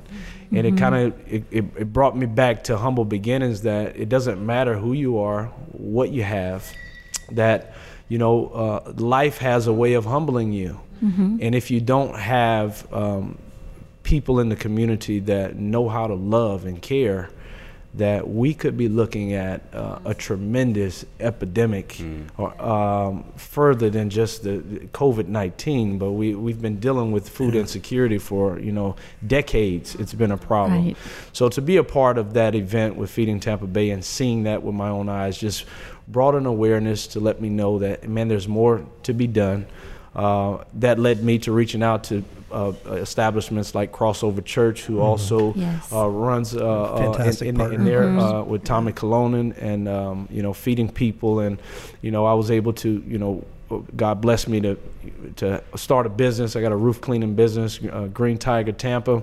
And 0.50 0.66
it 0.66 0.74
mm-hmm. 0.74 0.78
kind 0.78 0.94
of 0.94 1.32
it, 1.32 1.44
it, 1.50 1.64
it 1.76 1.92
brought 1.92 2.16
me 2.16 2.26
back 2.26 2.64
to 2.64 2.76
humble 2.76 3.04
beginnings 3.04 3.62
that 3.62 3.96
it 3.96 4.08
doesn't 4.08 4.44
matter 4.44 4.76
who 4.76 4.92
you 4.92 5.18
are, 5.18 5.46
what 5.72 6.10
you 6.10 6.22
have, 6.22 6.72
that 7.32 7.74
you 8.08 8.18
know, 8.18 8.48
uh, 8.48 8.92
life 8.96 9.38
has 9.38 9.66
a 9.66 9.72
way 9.72 9.94
of 9.94 10.04
humbling 10.04 10.52
you. 10.52 10.80
And 11.42 11.54
if 11.54 11.70
you 11.70 11.80
don't 11.80 12.16
have 12.18 12.90
um, 12.92 13.36
people 14.04 14.40
in 14.40 14.48
the 14.48 14.56
community 14.56 15.18
that 15.20 15.56
know 15.56 15.88
how 15.88 16.06
to 16.06 16.14
love 16.14 16.64
and 16.64 16.80
care, 16.80 17.28
that 17.96 18.28
we 18.28 18.54
could 18.54 18.76
be 18.76 18.88
looking 18.88 19.34
at 19.34 19.62
uh, 19.72 20.00
a 20.04 20.14
tremendous 20.14 21.06
epidemic 21.20 22.00
or 22.36 22.60
um, 22.60 23.24
further 23.36 23.88
than 23.88 24.10
just 24.10 24.42
the 24.42 24.58
COVID 24.92 25.28
19. 25.28 25.98
But 25.98 26.12
we, 26.12 26.34
we've 26.34 26.60
been 26.60 26.80
dealing 26.80 27.12
with 27.12 27.28
food 27.28 27.54
insecurity 27.54 28.18
for, 28.18 28.58
you 28.58 28.72
know, 28.72 28.96
decades. 29.24 29.94
It's 29.94 30.14
been 30.14 30.32
a 30.32 30.36
problem. 30.36 30.86
Right. 30.86 30.96
So 31.32 31.48
to 31.48 31.62
be 31.62 31.76
a 31.76 31.84
part 31.84 32.18
of 32.18 32.34
that 32.34 32.56
event 32.56 32.96
with 32.96 33.10
Feeding 33.10 33.38
Tampa 33.38 33.66
Bay 33.66 33.90
and 33.90 34.04
seeing 34.04 34.42
that 34.42 34.62
with 34.62 34.74
my 34.74 34.88
own 34.88 35.08
eyes 35.08 35.38
just 35.38 35.64
brought 36.08 36.34
an 36.34 36.46
awareness 36.46 37.06
to 37.08 37.20
let 37.20 37.40
me 37.40 37.48
know 37.48 37.78
that, 37.78 38.08
man, 38.08 38.28
there's 38.28 38.48
more 38.48 38.84
to 39.04 39.14
be 39.14 39.26
done. 39.26 39.66
Uh, 40.14 40.62
that 40.74 40.98
led 40.98 41.24
me 41.24 41.38
to 41.40 41.50
reaching 41.52 41.82
out 41.82 42.04
to 42.04 42.22
uh, 42.52 42.72
establishments 42.92 43.74
like 43.74 43.90
Crossover 43.90 44.44
Church, 44.44 44.82
who 44.84 45.00
also 45.00 45.52
Yes. 45.54 45.92
uh, 45.92 46.08
runs 46.08 46.54
uh, 46.54 46.60
uh, 46.64 46.96
Fantastic 46.98 47.48
in, 47.48 47.56
in, 47.56 47.60
in 47.60 47.68
partner. 47.68 47.84
there 47.84 48.08
uh, 48.18 48.42
with 48.44 48.62
Tommy 48.64 48.92
Kyllonen 48.92 49.56
and 49.60 49.88
um, 49.88 50.28
you 50.30 50.42
know 50.42 50.52
feeding 50.52 50.88
people, 50.88 51.40
and 51.40 51.58
you 52.00 52.10
know 52.12 52.24
I 52.26 52.34
was 52.34 52.50
able 52.52 52.72
to 52.74 53.02
you 53.08 53.18
know 53.18 53.44
God 53.96 54.20
blessed 54.20 54.46
me 54.48 54.60
to 54.60 54.76
to 55.36 55.62
start 55.76 56.06
a 56.06 56.10
business. 56.10 56.54
I 56.54 56.60
got 56.60 56.70
a 56.70 56.76
roof 56.76 57.00
cleaning 57.00 57.34
business, 57.34 57.80
uh, 57.92 58.06
Green 58.06 58.38
Tiger 58.38 58.70
Tampa. 58.72 59.22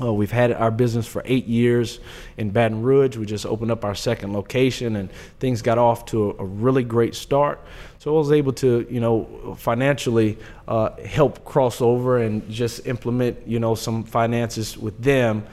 Uh, 0.00 0.12
we've 0.12 0.30
had 0.30 0.52
our 0.52 0.70
business 0.70 1.06
for 1.06 1.22
eight 1.26 1.46
years 1.46 2.00
in 2.38 2.50
Baton 2.50 2.82
Rouge. 2.82 3.16
We 3.16 3.26
just 3.26 3.44
opened 3.44 3.70
up 3.70 3.84
our 3.84 3.94
second 3.94 4.32
location, 4.32 4.96
and 4.96 5.10
things 5.38 5.60
got 5.60 5.76
off 5.76 6.06
to 6.06 6.30
a, 6.30 6.42
a 6.42 6.44
really 6.44 6.84
great 6.84 7.14
start. 7.14 7.60
So 7.98 8.14
I 8.14 8.18
was 8.18 8.32
able 8.32 8.52
to, 8.54 8.86
you 8.88 9.00
know, 9.00 9.54
financially 9.58 10.38
uh, 10.66 10.90
help 11.02 11.44
Crossover 11.44 12.24
and 12.24 12.48
just 12.50 12.86
implement, 12.86 13.46
you 13.46 13.60
know, 13.60 13.74
some 13.74 14.04
finances 14.04 14.78
with 14.78 15.00
them. 15.02 15.44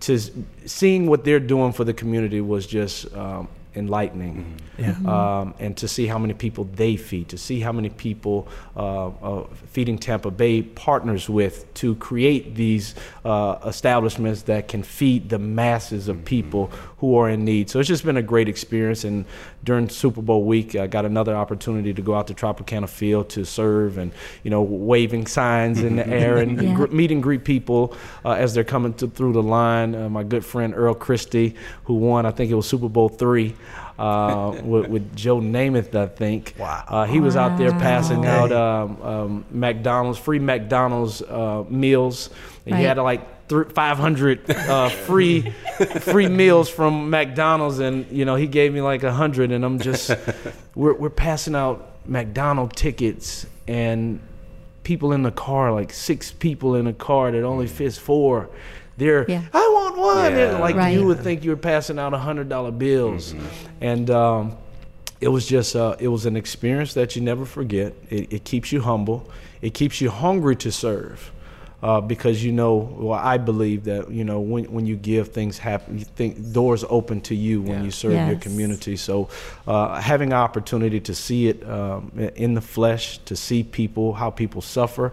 To 0.00 0.18
seeing 0.66 1.06
what 1.06 1.24
they're 1.24 1.40
doing 1.40 1.72
for 1.72 1.84
the 1.84 1.94
community 1.94 2.42
was 2.42 2.66
just 2.66 3.14
um, 3.16 3.48
enlightening. 3.76 4.60
Yeah. 4.78 4.96
Um, 5.06 5.54
and 5.58 5.76
to 5.78 5.88
see 5.88 6.06
how 6.06 6.18
many 6.18 6.34
people 6.34 6.64
they 6.64 6.96
feed, 6.96 7.28
to 7.30 7.38
see 7.38 7.60
how 7.60 7.72
many 7.72 7.90
people 7.90 8.48
uh, 8.76 9.08
uh, 9.08 9.46
Feeding 9.68 9.98
Tampa 9.98 10.30
Bay 10.30 10.62
partners 10.62 11.28
with 11.28 11.72
to 11.74 11.94
create 11.96 12.54
these 12.54 12.94
uh, 13.24 13.58
establishments 13.64 14.42
that 14.42 14.68
can 14.68 14.82
feed 14.82 15.28
the 15.28 15.38
masses 15.38 16.08
of 16.08 16.24
people 16.24 16.70
who 16.98 17.14
are 17.16 17.28
in 17.28 17.44
need. 17.44 17.68
So 17.68 17.78
it's 17.78 17.88
just 17.88 18.04
been 18.06 18.16
a 18.16 18.22
great 18.22 18.48
experience. 18.48 19.04
And 19.04 19.26
during 19.64 19.88
Super 19.90 20.22
Bowl 20.22 20.44
week, 20.44 20.74
I 20.76 20.86
got 20.86 21.04
another 21.04 21.36
opportunity 21.36 21.92
to 21.92 22.00
go 22.00 22.14
out 22.14 22.26
to 22.28 22.34
Tropicana 22.34 22.88
Field 22.88 23.28
to 23.30 23.44
serve 23.44 23.98
and, 23.98 24.12
you 24.42 24.50
know, 24.50 24.62
waving 24.62 25.26
signs 25.26 25.82
in 25.82 25.96
the 25.96 26.08
air 26.08 26.38
and 26.38 26.60
Yeah. 26.62 26.74
gr- 26.74 26.86
meet 26.86 27.10
and 27.12 27.22
greet 27.22 27.44
people 27.44 27.94
uh, 28.24 28.30
as 28.30 28.54
they're 28.54 28.64
coming 28.64 28.94
to, 28.94 29.08
through 29.08 29.34
the 29.34 29.42
line. 29.42 29.94
Uh, 29.94 30.08
my 30.08 30.22
good 30.22 30.42
friend 30.44 30.72
Earl 30.74 30.94
Christy, 30.94 31.54
who 31.84 31.94
won, 31.94 32.24
I 32.24 32.30
think 32.30 32.50
it 32.50 32.54
was 32.54 32.66
Super 32.66 32.88
Bowl 32.88 33.10
three. 33.10 33.54
Uh, 33.98 34.54
with, 34.62 34.88
with 34.88 35.16
Joe 35.16 35.38
Namath, 35.40 35.94
I 35.94 36.06
think. 36.06 36.54
Wow. 36.58 36.84
Uh, 36.86 37.04
he 37.06 37.20
was 37.20 37.34
out 37.36 37.56
there 37.58 37.72
passing 37.72 38.22
Wow. 38.22 38.44
out 38.44 38.52
um, 38.52 39.02
um, 39.02 39.44
McDonald's, 39.50 40.18
free 40.18 40.38
McDonald's 40.38 41.20
uh, 41.22 41.64
meals. 41.68 42.30
And 42.66 42.74
He 42.74 42.82
Right. 42.84 42.88
had 42.88 42.98
like 43.02 43.35
thr 43.48 43.62
500 43.64 44.50
uh, 44.50 44.88
free 44.88 45.50
free 46.00 46.28
meals 46.28 46.68
from 46.68 47.10
McDonald's, 47.10 47.78
and 47.78 48.06
you 48.10 48.24
know 48.24 48.34
he 48.36 48.46
gave 48.46 48.72
me 48.72 48.80
like 48.80 49.02
a 49.02 49.12
hundred, 49.12 49.52
and 49.52 49.64
I'm 49.64 49.78
just 49.78 50.10
we're 50.74 50.94
we're 50.94 51.10
passing 51.10 51.54
out 51.54 51.92
McDonald 52.06 52.74
tickets 52.76 53.46
and 53.68 54.20
people 54.84 55.12
in 55.12 55.22
the 55.22 55.30
car, 55.32 55.72
like 55.72 55.92
six 55.92 56.30
people 56.30 56.76
in 56.76 56.86
a 56.86 56.92
car 56.92 57.32
that 57.32 57.42
only 57.42 57.66
fits 57.66 57.98
four. 57.98 58.48
They're, 58.98 59.26
Yeah. 59.28 59.42
I 59.52 59.58
want 59.74 59.98
one. 59.98 60.32
Yeah. 60.32 60.58
Like 60.58 60.76
Right. 60.76 60.90
you 60.96 61.04
would 61.06 61.20
think 61.20 61.44
you 61.44 61.50
were 61.50 61.56
passing 61.56 61.98
out 61.98 62.14
a 62.14 62.18
hundred 62.18 62.48
dollar 62.48 62.70
bills, 62.70 63.34
and 63.80 64.08
um, 64.10 64.56
it 65.20 65.28
was 65.28 65.46
just 65.46 65.76
uh, 65.76 65.96
it 65.98 66.08
was 66.08 66.24
an 66.26 66.36
experience 66.36 66.94
that 66.94 67.14
you 67.16 67.22
never 67.22 67.44
forget. 67.44 67.92
It, 68.08 68.32
it 68.32 68.44
keeps 68.44 68.72
you 68.72 68.80
humble. 68.80 69.28
It 69.60 69.74
keeps 69.74 70.00
you 70.00 70.10
hungry 70.10 70.56
to 70.56 70.70
serve. 70.72 71.30
Uh, 71.86 72.00
because 72.00 72.42
you 72.42 72.50
know, 72.50 72.74
well, 72.98 73.16
I 73.16 73.38
believe 73.38 73.84
that 73.84 74.10
you 74.10 74.24
know 74.24 74.40
when, 74.40 74.64
when 74.64 74.86
you 74.86 74.96
give, 74.96 75.28
things 75.28 75.56
happen. 75.56 75.96
You 75.96 76.04
think 76.04 76.52
doors 76.52 76.84
open 76.88 77.20
to 77.20 77.34
you 77.36 77.62
when 77.62 77.84
you 77.84 77.92
serve 77.92 78.14
your 78.28 78.40
community. 78.40 78.96
So, 78.96 79.28
uh, 79.68 80.00
having 80.00 80.32
an 80.32 80.38
opportunity 80.38 80.98
to 80.98 81.14
see 81.14 81.46
it 81.46 81.64
um, 81.64 82.10
in 82.34 82.54
the 82.54 82.60
flesh, 82.60 83.18
to 83.18 83.36
see 83.36 83.62
people, 83.62 84.14
how 84.14 84.30
people 84.30 84.62
suffer, 84.62 85.12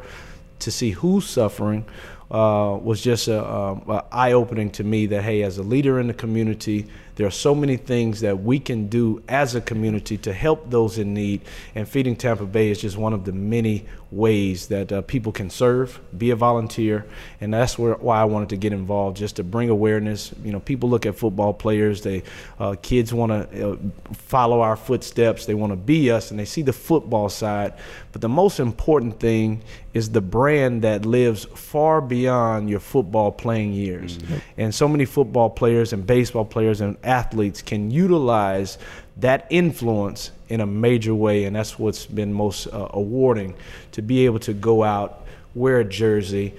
to 0.58 0.72
see 0.72 0.90
who's 0.90 1.28
suffering, 1.30 1.86
uh, 2.32 2.80
was 2.82 3.02
just 3.02 3.28
a, 3.28 3.48
um, 3.48 3.84
a 3.88 4.04
eye-opening 4.12 4.72
to 4.72 4.84
me. 4.84 5.06
That 5.06 5.22
hey, 5.22 5.44
as 5.44 5.60
a 5.60 5.64
leader 5.64 6.00
in 6.00 6.08
the 6.08 6.16
community, 6.16 6.88
there 7.16 7.28
are 7.28 7.32
so 7.32 7.54
many 7.54 7.78
things 7.78 8.22
that 8.22 8.44
we 8.44 8.60
can 8.60 8.88
do 8.88 9.22
as 9.28 9.56
a 9.56 9.62
community 9.62 10.18
to 10.18 10.34
help 10.34 10.70
those 10.70 10.98
in 10.98 11.14
need. 11.14 11.42
And 11.76 11.88
feeding 11.88 12.16
Tampa 12.16 12.46
Bay 12.46 12.72
is 12.72 12.82
just 12.82 12.98
one 12.98 13.14
of 13.14 13.26
the 13.26 13.32
many 13.32 13.86
ways 14.14 14.68
that 14.68 14.92
uh, 14.92 15.02
people 15.02 15.32
can 15.32 15.50
serve, 15.50 16.00
be 16.18 16.30
a 16.30 16.36
volunteer, 16.36 17.06
and 17.42 17.54
that's 17.54 17.78
where 17.78 17.96
why 17.96 18.22
I 18.22 18.26
wanted 18.26 18.50
to 18.50 18.58
get 18.58 18.74
involved, 18.74 19.18
just 19.18 19.38
to 19.38 19.44
bring 19.44 19.70
awareness. 19.70 20.34
You 20.44 20.52
know, 20.52 20.60
people 20.60 20.90
look 20.90 21.06
at 21.06 21.16
football 21.16 21.54
players; 21.54 22.02
they 22.02 22.24
uh, 22.60 22.76
kids 22.82 23.14
want 23.14 23.32
to 23.32 23.72
uh, 23.72 23.78
follow 24.14 24.62
our 24.62 24.76
footsteps, 24.76 25.46
they 25.46 25.56
want 25.56 25.72
to 25.72 25.78
be 25.78 26.12
us, 26.12 26.32
and 26.32 26.40
they 26.40 26.46
see 26.46 26.62
the 26.62 26.74
football 26.74 27.30
side. 27.30 27.74
But 28.12 28.22
the 28.22 28.30
most 28.30 28.60
important 28.60 29.20
thing 29.20 29.64
is 29.94 30.10
the 30.12 30.22
brand 30.22 30.82
that 30.84 31.06
lives 31.06 31.46
far 31.46 32.02
beyond 32.02 32.70
your 32.70 32.80
football 32.80 33.32
playing 33.32 33.74
years. 33.74 34.18
And 34.58 34.74
so 34.74 34.88
many 34.88 35.06
football 35.06 35.50
players 35.50 35.94
and 35.94 36.06
baseball 36.06 36.46
players 36.46 36.82
and 36.82 36.98
athletes 37.04 37.62
can 37.62 37.92
utilize 37.92 38.78
that 39.18 39.48
influence 39.50 40.32
in 40.50 40.62
a 40.62 40.66
major 40.66 41.14
way, 41.14 41.46
and 41.46 41.56
that's 41.56 41.78
what's 41.78 42.06
been 42.06 42.34
most 42.34 42.68
uh, 42.68 42.88
awarding 42.92 43.56
to 43.92 44.02
be 44.02 44.26
able 44.26 44.40
to 44.40 44.54
go 44.54 44.84
out, 44.84 45.26
wear 45.56 45.80
a 45.80 45.86
jersey, 45.86 46.54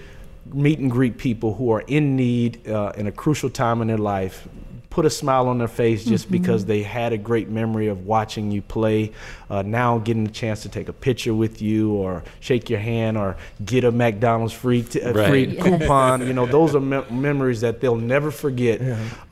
meet 0.52 0.78
and 0.78 0.90
greet 0.90 1.18
people 1.18 1.54
who 1.54 1.70
are 1.70 1.82
in 1.82 2.16
need 2.16 2.68
uh, 2.68 2.92
in 2.96 3.06
a 3.06 3.12
crucial 3.12 3.50
time 3.50 3.82
in 3.82 3.88
their 3.88 3.98
life. 3.98 4.46
Put 4.94 5.06
a 5.06 5.10
smile 5.10 5.48
on 5.48 5.58
their 5.58 5.66
face 5.66 6.04
just 6.04 6.30
because 6.30 6.66
they 6.66 6.84
had 6.84 7.12
a 7.12 7.18
great 7.18 7.48
memory 7.48 7.88
of 7.88 8.06
watching 8.06 8.52
you 8.52 8.62
play. 8.62 9.10
Uh, 9.50 9.60
now 9.62 9.98
getting 9.98 10.24
a 10.24 10.30
chance 10.30 10.62
to 10.62 10.68
take 10.68 10.88
a 10.88 10.92
picture 10.92 11.34
with 11.34 11.60
you, 11.60 11.92
or 11.94 12.22
shake 12.38 12.70
your 12.70 12.78
hand, 12.78 13.18
or 13.18 13.36
get 13.64 13.82
a 13.82 13.90
McDonald's 13.90 14.52
free 14.52 14.84
t- 14.84 15.02
uh, 15.02 15.12
free 15.12 15.46
Right. 15.46 15.58
coupon. 15.80 16.24
You 16.28 16.32
know, 16.32 16.46
those 16.46 16.76
are 16.76 16.80
me- 16.80 17.02
memories 17.10 17.60
that 17.62 17.80
they'll 17.80 17.96
never 17.96 18.30
forget. 18.30 18.80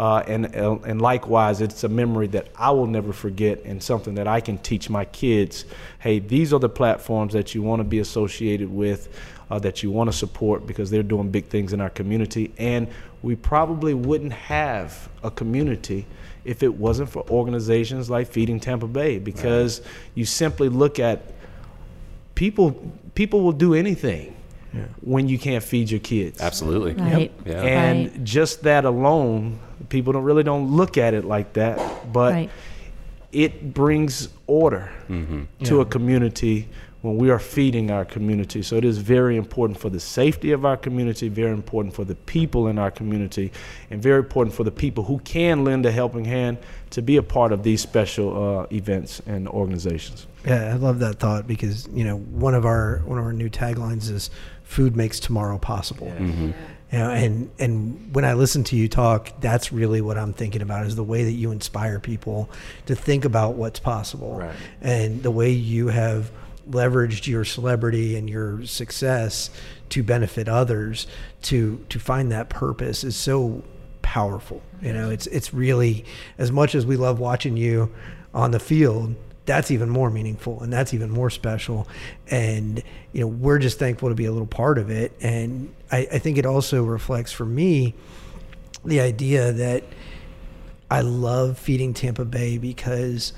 Uh, 0.00 0.24
and 0.26 0.52
uh, 0.56 0.78
and 0.84 1.00
likewise, 1.00 1.60
it's 1.60 1.84
a 1.84 1.88
memory 1.88 2.26
that 2.28 2.48
I 2.56 2.72
will 2.72 2.88
never 2.88 3.12
forget, 3.12 3.62
and 3.64 3.80
something 3.80 4.16
that 4.16 4.26
I 4.26 4.40
can 4.40 4.58
teach 4.58 4.90
my 4.90 5.04
kids. 5.04 5.64
Hey, 6.00 6.18
these 6.18 6.52
are 6.52 6.58
the 6.58 6.68
platforms 6.68 7.34
that 7.34 7.54
you 7.54 7.62
want 7.62 7.78
to 7.78 7.84
be 7.84 8.00
associated 8.00 8.68
with, 8.68 9.08
uh, 9.52 9.58
that 9.58 9.82
you 9.82 9.90
want 9.90 10.10
to 10.10 10.16
support 10.16 10.66
because 10.66 10.90
they're 10.90 11.02
doing 11.02 11.30
big 11.30 11.44
things 11.44 11.74
in 11.74 11.80
our 11.80 11.90
community, 11.90 12.50
and 12.56 12.88
we 13.22 13.36
probably 13.36 13.92
wouldn't 13.92 14.32
have 14.32 15.10
a 15.22 15.30
community 15.30 16.06
if 16.46 16.62
it 16.62 16.74
wasn't 16.74 17.06
for 17.08 17.22
organizations 17.28 18.08
like 18.08 18.26
Feeding 18.28 18.58
Tampa 18.58 18.86
Bay 18.86 19.18
because 19.18 19.82
you 20.14 20.24
simply 20.24 20.70
look 20.70 20.98
at 20.98 21.20
people 22.34 22.92
people 23.14 23.42
will 23.42 23.52
do 23.52 23.74
anything 23.74 24.34
when 25.02 25.28
you 25.28 25.38
can't 25.38 25.62
feed 25.62 25.90
your 25.90 26.00
kids. 26.00 26.40
Absolutely. 26.40 26.94
Right. 26.94 27.30
Yeah. 27.44 27.60
And 27.62 28.06
Right. 28.10 28.24
just 28.24 28.62
that 28.62 28.86
alone, 28.86 29.58
people 29.90 30.14
don't 30.14 30.24
really 30.24 30.42
don't 30.42 30.74
look 30.74 30.96
at 30.96 31.12
it 31.12 31.26
like 31.26 31.52
that, 31.52 31.78
but 32.10 32.32
Right. 32.32 32.50
it 33.32 33.74
brings 33.74 34.30
order 34.46 34.88
to 35.64 35.82
a 35.82 35.84
community 35.84 36.68
when 37.02 37.16
we 37.16 37.30
are 37.30 37.38
feeding 37.38 37.90
our 37.90 38.04
community. 38.04 38.62
So 38.62 38.76
it 38.76 38.84
is 38.84 38.98
very 38.98 39.36
important 39.36 39.78
for 39.78 39.90
the 39.90 39.98
safety 40.00 40.52
of 40.52 40.64
our 40.64 40.76
community, 40.76 41.28
very 41.28 41.50
important 41.52 41.94
for 41.94 42.04
the 42.04 42.14
people 42.14 42.68
in 42.68 42.78
our 42.78 42.90
community, 42.92 43.50
and 43.90 44.00
very 44.00 44.20
important 44.20 44.54
for 44.54 44.62
the 44.64 44.70
people 44.70 45.04
who 45.04 45.18
can 45.20 45.64
lend 45.64 45.84
a 45.84 45.90
helping 45.90 46.24
hand 46.24 46.58
to 46.90 47.02
be 47.02 47.16
a 47.16 47.22
part 47.22 47.50
of 47.52 47.64
these 47.64 47.80
special 47.80 48.60
uh, 48.60 48.66
events 48.72 49.20
and 49.26 49.48
organizations. 49.48 50.26
Yeah, 50.46 50.72
I 50.72 50.76
love 50.76 51.00
that 51.00 51.18
thought 51.18 51.46
because 51.46 51.88
you 51.92 52.04
know 52.04 52.16
one 52.18 52.54
of 52.54 52.64
our 52.64 53.02
one 53.04 53.18
of 53.18 53.24
our 53.24 53.32
new 53.32 53.50
taglines 53.50 54.08
is 54.10 54.30
"Food 54.62 54.96
makes 54.96 55.18
tomorrow 55.20 55.58
possible." 55.58 56.12
You 56.92 56.98
know, 56.98 57.10
and 57.10 57.50
and 57.58 58.14
when 58.14 58.24
I 58.24 58.34
listen 58.34 58.62
to 58.64 58.76
you 58.76 58.86
talk, 58.86 59.40
that's 59.40 59.72
really 59.72 60.00
what 60.02 60.18
I'm 60.18 60.34
thinking 60.34 60.60
about 60.62 60.84
is 60.86 60.94
the 60.94 61.02
way 61.04 61.24
that 61.24 61.32
you 61.32 61.50
inspire 61.50 61.98
people 61.98 62.50
to 62.86 62.94
think 62.94 63.24
about 63.24 63.54
what's 63.54 63.80
possible, 63.80 64.36
Right. 64.36 64.54
and 64.82 65.22
the 65.22 65.30
way 65.30 65.50
you 65.50 65.88
have 65.88 66.30
leveraged 66.70 67.26
your 67.26 67.44
celebrity 67.44 68.16
and 68.16 68.28
your 68.28 68.64
success 68.64 69.50
to 69.90 70.02
benefit 70.02 70.48
others 70.48 71.06
to 71.42 71.84
to 71.88 71.98
find 71.98 72.32
that 72.32 72.48
purpose 72.48 73.04
is 73.04 73.16
so 73.16 73.62
powerful. 74.02 74.62
You 74.80 74.92
know, 74.92 75.10
it's 75.10 75.26
it's 75.28 75.52
really 75.54 76.04
as 76.38 76.52
much 76.52 76.74
as 76.74 76.86
we 76.86 76.96
love 76.96 77.18
watching 77.18 77.56
you 77.56 77.92
on 78.34 78.50
the 78.50 78.60
field, 78.60 79.14
that's 79.44 79.70
even 79.70 79.88
more 79.88 80.10
meaningful 80.10 80.60
and 80.62 80.72
that's 80.72 80.94
even 80.94 81.10
more 81.10 81.30
special. 81.30 81.88
And 82.30 82.82
you 83.12 83.20
know, 83.20 83.26
we're 83.26 83.58
just 83.58 83.78
thankful 83.78 84.08
to 84.08 84.14
be 84.14 84.26
a 84.26 84.32
little 84.32 84.46
part 84.46 84.78
of 84.78 84.90
it. 84.90 85.12
And 85.20 85.74
I, 85.90 86.08
I 86.12 86.18
think 86.18 86.38
it 86.38 86.46
also 86.46 86.84
reflects 86.84 87.32
for 87.32 87.44
me 87.44 87.94
the 88.84 89.00
idea 89.00 89.52
that 89.52 89.84
I 90.90 91.00
love 91.00 91.58
feeding 91.58 91.94
Tampa 91.94 92.24
Bay 92.24 92.58
because 92.58 93.32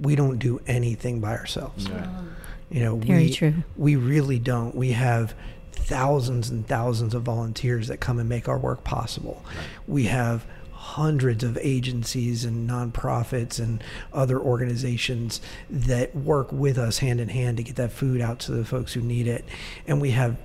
we 0.00 0.16
don't 0.16 0.38
do 0.38 0.60
anything 0.66 1.20
by 1.20 1.36
ourselves. 1.36 1.86
Um, 1.86 2.34
You 2.74 2.80
know, 2.80 2.96
Very 2.96 3.26
we, 3.26 3.32
true. 3.32 3.54
We 3.76 3.94
really 3.94 4.40
don't. 4.40 4.74
We 4.74 4.90
have 4.92 5.32
thousands 5.70 6.50
and 6.50 6.66
thousands 6.66 7.14
of 7.14 7.22
volunteers 7.22 7.86
that 7.86 7.98
come 7.98 8.18
and 8.18 8.28
make 8.28 8.48
our 8.48 8.58
work 8.58 8.82
possible. 8.82 9.44
We 9.86 10.06
have 10.06 10.44
hundreds 10.72 11.44
of 11.44 11.56
agencies 11.62 12.44
and 12.44 12.68
nonprofits 12.68 13.60
and 13.60 13.82
other 14.12 14.40
organizations 14.40 15.40
that 15.70 16.16
work 16.16 16.50
with 16.50 16.76
us 16.76 16.98
hand 16.98 17.20
in 17.20 17.28
hand 17.28 17.58
to 17.58 17.62
get 17.62 17.76
that 17.76 17.92
food 17.92 18.20
out 18.20 18.40
to 18.40 18.50
the 18.50 18.64
folks 18.64 18.92
who 18.92 19.00
need 19.02 19.28
it. 19.28 19.44
And 19.86 20.00
we 20.00 20.10
have 20.10 20.36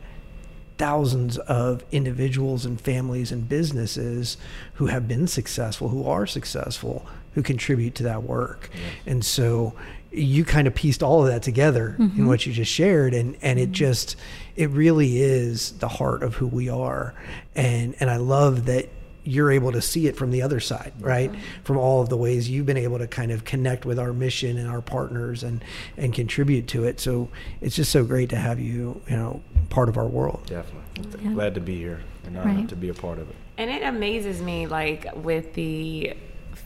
thousands 0.78 1.40
of 1.40 1.84
individuals 1.92 2.64
and 2.64 2.80
families 2.80 3.32
and 3.32 3.50
businesses 3.50 4.38
who 4.76 4.86
have 4.86 5.08
been 5.08 5.26
successful, 5.26 5.90
who 5.90 6.06
are 6.08 6.28
successful, 6.28 7.08
who 7.34 7.42
contribute 7.42 7.96
to 7.96 8.04
that 8.04 8.22
work. 8.22 8.70
And 9.08 9.26
so 9.26 9.74
you 10.12 10.44
kind 10.44 10.68
of 10.68 10.74
pieced 10.74 11.04
all 11.04 11.22
of 11.22 11.28
that 11.28 11.44
together 11.44 11.96
in 12.00 12.10
mm-hmm. 12.10 12.28
what 12.28 12.46
you 12.46 12.54
just 12.54 12.72
shared 12.72 13.14
and 13.14 13.38
and 13.42 13.60
it 13.60 13.66
mm-hmm. 13.66 13.74
just 13.74 14.16
it 14.56 14.70
really 14.72 15.22
is 15.22 15.74
the 15.80 15.88
heart 15.88 16.24
of 16.24 16.36
who 16.36 16.48
we 16.48 16.70
are. 16.70 17.14
And 17.56 17.96
and 18.00 18.10
I 18.10 18.18
love 18.18 18.66
that 18.66 18.90
you're 19.24 19.52
able 19.52 19.72
to 19.72 19.82
see 19.82 20.08
it 20.08 20.16
from 20.16 20.32
the 20.32 20.42
other 20.42 20.60
side, 20.60 20.94
right? 21.00 21.32
From 21.64 21.78
all 21.78 22.02
of 22.02 22.10
the 22.10 22.18
ways 22.18 22.50
you've 22.50 22.66
been 22.66 22.78
able 22.78 22.98
to 22.98 23.06
kind 23.06 23.32
of 23.32 23.44
connect 23.46 23.86
with 23.86 24.00
our 24.00 24.14
mission 24.14 24.58
and 24.58 24.68
our 24.68 24.82
partners 24.82 25.44
and 25.44 25.64
and 25.98 26.14
contribute 26.14 26.68
to 26.70 26.86
it. 26.86 27.00
So 27.00 27.30
it's 27.62 27.76
just 27.76 27.92
so 27.92 28.04
great 28.04 28.30
to 28.30 28.38
have 28.38 28.60
you, 28.60 29.02
you 29.08 29.16
know, 29.16 29.44
part 29.70 29.90
of 29.90 29.98
our 29.98 30.08
world. 30.08 30.42
Definitely. 30.48 31.24
Yeah. 31.24 31.34
Glad 31.34 31.54
to 31.56 31.62
be 31.62 31.78
here 31.78 32.02
and 32.26 32.38
honored 32.38 32.56
Right. 32.56 32.70
to 32.70 32.76
be 32.76 32.90
a 32.90 32.94
part 32.94 33.20
of 33.20 33.30
it. 33.30 33.36
And 33.58 33.70
it 33.70 33.84
amazes 33.84 34.42
me, 34.42 34.68
like 34.68 35.06
with 35.16 35.54
the 35.54 36.14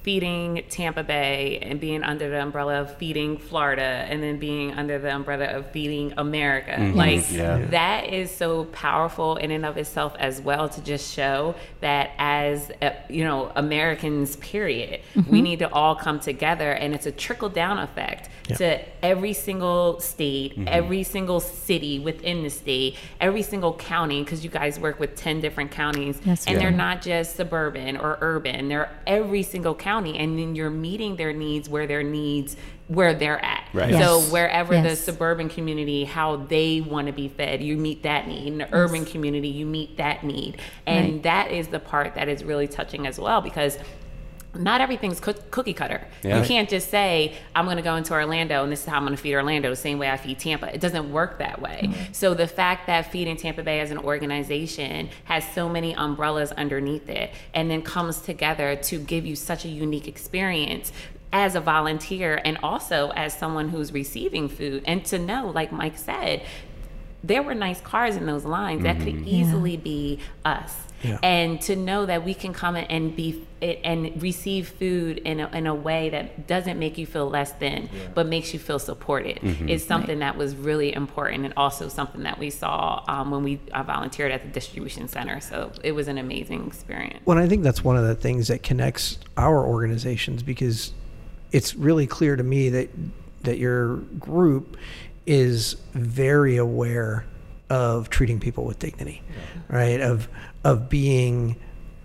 feeding 0.04 0.64
Tampa 0.70 1.04
Bay 1.04 1.60
and 1.62 1.80
being 1.80 2.04
under 2.04 2.30
the 2.30 2.42
umbrella 2.42 2.82
of 2.82 2.98
feeding 2.98 3.38
Florida 3.38 3.82
and 3.82 4.22
then 4.22 4.38
being 4.38 4.74
under 4.74 5.00
the 5.00 5.14
umbrella 5.14 5.46
of 5.46 5.72
feeding 5.72 6.14
America. 6.18 6.72
Mm-hmm. 6.72 6.98
Like 6.98 7.32
Yeah. 7.32 7.58
Yeah. 7.58 7.66
that 7.68 8.10
is 8.10 8.30
so 8.30 8.66
powerful 8.66 9.38
in 9.38 9.52
and 9.52 9.66
of 9.66 9.78
itself 9.78 10.14
as 10.20 10.42
well 10.42 10.68
to 10.70 10.82
just 10.82 11.14
show 11.14 11.56
that 11.80 12.12
as 12.18 12.72
uh, 12.82 12.92
you 13.10 13.24
know 13.24 13.52
Americans 13.56 14.36
period 14.38 15.02
mm-hmm. 15.16 15.32
we 15.32 15.42
need 15.42 15.60
to 15.60 15.72
all 15.72 15.96
come 15.96 16.20
together 16.20 16.72
and 16.72 16.94
it's 16.94 17.06
a 17.06 17.12
trickle 17.12 17.50
down 17.50 17.80
effect 17.80 18.30
to 18.58 18.80
every 19.04 19.32
single 19.32 20.00
state 20.02 20.52
mm-hmm. 20.52 20.68
every 20.68 21.04
single 21.04 21.40
city 21.40 22.00
within 22.00 22.44
the 22.44 22.50
state 22.50 22.98
every 23.22 23.42
single 23.42 23.74
county 23.74 24.22
because 24.22 24.44
you 24.44 24.50
guys 24.50 24.80
work 24.80 25.00
with 25.00 25.16
10 25.16 25.40
different 25.40 25.72
counties 25.72 26.20
Yes, 26.26 26.46
and 26.46 26.58
we 26.58 26.62
they're 26.62 26.72
not 26.72 27.02
just 27.02 27.36
suburban 27.38 27.96
or 27.96 28.18
urban 28.20 28.68
they're 28.68 28.92
every 29.08 29.44
single 29.44 29.74
county 29.76 29.93
and 30.02 30.38
then 30.40 30.56
you're 30.56 30.70
meeting 30.70 31.16
their 31.16 31.34
needs 31.34 31.70
where 31.70 31.86
their 31.88 32.04
needs 32.04 32.56
where 32.88 33.14
they're 33.14 33.44
at 33.44 33.64
Right. 33.74 33.92
so 33.94 34.20
Yes. 34.20 34.32
wherever 34.32 34.82
the 34.82 34.96
suburban 34.96 35.48
community 35.50 36.04
how 36.04 36.36
they 36.36 36.82
want 36.82 37.08
to 37.08 37.14
be 37.14 37.28
fed 37.30 37.62
you 37.64 37.78
meet 37.78 38.04
that 38.04 38.28
need 38.28 38.48
in 38.48 38.58
the 38.58 38.68
urban 38.74 39.06
community 39.06 39.48
you 39.48 39.66
meet 39.66 39.98
that 39.98 40.24
need 40.24 40.58
and 40.86 41.14
Right. 41.14 41.24
that 41.24 41.52
is 41.52 41.68
the 41.68 41.80
part 41.80 42.16
that 42.16 42.28
is 42.28 42.44
really 42.44 42.68
touching 42.68 43.08
as 43.08 43.20
well 43.20 43.40
because 43.42 43.78
not 44.56 44.82
everything's 44.82 45.20
cook- 45.20 45.50
cookie 45.52 45.74
cutter. 45.74 46.06
Yeah. 46.24 46.40
You 46.40 46.46
can't 46.46 46.70
just 46.70 46.90
say, 46.90 47.36
I'm 47.56 47.66
going 47.66 47.78
to 47.78 47.84
go 47.84 47.96
into 47.96 48.14
Orlando 48.14 48.64
and 48.64 48.72
this 48.72 48.82
is 48.82 48.86
how 48.86 48.98
I'm 48.98 49.04
going 49.04 49.16
to 49.16 49.22
feed 49.22 49.34
Orlando 49.34 49.70
the 49.70 49.76
same 49.76 49.98
way 49.98 50.10
I 50.10 50.18
feed 50.18 50.40
Tampa. 50.40 50.74
It 50.74 50.82
doesn't 50.82 51.12
work 51.12 51.40
that 51.40 51.62
way. 51.62 51.82
Mm-hmm. 51.84 52.14
So 52.14 52.34
the 52.34 52.48
fact 52.48 52.88
that 52.88 53.12
Feeding 53.12 53.36
Tampa 53.36 53.64
Bay 53.64 53.80
as 53.80 53.92
an 53.92 53.98
organization 53.98 55.10
has 55.26 55.44
so 55.54 55.68
many 55.68 55.96
umbrellas 55.96 56.52
underneath 56.52 57.10
it 57.10 57.32
and 57.54 57.70
then 57.70 57.82
comes 57.82 58.22
together 58.22 58.76
to 58.76 59.00
give 59.00 59.26
you 59.26 59.36
such 59.36 59.66
a 59.66 59.70
unique 59.70 60.08
experience 60.08 60.92
as 61.32 61.56
a 61.56 61.60
volunteer 61.60 62.40
and 62.46 62.60
also 62.62 63.10
as 63.16 63.36
someone 63.36 63.70
who's 63.70 63.92
receiving 63.92 64.48
food 64.48 64.84
and 64.86 65.04
to 65.06 65.18
know, 65.18 65.50
like 65.50 65.72
Mike 65.72 65.98
said, 65.98 66.44
there 67.24 67.42
were 67.42 67.56
nice 67.56 67.80
cars 67.82 68.16
in 68.16 68.26
those 68.26 68.46
lines 68.46 68.84
that 68.84 68.98
could 69.00 69.28
easily 69.28 69.78
be 69.78 70.20
us. 70.46 70.76
Yeah. 71.02 71.20
and 71.22 71.60
to 71.64 71.76
know 71.76 72.06
that 72.06 72.24
we 72.24 72.34
can 72.34 72.54
come 72.54 72.78
and 72.78 73.14
be 73.14 73.46
and 73.62 74.22
receive 74.22 74.70
food 74.70 75.18
in 75.18 75.42
a, 75.42 75.50
in 75.50 75.68
a 75.68 75.76
way 75.76 76.10
that 76.12 76.48
doesn't 76.48 76.80
make 76.80 76.98
you 76.98 77.06
feel 77.06 77.30
less 77.30 77.52
than 77.52 77.90
but 78.14 78.26
makes 78.26 78.54
you 78.54 78.60
feel 78.60 78.80
supported 78.80 79.40
is 79.70 79.86
something 79.86 80.20
that 80.20 80.38
was 80.38 80.56
really 80.56 80.94
important 80.94 81.44
and 81.44 81.54
also 81.58 81.90
something 81.90 82.24
that 82.24 82.40
we 82.40 82.50
saw 82.50 83.04
um, 83.10 83.32
when 83.32 83.44
we 83.44 83.60
uh, 83.74 83.84
volunteered 83.84 84.32
at 84.32 84.44
the 84.44 84.48
distribution 84.48 85.10
center. 85.10 85.42
So 85.42 85.74
it 85.84 85.92
was 85.92 86.08
an 86.08 86.18
amazing 86.18 86.68
experience. 86.68 87.20
Well, 87.26 87.38
I 87.38 87.50
think 87.50 87.64
that's 87.64 87.84
one 87.84 87.98
of 87.98 88.06
the 88.06 88.16
things 88.16 88.48
that 88.48 88.64
connects 88.64 89.20
our 89.36 89.66
organizations 89.66 90.42
because 90.42 90.94
it's 91.52 91.76
really 91.76 92.08
clear 92.08 92.38
to 92.38 92.44
me 92.44 92.70
that 92.70 92.90
that 93.44 93.58
your 93.58 93.98
group 93.98 94.78
is 95.26 95.76
very 95.94 96.58
aware 96.58 97.26
of 97.70 98.10
treating 98.10 98.40
people 98.40 98.66
with 98.66 98.80
dignity, 98.80 99.22
right? 99.70 100.00
Of 100.02 100.28
of 100.64 100.90
being 100.90 101.56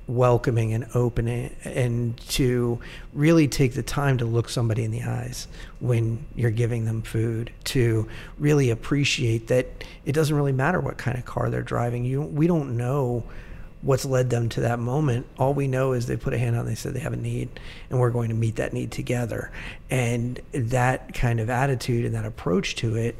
welcoming 0.08 0.72
and 0.72 0.86
open 0.94 1.28
and- 1.28 1.54
and 1.64 2.16
to 2.28 2.78
really 3.12 3.46
take 3.46 3.74
the 3.74 3.82
time 3.82 4.16
to 4.18 4.24
look 4.24 4.48
somebody 4.48 4.82
in 4.82 4.90
the 4.90 5.02
eyes 5.02 5.46
when 5.80 6.18
you're 6.34 6.50
giving 6.50 6.86
them 6.86 7.02
food 7.02 7.50
to 7.62 8.08
really 8.38 8.70
appreciate 8.70 9.48
that 9.48 9.66
it 10.06 10.12
doesn't 10.12 10.34
really 10.34 10.50
matter 10.52 10.80
what 10.80 10.96
kind 10.96 11.18
of 11.18 11.26
car 11.26 11.50
they're 11.50 11.60
driving 11.60 12.06
you 12.06 12.22
we 12.22 12.46
don't 12.46 12.74
know 12.74 13.22
what's 13.82 14.04
led 14.04 14.30
them 14.30 14.48
to 14.50 14.62
that 14.62 14.78
moment. 14.78 15.26
All 15.38 15.54
we 15.54 15.68
know 15.68 15.92
is 15.92 16.06
they 16.06 16.16
put 16.16 16.34
a 16.34 16.38
hand 16.38 16.56
out 16.56 16.60
and 16.60 16.68
they 16.68 16.74
said 16.74 16.94
they 16.94 17.00
have 17.00 17.12
a 17.12 17.16
need, 17.16 17.48
and 17.90 17.98
we're 17.98 18.10
going 18.10 18.28
to 18.28 18.34
meet 18.34 18.56
that 18.56 18.72
need 18.72 18.90
together. 18.90 19.50
And 19.90 20.40
that 20.52 21.14
kind 21.14 21.40
of 21.40 21.50
attitude 21.50 22.04
and 22.04 22.14
that 22.14 22.24
approach 22.24 22.76
to 22.76 22.96
it 22.96 23.16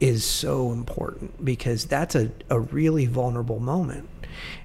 is 0.00 0.24
so 0.24 0.72
important 0.72 1.44
because 1.44 1.84
that's 1.84 2.14
a, 2.14 2.30
a 2.50 2.58
really 2.58 3.06
vulnerable 3.06 3.60
moment. 3.60 4.08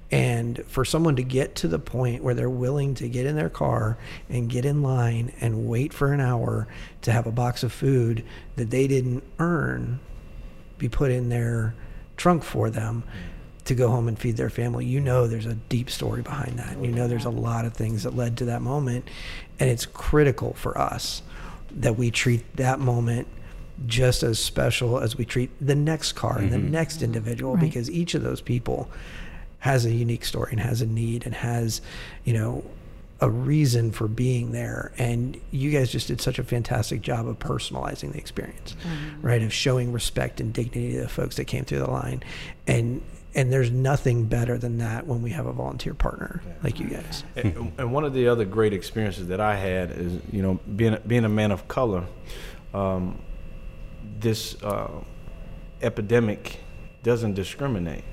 And 0.10 0.64
for 0.68 0.86
someone 0.86 1.18
to 1.18 1.24
get 1.24 1.56
to 1.56 1.68
the 1.68 1.80
point 1.80 2.24
where 2.24 2.34
they're 2.34 2.50
willing 2.50 2.96
to 2.96 3.10
get 3.10 3.26
in 3.26 3.36
their 3.36 3.50
car 3.50 3.98
and 4.30 4.50
get 4.50 4.64
in 4.64 4.82
line 4.82 5.34
and 5.42 5.68
wait 5.68 5.94
for 5.94 6.14
an 6.14 6.22
hour 6.22 6.68
to 7.02 7.12
have 7.12 7.28
a 7.28 7.32
box 7.32 7.62
of 7.62 7.74
food 7.74 8.24
that 8.56 8.70
they 8.70 8.88
didn't 8.88 9.24
earn 9.38 10.00
be 10.78 10.88
put 10.88 11.12
in 11.12 11.28
their 11.30 11.74
trunk 12.16 12.44
for 12.44 12.70
them 12.70 13.04
to 13.68 13.76
go 13.76 13.90
home 13.90 14.08
and 14.08 14.18
feed 14.18 14.38
their 14.38 14.50
family. 14.50 14.86
You 14.86 15.00
know 15.00 15.28
there's 15.28 15.46
a 15.46 15.56
deep 15.56 15.90
story 15.90 16.22
behind 16.22 16.58
that. 16.60 16.74
And 16.74 16.86
you 16.86 16.92
know 16.92 17.08
there's 17.08 17.26
a 17.26 17.30
lot 17.30 17.66
of 17.66 17.74
things 17.74 18.04
that 18.04 18.16
led 18.16 18.38
to 18.38 18.46
that 18.46 18.62
moment. 18.62 19.08
And 19.60 19.70
it's 19.70 19.86
critical 19.86 20.54
for 20.54 20.78
us 20.78 21.22
that 21.72 21.98
we 21.98 22.12
treat 22.12 22.56
that 22.58 22.80
moment 22.80 23.28
just 23.86 24.24
as 24.24 24.40
special 24.40 25.00
as 25.00 25.16
we 25.16 25.26
treat 25.26 25.52
the 25.66 25.76
next 25.76 26.14
car 26.14 26.40
and 26.40 26.52
the 26.52 26.58
mm-hmm. 26.58 26.72
next 26.72 27.04
individual 27.04 27.54
Right. 27.54 27.62
because 27.62 27.92
each 27.92 28.16
of 28.16 28.24
those 28.24 28.42
people 28.42 28.90
has 29.60 29.86
a 29.86 29.92
unique 29.92 30.26
story 30.26 30.52
and 30.52 30.60
has 30.60 30.82
a 30.82 30.86
need 30.86 31.26
and 31.26 31.36
has, 31.36 31.82
you 32.24 32.34
know, 32.34 32.64
a 33.20 33.30
reason 33.30 33.92
for 33.92 34.08
being 34.08 34.52
there. 34.52 34.92
And 34.98 35.40
you 35.52 35.72
guys 35.72 35.92
just 35.92 36.08
did 36.08 36.22
such 36.22 36.40
a 36.40 36.44
fantastic 36.44 37.02
job 37.02 37.28
of 37.28 37.40
personalizing 37.40 38.12
the 38.12 38.20
experience, 38.20 38.76
mm-hmm. 38.84 39.26
right? 39.26 39.42
Of 39.42 39.52
showing 39.52 39.92
respect 39.92 40.40
and 40.40 40.54
dignity 40.54 40.94
to 40.94 41.02
the 41.02 41.10
folks 41.10 41.36
that 41.38 41.46
came 41.46 41.66
through 41.66 41.80
the 41.80 41.90
line. 41.90 42.24
And 42.68 43.02
and 43.38 43.54
there's 43.54 43.72
nothing 43.72 44.26
better 44.26 44.58
than 44.58 44.80
that 44.80 45.08
when 45.08 45.22
we 45.22 45.30
have 45.30 45.46
a 45.46 45.54
volunteer 45.54 45.94
partner 45.94 46.42
like 46.64 46.80
you 46.80 46.88
guys. 46.90 47.24
And, 47.38 47.72
and 47.78 47.94
one 47.94 48.04
of 48.04 48.14
the 48.14 48.28
other 48.28 48.44
great 48.44 48.74
experiences 48.74 49.28
that 49.28 49.40
I 49.40 49.56
had 49.56 49.92
is, 49.92 50.20
you 50.32 50.42
know, 50.42 50.60
being 50.76 50.98
being 51.08 51.24
a 51.24 51.30
man 51.30 51.52
of 51.52 51.68
color. 51.70 52.04
Um, 52.74 53.20
this 54.20 54.62
uh, 54.64 54.90
epidemic 55.82 56.60
doesn't 57.04 57.36
discriminate. 57.36 58.04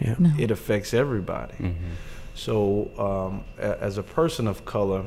Yeah. 0.00 0.16
It 0.38 0.50
affects 0.50 0.92
everybody. 0.92 1.74
So, 2.34 2.90
um, 2.98 3.44
a- 3.58 3.80
as 3.82 3.96
a 3.98 4.02
person 4.02 4.46
of 4.48 4.64
color, 4.64 5.04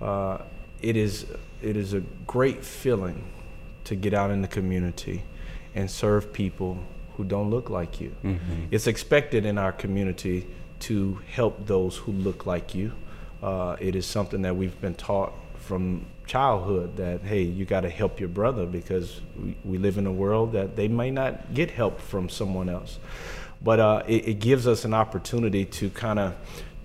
uh, 0.00 0.38
it 0.80 0.96
is 0.96 1.26
it 1.62 1.76
is 1.76 1.92
a 1.92 2.00
great 2.26 2.64
feeling 2.64 3.24
to 3.84 3.94
get 3.96 4.14
out 4.14 4.30
in 4.30 4.40
the 4.40 4.48
community 4.48 5.24
and 5.74 5.90
serve 5.90 6.32
people 6.32 6.78
who 7.20 7.28
don't 7.28 7.50
look 7.50 7.68
like 7.68 8.00
you. 8.00 8.14
It's 8.70 8.86
expected 8.86 9.44
in 9.44 9.58
our 9.58 9.72
community 9.72 10.46
to 10.80 11.20
help 11.30 11.66
those 11.66 11.96
who 11.96 12.12
look 12.12 12.46
like 12.46 12.74
you. 12.74 12.92
Uh, 13.42 13.76
it 13.78 13.94
is 13.94 14.06
something 14.06 14.42
that 14.42 14.56
we've 14.56 14.80
been 14.80 14.94
taught 14.94 15.32
from 15.56 16.06
childhood 16.26 16.96
that 16.96 17.22
hey, 17.22 17.42
you 17.42 17.64
got 17.64 17.82
to 17.82 17.90
help 17.90 18.20
your 18.20 18.28
brother 18.28 18.64
because 18.64 19.20
we, 19.36 19.56
we 19.64 19.78
live 19.78 19.98
in 19.98 20.06
a 20.06 20.12
world 20.12 20.52
that 20.52 20.76
they 20.76 20.88
may 20.88 21.10
not 21.10 21.52
get 21.52 21.70
help 21.70 22.00
from 22.00 22.28
someone 22.28 22.68
else 22.68 22.98
but 23.62 23.80
uh, 23.80 24.02
it, 24.06 24.28
it 24.28 24.34
gives 24.40 24.66
us 24.66 24.84
an 24.84 24.94
opportunity 24.94 25.64
to 25.64 25.90
kind 25.90 26.18
of 26.18 26.34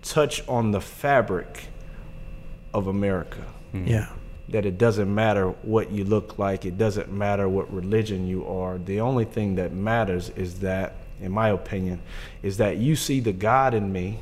touch 0.02 0.46
on 0.48 0.72
the 0.72 0.82
fabric 0.82 1.68
of 2.74 2.88
America. 2.88 3.46
Yeah. 3.74 4.10
That 4.50 4.66
it 4.66 4.78
doesn't 4.78 5.14
matter 5.14 5.50
what 5.50 5.92
you 5.92 6.04
look 6.04 6.38
like, 6.38 6.66
it 6.66 6.78
doesn't 6.78 7.12
matter 7.12 7.50
what 7.50 7.74
religion 7.74 8.28
you 8.28 8.46
are. 8.48 8.78
The 8.78 9.02
only 9.02 9.26
thing 9.26 9.56
that 9.56 9.74
matters 9.74 10.30
is 10.30 10.60
that, 10.60 10.96
in 11.20 11.32
my 11.32 11.50
opinion, 11.50 12.02
is 12.44 12.58
that 12.58 12.78
you 12.78 12.96
see 12.96 13.20
the 13.20 13.34
God 13.34 13.74
in 13.74 13.92
me 13.92 14.20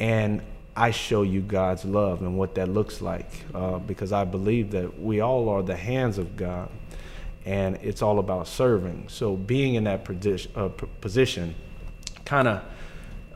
and 0.00 0.42
I 0.76 0.90
show 0.90 1.22
you 1.22 1.40
God's 1.40 1.84
love 1.84 2.22
and 2.22 2.36
what 2.36 2.56
that 2.56 2.68
looks 2.68 3.00
like, 3.00 3.30
uh, 3.54 3.78
because 3.78 4.12
I 4.12 4.24
believe 4.24 4.72
that 4.72 5.00
we 5.00 5.20
all 5.20 5.48
are 5.48 5.62
the 5.62 5.76
hands 5.76 6.18
of 6.18 6.36
God, 6.36 6.68
and 7.44 7.76
it's 7.76 8.02
all 8.02 8.18
about 8.18 8.48
serving. 8.48 9.08
So 9.08 9.36
being 9.36 9.76
in 9.76 9.84
that 9.84 10.04
position, 10.04 10.50
uh, 10.56 10.68
position 11.00 11.54
kind 12.24 12.48
of 12.48 12.62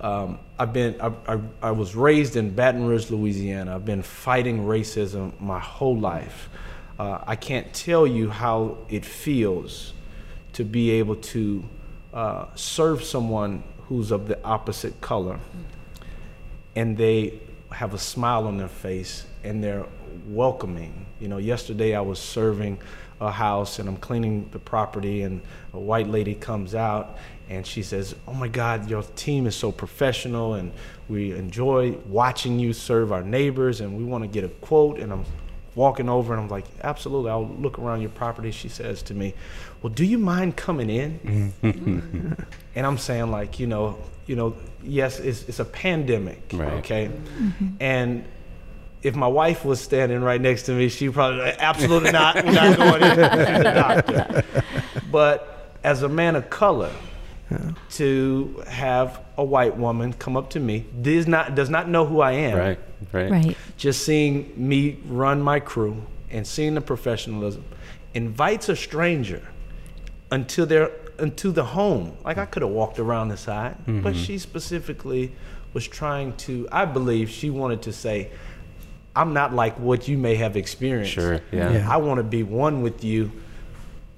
um, 0.00 0.38
I've 0.58 0.72
been 0.72 1.00
I, 1.00 1.12
I, 1.26 1.40
I 1.62 1.70
was 1.72 1.94
raised 1.94 2.36
in 2.36 2.50
Baton 2.50 2.86
Rouge, 2.86 3.10
Louisiana. 3.10 3.74
I've 3.74 3.84
been 3.84 4.02
fighting 4.02 4.60
racism 4.60 5.38
my 5.40 5.58
whole 5.58 5.98
life. 5.98 6.48
Uh, 6.98 7.18
I 7.26 7.36
can't 7.36 7.72
tell 7.72 8.06
you 8.06 8.30
how 8.30 8.78
it 8.88 9.04
feels 9.04 9.92
to 10.54 10.64
be 10.64 10.90
able 10.92 11.16
to 11.16 11.64
uh, 12.12 12.46
serve 12.54 13.04
someone 13.04 13.62
who's 13.86 14.10
of 14.10 14.28
the 14.28 14.42
opposite 14.44 15.00
color, 15.00 15.38
and 16.76 16.96
they 16.96 17.40
have 17.70 17.94
a 17.94 17.98
smile 17.98 18.46
on 18.46 18.56
their 18.56 18.68
face 18.68 19.26
and 19.44 19.62
they're 19.62 19.86
welcoming. 20.26 21.06
You 21.20 21.28
know, 21.28 21.38
yesterday 21.38 21.94
I 21.94 22.00
was 22.00 22.18
serving 22.18 22.78
a 23.20 23.30
house 23.30 23.78
and 23.78 23.88
I'm 23.88 23.96
cleaning 23.96 24.48
the 24.52 24.58
property, 24.58 25.22
and 25.22 25.40
a 25.72 25.78
white 25.78 26.08
lady 26.08 26.34
comes 26.34 26.74
out 26.74 27.18
and 27.48 27.66
she 27.66 27.82
says, 27.82 28.14
"Oh 28.26 28.34
my 28.34 28.48
God, 28.48 28.88
your 28.90 29.02
team 29.02 29.46
is 29.46 29.56
so 29.56 29.72
professional, 29.72 30.54
and 30.54 30.72
we 31.08 31.32
enjoy 31.32 31.92
watching 32.06 32.58
you 32.58 32.72
serve 32.72 33.12
our 33.12 33.22
neighbors, 33.22 33.80
and 33.80 33.96
we 33.96 34.04
want 34.04 34.24
to 34.24 34.28
get 34.28 34.44
a 34.44 34.48
quote." 34.48 34.98
And 34.98 35.12
I'm 35.12 35.24
walking 35.74 36.08
over, 36.08 36.34
and 36.34 36.42
I'm 36.42 36.48
like, 36.48 36.66
"Absolutely, 36.82 37.30
I'll 37.30 37.46
look 37.48 37.78
around 37.78 38.00
your 38.00 38.10
property." 38.10 38.50
She 38.50 38.68
says 38.68 39.02
to 39.04 39.14
me, 39.14 39.34
"Well, 39.82 39.92
do 39.92 40.04
you 40.04 40.18
mind 40.18 40.56
coming 40.56 40.90
in?" 40.90 41.52
and 42.74 42.86
I'm 42.86 42.98
saying, 42.98 43.30
like, 43.30 43.58
you 43.58 43.66
know, 43.66 43.98
you 44.26 44.36
know, 44.36 44.54
yes, 44.82 45.20
it's, 45.20 45.48
it's 45.48 45.58
a 45.58 45.64
pandemic, 45.64 46.50
Right. 46.52 46.72
okay, 46.74 47.06
mm-hmm. 47.08 47.68
and 47.80 48.24
if 49.02 49.14
my 49.14 49.26
wife 49.28 49.64
was 49.64 49.80
standing 49.80 50.20
right 50.22 50.40
next 50.40 50.64
to 50.64 50.72
me, 50.72 50.88
she 50.88 51.08
probably 51.08 51.40
absolutely 51.58 52.10
not. 52.10 52.44
Not 52.44 52.76
going 52.76 53.02
in. 53.02 53.10
She's 53.10 53.20
a 53.20 53.62
doctor. 53.62 54.44
But 55.10 55.78
as 55.84 56.02
a 56.02 56.08
man 56.08 56.36
of 56.36 56.50
color, 56.50 56.90
to 57.90 58.62
have 58.68 59.20
a 59.36 59.44
white 59.44 59.76
woman 59.76 60.12
come 60.12 60.36
up 60.36 60.50
to 60.50 60.60
me 60.60 60.84
does 61.00 61.26
not 61.26 61.54
does 61.54 61.70
not 61.70 61.88
know 61.88 62.04
who 62.04 62.20
I 62.20 62.32
am. 62.32 62.58
Right. 62.58 62.78
Right. 63.12 63.30
Right. 63.30 63.56
Just 63.76 64.04
seeing 64.04 64.52
me 64.56 64.98
run 65.06 65.40
my 65.40 65.60
crew 65.60 66.04
and 66.30 66.46
seeing 66.46 66.74
the 66.74 66.80
professionalism 66.80 67.64
invites 68.14 68.68
a 68.68 68.76
stranger 68.76 69.42
until 70.30 70.66
they're 70.66 70.90
into 71.18 71.50
the 71.50 71.64
home. 71.64 72.16
Like 72.24 72.38
I 72.38 72.46
could 72.46 72.62
have 72.62 72.70
walked 72.70 72.98
around 72.98 73.28
the 73.28 73.36
side, 73.36 73.76
but 73.86 73.92
mm-hmm. 73.92 74.12
she 74.12 74.38
specifically 74.38 75.32
was 75.72 75.86
trying 75.86 76.36
to. 76.36 76.68
I 76.70 76.84
believe 76.84 77.30
she 77.30 77.50
wanted 77.50 77.82
to 77.82 77.92
say, 77.92 78.30
"I'm 79.16 79.32
not 79.32 79.54
like 79.54 79.78
what 79.78 80.08
you 80.08 80.18
may 80.18 80.36
have 80.36 80.56
experienced. 80.56 81.12
Sure. 81.12 81.40
Yeah. 81.52 81.72
Yeah. 81.72 81.90
I 81.90 81.96
want 81.96 82.18
to 82.18 82.24
be 82.24 82.42
one 82.42 82.82
with 82.82 83.04
you. 83.04 83.32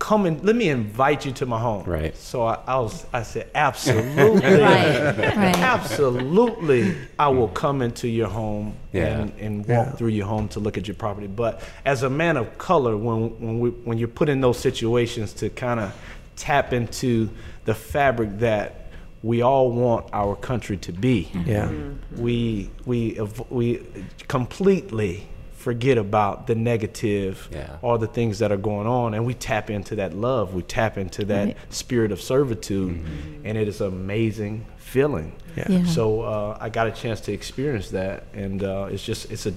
Come 0.00 0.26
and 0.26 0.42
let 0.44 0.56
me 0.56 0.68
invite 0.70 1.24
you 1.26 1.32
to 1.32 1.46
my 1.46 1.60
home." 1.60 1.84
Right. 1.84 2.16
So 2.16 2.42
I, 2.42 2.58
I 2.66 2.78
was. 2.80 3.06
I 3.12 3.22
said, 3.22 3.48
"Absolutely." 3.54 4.40
Right. 4.60 5.16
Right. 5.18 5.58
Absolutely, 5.58 6.96
I 7.18 7.28
will 7.28 7.48
come 7.48 7.82
into 7.82 8.08
your 8.08 8.28
home 8.28 8.74
Yeah. 8.92 9.20
and, 9.20 9.32
and 9.38 9.66
walk 9.66 9.96
through 9.98 10.08
your 10.08 10.26
home 10.26 10.48
to 10.48 10.60
look 10.60 10.76
at 10.78 10.88
your 10.88 10.94
property. 10.96 11.26
But 11.28 11.60
as 11.84 12.02
a 12.02 12.10
man 12.10 12.36
of 12.36 12.58
color, 12.58 12.96
when 12.96 13.38
when 13.40 13.60
we 13.60 13.70
when 13.70 13.98
you're 13.98 14.08
put 14.08 14.28
in 14.28 14.40
those 14.40 14.58
situations 14.58 15.32
to 15.34 15.48
kind 15.50 15.78
of 15.80 15.92
tap 16.36 16.72
into 16.72 17.28
the 17.66 17.74
fabric 17.74 18.38
that 18.38 18.76
we 19.22 19.42
all 19.42 19.70
want 19.70 20.06
our 20.14 20.34
country 20.34 20.78
to 20.78 20.92
be, 20.92 21.28
Yeah. 21.46 21.70
we 22.16 22.70
we 22.86 23.18
we 23.50 23.82
completely 24.28 25.26
forget 25.60 25.98
about 25.98 26.46
the 26.46 26.54
negative 26.54 27.48
Yeah. 27.52 27.76
or 27.82 27.98
the 27.98 28.06
things 28.06 28.38
that 28.38 28.50
are 28.50 28.56
going 28.70 28.86
on 28.86 29.12
and 29.14 29.26
we 29.26 29.34
tap 29.34 29.68
into 29.68 29.94
that 29.96 30.14
love 30.14 30.54
we 30.54 30.62
tap 30.62 30.96
into 30.96 31.22
that 31.26 31.44
Right. 31.48 31.56
spirit 31.68 32.12
of 32.12 32.20
servitude 32.20 32.98
and 33.44 33.58
it 33.58 33.68
is 33.68 33.80
an 33.82 33.88
amazing 33.88 34.64
feeling 34.78 35.32
Yeah. 35.56 35.66
Yeah. 35.68 35.84
so 35.84 36.22
uh, 36.22 36.56
i 36.64 36.68
got 36.70 36.86
a 36.86 36.90
chance 37.02 37.20
to 37.26 37.32
experience 37.32 37.90
that 37.90 38.24
and 38.32 38.62
uh, 38.64 38.88
it's 38.92 39.04
just 39.04 39.30
it's 39.30 39.44
a 39.46 39.52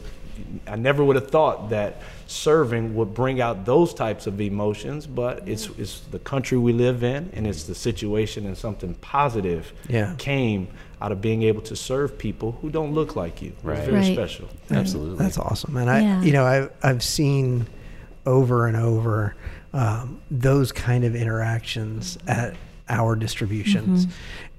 i 0.68 0.76
never 0.76 1.02
would 1.06 1.16
have 1.16 1.30
thought 1.30 1.70
that 1.70 2.02
serving 2.28 2.96
would 2.96 3.14
bring 3.14 3.40
out 3.40 3.66
those 3.66 3.94
types 3.94 4.28
of 4.28 4.42
emotions 4.42 5.08
but 5.08 5.48
it's 5.48 5.70
it's 5.78 5.96
the 6.12 6.20
country 6.20 6.58
we 6.58 6.74
live 6.74 7.02
in 7.04 7.30
and 7.36 7.48
it's 7.48 7.64
the 7.64 7.76
situation 7.76 8.46
and 8.46 8.58
something 8.58 8.94
positive 8.96 9.72
Yeah. 9.88 10.16
came 10.18 10.68
out 11.04 11.12
of 11.12 11.20
being 11.20 11.44
able 11.44 11.62
to 11.62 11.76
serve 11.76 12.18
people 12.18 12.58
who 12.62 12.70
don't 12.70 12.94
look 12.94 13.16
like 13.18 13.42
you. 13.42 13.50
It's 13.50 13.64
Right. 13.66 13.80
very 13.84 13.98
Right. 13.98 14.14
special. 14.16 14.48
Absolutely. 14.72 15.18
That's 15.18 15.38
awesome. 15.38 15.76
And 15.76 15.90
I, 15.90 16.00
Yeah. 16.00 16.22
you 16.24 16.32
know, 16.32 16.46
I've, 16.46 16.70
I've 16.82 17.04
seen 17.04 17.68
over 18.26 18.68
and 18.68 18.78
over 18.78 19.36
um, 19.74 20.20
those 20.32 20.72
kind 20.72 21.04
of 21.04 21.14
interactions 21.16 22.18
at 22.28 22.56
our 22.88 23.16
distributions 23.18 24.08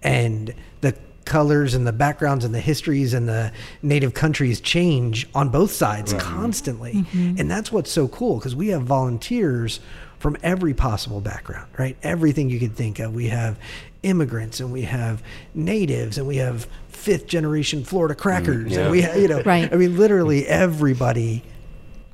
and 0.02 0.52
the 0.82 0.94
colors 1.24 1.72
and 1.74 1.86
the 1.86 1.92
backgrounds 1.92 2.44
and 2.44 2.54
the 2.54 2.60
histories 2.60 3.14
and 3.14 3.26
the 3.26 3.50
native 3.82 4.12
countries 4.12 4.60
change 4.60 5.26
on 5.34 5.48
both 5.48 5.70
sides 5.70 6.12
constantly. 6.14 7.06
And 7.14 7.50
that's 7.50 7.72
what's 7.72 7.90
so 7.90 8.08
cool 8.08 8.36
because 8.38 8.54
we 8.54 8.68
have 8.68 8.82
volunteers 8.82 9.80
from 10.24 10.38
every 10.42 10.72
possible 10.72 11.20
background, 11.20 11.68
right? 11.76 11.98
Everything 12.02 12.48
you 12.48 12.58
could 12.58 12.74
think 12.74 12.98
of. 12.98 13.14
We 13.14 13.28
have 13.28 13.58
immigrants 14.02 14.58
and 14.58 14.72
we 14.72 14.80
have 14.80 15.22
natives 15.52 16.16
and 16.16 16.26
we 16.26 16.38
have 16.38 16.66
fifth 16.88 17.26
generation 17.26 17.84
Florida 17.84 18.14
mm, 18.14 18.20
crackers 18.20 18.72
yeah. 18.72 18.78
and 18.78 18.90
we 18.90 19.02
have, 19.02 19.20
you 19.20 19.28
know, 19.28 19.42
Right. 19.42 19.70
I 19.70 19.76
mean, 19.76 19.98
literally 19.98 20.46
everybody 20.46 21.42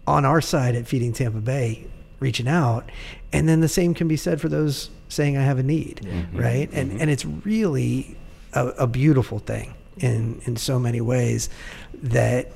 on 0.08 0.24
our 0.24 0.40
side 0.40 0.74
at 0.74 0.88
Feeding 0.88 1.12
Tampa 1.12 1.38
Bay 1.38 1.86
reaching 2.18 2.48
out. 2.48 2.90
And 3.32 3.48
then 3.48 3.60
the 3.60 3.68
same 3.68 3.94
can 3.94 4.08
be 4.08 4.16
said 4.16 4.40
for 4.40 4.48
those 4.48 4.90
saying, 5.08 5.36
I 5.36 5.42
have 5.42 5.60
a 5.60 5.62
need, 5.62 6.00
mm-hmm. 6.02 6.36
right? 6.36 6.68
And, 6.72 6.90
mm-hmm. 6.90 7.02
and 7.02 7.10
it's 7.10 7.24
really 7.24 8.16
a, 8.52 8.66
a 8.70 8.86
beautiful 8.88 9.38
thing 9.38 9.72
in, 9.98 10.42
in 10.46 10.56
so 10.56 10.80
many 10.80 11.00
ways 11.00 11.48
that 11.94 12.50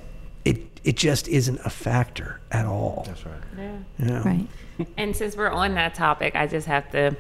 it, 0.45 0.81
it 0.85 0.97
just 0.97 1.29
isn't 1.29 1.59
a 1.65 1.71
factor 1.71 2.41
at 2.51 2.67
all. 2.67 3.05
That's 3.07 3.25
right. 3.27 3.35
Yeah. 3.59 3.77
Yeah. 3.99 4.23
Right. 4.29 4.47
And 4.97 5.15
since 5.15 5.37
we're 5.37 5.51
on 5.51 5.75
that 5.75 5.95
topic, 5.95 6.35
I 6.35 6.49
just 6.49 6.67
have 6.67 6.91
to 6.91 7.17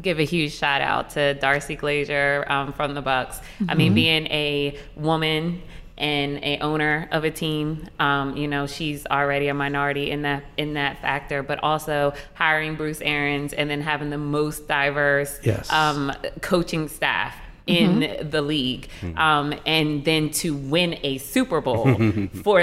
give 0.00 0.18
a 0.18 0.24
huge 0.24 0.54
shout 0.54 0.80
out 0.80 1.10
to 1.10 1.34
Darcie 1.38 1.78
Glazer 1.78 2.48
um, 2.50 2.72
from 2.72 2.94
the 2.94 3.02
Bucks. 3.02 3.40
I 3.68 3.74
mean, 3.74 3.92
being 3.92 4.26
a 4.28 4.78
woman 4.96 5.60
and 5.98 6.42
a 6.42 6.58
owner 6.60 7.06
of 7.12 7.24
a 7.24 7.30
team, 7.30 7.86
um, 7.98 8.36
you 8.38 8.48
know, 8.48 8.66
she's 8.66 9.04
already 9.06 9.48
a 9.48 9.54
minority 9.54 10.10
in 10.10 10.22
that 10.22 10.44
in 10.56 10.74
that 10.74 11.02
factor. 11.02 11.42
But 11.42 11.62
also 11.62 12.14
hiring 12.32 12.74
Bruce 12.76 13.02
Arians 13.02 13.52
and 13.52 13.68
then 13.68 13.82
having 13.82 14.08
the 14.08 14.16
most 14.16 14.66
diverse 14.66 15.38
Yes. 15.42 15.70
um, 15.70 16.10
coaching 16.40 16.88
staff. 16.88 17.34
In 17.68 18.30
the 18.30 18.40
league, 18.42 18.88
um, 19.16 19.54
and 19.66 20.04
then 20.04 20.30
to 20.30 20.54
win 20.56 20.98
a 21.02 21.18
Super 21.18 21.60
Bowl 21.60 21.84
for 22.42 22.60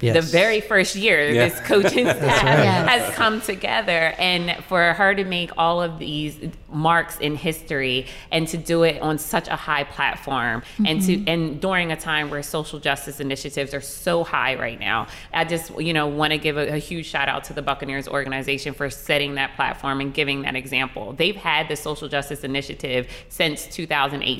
the 0.00 0.20
very 0.22 0.60
first 0.60 0.96
year 0.96 1.30
Yeah. 1.30 1.48
this 1.48 1.60
coaching 1.60 2.06
staff 2.16 2.42
right. 2.44 2.88
Has 2.88 3.14
come 3.14 3.40
together. 3.40 4.14
And 4.18 4.64
for 4.64 4.92
her 4.94 5.14
to 5.14 5.24
make 5.24 5.50
all 5.58 5.82
of 5.82 5.98
these 5.98 6.38
marks 6.70 7.18
in 7.18 7.36
history 7.36 8.06
and 8.30 8.48
to 8.48 8.56
do 8.56 8.82
it 8.82 9.00
on 9.02 9.18
such 9.18 9.48
a 9.48 9.56
high 9.56 9.84
platform 9.84 10.62
and 10.84 11.02
to 11.02 11.24
and 11.26 11.60
during 11.60 11.92
a 11.92 11.96
time 11.96 12.28
where 12.30 12.42
social 12.42 12.78
justice 12.78 13.20
initiatives 13.20 13.72
are 13.72 13.80
so 13.80 14.24
high 14.24 14.54
right 14.56 14.78
now 14.80 15.06
i 15.32 15.42
just 15.44 15.70
you 15.80 15.92
know 15.94 16.06
want 16.06 16.32
to 16.32 16.38
give 16.38 16.56
a, 16.58 16.74
a 16.74 16.78
huge 16.78 17.06
shout 17.06 17.28
out 17.28 17.44
to 17.44 17.52
the 17.54 17.62
buccaneers 17.62 18.06
organization 18.08 18.74
for 18.74 18.90
setting 18.90 19.36
that 19.36 19.54
platform 19.56 20.00
and 20.00 20.12
giving 20.12 20.42
that 20.42 20.54
example. 20.56 21.12
They've 21.12 21.36
had 21.36 21.68
the 21.68 21.76
social 21.76 22.08
justice 22.08 22.44
initiative 22.44 23.08
since 23.28 23.66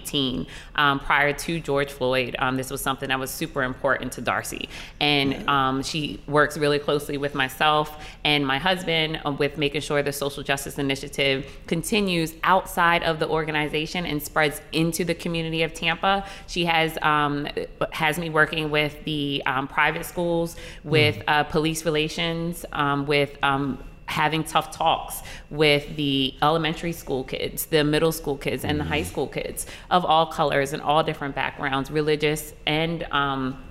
2018 0.06 0.46
um, 0.76 1.00
prior 1.00 1.32
to 1.32 1.60
george 1.60 1.90
floyd 1.90 2.36
um, 2.38 2.56
this 2.56 2.70
was 2.70 2.80
something 2.80 3.08
that 3.08 3.18
was 3.18 3.30
super 3.30 3.62
important 3.62 4.12
to 4.12 4.22
darcie. 4.22 4.68
And 5.00 5.48
um, 5.48 5.82
she 5.82 6.20
works 6.26 6.56
really 6.56 6.78
closely 6.78 7.16
with 7.18 7.34
myself 7.34 8.04
and 8.24 8.46
my 8.46 8.58
husband 8.58 9.20
uh, 9.24 9.32
with 9.32 9.58
making 9.58 9.80
sure 9.82 10.02
the 10.02 10.12
social 10.12 10.42
justice 10.42 10.78
initiative 10.78 11.46
continues 11.66 12.34
outside 12.42 13.02
of 13.02 13.18
the 13.18 13.28
organization 13.28 14.06
and 14.06 14.22
spreads 14.22 14.60
into 14.72 15.04
the 15.04 15.14
community 15.14 15.62
of 15.62 15.74
Tampa. 15.74 16.26
She 16.46 16.64
has 16.64 16.98
um, 17.02 17.48
has 17.92 18.18
me 18.18 18.30
working 18.30 18.70
with 18.70 19.04
the 19.04 19.42
um, 19.46 19.68
private 19.68 20.04
schools, 20.04 20.56
with 20.84 21.22
uh, 21.26 21.44
police 21.44 21.84
relations, 21.84 22.64
um, 22.72 23.06
with 23.06 23.36
um, 23.42 23.78
having 24.06 24.44
tough 24.44 24.70
talks 24.70 25.22
with 25.50 25.96
the 25.96 26.34
elementary 26.42 26.92
school 26.92 27.24
kids, 27.24 27.66
the 27.66 27.84
middle 27.84 28.12
school 28.12 28.36
kids, 28.36 28.64
and 28.64 28.78
the 28.80 28.84
high 28.84 29.02
school 29.02 29.26
kids 29.26 29.66
of 29.90 30.04
all 30.04 30.26
colors 30.26 30.72
and 30.72 30.80
all 30.82 31.02
different 31.02 31.34
backgrounds, 31.34 31.90
religious 31.90 32.54
and 32.66 33.02
um, 33.12 33.62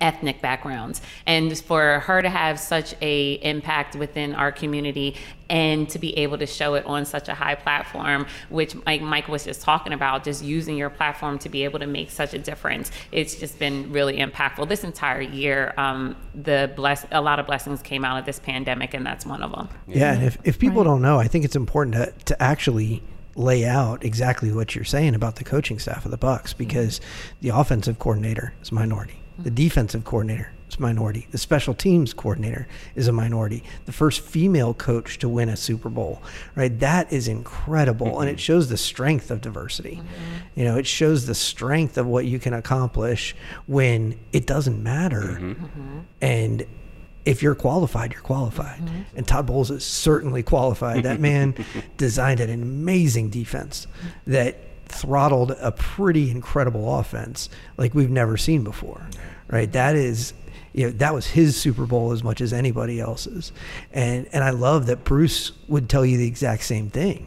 ethnic 0.00 0.40
backgrounds. 0.40 1.00
And 1.26 1.58
for 1.58 2.00
her 2.00 2.22
to 2.22 2.28
have 2.30 2.58
such 2.58 2.94
a 3.00 3.34
impact 3.34 3.96
within 3.96 4.34
our 4.34 4.52
community 4.52 5.16
and 5.50 5.88
to 5.88 5.98
be 5.98 6.16
able 6.18 6.36
to 6.38 6.46
show 6.46 6.74
it 6.74 6.84
on 6.84 7.06
such 7.06 7.28
a 7.28 7.34
high 7.34 7.54
platform 7.54 8.26
which 8.50 8.74
like 8.84 9.00
mike 9.00 9.28
was 9.28 9.44
just 9.44 9.62
talking 9.62 9.94
about 9.94 10.22
just 10.22 10.44
using 10.44 10.76
your 10.76 10.90
platform 10.90 11.38
to 11.38 11.48
be 11.48 11.64
able 11.64 11.78
to 11.78 11.86
make 11.86 12.10
such 12.10 12.34
a 12.34 12.38
difference 12.38 12.90
it's 13.12 13.34
just 13.36 13.58
been 13.58 13.90
really 13.90 14.18
impactful. 14.18 14.68
This 14.68 14.84
entire 14.84 15.22
year 15.22 15.72
um, 15.76 16.16
the 16.34 16.70
bless 16.76 17.06
a 17.12 17.20
lot 17.20 17.38
of 17.40 17.46
blessings 17.46 17.80
came 17.82 18.04
out 18.04 18.18
of 18.18 18.26
this 18.26 18.38
pandemic 18.38 18.94
and 18.94 19.04
that's 19.06 19.24
one 19.24 19.42
of 19.42 19.50
them. 19.52 19.68
Yeah, 19.86 20.12
and 20.12 20.22
if, 20.24 20.38
if 20.44 20.58
people 20.58 20.78
Right. 20.78 20.84
don't 20.84 21.02
know, 21.02 21.18
I 21.18 21.28
think 21.28 21.44
it's 21.44 21.56
important 21.56 21.96
to, 21.96 22.12
to 22.26 22.42
actually 22.42 23.02
lay 23.34 23.64
out 23.64 24.04
exactly 24.04 24.52
what 24.52 24.74
you're 24.74 24.84
saying 24.84 25.14
about 25.14 25.36
the 25.36 25.44
coaching 25.44 25.78
staff 25.78 26.04
of 26.04 26.10
the 26.10 26.16
Bucks 26.18 26.52
because 26.52 27.00
the 27.40 27.48
offensive 27.50 27.98
coordinator 27.98 28.52
is 28.60 28.70
minority, 28.70 29.20
the 29.38 29.50
defensive 29.50 30.04
coordinator 30.04 30.52
is 30.68 30.76
a 30.76 30.82
minority, 30.82 31.26
the 31.30 31.38
special 31.38 31.74
teams 31.74 32.12
coordinator 32.12 32.66
is 32.94 33.08
a 33.08 33.12
minority, 33.12 33.62
the 33.86 33.92
first 33.92 34.20
female 34.20 34.74
coach 34.74 35.18
to 35.18 35.28
win 35.28 35.48
a 35.48 35.56
Super 35.56 35.88
Bowl, 35.88 36.22
right? 36.54 36.78
That 36.80 37.12
is 37.12 37.28
incredible, 37.28 38.20
and 38.20 38.28
it 38.28 38.40
shows 38.40 38.68
the 38.68 38.76
strength 38.76 39.30
of 39.30 39.40
diversity. 39.40 39.96
Mm-hmm. 39.96 40.60
You 40.60 40.64
know, 40.64 40.76
it 40.76 40.86
shows 40.86 41.26
the 41.26 41.34
strength 41.34 41.96
of 41.98 42.06
what 42.06 42.26
you 42.26 42.38
can 42.38 42.54
accomplish 42.54 43.34
when 43.66 44.18
it 44.32 44.46
doesn't 44.46 44.82
matter, 44.82 45.22
mm-hmm. 45.22 45.64
Mm-hmm. 45.64 45.98
and 46.20 46.66
if 47.24 47.42
you're 47.42 47.54
qualified, 47.54 48.14
you're 48.14 48.22
qualified. 48.22 48.80
And 49.14 49.28
Todd 49.28 49.46
Bowles 49.46 49.70
is 49.70 49.84
certainly 49.84 50.42
qualified. 50.42 51.02
That 51.02 51.20
man 51.20 51.54
designed 51.98 52.40
an 52.40 52.48
amazing 52.48 53.28
defense 53.28 53.86
that 54.26 54.56
throttled 54.88 55.52
a 55.52 55.72
pretty 55.72 56.30
incredible 56.30 56.98
offense 56.98 57.48
like 57.76 57.94
we've 57.94 58.10
never 58.10 58.36
seen 58.36 58.64
before. 58.64 59.08
Right? 59.48 59.70
That 59.72 59.96
is 59.96 60.34
you 60.72 60.86
know, 60.86 60.90
that 60.92 61.14
was 61.14 61.26
his 61.26 61.56
Super 61.56 61.86
Bowl 61.86 62.12
as 62.12 62.22
much 62.22 62.40
as 62.40 62.52
anybody 62.52 63.00
else's. 63.00 63.52
And 63.92 64.28
and 64.32 64.44
I 64.44 64.50
love 64.50 64.86
that 64.86 65.04
Bruce 65.04 65.52
would 65.66 65.88
tell 65.88 66.04
you 66.04 66.18
the 66.18 66.26
exact 66.26 66.62
same 66.64 66.90
thing. 66.90 67.26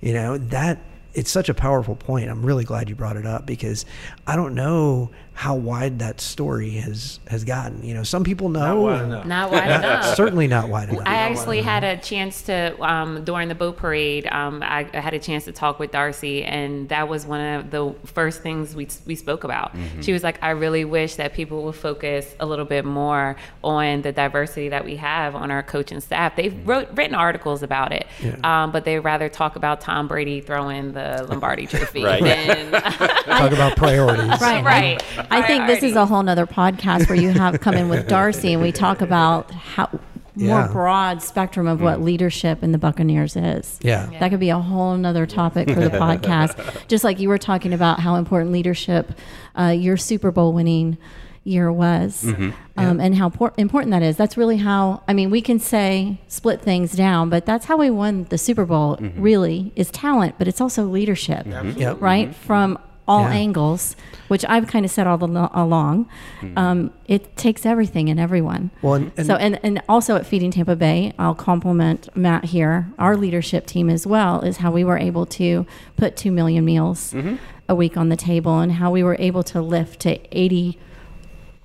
You 0.00 0.12
know, 0.14 0.38
that 0.38 0.78
it's 1.14 1.30
such 1.30 1.48
a 1.48 1.54
powerful 1.54 1.96
point. 1.96 2.30
I'm 2.30 2.44
really 2.44 2.64
glad 2.64 2.88
you 2.88 2.94
brought 2.94 3.16
it 3.16 3.26
up 3.26 3.46
because 3.46 3.84
I 4.26 4.36
don't 4.36 4.54
know 4.54 5.10
how 5.40 5.54
wide 5.54 6.00
that 6.00 6.20
story 6.20 6.68
has 6.68 7.18
has 7.26 7.44
gotten. 7.44 7.82
You 7.82 7.94
know, 7.94 8.02
some 8.02 8.24
people 8.24 8.50
know. 8.50 8.82
wide 8.82 9.04
enough. 9.04 9.24
not 9.24 9.50
wide 9.50 9.70
enough 9.70 10.14
certainly 10.14 10.46
not 10.46 10.68
wide 10.68 10.90
enough. 10.90 11.06
I 11.06 11.14
actually 11.14 11.62
had 11.62 11.82
a 11.82 11.96
chance 11.96 12.42
to 12.42 12.78
um, 12.82 13.24
during 13.24 13.48
the 13.48 13.54
boat 13.54 13.78
parade. 13.78 14.26
Um, 14.26 14.62
I, 14.62 14.86
I 14.92 15.00
had 15.00 15.14
a 15.14 15.18
chance 15.18 15.46
to 15.46 15.52
talk 15.52 15.78
with 15.78 15.92
Darcie, 15.92 16.44
and 16.46 16.90
that 16.90 17.08
was 17.08 17.24
one 17.24 17.40
of 17.40 17.70
the 17.70 17.94
first 18.04 18.42
things 18.42 18.76
we 18.76 18.86
we 19.06 19.14
spoke 19.14 19.44
about. 19.44 19.74
She 20.02 20.12
was 20.12 20.22
like, 20.22 20.38
"I 20.42 20.50
really 20.50 20.84
wish 20.84 21.14
that 21.14 21.32
people 21.32 21.62
would 21.64 21.74
focus 21.74 22.34
a 22.38 22.44
little 22.44 22.66
bit 22.66 22.84
more 22.84 23.36
on 23.64 24.02
the 24.02 24.12
diversity 24.12 24.68
that 24.68 24.84
we 24.84 24.96
have 24.96 25.34
on 25.34 25.50
our 25.50 25.62
coaching 25.62 26.00
staff. 26.00 26.36
They've 26.36 26.54
wrote 26.68 26.88
written 26.92 27.14
articles 27.14 27.62
about 27.62 27.92
it, 27.92 28.06
um, 28.44 28.72
but 28.72 28.84
they'd 28.84 28.98
rather 28.98 29.30
talk 29.30 29.56
about 29.56 29.80
Tom 29.80 30.06
Brady 30.06 30.42
throwing 30.42 30.92
the 30.92 31.26
Lombardi 31.30 31.66
Trophy 31.72 32.04
Right. 32.04 32.22
than 32.22 32.72
Talk 32.72 33.52
about 33.52 33.76
priorities. 33.78 34.38
Right. 34.38 34.62
right. 34.64 35.02
I 35.30 35.42
think 35.46 35.66
this 35.66 35.82
is 35.82 35.96
a 35.96 36.06
whole 36.06 36.22
nother 36.22 36.46
podcast 36.46 37.08
where 37.08 37.18
you 37.18 37.30
have 37.30 37.60
come 37.60 37.74
in 37.74 37.88
with 37.88 38.08
Darcie 38.08 38.52
and 38.52 38.62
we 38.62 38.72
talk 38.72 39.00
about 39.00 39.50
how 39.50 39.88
more 40.34 40.60
Yeah. 40.60 40.68
broad 40.68 41.22
spectrum 41.22 41.66
of 41.66 41.80
what 41.80 41.98
mm. 41.98 42.04
leadership 42.04 42.62
in 42.62 42.72
the 42.72 42.78
Buccaneers 42.78 43.36
is. 43.36 43.78
Yeah. 43.82 44.08
That 44.20 44.30
could 44.30 44.40
be 44.40 44.50
a 44.50 44.58
whole 44.58 44.96
nother 44.96 45.26
topic 45.26 45.68
for 45.70 45.80
the 45.80 45.90
podcast. 45.98 46.86
Just 46.88 47.04
like 47.04 47.18
you 47.18 47.28
were 47.28 47.38
talking 47.38 47.72
about 47.72 48.00
how 48.00 48.14
important 48.16 48.52
leadership 48.52 49.12
uh, 49.58 49.74
your 49.76 49.96
Super 49.96 50.30
Bowl 50.30 50.52
winning 50.52 50.98
year 51.42 51.72
was 51.72 52.22
mm-hmm. 52.24 52.50
um, 52.76 53.00
and 53.00 53.16
how 53.16 53.30
por- 53.30 53.54
important 53.56 53.90
that 53.92 54.02
is. 54.02 54.16
That's 54.16 54.36
really 54.36 54.58
how, 54.58 55.02
I 55.08 55.14
mean, 55.14 55.30
we 55.30 55.40
can 55.40 55.58
say 55.58 56.20
split 56.28 56.60
things 56.60 56.92
down, 56.92 57.30
but 57.30 57.46
that's 57.46 57.64
how 57.64 57.76
we 57.76 57.90
won 57.90 58.24
the 58.24 58.38
Super 58.38 58.66
Bowl 58.66 58.96
mm-hmm. 58.96 59.20
really 59.20 59.72
is 59.74 59.90
talent, 59.90 60.36
but 60.38 60.48
it's 60.48 60.60
also 60.60 60.84
leadership 60.84 61.46
Yep. 61.46 62.00
right? 62.00 62.34
From 62.34 62.78
all 63.10 63.22
Yeah. 63.22 63.30
angles, 63.44 63.96
which 64.28 64.44
I've 64.48 64.66
kind 64.68 64.84
of 64.84 64.90
said 64.90 65.06
all 65.06 65.18
the, 65.18 65.26
along. 65.52 66.06
Um, 66.56 66.92
it 67.06 67.36
takes 67.36 67.66
everything 67.66 68.08
and 68.08 68.20
everyone. 68.20 68.70
Well, 68.82 68.94
and- 68.94 69.10
and- 69.16 69.26
so 69.26 69.34
and, 69.34 69.58
and 69.64 69.82
also 69.88 70.14
at 70.16 70.24
Feeding 70.26 70.52
Tampa 70.52 70.76
Bay, 70.76 71.12
I'll 71.18 71.34
compliment 71.34 72.08
Matt 72.16 72.46
here, 72.46 72.86
our 72.98 73.16
leadership 73.16 73.66
team 73.66 73.90
as 73.90 74.06
well, 74.06 74.40
is 74.42 74.58
how 74.58 74.70
we 74.70 74.84
were 74.84 74.98
able 74.98 75.26
to 75.26 75.66
put 75.96 76.16
two 76.16 76.30
million 76.30 76.64
meals 76.64 77.14
a 77.68 77.74
week 77.74 77.96
on 77.96 78.08
the 78.08 78.16
table 78.16 78.60
and 78.60 78.72
how 78.72 78.90
we 78.90 79.02
were 79.02 79.16
able 79.18 79.42
to 79.44 79.60
lift 79.60 80.00
to 80.00 80.18
80 80.36 80.78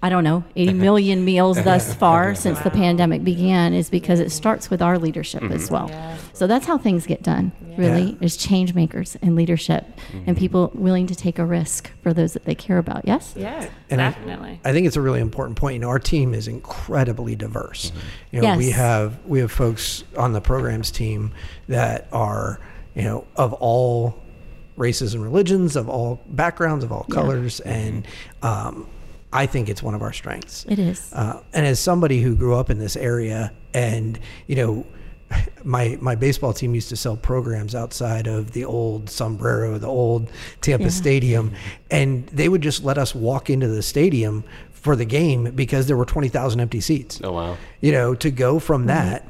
I 0.06 0.10
don't 0.10 0.24
know, 0.24 0.44
80 0.56 0.74
million 0.88 1.26
meals 1.26 1.64
thus 1.64 1.92
far 2.04 2.36
since 2.36 2.60
the 2.60 2.70
pandemic 2.70 3.24
began 3.24 3.74
is 3.74 3.90
because 3.90 4.20
it 4.20 4.32
starts 4.32 4.70
with 4.70 4.80
our 4.80 5.00
leadership 5.00 5.42
as 5.46 5.68
mm-hmm. 5.68 5.92
well. 5.92 6.18
So 6.32 6.46
that's 6.46 6.68
how 6.68 6.78
things 6.78 7.08
get 7.08 7.24
done, 7.24 7.52
really, 7.76 8.12
Yeah. 8.12 8.18
is 8.22 8.38
change 8.38 8.76
makers 8.76 9.18
and 9.24 9.36
leadership 9.36 9.84
and 10.14 10.26
mm-hmm. 10.28 10.34
people 10.36 10.70
willing 10.76 11.08
to 11.08 11.16
take 11.16 11.40
a 11.40 11.46
risk 11.46 11.90
for 12.04 12.14
those 12.14 12.34
that 12.34 12.46
they 12.46 12.54
care 12.54 12.78
about. 12.78 13.08
Yes? 13.08 13.34
Yeah, 13.36 13.68
And 13.90 14.00
I- 14.00 14.12
definitely. 14.12 14.60
I 14.64 14.74
think 14.74 14.86
it's 14.86 14.96
a 14.96 15.02
really 15.02 15.22
important 15.22 15.58
point. 15.58 15.74
You 15.74 15.80
know, 15.80 15.90
our 15.90 15.98
team 15.98 16.36
is 16.36 16.48
incredibly 16.48 17.36
diverse. 17.36 17.90
Mm-hmm. 17.90 18.36
You 18.36 18.42
know, 18.44 18.58
we 18.58 18.70
have 18.70 19.26
we 19.26 19.40
have 19.40 19.52
folks 19.52 20.04
on 20.16 20.34
the 20.34 20.42
programs 20.42 20.92
team 20.92 21.32
that 21.68 22.08
are, 22.12 22.60
you 22.94 23.02
know, 23.02 23.26
of 23.38 23.54
all 23.54 24.22
races 24.78 25.16
and 25.16 25.24
religions, 25.24 25.76
of 25.76 25.90
all 25.90 26.22
backgrounds, 26.28 26.84
of 26.84 26.92
all 26.92 27.06
colors, 27.06 27.60
and 27.62 28.06
um, 28.44 28.88
I 29.36 29.46
think 29.46 29.70
it's 29.70 29.84
one 29.84 29.94
of 29.94 30.02
our 30.02 30.14
strengths. 30.14 30.66
It 30.68 30.80
is. 30.80 31.12
Uh, 31.14 31.42
and 31.54 31.66
as 31.66 31.80
somebody 31.80 32.22
who 32.22 32.36
grew 32.36 32.56
up 32.56 32.70
in 32.70 32.80
this 32.80 32.96
area, 32.96 33.52
and 33.74 34.18
you 34.48 34.56
know, 34.56 34.86
my 35.64 35.98
my 36.02 36.16
baseball 36.16 36.54
team 36.54 36.74
used 36.76 36.90
to 36.90 36.96
sell 36.96 37.18
programs 37.18 37.76
outside 37.76 38.28
of 38.28 38.52
the 38.52 38.66
old 38.66 39.10
sombrero, 39.10 39.78
the 39.78 39.88
old 39.88 40.32
Tampa 40.62 40.86
Yeah. 40.86 40.90
Stadium, 40.90 41.52
and 41.92 42.28
they 42.28 42.50
would 42.50 42.62
just 42.62 42.84
let 42.84 42.98
us 42.98 43.14
walk 43.16 43.50
into 43.50 43.68
the 43.68 43.82
stadium 43.84 44.44
for 44.72 44.96
the 44.96 45.06
game 45.06 45.52
because 45.56 45.88
there 45.88 45.98
were 45.98 46.06
twenty 46.06 46.30
thousand 46.30 46.60
empty 46.60 46.80
seats. 46.82 47.20
Oh 47.24 47.32
wow. 47.34 47.58
You 47.82 47.92
know, 47.92 48.16
to 48.16 48.32
go 48.32 48.60
from 48.60 48.86
that 48.86 49.26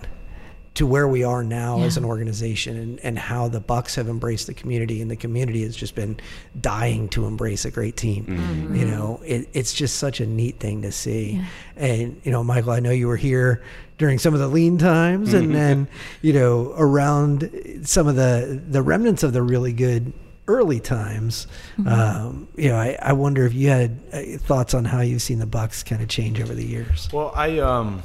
to 0.75 0.85
where 0.85 1.07
we 1.07 1.23
are 1.23 1.43
now 1.43 1.81
as 1.81 1.97
an 1.97 2.05
organization 2.05 2.77
and, 2.77 2.99
and 2.99 3.17
how 3.17 3.47
the 3.47 3.59
bucks 3.59 3.95
have 3.95 4.09
embraced 4.09 4.47
the 4.47 4.53
community 4.53 5.01
and 5.01 5.09
the 5.09 5.15
community 5.15 5.63
has 5.63 5.75
just 5.75 5.95
been 5.95 6.19
dying 6.59 7.07
to 7.09 7.25
embrace 7.25 7.65
a 7.65 7.71
great 7.71 7.97
team. 7.97 8.25
Mm-hmm. 8.25 8.75
you 8.75 8.85
know 8.85 9.21
it, 9.25 9.47
it's 9.53 9.73
just 9.73 9.97
such 9.97 10.19
a 10.19 10.25
neat 10.25 10.59
thing 10.59 10.81
to 10.83 10.91
see. 10.91 11.41
And 11.75 12.21
you 12.23 12.31
know 12.31 12.43
michael 12.43 12.71
i 12.71 12.79
know 12.79 12.91
you 12.91 13.07
were 13.07 13.17
here 13.17 13.63
during 13.97 14.19
some 14.19 14.33
of 14.33 14.39
the 14.39 14.47
lean 14.47 14.77
times 14.77 15.33
and 15.33 15.55
then 15.55 15.87
you 16.21 16.33
know 16.33 16.73
around 16.77 17.49
some 17.83 18.07
of 18.07 18.15
the 18.15 18.61
the 18.69 18.81
remnants 18.81 19.23
of 19.23 19.33
the 19.33 19.41
really 19.41 19.73
good 19.73 20.13
early 20.47 20.79
times. 20.79 21.47
Um, 21.85 22.47
you 22.55 22.69
know 22.69 22.77
I, 22.77 22.97
I 23.01 23.13
wonder 23.13 23.45
if 23.45 23.53
you 23.53 23.69
had 23.69 23.99
uh, 24.13 24.37
thoughts 24.37 24.73
on 24.73 24.85
how 24.85 25.01
you've 25.01 25.21
seen 25.21 25.39
the 25.39 25.45
bucks 25.45 25.83
kind 25.83 26.01
of 26.01 26.07
change 26.07 26.39
over 26.41 26.53
the 26.53 26.65
years? 26.65 27.09
Well, 27.11 27.31
I 27.35 27.59
um, 27.59 28.03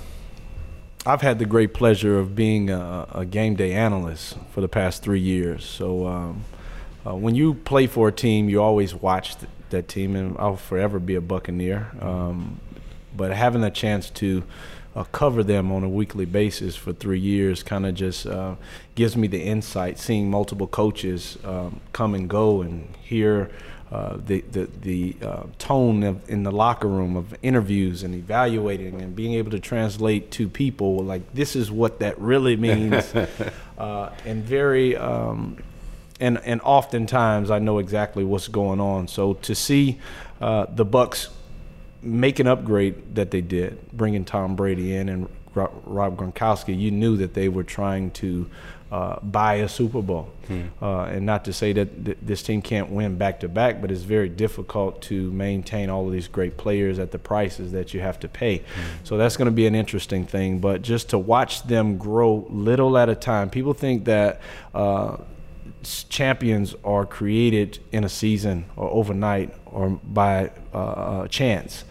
I've 1.06 1.22
had 1.22 1.38
the 1.38 1.46
great 1.46 1.72
pleasure 1.72 2.18
of 2.18 2.34
being 2.34 2.68
a, 2.68 3.06
a 3.12 3.24
game 3.24 3.54
day 3.54 3.72
analyst 3.72 4.36
for 4.52 4.60
the 4.60 4.68
past 4.68 5.02
three 5.02 5.20
years. 5.20 5.64
So 5.64 6.06
um, 6.06 6.44
uh, 7.06 7.14
when 7.14 7.34
you 7.34 7.54
play 7.54 7.86
for 7.86 8.08
a 8.08 8.12
team, 8.12 8.50
you 8.50 8.62
always 8.62 8.94
watch 8.94 9.36
th- 9.36 9.50
that 9.70 9.88
team, 9.88 10.14
and 10.14 10.36
I'll 10.38 10.56
forever 10.56 10.98
be 10.98 11.14
a 11.14 11.22
Buccaneer. 11.22 11.90
Um, 12.00 12.60
but 13.16 13.32
having 13.32 13.64
a 13.64 13.70
chance 13.70 14.10
to 14.10 14.44
uh, 14.94 15.04
cover 15.04 15.42
them 15.42 15.72
on 15.72 15.84
a 15.84 15.88
weekly 15.88 16.26
basis 16.26 16.76
for 16.76 16.92
three 16.92 17.18
years 17.18 17.62
kind 17.62 17.86
of 17.86 17.94
just 17.94 18.26
uh, 18.26 18.56
gives 18.94 19.16
me 19.16 19.26
the 19.26 19.40
insight. 19.40 19.98
Seeing 19.98 20.30
multiple 20.30 20.66
coaches 20.66 21.38
um, 21.44 21.80
come 21.94 22.14
and 22.14 22.28
go 22.28 22.60
and 22.60 22.94
hear 22.96 23.50
uh, 23.92 24.16
the 24.24 24.40
the, 24.52 24.68
the 24.82 25.16
uh, 25.22 25.42
tone 25.58 26.02
of, 26.02 26.28
in 26.30 26.44
the 26.44 26.52
locker 26.52 26.86
room 26.86 27.16
of 27.16 27.34
interviews 27.42 28.02
and 28.02 28.14
evaluating 28.14 29.02
and 29.02 29.16
being 29.16 29.34
able 29.34 29.50
to 29.50 29.58
translate 29.58 30.30
to 30.30 30.48
people 30.48 30.98
like 30.98 31.22
this 31.34 31.56
is 31.56 31.70
what 31.70 31.98
that 31.98 32.18
really 32.20 32.56
means, 32.68 33.14
uh, 33.78 34.14
and 34.24 34.44
very. 34.44 34.96
Um, 34.96 35.56
and 36.20 36.38
and 36.44 36.60
oftentimes 36.60 37.50
I 37.50 37.58
know 37.60 37.78
exactly 37.78 38.24
what's 38.24 38.46
going 38.46 38.78
on. 38.78 39.08
So 39.08 39.34
to 39.34 39.54
see 39.54 39.98
uh, 40.38 40.66
the 40.68 40.84
Bucks 40.84 41.30
make 42.02 42.38
an 42.38 42.46
upgrade 42.46 43.14
that 43.14 43.30
they 43.30 43.40
did, 43.40 43.90
bringing 43.90 44.26
Tom 44.26 44.54
Brady 44.54 44.94
in 44.94 45.08
and 45.08 45.28
Rob 45.54 46.16
Gronkowski, 46.16 46.78
you 46.78 46.90
knew 46.90 47.16
that 47.16 47.34
they 47.34 47.48
were 47.48 47.64
trying 47.64 48.10
to 48.12 48.48
uh, 48.90 49.20
buy 49.20 49.54
a 49.54 49.68
Super 49.68 50.02
Bowl. 50.02 50.30
Uh, 50.82 51.02
and 51.02 51.24
not 51.24 51.44
to 51.44 51.52
say 51.52 51.72
that 51.72 52.04
th- 52.04 52.18
this 52.22 52.42
team 52.42 52.60
can't 52.60 52.90
win 52.90 53.16
back 53.16 53.40
to 53.40 53.48
back, 53.48 53.80
but 53.80 53.90
it's 53.92 54.02
very 54.02 54.28
difficult 54.28 55.00
to 55.02 55.30
maintain 55.30 55.88
all 55.90 56.06
of 56.06 56.12
these 56.12 56.26
great 56.26 56.56
players 56.56 56.98
at 56.98 57.12
the 57.12 57.18
prices 57.18 57.70
that 57.70 57.94
you 57.94 58.00
have 58.00 58.18
to 58.20 58.28
pay. 58.28 58.62
So 59.04 59.16
that's 59.16 59.36
going 59.36 59.46
to 59.46 59.52
be 59.52 59.66
an 59.66 59.76
interesting 59.76 60.26
thing. 60.26 60.58
But 60.58 60.82
just 60.82 61.10
to 61.10 61.18
watch 61.18 61.62
them 61.64 61.98
grow 61.98 62.46
little 62.50 62.98
at 62.98 63.08
a 63.08 63.14
time, 63.14 63.50
people 63.50 63.74
think 63.74 64.04
that. 64.06 64.40
Uh, 64.74 65.18
champions 66.10 66.74
are 66.84 67.06
created 67.06 67.78
in 67.90 68.04
a 68.04 68.08
season 68.08 68.66
or 68.76 68.90
overnight 68.90 69.54
or 69.64 69.88
by 69.88 70.50
uh, 70.74 70.76
uh, 70.76 71.28
chance. 71.28 71.84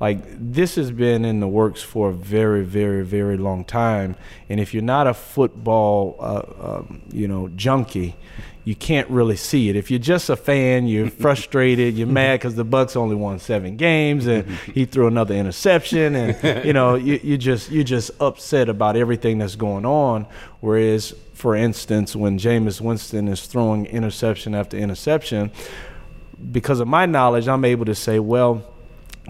Like 0.00 0.18
this 0.38 0.76
has 0.76 0.90
been 0.90 1.26
in 1.26 1.40
the 1.40 1.48
works 1.48 1.82
for 1.82 2.08
a 2.08 2.12
very, 2.12 2.64
very, 2.64 3.04
very 3.04 3.36
long 3.36 3.64
time. 3.64 4.16
And 4.48 4.58
if 4.58 4.72
you're 4.72 4.82
not 4.82 5.06
a 5.06 5.12
football, 5.12 6.16
uh, 6.18 6.78
um, 6.78 7.02
you 7.12 7.28
know, 7.28 7.48
junkie, 7.48 8.16
you 8.64 8.74
can't 8.74 9.08
really 9.10 9.36
see 9.36 9.68
it. 9.68 9.76
If 9.76 9.90
you're 9.90 10.00
just 10.00 10.30
a 10.30 10.36
fan, 10.36 10.86
you're 10.86 11.10
frustrated, 11.24 11.98
you're 11.98 12.06
mad 12.06 12.40
because 12.40 12.54
the 12.54 12.64
Bucks 12.64 12.96
only 12.96 13.14
won 13.14 13.38
seven 13.38 13.76
games 13.76 14.26
and 14.26 14.48
he 14.74 14.86
threw 14.86 15.06
another 15.06 15.34
interception, 15.34 16.14
and 16.14 16.64
you 16.64 16.72
know 16.72 16.94
you, 16.94 17.20
you 17.22 17.36
just 17.36 17.70
you're 17.70 17.84
just 17.84 18.10
upset 18.20 18.68
about 18.68 18.96
everything 18.96 19.38
that's 19.38 19.56
going 19.56 19.84
on. 19.84 20.26
Whereas, 20.60 21.14
for 21.34 21.54
instance, 21.56 22.14
when 22.14 22.38
Jameis 22.38 22.80
Winston 22.80 23.28
is 23.28 23.46
throwing 23.46 23.86
interception 23.86 24.54
after 24.54 24.76
interception, 24.76 25.50
because 26.52 26.80
of 26.80 26.88
my 26.88 27.06
knowledge, 27.06 27.48
I'm 27.48 27.64
able 27.64 27.86
to 27.86 27.94
say, 27.94 28.18
well, 28.18 28.62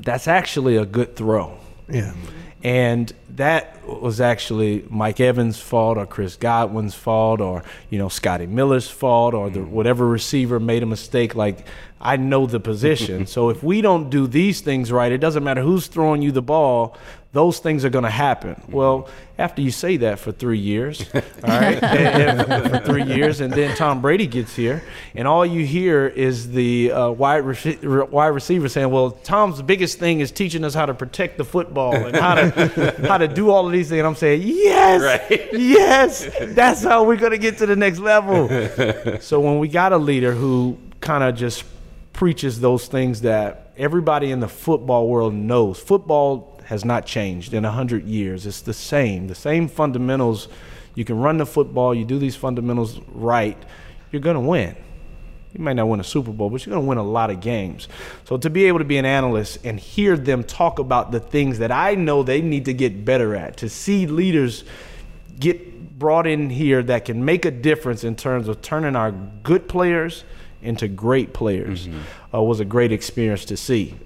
that's 0.02 0.28
actually 0.28 0.76
a 0.76 0.84
good 0.84 1.16
throw. 1.16 1.58
Yeah. 1.88 2.14
And 2.62 3.12
that 3.36 3.86
was 3.86 4.20
actually 4.20 4.84
Mike 4.90 5.18
Evans' 5.18 5.58
fault 5.58 5.96
or 5.96 6.06
Chris 6.06 6.36
Godwin's 6.36 6.94
fault 6.94 7.40
or, 7.40 7.62
you 7.88 7.98
know, 7.98 8.08
Scotty 8.08 8.46
Miller's 8.46 8.88
fault 8.88 9.32
or 9.32 9.48
the, 9.48 9.60
mm. 9.60 9.68
whatever 9.68 10.06
receiver 10.06 10.60
made 10.60 10.82
a 10.82 10.86
mistake. 10.86 11.34
Like, 11.34 11.66
I 12.00 12.16
know 12.16 12.46
the 12.46 12.60
position. 12.60 13.26
so 13.34 13.48
if 13.48 13.62
we 13.62 13.80
don't 13.80 14.10
do 14.10 14.26
these 14.26 14.60
things 14.60 14.92
right, 14.92 15.10
it 15.10 15.18
doesn't 15.18 15.42
matter 15.42 15.62
who's 15.62 15.86
throwing 15.86 16.20
you 16.20 16.32
the 16.32 16.42
ball, 16.42 16.98
those 17.32 17.60
things 17.60 17.84
are 17.84 17.90
going 17.90 18.04
to 18.04 18.10
happen. 18.10 18.60
Well, 18.68 19.08
after 19.40 19.62
you 19.62 19.70
say 19.70 19.96
that 19.96 20.18
for 20.18 20.32
three 20.32 20.58
years, 20.58 21.02
all 21.14 21.20
right, 21.44 21.82
and- 21.82 22.40
and 22.42 22.70
for 22.70 22.78
three 22.84 23.02
years, 23.04 23.40
and 23.40 23.52
then 23.52 23.74
Tom 23.76 24.00
Brady 24.02 24.26
gets 24.26 24.54
here, 24.54 24.82
and 25.14 25.26
all 25.26 25.44
you 25.46 25.64
hear 25.64 26.06
is 26.06 26.50
the 26.52 26.92
uh, 26.92 27.10
wide, 27.10 27.42
rece- 27.44 28.10
wide 28.10 28.28
receiver 28.28 28.68
saying, 28.68 28.90
"Well, 28.90 29.12
Tom's 29.12 29.62
biggest 29.62 29.98
thing 29.98 30.20
is 30.20 30.30
teaching 30.30 30.62
us 30.64 30.74
how 30.74 30.86
to 30.86 30.94
protect 30.94 31.38
the 31.38 31.44
football 31.44 31.94
and 31.94 32.14
how 32.16 32.34
to 32.36 32.94
how 33.08 33.18
to 33.18 33.26
do 33.28 33.50
all 33.50 33.66
of 33.66 33.72
these 33.72 33.88
things." 33.88 33.98
And 33.98 34.06
I'm 34.06 34.14
saying, 34.14 34.42
"Yes, 34.44 35.26
yes, 35.52 36.28
that's 36.54 36.84
how 36.84 37.04
we're 37.04 37.16
going 37.16 37.32
to 37.32 37.38
get 37.38 37.58
to 37.58 37.66
the 37.66 37.76
next 37.76 37.98
level." 37.98 38.48
so 39.20 39.40
when 39.40 39.58
we 39.58 39.68
got 39.68 39.92
a 39.92 39.98
leader 39.98 40.32
who 40.32 40.76
kind 41.00 41.24
of 41.24 41.34
just 41.34 41.64
preaches 42.12 42.60
those 42.60 42.86
things 42.86 43.22
that 43.22 43.72
everybody 43.78 44.30
in 44.30 44.40
the 44.40 44.48
football 44.48 45.08
world 45.08 45.32
knows. 45.32 45.78
Football 45.80 46.49
has 46.70 46.84
not 46.84 47.04
changed 47.04 47.52
in 47.52 47.64
100 47.64 48.06
years. 48.06 48.46
It's 48.46 48.60
the 48.60 48.72
same, 48.72 49.26
the 49.26 49.34
same 49.34 49.66
fundamentals. 49.66 50.46
You 50.94 51.04
can 51.04 51.18
run 51.18 51.36
the 51.38 51.44
football, 51.44 51.92
you 51.92 52.04
do 52.04 52.16
these 52.16 52.36
fundamentals 52.36 53.00
right, 53.08 53.60
you're 54.12 54.22
going 54.22 54.36
to 54.36 54.40
win. 54.40 54.76
You 55.52 55.64
might 55.64 55.72
not 55.72 55.88
win 55.88 55.98
a 55.98 56.04
Super 56.04 56.30
Bowl, 56.30 56.48
but 56.48 56.64
you're 56.64 56.72
going 56.72 56.84
to 56.84 56.88
win 56.88 56.98
a 56.98 57.02
lot 57.02 57.28
of 57.28 57.40
games. 57.40 57.88
So 58.24 58.36
to 58.36 58.48
be 58.48 58.66
able 58.66 58.78
to 58.78 58.84
be 58.84 58.98
an 58.98 59.04
analyst 59.04 59.58
and 59.64 59.80
hear 59.80 60.16
them 60.16 60.44
talk 60.44 60.78
about 60.78 61.10
the 61.10 61.18
things 61.18 61.58
that 61.58 61.72
I 61.72 61.96
know 61.96 62.22
they 62.22 62.40
need 62.40 62.66
to 62.66 62.72
get 62.72 63.04
better 63.04 63.34
at, 63.34 63.56
to 63.56 63.68
see 63.68 64.06
leaders 64.06 64.62
get 65.40 65.98
brought 65.98 66.28
in 66.28 66.50
here 66.50 66.84
that 66.84 67.04
can 67.04 67.24
make 67.24 67.44
a 67.44 67.50
difference 67.50 68.04
in 68.04 68.14
terms 68.14 68.46
of 68.46 68.62
turning 68.62 68.94
our 68.94 69.10
good 69.10 69.68
players 69.68 70.22
into 70.62 70.86
great 70.86 71.32
players 71.32 71.88
uh, 72.32 72.40
was 72.40 72.60
a 72.60 72.64
great 72.64 72.92
experience 72.92 73.44
to 73.46 73.56
see. 73.56 73.96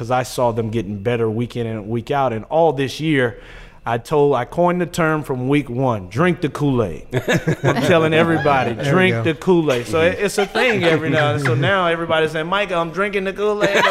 Because 0.00 0.10
I 0.10 0.22
saw 0.22 0.50
them 0.50 0.70
getting 0.70 1.02
better 1.02 1.28
week 1.28 1.56
in 1.56 1.66
and 1.66 1.86
week 1.86 2.10
out. 2.10 2.32
And 2.32 2.46
all 2.46 2.72
this 2.72 3.00
year, 3.00 3.38
I 3.84 3.98
told, 3.98 4.34
I 4.34 4.46
coined 4.46 4.80
the 4.80 4.86
term 4.86 5.22
from 5.22 5.46
week 5.46 5.68
one 5.68 6.08
drink 6.08 6.40
the 6.40 6.48
Kool 6.48 6.82
Aid. 6.82 7.06
I'm 7.62 7.82
telling 7.82 8.14
everybody, 8.14 8.82
drink 8.82 9.24
the 9.24 9.34
Kool 9.34 9.70
Aid. 9.70 9.86
So 9.86 10.00
it, 10.00 10.18
it's 10.18 10.38
a 10.38 10.46
thing 10.46 10.84
every 10.84 11.10
now 11.10 11.32
and 11.32 11.40
then. 11.40 11.44
So 11.44 11.54
now 11.54 11.86
everybody's 11.86 12.30
saying, 12.30 12.46
Micah, 12.46 12.76
I'm 12.76 12.92
drinking 12.92 13.24
the 13.24 13.34
Kool 13.34 13.62
Aid. 13.62 13.84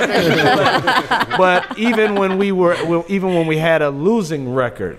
but 1.37 1.77
even 1.77 2.15
when 2.15 2.39
we 2.39 2.51
were, 2.51 2.73
even 3.07 3.35
when 3.35 3.45
we 3.45 3.57
had 3.57 3.83
a 3.83 3.91
losing 3.91 4.51
record, 4.51 4.97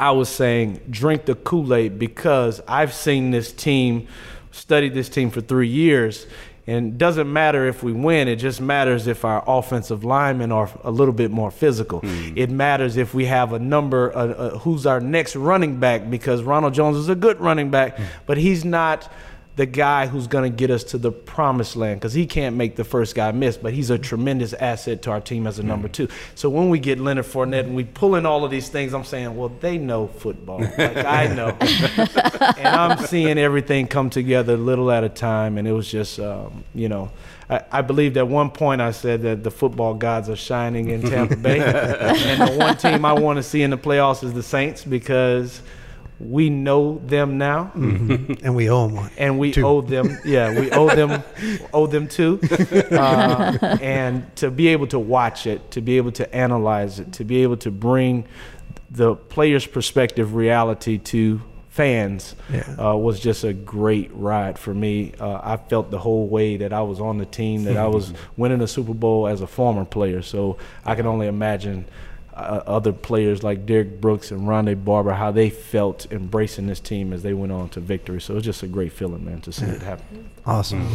I 0.00 0.12
was 0.12 0.30
saying 0.30 0.80
drink 0.88 1.26
the 1.26 1.34
Kool 1.34 1.74
Aid 1.74 1.98
because 1.98 2.62
I've 2.66 2.94
seen 2.94 3.32
this 3.32 3.52
team, 3.52 4.08
studied 4.50 4.94
this 4.94 5.10
team 5.10 5.30
for 5.30 5.42
three 5.42 5.68
years, 5.68 6.26
and 6.66 6.92
it 6.92 6.98
doesn't 6.98 7.32
matter 7.32 7.66
if 7.66 7.82
we 7.82 7.92
win. 7.92 8.28
It 8.28 8.36
just 8.36 8.60
matters 8.60 9.06
if 9.06 9.24
our 9.24 9.42
offensive 9.46 10.04
linemen 10.04 10.52
are 10.52 10.70
a 10.84 10.90
little 10.90 11.14
bit 11.14 11.30
more 11.30 11.50
physical. 11.50 12.00
It 12.04 12.50
matters 12.50 12.96
if 12.96 13.14
we 13.14 13.24
have 13.26 13.52
a 13.52 13.58
number, 13.58 14.16
uh, 14.16 14.26
uh, 14.26 14.58
who's 14.58 14.86
our 14.86 15.00
next 15.00 15.34
running 15.36 15.80
back, 15.80 16.08
because 16.08 16.42
Ronald 16.42 16.74
Jones 16.74 16.96
is 16.96 17.08
a 17.08 17.14
good 17.16 17.40
running 17.40 17.70
back, 17.70 17.98
but 18.26 18.38
he's 18.38 18.64
not 18.64 19.10
the 19.56 19.66
guy 19.66 20.06
who's 20.06 20.26
going 20.26 20.50
to 20.50 20.56
get 20.56 20.70
us 20.70 20.82
to 20.82 20.98
the 20.98 21.12
promised 21.12 21.76
land 21.76 22.00
because 22.00 22.14
he 22.14 22.26
can't 22.26 22.56
make 22.56 22.74
the 22.76 22.84
first 22.84 23.14
guy 23.14 23.30
miss, 23.32 23.58
but 23.58 23.74
he's 23.74 23.90
a 23.90 23.98
tremendous 23.98 24.54
asset 24.54 25.02
to 25.02 25.10
our 25.10 25.20
team 25.20 25.46
as 25.46 25.58
a 25.58 25.62
number 25.62 25.88
two. 25.88 26.08
So 26.34 26.48
when 26.48 26.70
we 26.70 26.78
get 26.78 26.98
Leonard 26.98 27.26
Fournette 27.26 27.64
and 27.64 27.76
we 27.76 27.84
pull 27.84 28.14
in 28.14 28.24
all 28.24 28.44
of 28.44 28.50
these 28.50 28.70
things, 28.70 28.94
I'm 28.94 29.04
saying, 29.04 29.36
well, 29.36 29.50
they 29.60 29.76
know 29.76 30.06
football. 30.06 30.60
Like 30.60 30.96
I 30.96 31.26
know. 31.34 31.48
and 32.56 32.68
I'm 32.68 32.98
seeing 33.06 33.36
everything 33.36 33.88
come 33.88 34.08
together 34.08 34.54
a 34.54 34.58
little 34.58 34.90
at 34.90 35.04
a 35.04 35.10
time. 35.10 35.58
And 35.58 35.68
it 35.68 35.72
was 35.72 35.90
just, 35.90 36.18
um, 36.18 36.64
you 36.74 36.88
know, 36.88 37.10
I, 37.50 37.62
I 37.70 37.82
believed 37.82 38.16
at 38.16 38.26
one 38.26 38.50
point 38.50 38.80
I 38.80 38.92
said 38.92 39.20
that 39.22 39.42
the 39.42 39.50
football 39.50 39.92
gods 39.92 40.30
are 40.30 40.36
shining 40.36 40.88
in 40.88 41.02
Tampa 41.02 41.36
Bay. 41.36 41.60
and 41.62 42.48
the 42.48 42.56
one 42.56 42.78
team 42.78 43.04
I 43.04 43.12
want 43.12 43.36
to 43.36 43.42
see 43.42 43.62
in 43.62 43.70
the 43.70 43.78
playoffs 43.78 44.24
is 44.24 44.32
the 44.32 44.42
Saints 44.42 44.82
because 44.82 45.60
we 46.22 46.48
know 46.50 46.98
them 47.06 47.36
now 47.38 47.70
and 47.74 48.54
we 48.54 48.70
owe 48.70 48.86
them 48.86 48.96
one. 48.96 49.10
and 49.18 49.38
we 49.38 49.50
Two. 49.52 49.66
owe 49.66 49.80
them 49.80 50.16
yeah 50.24 50.58
we 50.58 50.70
owe 50.70 50.88
them 50.94 51.22
owe 51.72 51.86
them 51.86 52.06
too 52.06 52.38
uh, 52.90 53.76
and 53.80 54.34
to 54.36 54.50
be 54.50 54.68
able 54.68 54.86
to 54.86 54.98
watch 54.98 55.46
it 55.46 55.70
to 55.72 55.80
be 55.80 55.96
able 55.96 56.12
to 56.12 56.34
analyze 56.34 56.98
it 57.00 57.12
to 57.14 57.24
be 57.24 57.42
able 57.42 57.56
to 57.56 57.70
bring 57.70 58.24
the 58.90 59.14
player's 59.16 59.66
perspective 59.66 60.34
reality 60.34 60.98
to 60.98 61.40
fans 61.70 62.36
Yeah. 62.52 62.76
uh, 62.78 62.94
was 62.96 63.18
just 63.18 63.44
a 63.44 63.52
great 63.54 64.10
ride 64.14 64.58
for 64.58 64.74
me 64.74 65.14
uh, 65.18 65.40
i 65.42 65.56
felt 65.56 65.90
the 65.90 65.98
whole 65.98 66.28
way 66.28 66.58
that 66.58 66.72
i 66.72 66.82
was 66.82 67.00
on 67.00 67.16
the 67.18 67.24
team 67.26 67.64
that 67.64 67.76
i 67.78 67.86
was 67.86 68.12
winning 68.36 68.60
a 68.60 68.66
super 68.68 68.92
bowl 68.94 69.26
as 69.26 69.40
a 69.40 69.46
former 69.46 69.84
player 69.86 70.20
so 70.22 70.58
i 70.84 70.94
can 70.94 71.06
only 71.06 71.26
imagine 71.26 71.86
uh, 72.34 72.62
other 72.66 72.92
players 72.92 73.42
like 73.42 73.66
Derrick 73.66 74.00
Brooks 74.00 74.30
and 74.30 74.42
Rondé 74.48 74.82
Barber, 74.82 75.12
how 75.12 75.30
they 75.30 75.50
felt 75.50 76.06
embracing 76.10 76.66
this 76.66 76.80
team 76.80 77.12
as 77.12 77.22
they 77.22 77.34
went 77.34 77.52
on 77.52 77.68
to 77.70 77.80
victory. 77.80 78.20
So 78.20 78.32
it 78.32 78.36
was 78.36 78.44
just 78.44 78.62
a 78.62 78.66
great 78.66 78.92
feeling, 78.92 79.24
man, 79.24 79.40
to 79.42 79.52
see 79.52 79.66
it 79.66 79.82
happen. 79.82 80.30
Awesome. 80.46 80.88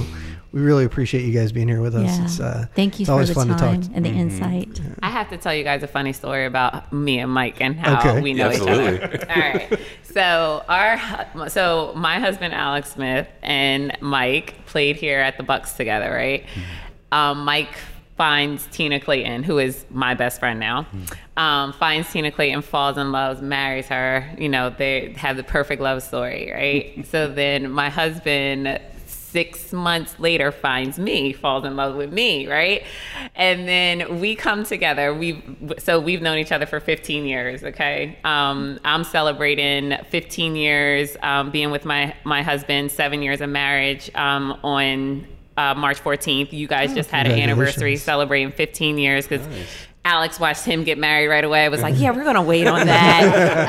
We 0.51 0.61
really 0.61 0.83
appreciate 0.85 1.21
you 1.25 1.31
guys 1.31 1.51
being 1.51 1.67
here 1.67 1.81
with 1.81 1.95
us. 1.95 2.17
Yeah. 2.17 2.23
It's, 2.25 2.39
uh, 2.39 2.65
Thank 2.75 2.99
you 2.99 3.03
it's 3.03 3.07
for 3.09 3.13
always 3.13 3.27
the 3.29 3.35
fun 3.35 3.49
time 3.49 3.81
to 3.81 3.87
talk. 3.87 3.95
and 3.95 4.05
the 4.05 4.09
insight. 4.09 4.81
I 5.03 5.09
have 5.09 5.29
to 5.29 5.37
tell 5.37 5.53
you 5.53 5.63
guys 5.63 5.83
a 5.83 5.87
funny 5.87 6.11
story 6.13 6.45
about 6.45 6.91
me 6.91 7.19
and 7.19 7.31
Mike 7.31 7.61
and 7.61 7.75
how 7.75 7.99
Okay. 7.99 8.21
we 8.21 8.33
know 8.33 8.51
each 8.51 8.59
other. 8.61 9.25
All 9.29 9.35
right. 9.41 9.79
So 10.03 10.63
our 10.67 10.99
so 11.49 11.93
my 11.95 12.19
husband 12.19 12.53
Alex 12.55 12.93
Smith 12.93 13.27
and 13.43 13.95
Mike 14.01 14.65
played 14.65 14.95
here 14.95 15.19
at 15.19 15.37
the 15.37 15.43
Bucks 15.43 15.73
together, 15.73 16.09
right? 16.11 16.45
Um, 17.11 17.45
Mike 17.45 17.75
finds 18.17 18.65
Tina 18.67 18.99
Clayton, 18.99 19.43
who 19.43 19.59
is 19.59 19.85
my 19.91 20.15
best 20.15 20.39
friend 20.39 20.59
now. 20.59 20.87
Um, 21.37 21.71
finds 21.73 22.11
Tina 22.11 22.31
Clayton, 22.31 22.63
falls 22.63 22.97
in 22.97 23.11
love, 23.11 23.43
marries 23.43 23.87
her. 23.87 24.27
You 24.39 24.49
know, 24.49 24.71
they 24.71 25.13
have 25.13 25.37
the 25.37 25.43
perfect 25.43 25.81
love 25.81 26.01
story, 26.01 26.51
right? 26.51 27.07
so 27.11 27.27
then 27.27 27.71
my 27.71 27.89
husband 27.89 28.81
six 29.05 29.71
months 29.71 30.19
later 30.19 30.51
finds 30.51 30.97
me 30.97 31.33
falls 31.33 31.65
in 31.65 31.75
love 31.75 31.95
with 31.95 32.11
me 32.13 32.47
right 32.47 32.83
and 33.35 33.67
then 33.67 34.19
we 34.19 34.33
come 34.33 34.63
together 34.63 35.13
we 35.13 35.43
so 35.77 35.99
we've 35.99 36.21
known 36.21 36.37
each 36.37 36.51
other 36.51 36.65
for 36.65 36.79
15 36.79 37.25
years 37.25 37.61
okay 37.61 38.17
um, 38.23 38.79
i'm 38.85 39.03
celebrating 39.03 39.97
15 40.09 40.55
years 40.55 41.17
um, 41.21 41.51
being 41.51 41.71
with 41.71 41.83
my 41.83 42.15
my 42.23 42.41
husband 42.41 42.89
seven 42.89 43.21
years 43.21 43.41
of 43.41 43.49
marriage 43.49 44.09
um, 44.15 44.57
on 44.63 45.27
uh, 45.57 45.73
march 45.75 46.01
14th 46.03 46.53
you 46.53 46.67
guys 46.67 46.93
just 46.93 47.09
had 47.09 47.27
an 47.27 47.39
anniversary 47.39 47.97
celebrating 47.97 48.51
15 48.51 48.97
years 48.97 49.27
because 49.27 49.45
Alex 50.07 50.39
watched 50.39 50.63
him 50.63 50.85
get 50.85 50.97
married 50.97 51.27
right 51.27 51.43
away. 51.43 51.65
I 51.65 51.67
was 51.67 51.81
like, 51.81 51.95
yeah, 51.97 52.11
we're 52.11 52.23
gonna 52.23 52.41
wait 52.41 52.65
on 52.65 52.87
that. 52.87 53.67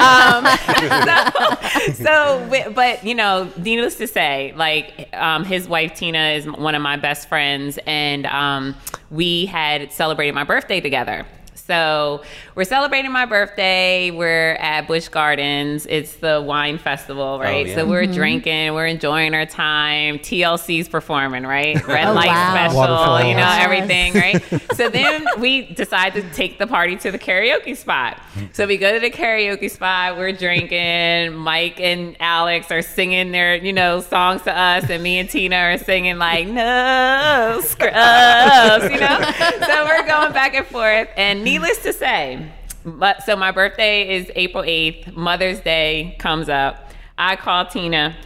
um, 1.58 1.92
so, 1.94 2.04
so, 2.04 2.72
but 2.72 3.02
you 3.02 3.16
know, 3.16 3.50
needless 3.56 3.96
to 3.96 4.06
say, 4.06 4.54
like 4.54 5.08
um, 5.14 5.44
his 5.44 5.66
wife 5.66 5.96
Tina 5.96 6.34
is 6.36 6.46
one 6.46 6.76
of 6.76 6.82
my 6.82 6.96
best 6.96 7.28
friends, 7.28 7.76
and 7.86 8.24
um, 8.26 8.76
we 9.10 9.46
had 9.46 9.90
celebrated 9.92 10.32
my 10.32 10.44
birthday 10.44 10.80
together. 10.80 11.26
So 11.68 12.22
we're 12.54 12.64
celebrating 12.64 13.12
my 13.12 13.26
birthday. 13.26 14.10
We're 14.10 14.54
at 14.54 14.88
Busch 14.88 15.08
Gardens. 15.08 15.84
It's 15.84 16.14
the 16.16 16.40
wine 16.40 16.78
festival, 16.78 17.22
oh, 17.22 17.38
right? 17.40 17.66
yeah. 17.66 17.74
So 17.74 17.86
we're 17.86 18.04
mm-hmm. 18.04 18.14
drinking, 18.14 18.72
we're 18.72 18.86
enjoying 18.86 19.34
our 19.34 19.44
time. 19.44 20.18
TLC's 20.18 20.88
performing, 20.88 21.42
right? 21.44 21.86
Red 21.86 22.08
Oh, 22.08 22.14
light 22.14 22.28
wow. 22.28 22.54
special, 22.54 22.76
Waterfall. 22.78 23.18
you 23.20 23.34
know, 23.34 23.40
Yes. 23.40 23.64
everything, 23.64 24.14
right? 24.14 24.42
so 24.76 24.88
then 24.88 25.26
we 25.38 25.66
decide 25.74 26.14
to 26.14 26.22
take 26.30 26.58
the 26.58 26.66
party 26.66 26.96
to 26.96 27.10
the 27.10 27.18
karaoke 27.18 27.76
spot. 27.76 28.18
So 28.52 28.66
we 28.66 28.78
go 28.78 28.90
to 28.94 28.98
the 29.00 29.10
karaoke 29.10 29.70
spot. 29.70 30.16
We're 30.16 30.32
drinking. 30.32 31.34
Mike 31.34 31.80
and 31.80 32.16
Alex 32.18 32.70
are 32.72 32.80
singing 32.82 33.30
their, 33.32 33.56
you 33.56 33.74
know, 33.74 34.00
songs 34.00 34.40
to 34.42 34.56
us, 34.56 34.88
and 34.88 35.02
me 35.02 35.18
and 35.18 35.28
Tina 35.28 35.56
are 35.56 35.76
singing 35.78 36.16
like 36.18 36.46
"No 36.46 37.60
Scrubs," 37.62 38.84
you 38.84 39.00
know. 39.00 39.20
so 39.66 39.84
we're 39.84 40.06
going 40.06 40.32
back 40.32 40.54
and 40.54 40.66
forth. 40.66 41.08
And 41.16 41.42
needless 41.58 41.82
to 41.82 41.92
say, 41.92 42.52
but 42.84 43.24
so 43.24 43.34
my 43.34 43.50
birthday 43.50 44.16
is 44.16 44.30
April 44.36 44.62
eighth. 44.64 45.12
Mother's 45.12 45.60
Day 45.60 46.16
comes 46.20 46.48
up. 46.48 46.92
I 47.16 47.34
call 47.34 47.66
Tina, 47.66 48.16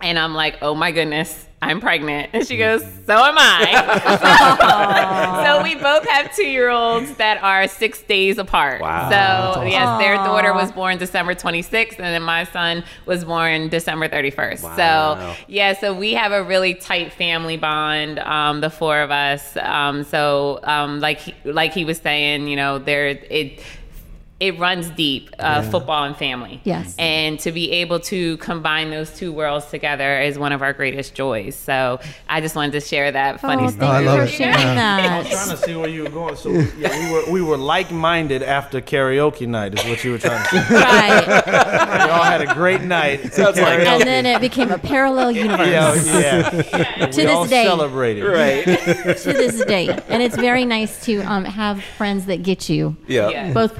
and 0.00 0.18
I'm 0.18 0.34
like, 0.34 0.58
"Oh 0.60 0.74
my 0.74 0.90
goodness." 0.90 1.46
I'm 1.62 1.78
pregnant. 1.80 2.30
And 2.32 2.46
she 2.46 2.56
goes, 2.56 2.80
So 2.82 3.14
am 3.14 3.34
I. 3.36 5.42
so 5.58 5.62
we 5.62 5.74
both 5.74 6.08
have 6.08 6.34
two 6.34 6.46
year 6.46 6.70
olds 6.70 7.14
that 7.16 7.42
are 7.42 7.68
six 7.68 8.00
days 8.02 8.38
apart. 8.38 8.80
Wow. 8.80 9.52
So, 9.54 9.62
yes, 9.64 10.00
their 10.00 10.14
daughter 10.16 10.54
was 10.54 10.72
born 10.72 10.96
December 10.98 11.34
26th, 11.34 11.96
and 11.98 12.06
then 12.06 12.22
my 12.22 12.44
son 12.44 12.82
was 13.04 13.24
born 13.26 13.68
December 13.68 14.08
31st. 14.08 14.62
Wow. 14.62 14.76
So, 15.36 15.44
yeah, 15.48 15.74
so 15.74 15.92
we 15.92 16.14
have 16.14 16.32
a 16.32 16.42
really 16.42 16.72
tight 16.74 17.12
family 17.12 17.58
bond, 17.58 18.20
um, 18.20 18.62
the 18.62 18.70
four 18.70 18.98
of 19.00 19.10
us. 19.10 19.56
Um, 19.58 20.04
so, 20.04 20.60
um, 20.62 21.00
like, 21.00 21.18
he- 21.18 21.34
like 21.44 21.74
he 21.74 21.84
was 21.84 21.98
saying, 21.98 22.48
you 22.48 22.56
know, 22.56 22.78
there, 22.78 23.08
it, 23.08 23.62
it 24.40 24.58
runs 24.58 24.88
deep, 24.90 25.30
uh, 25.38 25.60
football 25.62 26.04
and 26.04 26.16
family. 26.16 26.60
Yes. 26.64 26.94
And 26.98 27.38
to 27.40 27.52
be 27.52 27.70
able 27.72 28.00
to 28.00 28.38
combine 28.38 28.90
those 28.90 29.14
two 29.14 29.32
worlds 29.32 29.66
together 29.66 30.18
is 30.20 30.38
one 30.38 30.52
of 30.52 30.62
our 30.62 30.72
greatest 30.72 31.14
joys. 31.14 31.54
So 31.56 32.00
I 32.26 32.40
just 32.40 32.56
wanted 32.56 32.72
to 32.72 32.80
share 32.80 33.12
that 33.12 33.40
funny 33.40 33.64
Oh, 33.64 33.68
story. 33.68 33.80
thank 33.86 33.92
I 33.92 34.00
love 34.00 34.18
for 34.20 34.24
it. 34.24 34.28
sharing 34.30 34.56
I 34.56 35.18
was 35.18 35.28
trying 35.28 35.50
to 35.50 35.56
see 35.58 35.76
where 35.76 35.88
you 35.90 36.04
were 36.04 36.08
going. 36.10 36.36
So 36.36 36.50
yeah, 36.50 36.98
we 36.98 37.12
were 37.12 37.30
we 37.32 37.42
were 37.42 37.58
like 37.58 37.90
minded 37.90 38.42
after 38.42 38.80
karaoke 38.80 39.46
night. 39.46 39.78
Is 39.78 39.84
what 39.84 40.02
you 40.04 40.12
were 40.12 40.18
trying 40.18 40.42
to 40.42 40.48
say. 40.48 40.74
right. 40.74 42.00
We 42.00 42.16
all 42.16 42.22
had 42.24 42.40
a 42.40 42.54
great 42.54 42.80
night. 42.82 43.32
Sounds 43.34 43.58
like 43.60 43.80
And 43.80 44.02
then 44.02 44.24
it 44.26 44.40
became 44.40 44.70
a 44.70 44.78
parallel 44.78 45.32
universe 45.32 45.68
yeah, 45.68 46.50
yeah. 46.72 47.06
to 47.06 47.24
we 47.24 47.30
all 47.30 47.42
this 47.42 47.50
day. 47.50 47.64
celebrated. 47.64 48.24
Right. 48.24 48.64
To 48.64 49.32
this 49.32 49.64
day, 49.66 49.88
and 50.08 50.22
it's 50.22 50.34
very 50.36 50.64
nice 50.64 51.04
to 51.04 51.18
um, 51.20 51.44
have 51.44 51.82
friends 51.98 52.24
that 52.26 52.42
get 52.42 52.68
you, 52.68 52.96
Yeah. 53.06 53.28
Yeah. 53.28 53.52
both 53.52 53.76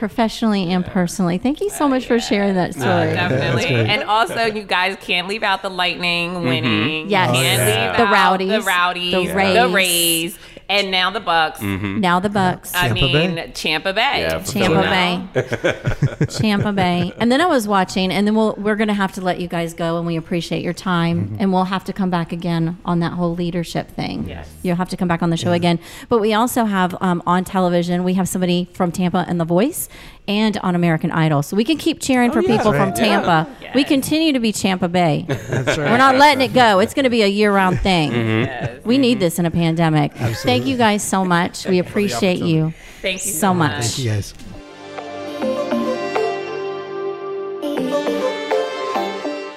professionally 0.51 0.73
and 0.75 0.87
personally. 0.87 1.39
Thank 1.39 1.61
you 1.61 1.71
so 1.71 1.89
much 1.89 2.07
for 2.07 2.19
sharing 2.21 2.55
that 2.55 2.75
story. 2.75 3.13
Definitely. 3.13 3.63
great. 3.67 3.87
And 3.89 4.05
also, 4.05 4.45
you 4.45 4.63
guys 4.63 4.97
can't 5.01 5.29
leave 5.29 5.43
out 5.43 5.63
the 5.63 5.71
Lightning 5.71 6.43
winning. 6.43 7.09
Yes. 7.09 7.31
Oh, 7.31 7.41
yeah. 7.41 7.89
leave 7.89 7.97
The 7.97 8.05
out 8.05 8.13
Rowdies, 8.13 8.51
The 8.51 8.61
Rowdies. 8.63 9.13
the 9.13 9.25
The 9.29 9.35
Rays. 9.35 9.75
Rays. 9.75 10.39
And 10.69 10.93
now 10.93 11.11
the 11.11 11.19
Bucks. 11.19 11.59
Mm-hmm. 11.59 11.99
Now 11.99 12.21
the 12.21 12.29
Bucks. 12.29 12.73
I 12.75 12.87
Tampa 12.87 12.95
mean, 12.95 13.35
Bay. 13.35 13.53
Champa 13.53 13.93
Bay. 13.93 14.21
Yeah, 14.21 14.39
for 14.39 14.53
Tampa. 14.53 15.35
Bay. 15.43 16.27
Tampa 16.27 16.73
Bay. 16.73 17.13
And 17.19 17.33
then 17.33 17.41
I 17.41 17.47
was 17.47 17.67
watching, 17.67 18.13
and 18.13 18.25
then 18.25 18.37
we'll, 18.37 18.55
we're 18.57 18.77
going 18.77 18.87
to 18.87 18.95
have 18.95 19.11
to 19.15 19.21
let 19.21 19.41
you 19.41 19.49
guys 19.49 19.75
go, 19.75 19.97
and 19.99 20.07
we 20.07 20.15
appreciate 20.15 20.63
your 20.63 20.73
time. 20.73 21.37
And 21.41 21.53
we'll 21.53 21.65
have 21.65 21.83
to 21.87 21.93
come 21.93 22.09
back 22.09 22.31
again 22.31 22.79
on 22.85 23.01
that 23.01 23.15
whole 23.15 23.35
leadership 23.35 23.91
thing. 23.91 24.29
Yes. 24.29 24.49
You'll 24.63 24.77
have 24.77 24.89
to 24.91 24.97
come 24.97 25.09
back 25.09 25.25
on 25.25 25.31
the 25.31 25.37
show 25.37 25.51
again. 25.51 25.81
But 26.09 26.21
we 26.21 26.35
also 26.35 26.67
have 26.67 26.97
um, 27.03 27.21
on 27.27 27.43
television, 27.43 28.05
we 28.05 28.15
have 28.15 28.29
somebody 28.29 28.69
from 28.73 28.93
Tampa 28.93 29.25
and 29.27 29.41
The 29.41 29.45
Voice 29.45 29.89
and 30.31 30.57
on 30.59 30.75
American 30.75 31.11
Idol. 31.11 31.43
So 31.43 31.57
we 31.57 31.65
can 31.65 31.77
keep 31.77 32.01
cheering 32.01 32.31
oh, 32.31 32.35
for 32.35 32.43
people 32.43 32.73
from 32.73 32.91
right. 32.91 32.97
Tampa. 32.97 33.47
We 33.75 33.85
continue 33.85 34.33
to 34.33 34.41
be 34.41 34.53
Tampa 34.53 34.89
Bay. 34.89 35.25
That's 35.29 35.77
right. 35.77 35.91
We're 35.91 35.99
not 35.99 36.17
letting 36.17 36.43
it 36.43 36.55
go. 36.55 36.79
It's 36.79 36.95
going 36.95 37.05
to 37.05 37.11
be 37.11 37.23
a 37.23 37.27
year 37.27 37.53
round 37.53 37.81
thing. 37.89 38.11
Mm-hmm. 38.11 38.45
Yes. 38.45 38.85
We 38.85 38.99
need 38.99 39.21
this 39.21 39.39
in 39.39 39.47
a 39.47 39.51
pandemic. 39.51 40.13
Thank 40.15 40.67
you 40.67 40.77
guys 40.77 41.03
so 41.03 41.25
much. 41.25 41.67
We 41.67 41.79
appreciate 41.79 42.39
you 42.39 42.73
Thank 43.01 43.25
you 43.25 43.33
so 43.33 43.55
much. 43.55 43.85
Thank 43.85 43.99
you 43.99 44.11
guys. 44.11 44.35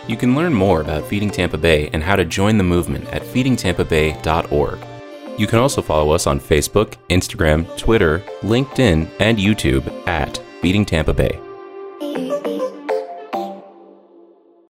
You 0.08 0.18
can 0.18 0.36
learn 0.36 0.54
more 0.54 0.82
about 0.82 1.08
Feeding 1.08 1.30
Tampa 1.30 1.58
Bay 1.58 1.90
and 1.94 2.04
how 2.04 2.16
to 2.16 2.26
join 2.26 2.58
the 2.58 2.64
movement 2.64 3.06
at 3.14 3.22
feedingtampabay.org. 3.24 4.80
You 5.38 5.48
can 5.48 5.60
also 5.60 5.82
follow 5.82 6.12
us 6.12 6.28
on 6.28 6.40
Facebook, 6.40 6.96
Instagram, 7.10 7.78
Twitter, 7.78 8.20
LinkedIn, 8.42 9.10
and 9.20 9.38
YouTube 9.38 10.08
at 10.08 10.40
Feeding 10.64 10.86
Tampa 10.86 11.14
Bay. 11.14 11.53